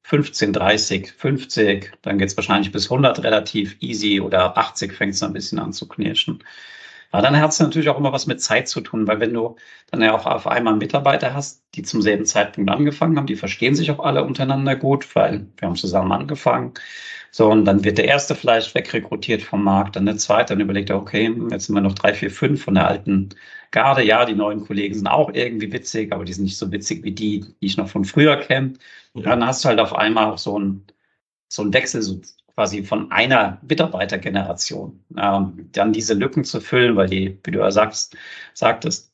15, 0.04 0.54
30, 0.54 1.12
50, 1.12 1.91
dann 2.02 2.18
geht 2.18 2.30
es 2.30 2.38
wahrscheinlich 2.38 2.72
bis 2.72 2.86
100 2.89 3.22
relativ 3.24 3.78
easy 3.82 4.22
oder 4.22 4.58
80 4.58 4.93
fängt 4.93 5.14
es 5.14 5.22
ein 5.24 5.34
bisschen 5.34 5.60
an 5.60 5.74
zu 5.74 5.88
knirschen. 5.88 6.43
Aber 7.12 7.24
dann 7.24 7.39
hat 7.39 7.51
es 7.51 7.60
natürlich 7.60 7.89
auch 7.89 7.97
immer 7.97 8.14
was 8.14 8.28
mit 8.28 8.41
Zeit 8.41 8.68
zu 8.68 8.82
tun, 8.82 9.07
weil 9.07 9.20
wenn 9.20 9.34
du 9.34 9.55
dann 9.91 10.01
ja 10.01 10.16
auch 10.16 10.26
auf 10.26 10.45
einmal 10.47 10.76
Mitarbeiter 10.76 11.34
hast, 11.34 11.64
die 11.76 11.82
zum 11.84 12.01
selben 12.01 12.26
Zeitpunkt 12.26 12.70
angefangen 12.70 13.18
haben, 13.18 13.26
die 13.28 13.36
verstehen 13.36 13.76
sich 13.76 13.89
auch 13.91 13.99
alle 13.99 14.24
untereinander 14.24 14.76
gut, 14.76 15.16
weil 15.16 15.47
wir 15.57 15.68
haben 15.68 15.76
zusammen 15.76 16.12
angefangen. 16.12 16.74
So, 17.32 17.49
und 17.51 17.66
dann 17.66 17.84
wird 17.84 17.97
der 17.97 18.05
erste 18.05 18.36
vielleicht 18.36 18.74
wegrekrutiert 18.76 19.41
vom 19.41 19.64
Markt, 19.64 19.95
dann 19.95 20.05
der 20.05 20.18
zweite, 20.18 20.53
dann 20.53 20.62
überlegt 20.62 20.89
er, 20.89 20.97
okay, 20.97 21.34
jetzt 21.51 21.66
sind 21.68 21.76
wir 21.76 21.82
noch 21.82 21.93
drei, 21.93 22.14
vier, 22.14 22.32
fünf 22.32 22.64
von 22.64 22.76
der 22.76 22.88
alten 22.88 23.30
Garde. 23.72 24.03
Ja, 24.03 24.26
die 24.26 24.34
neuen 24.36 24.66
Kollegen 24.66 24.95
sind 24.95 25.07
auch 25.07 25.32
irgendwie 25.34 25.72
witzig, 25.72 26.12
aber 26.12 26.26
die 26.26 26.34
sind 26.34 26.45
nicht 26.45 26.57
so 26.57 26.72
witzig 26.72 27.03
wie 27.03 27.12
die, 27.12 27.41
die 27.62 27.66
ich 27.66 27.78
noch 27.78 27.88
von 27.89 28.05
früher 28.05 28.38
kenne. 28.38 28.74
Und 29.14 29.26
dann 29.26 29.45
hast 29.45 29.64
du 29.64 29.70
halt 29.70 29.80
auf 29.80 29.93
einmal 29.95 30.32
auch 30.32 30.38
so 30.39 30.60
ein, 30.60 30.86
so 31.49 31.64
ein 31.64 31.74
Wechsel, 31.74 32.01
so 32.01 32.22
quasi 32.60 32.84
von 32.84 33.10
einer 33.10 33.57
Mitarbeitergeneration. 33.62 35.01
Ähm, 35.18 35.70
dann 35.72 35.93
diese 35.93 36.14
Lücken 36.14 36.43
zu 36.43 36.60
füllen, 36.60 36.97
weil 36.97 37.07
die, 37.07 37.39
wie 37.45 37.51
du 37.51 37.60
ja 37.60 37.72
sagst, 37.72 38.18
sagtest, 38.53 39.14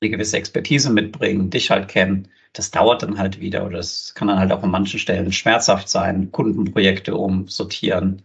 eine 0.00 0.10
gewisse 0.10 0.38
Expertise 0.38 0.90
mitbringen, 0.90 1.50
dich 1.50 1.70
halt 1.70 1.88
kennen, 1.88 2.28
das 2.54 2.70
dauert 2.70 3.02
dann 3.02 3.18
halt 3.18 3.38
wieder 3.38 3.66
oder 3.66 3.76
das 3.76 4.14
kann 4.14 4.28
dann 4.28 4.38
halt 4.38 4.50
auch 4.50 4.62
an 4.62 4.70
manchen 4.70 4.98
Stellen 4.98 5.30
schmerzhaft 5.30 5.90
sein, 5.90 6.32
Kundenprojekte 6.32 7.14
umsortieren. 7.14 8.22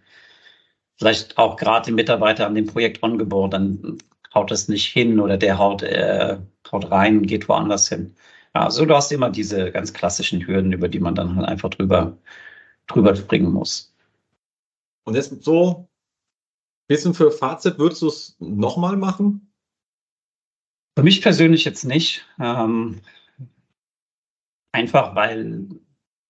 Vielleicht 0.98 1.38
auch 1.38 1.58
gerade 1.58 1.88
die 1.88 1.92
Mitarbeiter 1.92 2.48
an 2.48 2.56
dem 2.56 2.68
Projekt 2.68 3.04
ongeboard, 3.04 3.54
dann 3.54 3.98
haut 4.34 4.52
das 4.52 4.70
nicht 4.70 4.88
hin 4.88 5.20
oder 5.20 5.38
der 5.38 5.58
haut, 5.58 5.84
äh, 5.84 6.38
haut 6.72 6.92
rein 6.92 7.24
geht 7.24 7.50
woanders 7.50 7.90
hin. 7.90 8.16
Ja, 8.56 8.64
also 8.64 8.86
du 8.86 8.96
hast 8.96 9.12
immer 9.12 9.30
diese 9.32 9.72
ganz 9.74 9.92
klassischen 9.94 10.48
Hürden, 10.48 10.72
über 10.72 10.88
die 10.88 11.00
man 11.02 11.16
dann 11.16 11.36
halt 11.36 11.48
einfach 11.50 11.72
drüber, 11.72 12.18
drüber 12.88 13.16
springen 13.18 13.52
muss. 13.52 13.95
Und 15.06 15.16
jetzt 15.16 15.44
so 15.44 15.88
ein 16.84 16.88
bisschen 16.88 17.14
für 17.14 17.32
Fazit, 17.32 17.78
würdest 17.78 18.02
du 18.02 18.08
es 18.08 18.36
nochmal 18.40 18.98
machen? 18.98 19.54
Für 20.98 21.04
mich 21.04 21.22
persönlich 21.22 21.66
jetzt 21.66 21.84
nicht. 21.84 22.26
Ähm, 22.40 23.02
einfach 24.72 25.16
weil 25.16 25.68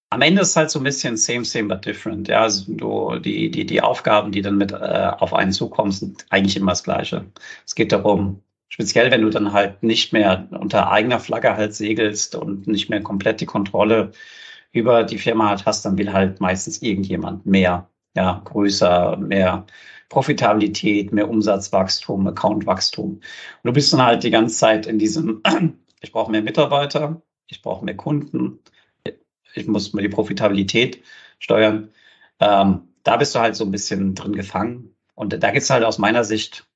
am 0.10 0.22
Ende 0.22 0.42
ist 0.42 0.56
halt 0.56 0.70
so 0.70 0.80
ein 0.80 0.84
bisschen 0.84 1.18
same, 1.18 1.46
same, 1.46 1.68
but 1.68 1.86
different. 1.86 2.28
Ja, 2.28 2.44
also 2.44 2.72
du, 2.74 3.20
die, 3.20 3.50
die, 3.50 3.66
die 3.66 3.82
Aufgaben, 3.82 4.32
die 4.32 4.42
dann 4.42 4.58
mit 4.58 4.72
äh, 4.72 5.12
auf 5.18 5.34
einen 5.34 5.52
zukommen, 5.52 5.92
sind 5.92 6.26
eigentlich 6.30 6.56
immer 6.56 6.72
das 6.72 6.84
Gleiche. 6.84 7.26
Es 7.66 7.76
geht 7.76 7.92
darum, 7.92 8.42
speziell 8.70 9.12
wenn 9.12 9.22
du 9.22 9.30
dann 9.30 9.52
halt 9.52 9.84
nicht 9.84 10.14
mehr 10.14 10.48
unter 10.52 10.92
eigener 10.92 11.20
Flagge 11.20 11.56
halt 11.56 11.74
segelst 11.76 12.36
und 12.36 12.68
nicht 12.68 12.90
mehr 12.90 13.02
komplett 13.02 13.42
die 13.42 13.46
Kontrolle 13.46 14.12
über 14.72 15.04
die 15.04 15.18
Firma 15.18 15.50
halt 15.50 15.66
hast, 15.66 15.86
dann 15.86 15.98
will 15.98 16.14
halt 16.14 16.40
meistens 16.40 16.82
irgendjemand 16.82 17.46
mehr 17.46 17.90
ja, 18.16 18.42
größer, 18.46 19.18
mehr 19.18 19.66
Profitabilität, 20.10 21.12
mehr 21.12 21.30
Umsatzwachstum, 21.30 22.28
Accountwachstum. 22.28 23.16
Und 23.16 23.22
du 23.64 23.74
bist 23.74 23.92
dann 23.94 24.04
halt 24.04 24.24
die 24.24 24.32
ganze 24.32 24.56
Zeit 24.58 24.88
in 24.88 25.00
diesem, 25.00 25.42
ich 26.02 26.12
brauche 26.12 26.32
mehr 26.32 26.42
Mitarbeiter, 26.42 27.22
ich 27.48 27.62
brauche 27.62 27.86
mehr 27.86 27.98
Kunden, 27.98 28.60
ich 29.56 29.68
muss 29.68 29.94
mir 29.94 30.02
die 30.02 30.10
Profitabilität 30.10 31.04
steuern. 31.40 31.90
Ähm, 32.40 32.90
da 33.04 33.18
bist 33.18 33.36
du 33.36 33.40
halt 33.40 33.56
so 33.56 33.66
ein 33.66 33.72
bisschen 33.72 34.16
drin 34.16 34.34
gefangen. 34.34 34.96
Und 35.16 35.32
da 35.42 35.52
geht 35.52 35.64
es 35.64 35.70
halt 35.70 35.84
aus 35.84 35.98
meiner 35.98 36.24
Sicht, 36.24 36.68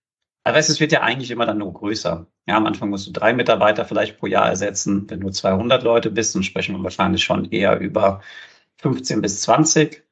also 0.44 0.72
es 0.72 0.80
wird 0.80 0.92
ja 0.92 1.02
eigentlich 1.02 1.32
immer 1.32 1.46
dann 1.46 1.58
nur 1.58 1.74
größer. 1.74 2.28
Ja, 2.48 2.58
am 2.58 2.66
Anfang 2.66 2.90
musst 2.90 3.08
du 3.08 3.12
drei 3.12 3.34
Mitarbeiter 3.34 3.86
vielleicht 3.86 4.18
pro 4.18 4.28
Jahr 4.28 4.48
ersetzen. 4.50 5.10
Wenn 5.10 5.20
du 5.20 5.30
200 5.30 5.84
Leute 5.84 6.12
bist, 6.12 6.36
dann 6.36 6.44
sprechen 6.44 6.76
wir 6.76 6.84
wahrscheinlich 6.84 7.24
schon 7.24 7.52
eher 7.52 7.80
über 7.80 8.22
15 8.78 9.22
bis 9.22 9.42
20. 9.42 10.04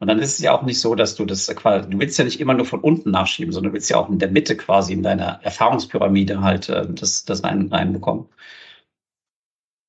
Und 0.00 0.08
dann 0.08 0.18
ist 0.18 0.32
es 0.32 0.38
ja 0.40 0.52
auch 0.52 0.62
nicht 0.62 0.80
so, 0.80 0.94
dass 0.94 1.14
du 1.14 1.26
das 1.26 1.46
quasi, 1.54 1.90
du 1.90 1.98
willst 2.00 2.18
ja 2.18 2.24
nicht 2.24 2.40
immer 2.40 2.54
nur 2.54 2.64
von 2.64 2.80
unten 2.80 3.10
nachschieben, 3.10 3.52
sondern 3.52 3.72
du 3.72 3.74
willst 3.74 3.90
ja 3.90 3.98
auch 3.98 4.08
in 4.08 4.18
der 4.18 4.30
Mitte 4.30 4.56
quasi 4.56 4.94
in 4.94 5.02
deiner 5.02 5.40
Erfahrungspyramide 5.42 6.40
halt 6.40 6.70
äh, 6.70 6.86
das, 6.90 7.26
das 7.26 7.44
rein, 7.44 7.68
reinbekommen. 7.70 8.26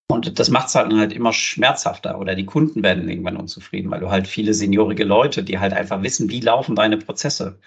Und 0.09 0.38
das 0.39 0.49
macht 0.49 0.68
es 0.68 0.76
halt, 0.76 0.91
halt 0.93 1.14
immer 1.14 1.32
schmerzhafter 1.32 2.20
oder 2.20 2.36
die 2.36 2.45
Kunden 2.45 2.84
werden 2.84 3.07
irgendwann 3.09 3.38
unzufrieden, 3.38 3.89
weil 3.89 4.01
du 4.01 4.12
halt 4.12 4.28
viele 4.28 4.53
seniorige 4.53 5.05
Leute, 5.05 5.43
die 5.43 5.59
halt 5.59 5.72
einfach 5.72 6.03
wissen, 6.03 6.30
wie 6.30 6.41
laufen 6.41 6.76
deine 6.76 6.97
Prozesse. 6.97 7.59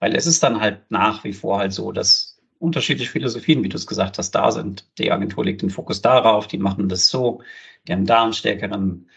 Weil 0.00 0.16
es 0.16 0.26
ist 0.26 0.42
dann 0.42 0.60
halt 0.60 0.90
nach 0.90 1.22
wie 1.22 1.32
vor 1.32 1.58
halt 1.58 1.72
so, 1.72 1.92
dass 1.92 2.40
unterschiedliche 2.58 3.12
Philosophien, 3.12 3.62
wie 3.62 3.68
du 3.68 3.76
es 3.76 3.86
gesagt 3.86 4.18
hast, 4.18 4.32
da 4.32 4.50
sind. 4.50 4.88
Die 4.98 5.12
Agentur 5.12 5.44
legt 5.44 5.62
den 5.62 5.70
Fokus 5.70 6.02
darauf, 6.02 6.48
die 6.48 6.58
machen 6.58 6.88
das 6.88 7.08
so, 7.08 7.42
die 7.86 7.92
haben 7.92 8.06
da 8.06 8.24
einen 8.24 8.32
stärkeren 8.32 9.08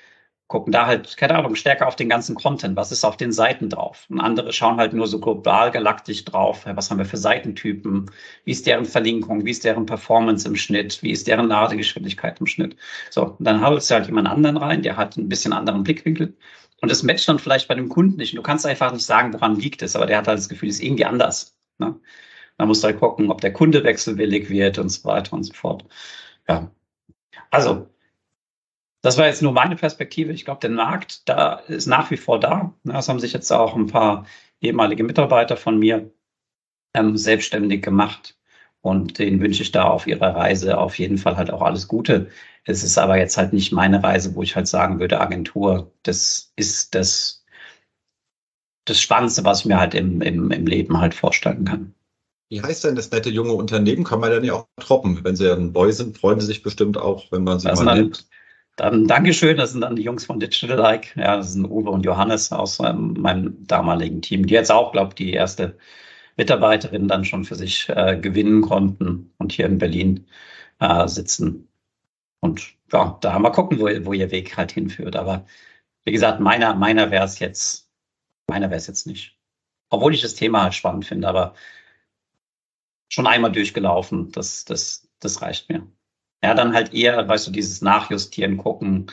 gucken 0.47 0.71
da 0.71 0.85
halt, 0.85 1.17
keine 1.17 1.35
Ahnung, 1.35 1.55
stärker 1.55 1.87
auf 1.87 1.97
den 1.97 2.07
ganzen 2.07 2.35
Content. 2.35 2.77
Was 2.77 2.91
ist 2.91 3.03
auf 3.03 3.17
den 3.17 3.31
Seiten 3.31 3.69
drauf? 3.69 4.05
Und 4.09 4.21
andere 4.21 4.53
schauen 4.53 4.77
halt 4.77 4.93
nur 4.93 5.07
so 5.07 5.19
global 5.19 5.71
galaktisch 5.71 6.23
drauf. 6.23 6.65
Was 6.65 6.89
haben 6.89 6.97
wir 6.97 7.05
für 7.05 7.17
Seitentypen? 7.17 8.09
Wie 8.45 8.51
ist 8.51 8.65
deren 8.65 8.85
Verlinkung? 8.85 9.45
Wie 9.45 9.51
ist 9.51 9.65
deren 9.65 9.85
Performance 9.85 10.47
im 10.47 10.55
Schnitt? 10.55 11.03
Wie 11.03 11.11
ist 11.11 11.27
deren 11.27 11.47
Ladegeschwindigkeit 11.47 12.39
im 12.39 12.47
Schnitt? 12.47 12.77
So, 13.09 13.35
und 13.37 13.43
dann 13.43 13.65
holst 13.65 13.89
du 13.89 13.95
halt 13.95 14.07
jemand 14.07 14.27
anderen 14.29 14.57
rein, 14.57 14.83
der 14.83 14.95
hat 14.95 15.17
ein 15.17 15.27
bisschen 15.27 15.51
anderen 15.51 15.83
Blickwinkel. 15.83 16.37
Und 16.81 16.91
das 16.91 17.03
matcht 17.03 17.27
dann 17.27 17.39
vielleicht 17.39 17.67
bei 17.67 17.75
dem 17.75 17.89
Kunden 17.89 18.17
nicht. 18.17 18.33
Und 18.33 18.37
du 18.37 18.43
kannst 18.43 18.65
einfach 18.65 18.93
nicht 18.93 19.05
sagen, 19.05 19.33
woran 19.33 19.59
liegt 19.59 19.81
es, 19.81 19.95
aber 19.95 20.05
der 20.05 20.17
hat 20.17 20.27
halt 20.27 20.37
das 20.37 20.49
Gefühl, 20.49 20.69
es 20.69 20.75
ist 20.75 20.83
irgendwie 20.83 21.05
anders. 21.05 21.57
Ne? 21.79 21.99
Man 22.57 22.67
muss 22.67 22.83
halt 22.83 22.99
gucken, 22.99 23.31
ob 23.31 23.41
der 23.41 23.53
Kunde 23.53 23.83
wechselwillig 23.83 24.49
wird 24.49 24.77
und 24.79 24.89
so 24.89 25.03
weiter 25.05 25.33
und 25.33 25.43
so 25.43 25.53
fort. 25.53 25.85
Ja. 26.47 26.71
Also, 27.51 27.89
das 29.01 29.17
war 29.17 29.27
jetzt 29.27 29.41
nur 29.41 29.51
meine 29.51 29.75
Perspektive. 29.75 30.31
Ich 30.31 30.45
glaube, 30.45 30.61
der 30.61 30.69
Markt 30.69 31.27
da 31.29 31.53
ist 31.67 31.87
nach 31.87 32.11
wie 32.11 32.17
vor 32.17 32.39
da. 32.39 32.73
Das 32.83 33.09
haben 33.09 33.19
sich 33.19 33.33
jetzt 33.33 33.51
auch 33.51 33.75
ein 33.75 33.87
paar 33.87 34.25
ehemalige 34.61 35.03
Mitarbeiter 35.03 35.55
von 35.57 35.77
mir 35.77 36.11
ähm, 36.93 37.17
selbstständig 37.17 37.83
gemacht. 37.83 38.35
Und 38.81 39.19
denen 39.19 39.41
wünsche 39.41 39.63
ich 39.63 39.71
da 39.71 39.83
auf 39.85 40.07
ihrer 40.07 40.35
Reise 40.35 40.77
auf 40.77 40.97
jeden 40.97 41.17
Fall 41.17 41.37
halt 41.37 41.51
auch 41.51 41.61
alles 41.61 41.87
Gute. 41.87 42.29
Es 42.63 42.83
ist 42.83 42.97
aber 42.97 43.17
jetzt 43.17 43.37
halt 43.37 43.53
nicht 43.53 43.71
meine 43.71 44.03
Reise, 44.03 44.35
wo 44.35 44.43
ich 44.43 44.55
halt 44.55 44.67
sagen 44.67 44.99
würde, 44.99 45.19
Agentur, 45.19 45.91
das 46.03 46.53
ist 46.55 46.95
das, 46.95 47.45
das 48.85 48.99
Spannendste, 49.01 49.43
was 49.43 49.61
ich 49.61 49.65
mir 49.65 49.79
halt 49.79 49.93
im, 49.93 50.21
im, 50.21 50.51
im 50.51 50.67
Leben 50.67 50.99
halt 50.99 51.13
vorstellen 51.13 51.65
kann. 51.65 51.93
Wie 52.49 52.61
heißt 52.61 52.85
denn 52.85 52.95
das 52.95 53.11
nette 53.11 53.29
junge 53.29 53.53
Unternehmen? 53.53 54.05
Kann 54.05 54.21
man 54.21 54.31
dann 54.31 54.43
ja 54.43 54.53
auch 54.53 54.67
troppen. 54.79 55.23
Wenn 55.23 55.35
sie 55.35 55.51
ein 55.51 55.73
Boy 55.73 55.91
sind, 55.91 56.17
freuen 56.17 56.39
sie 56.39 56.45
sich 56.45 56.63
bestimmt 56.63 56.97
auch, 56.97 57.29
wenn 57.31 57.43
man 57.43 57.59
sie 57.59 57.67
das 57.67 57.81
mal 57.81 57.95
nimmt. 57.95 58.25
Dann 58.77 59.07
Dankeschön, 59.07 59.57
das 59.57 59.71
sind 59.71 59.81
dann 59.81 59.95
die 59.95 60.03
Jungs 60.03 60.25
von 60.25 60.39
Digital 60.39 60.77
Like. 60.77 61.15
Ja, 61.17 61.37
das 61.37 61.53
sind 61.53 61.65
Uwe 61.65 61.89
und 61.89 62.05
Johannes 62.05 62.51
aus 62.51 62.79
ähm, 62.79 63.15
meinem 63.19 63.65
damaligen 63.67 64.21
Team, 64.21 64.45
die 64.45 64.53
jetzt 64.53 64.71
auch, 64.71 64.91
glaube 64.91 65.09
ich, 65.11 65.15
die 65.15 65.33
erste 65.33 65.77
Mitarbeiterin 66.37 67.07
dann 67.07 67.25
schon 67.25 67.43
für 67.45 67.55
sich 67.55 67.89
äh, 67.89 68.17
gewinnen 68.19 68.61
konnten 68.61 69.33
und 69.39 69.51
hier 69.51 69.65
in 69.65 69.79
Berlin 69.79 70.27
äh, 70.79 71.07
sitzen. 71.07 71.67
Und 72.41 72.75
ja, 72.93 73.17
da 73.21 73.39
wir 73.39 73.51
gucken, 73.51 73.79
wo, 73.79 73.85
wo 74.05 74.13
ihr 74.13 74.31
Weg 74.31 74.57
halt 74.57 74.71
hinführt. 74.73 75.15
Aber 75.15 75.45
wie 76.05 76.11
gesagt, 76.11 76.39
meiner, 76.39 76.75
meiner 76.75 77.11
wäre 77.11 77.25
es 77.25 77.39
jetzt, 77.39 77.89
meiner 78.47 78.69
wäre 78.69 78.77
es 78.77 78.87
jetzt 78.87 79.07
nicht. 79.07 79.37
Obwohl 79.89 80.13
ich 80.13 80.21
das 80.21 80.35
Thema 80.35 80.63
halt 80.63 80.75
spannend 80.75 81.05
finde, 81.05 81.27
aber 81.27 81.55
schon 83.09 83.27
einmal 83.27 83.51
durchgelaufen, 83.51 84.31
das, 84.31 84.65
das, 84.65 85.07
das 85.19 85.41
reicht 85.41 85.69
mir. 85.69 85.87
Ja, 86.43 86.53
dann 86.53 86.73
halt 86.73 86.93
eher, 86.93 87.27
weißt 87.27 87.47
du, 87.47 87.51
dieses 87.51 87.81
Nachjustieren, 87.81 88.57
gucken, 88.57 89.11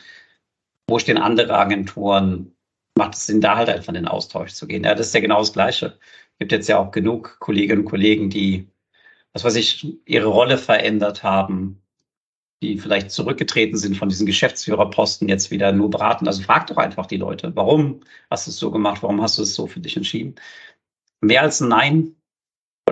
wo 0.87 0.99
stehen 0.99 1.19
andere 1.19 1.57
Agenturen, 1.59 2.55
macht 2.97 3.15
es 3.15 3.27
Sinn, 3.27 3.41
da 3.41 3.57
halt 3.57 3.69
einfach 3.69 3.89
in 3.89 3.95
den 3.95 4.09
Austausch 4.09 4.53
zu 4.53 4.67
gehen. 4.67 4.85
Ja, 4.85 4.95
das 4.95 5.09
ist 5.09 5.15
ja 5.15 5.21
genau 5.21 5.39
das 5.39 5.53
Gleiche. 5.53 5.99
Es 6.33 6.39
gibt 6.39 6.53
jetzt 6.53 6.69
ja 6.69 6.79
auch 6.79 6.91
genug 6.91 7.39
Kolleginnen 7.41 7.83
und 7.83 7.91
Kollegen, 7.91 8.31
die, 8.31 8.69
was 9.33 9.45
weiß 9.45 9.57
ich, 9.57 9.87
ihre 10.07 10.27
Rolle 10.27 10.59
verändert 10.59 11.23
haben, 11.23 11.83
die 12.63 12.79
vielleicht 12.79 13.11
zurückgetreten 13.11 13.77
sind 13.77 13.97
von 13.97 14.09
diesen 14.09 14.27
Geschäftsführerposten, 14.27 15.29
jetzt 15.29 15.51
wieder 15.51 15.73
nur 15.73 15.91
beraten. 15.91 16.27
Also 16.27 16.43
frag 16.43 16.67
doch 16.69 16.77
einfach 16.79 17.07
die 17.07 17.17
Leute, 17.17 17.55
warum 17.57 18.01
hast 18.31 18.47
du 18.47 18.51
es 18.51 18.59
so 18.59 18.71
gemacht? 18.71 19.03
Warum 19.03 19.23
hast 19.23 19.39
du 19.39 19.43
es 19.43 19.55
so 19.55 19.67
für 19.67 19.81
dich 19.81 19.97
entschieden? 19.97 20.37
Mehr 21.21 21.43
als 21.43 21.61
ein 21.61 21.69
Nein 21.69 22.17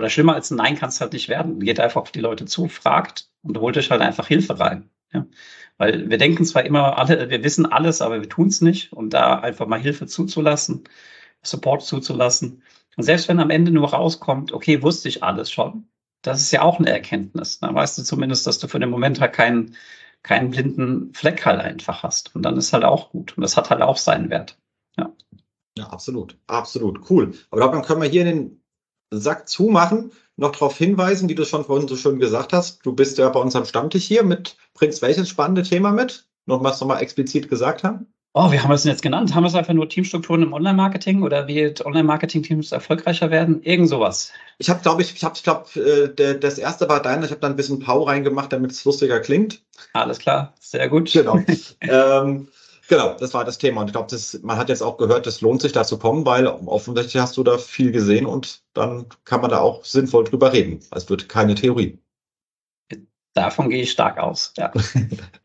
oder 0.03 0.09
schlimmer 0.09 0.35
als 0.35 0.51
ein 0.51 0.57
Nein 0.57 0.75
kann 0.75 0.89
es 0.89 0.99
halt 0.99 1.13
nicht 1.13 1.29
werden. 1.29 1.61
Geht 1.61 1.79
einfach 1.79 2.01
auf 2.01 2.11
die 2.11 2.19
Leute 2.19 2.45
zu, 2.45 2.67
fragt 2.67 3.29
und 3.41 3.57
holt 3.57 3.77
euch 3.77 3.89
halt 3.89 4.01
einfach 4.01 4.27
Hilfe 4.27 4.59
rein. 4.59 4.89
Ja? 5.13 5.25
Weil 5.77 6.09
wir 6.09 6.17
denken 6.17 6.43
zwar 6.43 6.65
immer 6.65 6.97
alle, 6.97 7.29
wir 7.29 7.41
wissen 7.41 7.65
alles, 7.65 8.01
aber 8.01 8.19
wir 8.19 8.27
tun 8.27 8.49
es 8.49 8.59
nicht. 8.59 8.91
Und 8.91 9.11
da 9.11 9.39
einfach 9.39 9.65
mal 9.65 9.79
Hilfe 9.79 10.05
zuzulassen, 10.05 10.83
Support 11.41 11.83
zuzulassen. 11.83 12.63
Und 12.97 13.03
selbst 13.03 13.29
wenn 13.29 13.39
am 13.39 13.49
Ende 13.49 13.71
nur 13.71 13.91
rauskommt, 13.91 14.51
okay, 14.51 14.83
wusste 14.83 15.07
ich 15.07 15.23
alles 15.23 15.49
schon, 15.49 15.87
das 16.21 16.41
ist 16.41 16.51
ja 16.51 16.63
auch 16.63 16.79
eine 16.79 16.89
Erkenntnis. 16.89 17.59
Da 17.59 17.73
weißt 17.73 17.97
du 17.97 18.03
zumindest, 18.03 18.45
dass 18.45 18.59
du 18.59 18.67
für 18.67 18.79
den 18.79 18.89
Moment 18.89 19.21
halt 19.21 19.31
keinen, 19.31 19.77
keinen 20.21 20.51
blinden 20.51 21.13
Fleck 21.13 21.45
halt 21.45 21.61
einfach 21.61 22.03
hast. 22.03 22.35
Und 22.35 22.43
dann 22.43 22.57
ist 22.57 22.73
halt 22.73 22.83
auch 22.83 23.11
gut. 23.11 23.37
Und 23.37 23.41
das 23.41 23.55
hat 23.55 23.69
halt 23.69 23.81
auch 23.81 23.97
seinen 23.97 24.29
Wert. 24.29 24.57
Ja. 24.97 25.13
Ja, 25.77 25.87
absolut. 25.87 26.37
Absolut. 26.47 27.09
Cool. 27.09 27.33
Aber 27.51 27.71
dann 27.71 27.83
können 27.83 28.01
wir 28.01 28.09
hier 28.09 28.25
in 28.25 28.27
den 28.27 28.62
Sack 29.19 29.47
zumachen, 29.47 30.11
noch 30.35 30.51
darauf 30.51 30.77
hinweisen, 30.77 31.29
wie 31.29 31.35
du 31.35 31.45
schon 31.45 31.65
vorhin 31.65 31.87
so 31.87 31.95
schön 31.95 32.19
gesagt 32.19 32.53
hast. 32.53 32.85
Du 32.85 32.93
bist 32.93 33.17
ja 33.17 33.29
bei 33.29 33.39
uns 33.39 33.55
am 33.55 33.65
Stammtisch 33.65 34.05
hier 34.05 34.23
mit, 34.23 34.57
bringst 34.73 35.01
welches 35.01 35.29
spannende 35.29 35.63
Thema 35.63 35.91
mit? 35.91 36.25
Noch 36.45 36.63
was 36.63 36.81
nochmal 36.81 37.01
explizit 37.01 37.49
gesagt 37.49 37.83
haben? 37.83 38.07
Oh, 38.35 38.51
wie 38.51 38.59
haben 38.59 38.69
wir 38.69 38.73
es 38.73 38.81
denn 38.81 38.91
jetzt 38.91 39.03
genannt? 39.03 39.35
Haben 39.35 39.43
wir 39.43 39.47
es 39.47 39.53
einfach 39.53 39.75
nur 39.75 39.87
Teamstrukturen 39.87 40.41
im 40.41 40.53
Online-Marketing 40.53 41.21
oder 41.21 41.47
wie 41.47 41.71
Online-Marketing-Teams 41.85 42.71
erfolgreicher 42.71 43.29
werden? 43.29 43.61
Irgend 43.61 43.89
sowas. 43.89 44.31
Ich 44.57 44.71
habe, 44.71 44.81
glaube 44.81 45.03
ich, 45.03 45.13
ich 45.13 45.23
habe, 45.23 45.35
ich 45.35 45.43
glaube, 45.43 45.79
äh, 45.79 46.39
das 46.39 46.57
erste 46.57 46.89
war 46.89 46.99
dein, 46.99 47.23
ich 47.23 47.29
habe 47.29 47.41
da 47.41 47.47
ein 47.47 47.55
bisschen 47.55 47.77
Pau 47.77 48.01
reingemacht, 48.01 48.51
damit 48.51 48.71
es 48.71 48.83
lustiger 48.85 49.19
klingt. 49.19 49.61
Alles 49.93 50.17
klar, 50.17 50.55
sehr 50.59 50.89
gut. 50.89 51.13
Genau. 51.13 51.39
ähm, 51.81 52.47
Genau, 52.89 53.15
das 53.17 53.33
war 53.33 53.45
das 53.45 53.57
Thema. 53.57 53.81
Und 53.81 53.87
ich 53.87 53.93
glaube, 53.93 54.15
man 54.41 54.57
hat 54.57 54.69
jetzt 54.69 54.83
auch 54.83 54.97
gehört, 54.97 55.25
es 55.25 55.41
lohnt 55.41 55.61
sich 55.61 55.71
da 55.71 55.83
zu 55.83 55.97
kommen, 55.97 56.25
weil 56.25 56.47
offensichtlich 56.47 57.21
hast 57.21 57.37
du 57.37 57.43
da 57.43 57.57
viel 57.57 57.91
gesehen 57.91 58.25
und 58.25 58.61
dann 58.73 59.07
kann 59.23 59.41
man 59.41 59.51
da 59.51 59.59
auch 59.59 59.85
sinnvoll 59.85 60.25
drüber 60.25 60.51
reden. 60.51 60.81
Es 60.91 61.09
wird 61.09 61.29
keine 61.29 61.55
Theorie. 61.55 61.99
Davon 63.33 63.69
gehe 63.69 63.83
ich 63.83 63.91
stark 63.91 64.19
aus. 64.19 64.53
Ja. 64.57 64.71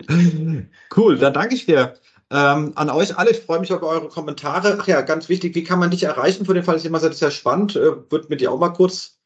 cool, 0.96 1.18
dann 1.18 1.32
danke 1.32 1.54
ich 1.54 1.66
dir. 1.66 1.94
Ähm, 2.30 2.72
an 2.74 2.90
euch 2.90 3.16
alle, 3.16 3.30
ich 3.30 3.40
freue 3.40 3.60
mich 3.60 3.72
auf 3.72 3.82
eure 3.82 4.08
Kommentare. 4.08 4.78
Ach 4.80 4.86
ja, 4.86 5.00
ganz 5.00 5.28
wichtig, 5.30 5.54
wie 5.54 5.64
kann 5.64 5.78
man 5.78 5.90
dich 5.90 6.02
erreichen? 6.02 6.44
Für 6.44 6.52
den 6.52 6.64
Fall, 6.64 6.74
dass 6.74 6.84
jemand 6.84 7.02
sagt, 7.02 7.12
das 7.12 7.18
ist 7.18 7.22
ja 7.22 7.30
spannend, 7.30 7.76
äh, 7.76 8.10
wird 8.10 8.28
mit 8.28 8.40
dir 8.40 8.52
auch 8.52 8.58
mal 8.58 8.68
kurz 8.70 9.18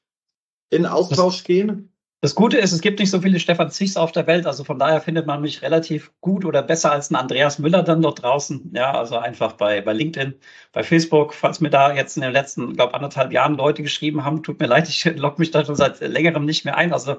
in 0.71 0.87
Austausch 0.87 1.39
das, 1.39 1.45
gehen. 1.45 1.92
Das 2.25 2.37
Gute 2.37 2.57
ist, 2.57 2.71
es 2.71 2.81
gibt 2.81 3.01
nicht 3.01 3.11
so 3.11 3.21
viele 3.21 3.41
Stefan 3.41 3.73
Zichs 3.73 3.97
auf 3.97 4.13
der 4.13 4.29
Welt, 4.29 4.47
also 4.47 4.63
von 4.63 4.79
daher 4.79 5.01
findet 5.01 5.27
man 5.27 5.41
mich 5.41 5.61
relativ 5.61 6.13
gut 6.21 6.45
oder 6.45 6.63
besser 6.63 6.93
als 6.93 7.11
ein 7.11 7.17
Andreas 7.17 7.59
Müller 7.59 7.83
dann 7.83 8.01
dort 8.01 8.23
draußen. 8.23 8.71
Ja, 8.77 8.93
also 8.93 9.19
einfach 9.19 9.55
bei, 9.55 9.81
bei 9.81 9.93
LinkedIn, 9.93 10.35
bei 10.71 10.85
Facebook, 10.85 11.35
falls 11.35 11.61
mir 11.61 11.71
da 11.71 11.93
jetzt 11.93 12.17
in 12.17 12.23
den 12.23 12.31
letzten, 12.33 12.75
glaube 12.75 12.95
anderthalb 12.95 13.33
Jahren 13.33 13.57
Leute 13.57 13.83
geschrieben 13.83 14.25
haben, 14.25 14.45
tut 14.45 14.61
mir 14.61 14.67
leid, 14.69 14.89
ich 14.89 15.05
logge 15.17 15.41
mich 15.41 15.51
da 15.51 15.65
schon 15.65 15.75
seit 15.75 16.01
längerem 16.01 16.45
nicht 16.45 16.65
mehr 16.65 16.77
ein. 16.77 16.93
Also 16.93 17.19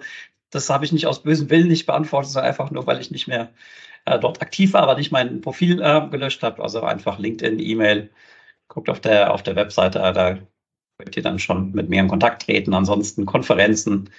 das 0.51 0.69
habe 0.69 0.85
ich 0.85 0.93
nicht 0.93 1.05
aus 1.05 1.23
bösem 1.23 1.49
Willen 1.49 1.67
nicht 1.67 1.85
beantwortet, 1.85 2.31
sondern 2.31 2.49
einfach 2.49 2.71
nur, 2.71 2.87
weil 2.87 3.01
ich 3.01 3.11
nicht 3.11 3.27
mehr 3.27 3.51
äh, 4.05 4.19
dort 4.19 4.41
aktiv 4.41 4.71
war, 4.73 4.83
aber 4.83 4.95
nicht 4.95 5.11
mein 5.11 5.41
Profil 5.41 5.81
äh, 5.81 6.07
gelöscht 6.09 6.43
habe. 6.43 6.63
Also 6.63 6.81
einfach 6.81 7.19
LinkedIn, 7.19 7.59
E-Mail, 7.59 8.09
guckt 8.69 8.89
auf 8.89 9.01
der, 9.01 9.33
auf 9.33 9.43
der 9.43 9.57
Webseite, 9.57 9.99
da 9.99 10.37
könnt 10.97 11.17
ihr 11.17 11.23
dann 11.23 11.39
schon 11.39 11.71
mit 11.73 11.89
mir 11.89 11.99
in 12.01 12.07
Kontakt 12.07 12.43
treten. 12.43 12.73
Ansonsten 12.73 13.25
Konferenzen 13.25 14.09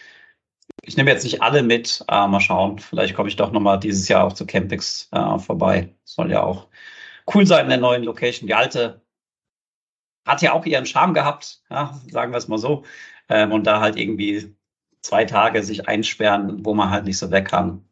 ich 0.82 0.96
nehme 0.96 1.10
jetzt 1.10 1.24
nicht 1.24 1.42
alle 1.42 1.62
mit, 1.62 2.04
äh, 2.08 2.26
mal 2.26 2.40
schauen. 2.40 2.78
Vielleicht 2.78 3.14
komme 3.14 3.28
ich 3.28 3.36
doch 3.36 3.52
nochmal 3.52 3.78
dieses 3.80 4.08
Jahr 4.08 4.24
auch 4.24 4.32
zu 4.32 4.46
Campix 4.46 5.08
äh, 5.12 5.38
vorbei. 5.38 5.94
Soll 6.04 6.30
ja 6.30 6.42
auch 6.42 6.68
cool 7.34 7.46
sein 7.46 7.64
in 7.64 7.70
der 7.70 7.78
neuen 7.78 8.04
Location. 8.04 8.46
Die 8.46 8.54
alte 8.54 9.02
hat 10.26 10.42
ja 10.42 10.52
auch 10.52 10.64
ihren 10.66 10.86
Charme 10.86 11.14
gehabt, 11.14 11.62
ja, 11.70 11.98
sagen 12.10 12.32
wir 12.32 12.38
es 12.38 12.48
mal 12.48 12.58
so. 12.58 12.84
Ähm, 13.28 13.52
und 13.52 13.66
da 13.66 13.80
halt 13.80 13.96
irgendwie 13.96 14.54
zwei 15.02 15.24
Tage 15.24 15.62
sich 15.62 15.88
einsperren, 15.88 16.64
wo 16.64 16.74
man 16.74 16.90
halt 16.90 17.04
nicht 17.04 17.18
so 17.18 17.30
weg 17.30 17.48
kann, 17.48 17.84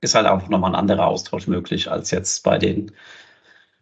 ist 0.00 0.14
halt 0.14 0.26
auch 0.26 0.48
nochmal 0.48 0.72
ein 0.72 0.80
anderer 0.80 1.06
Austausch 1.06 1.46
möglich 1.46 1.90
als 1.90 2.10
jetzt 2.10 2.44
bei 2.44 2.58
den 2.58 2.92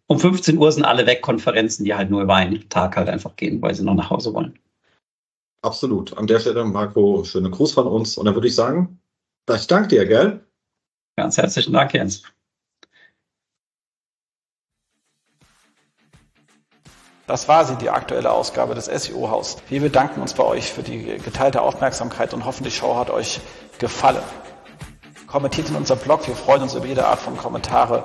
um 0.08 0.20
15 0.20 0.56
Uhr 0.58 0.70
sind 0.70 0.84
alle 0.84 1.06
weg 1.06 1.20
Konferenzen, 1.20 1.84
die 1.84 1.94
halt 1.94 2.10
nur 2.10 2.22
über 2.22 2.36
einen 2.36 2.68
Tag 2.68 2.96
halt 2.96 3.08
einfach 3.08 3.34
gehen, 3.36 3.60
weil 3.60 3.74
sie 3.74 3.84
noch 3.84 3.94
nach 3.94 4.10
Hause 4.10 4.32
wollen. 4.34 4.58
Absolut. 5.62 6.16
An 6.16 6.26
der 6.26 6.40
Stelle, 6.40 6.64
Marco, 6.64 7.24
schönen 7.24 7.50
Gruß 7.50 7.72
von 7.72 7.86
uns. 7.86 8.16
Und 8.16 8.26
dann 8.26 8.34
würde 8.34 8.48
ich 8.48 8.54
sagen, 8.54 9.00
ich 9.52 9.66
danke 9.66 9.88
dir, 9.88 10.06
gell? 10.06 10.46
Ganz 11.16 11.38
herzlichen 11.38 11.72
Dank, 11.72 11.94
Jens. 11.94 12.22
Das 17.26 17.48
war 17.48 17.64
sie, 17.64 17.74
die 17.76 17.90
aktuelle 17.90 18.30
Ausgabe 18.30 18.76
des 18.76 18.84
SEO-Haus. 18.84 19.56
Wir 19.68 19.80
bedanken 19.80 20.20
uns 20.20 20.34
bei 20.34 20.44
euch 20.44 20.72
für 20.72 20.84
die 20.84 21.18
geteilte 21.18 21.60
Aufmerksamkeit 21.60 22.32
und 22.32 22.44
hoffen, 22.44 22.62
die 22.62 22.70
Show 22.70 22.94
hat 22.96 23.10
euch 23.10 23.40
gefallen. 23.78 24.22
Kommentiert 25.26 25.68
in 25.68 25.74
unserem 25.74 25.98
Blog, 25.98 26.26
wir 26.28 26.36
freuen 26.36 26.62
uns 26.62 26.74
über 26.74 26.86
jede 26.86 27.04
Art 27.04 27.18
von 27.18 27.36
Kommentare 27.36 28.04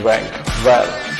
right 0.00 0.22
well. 0.64 1.11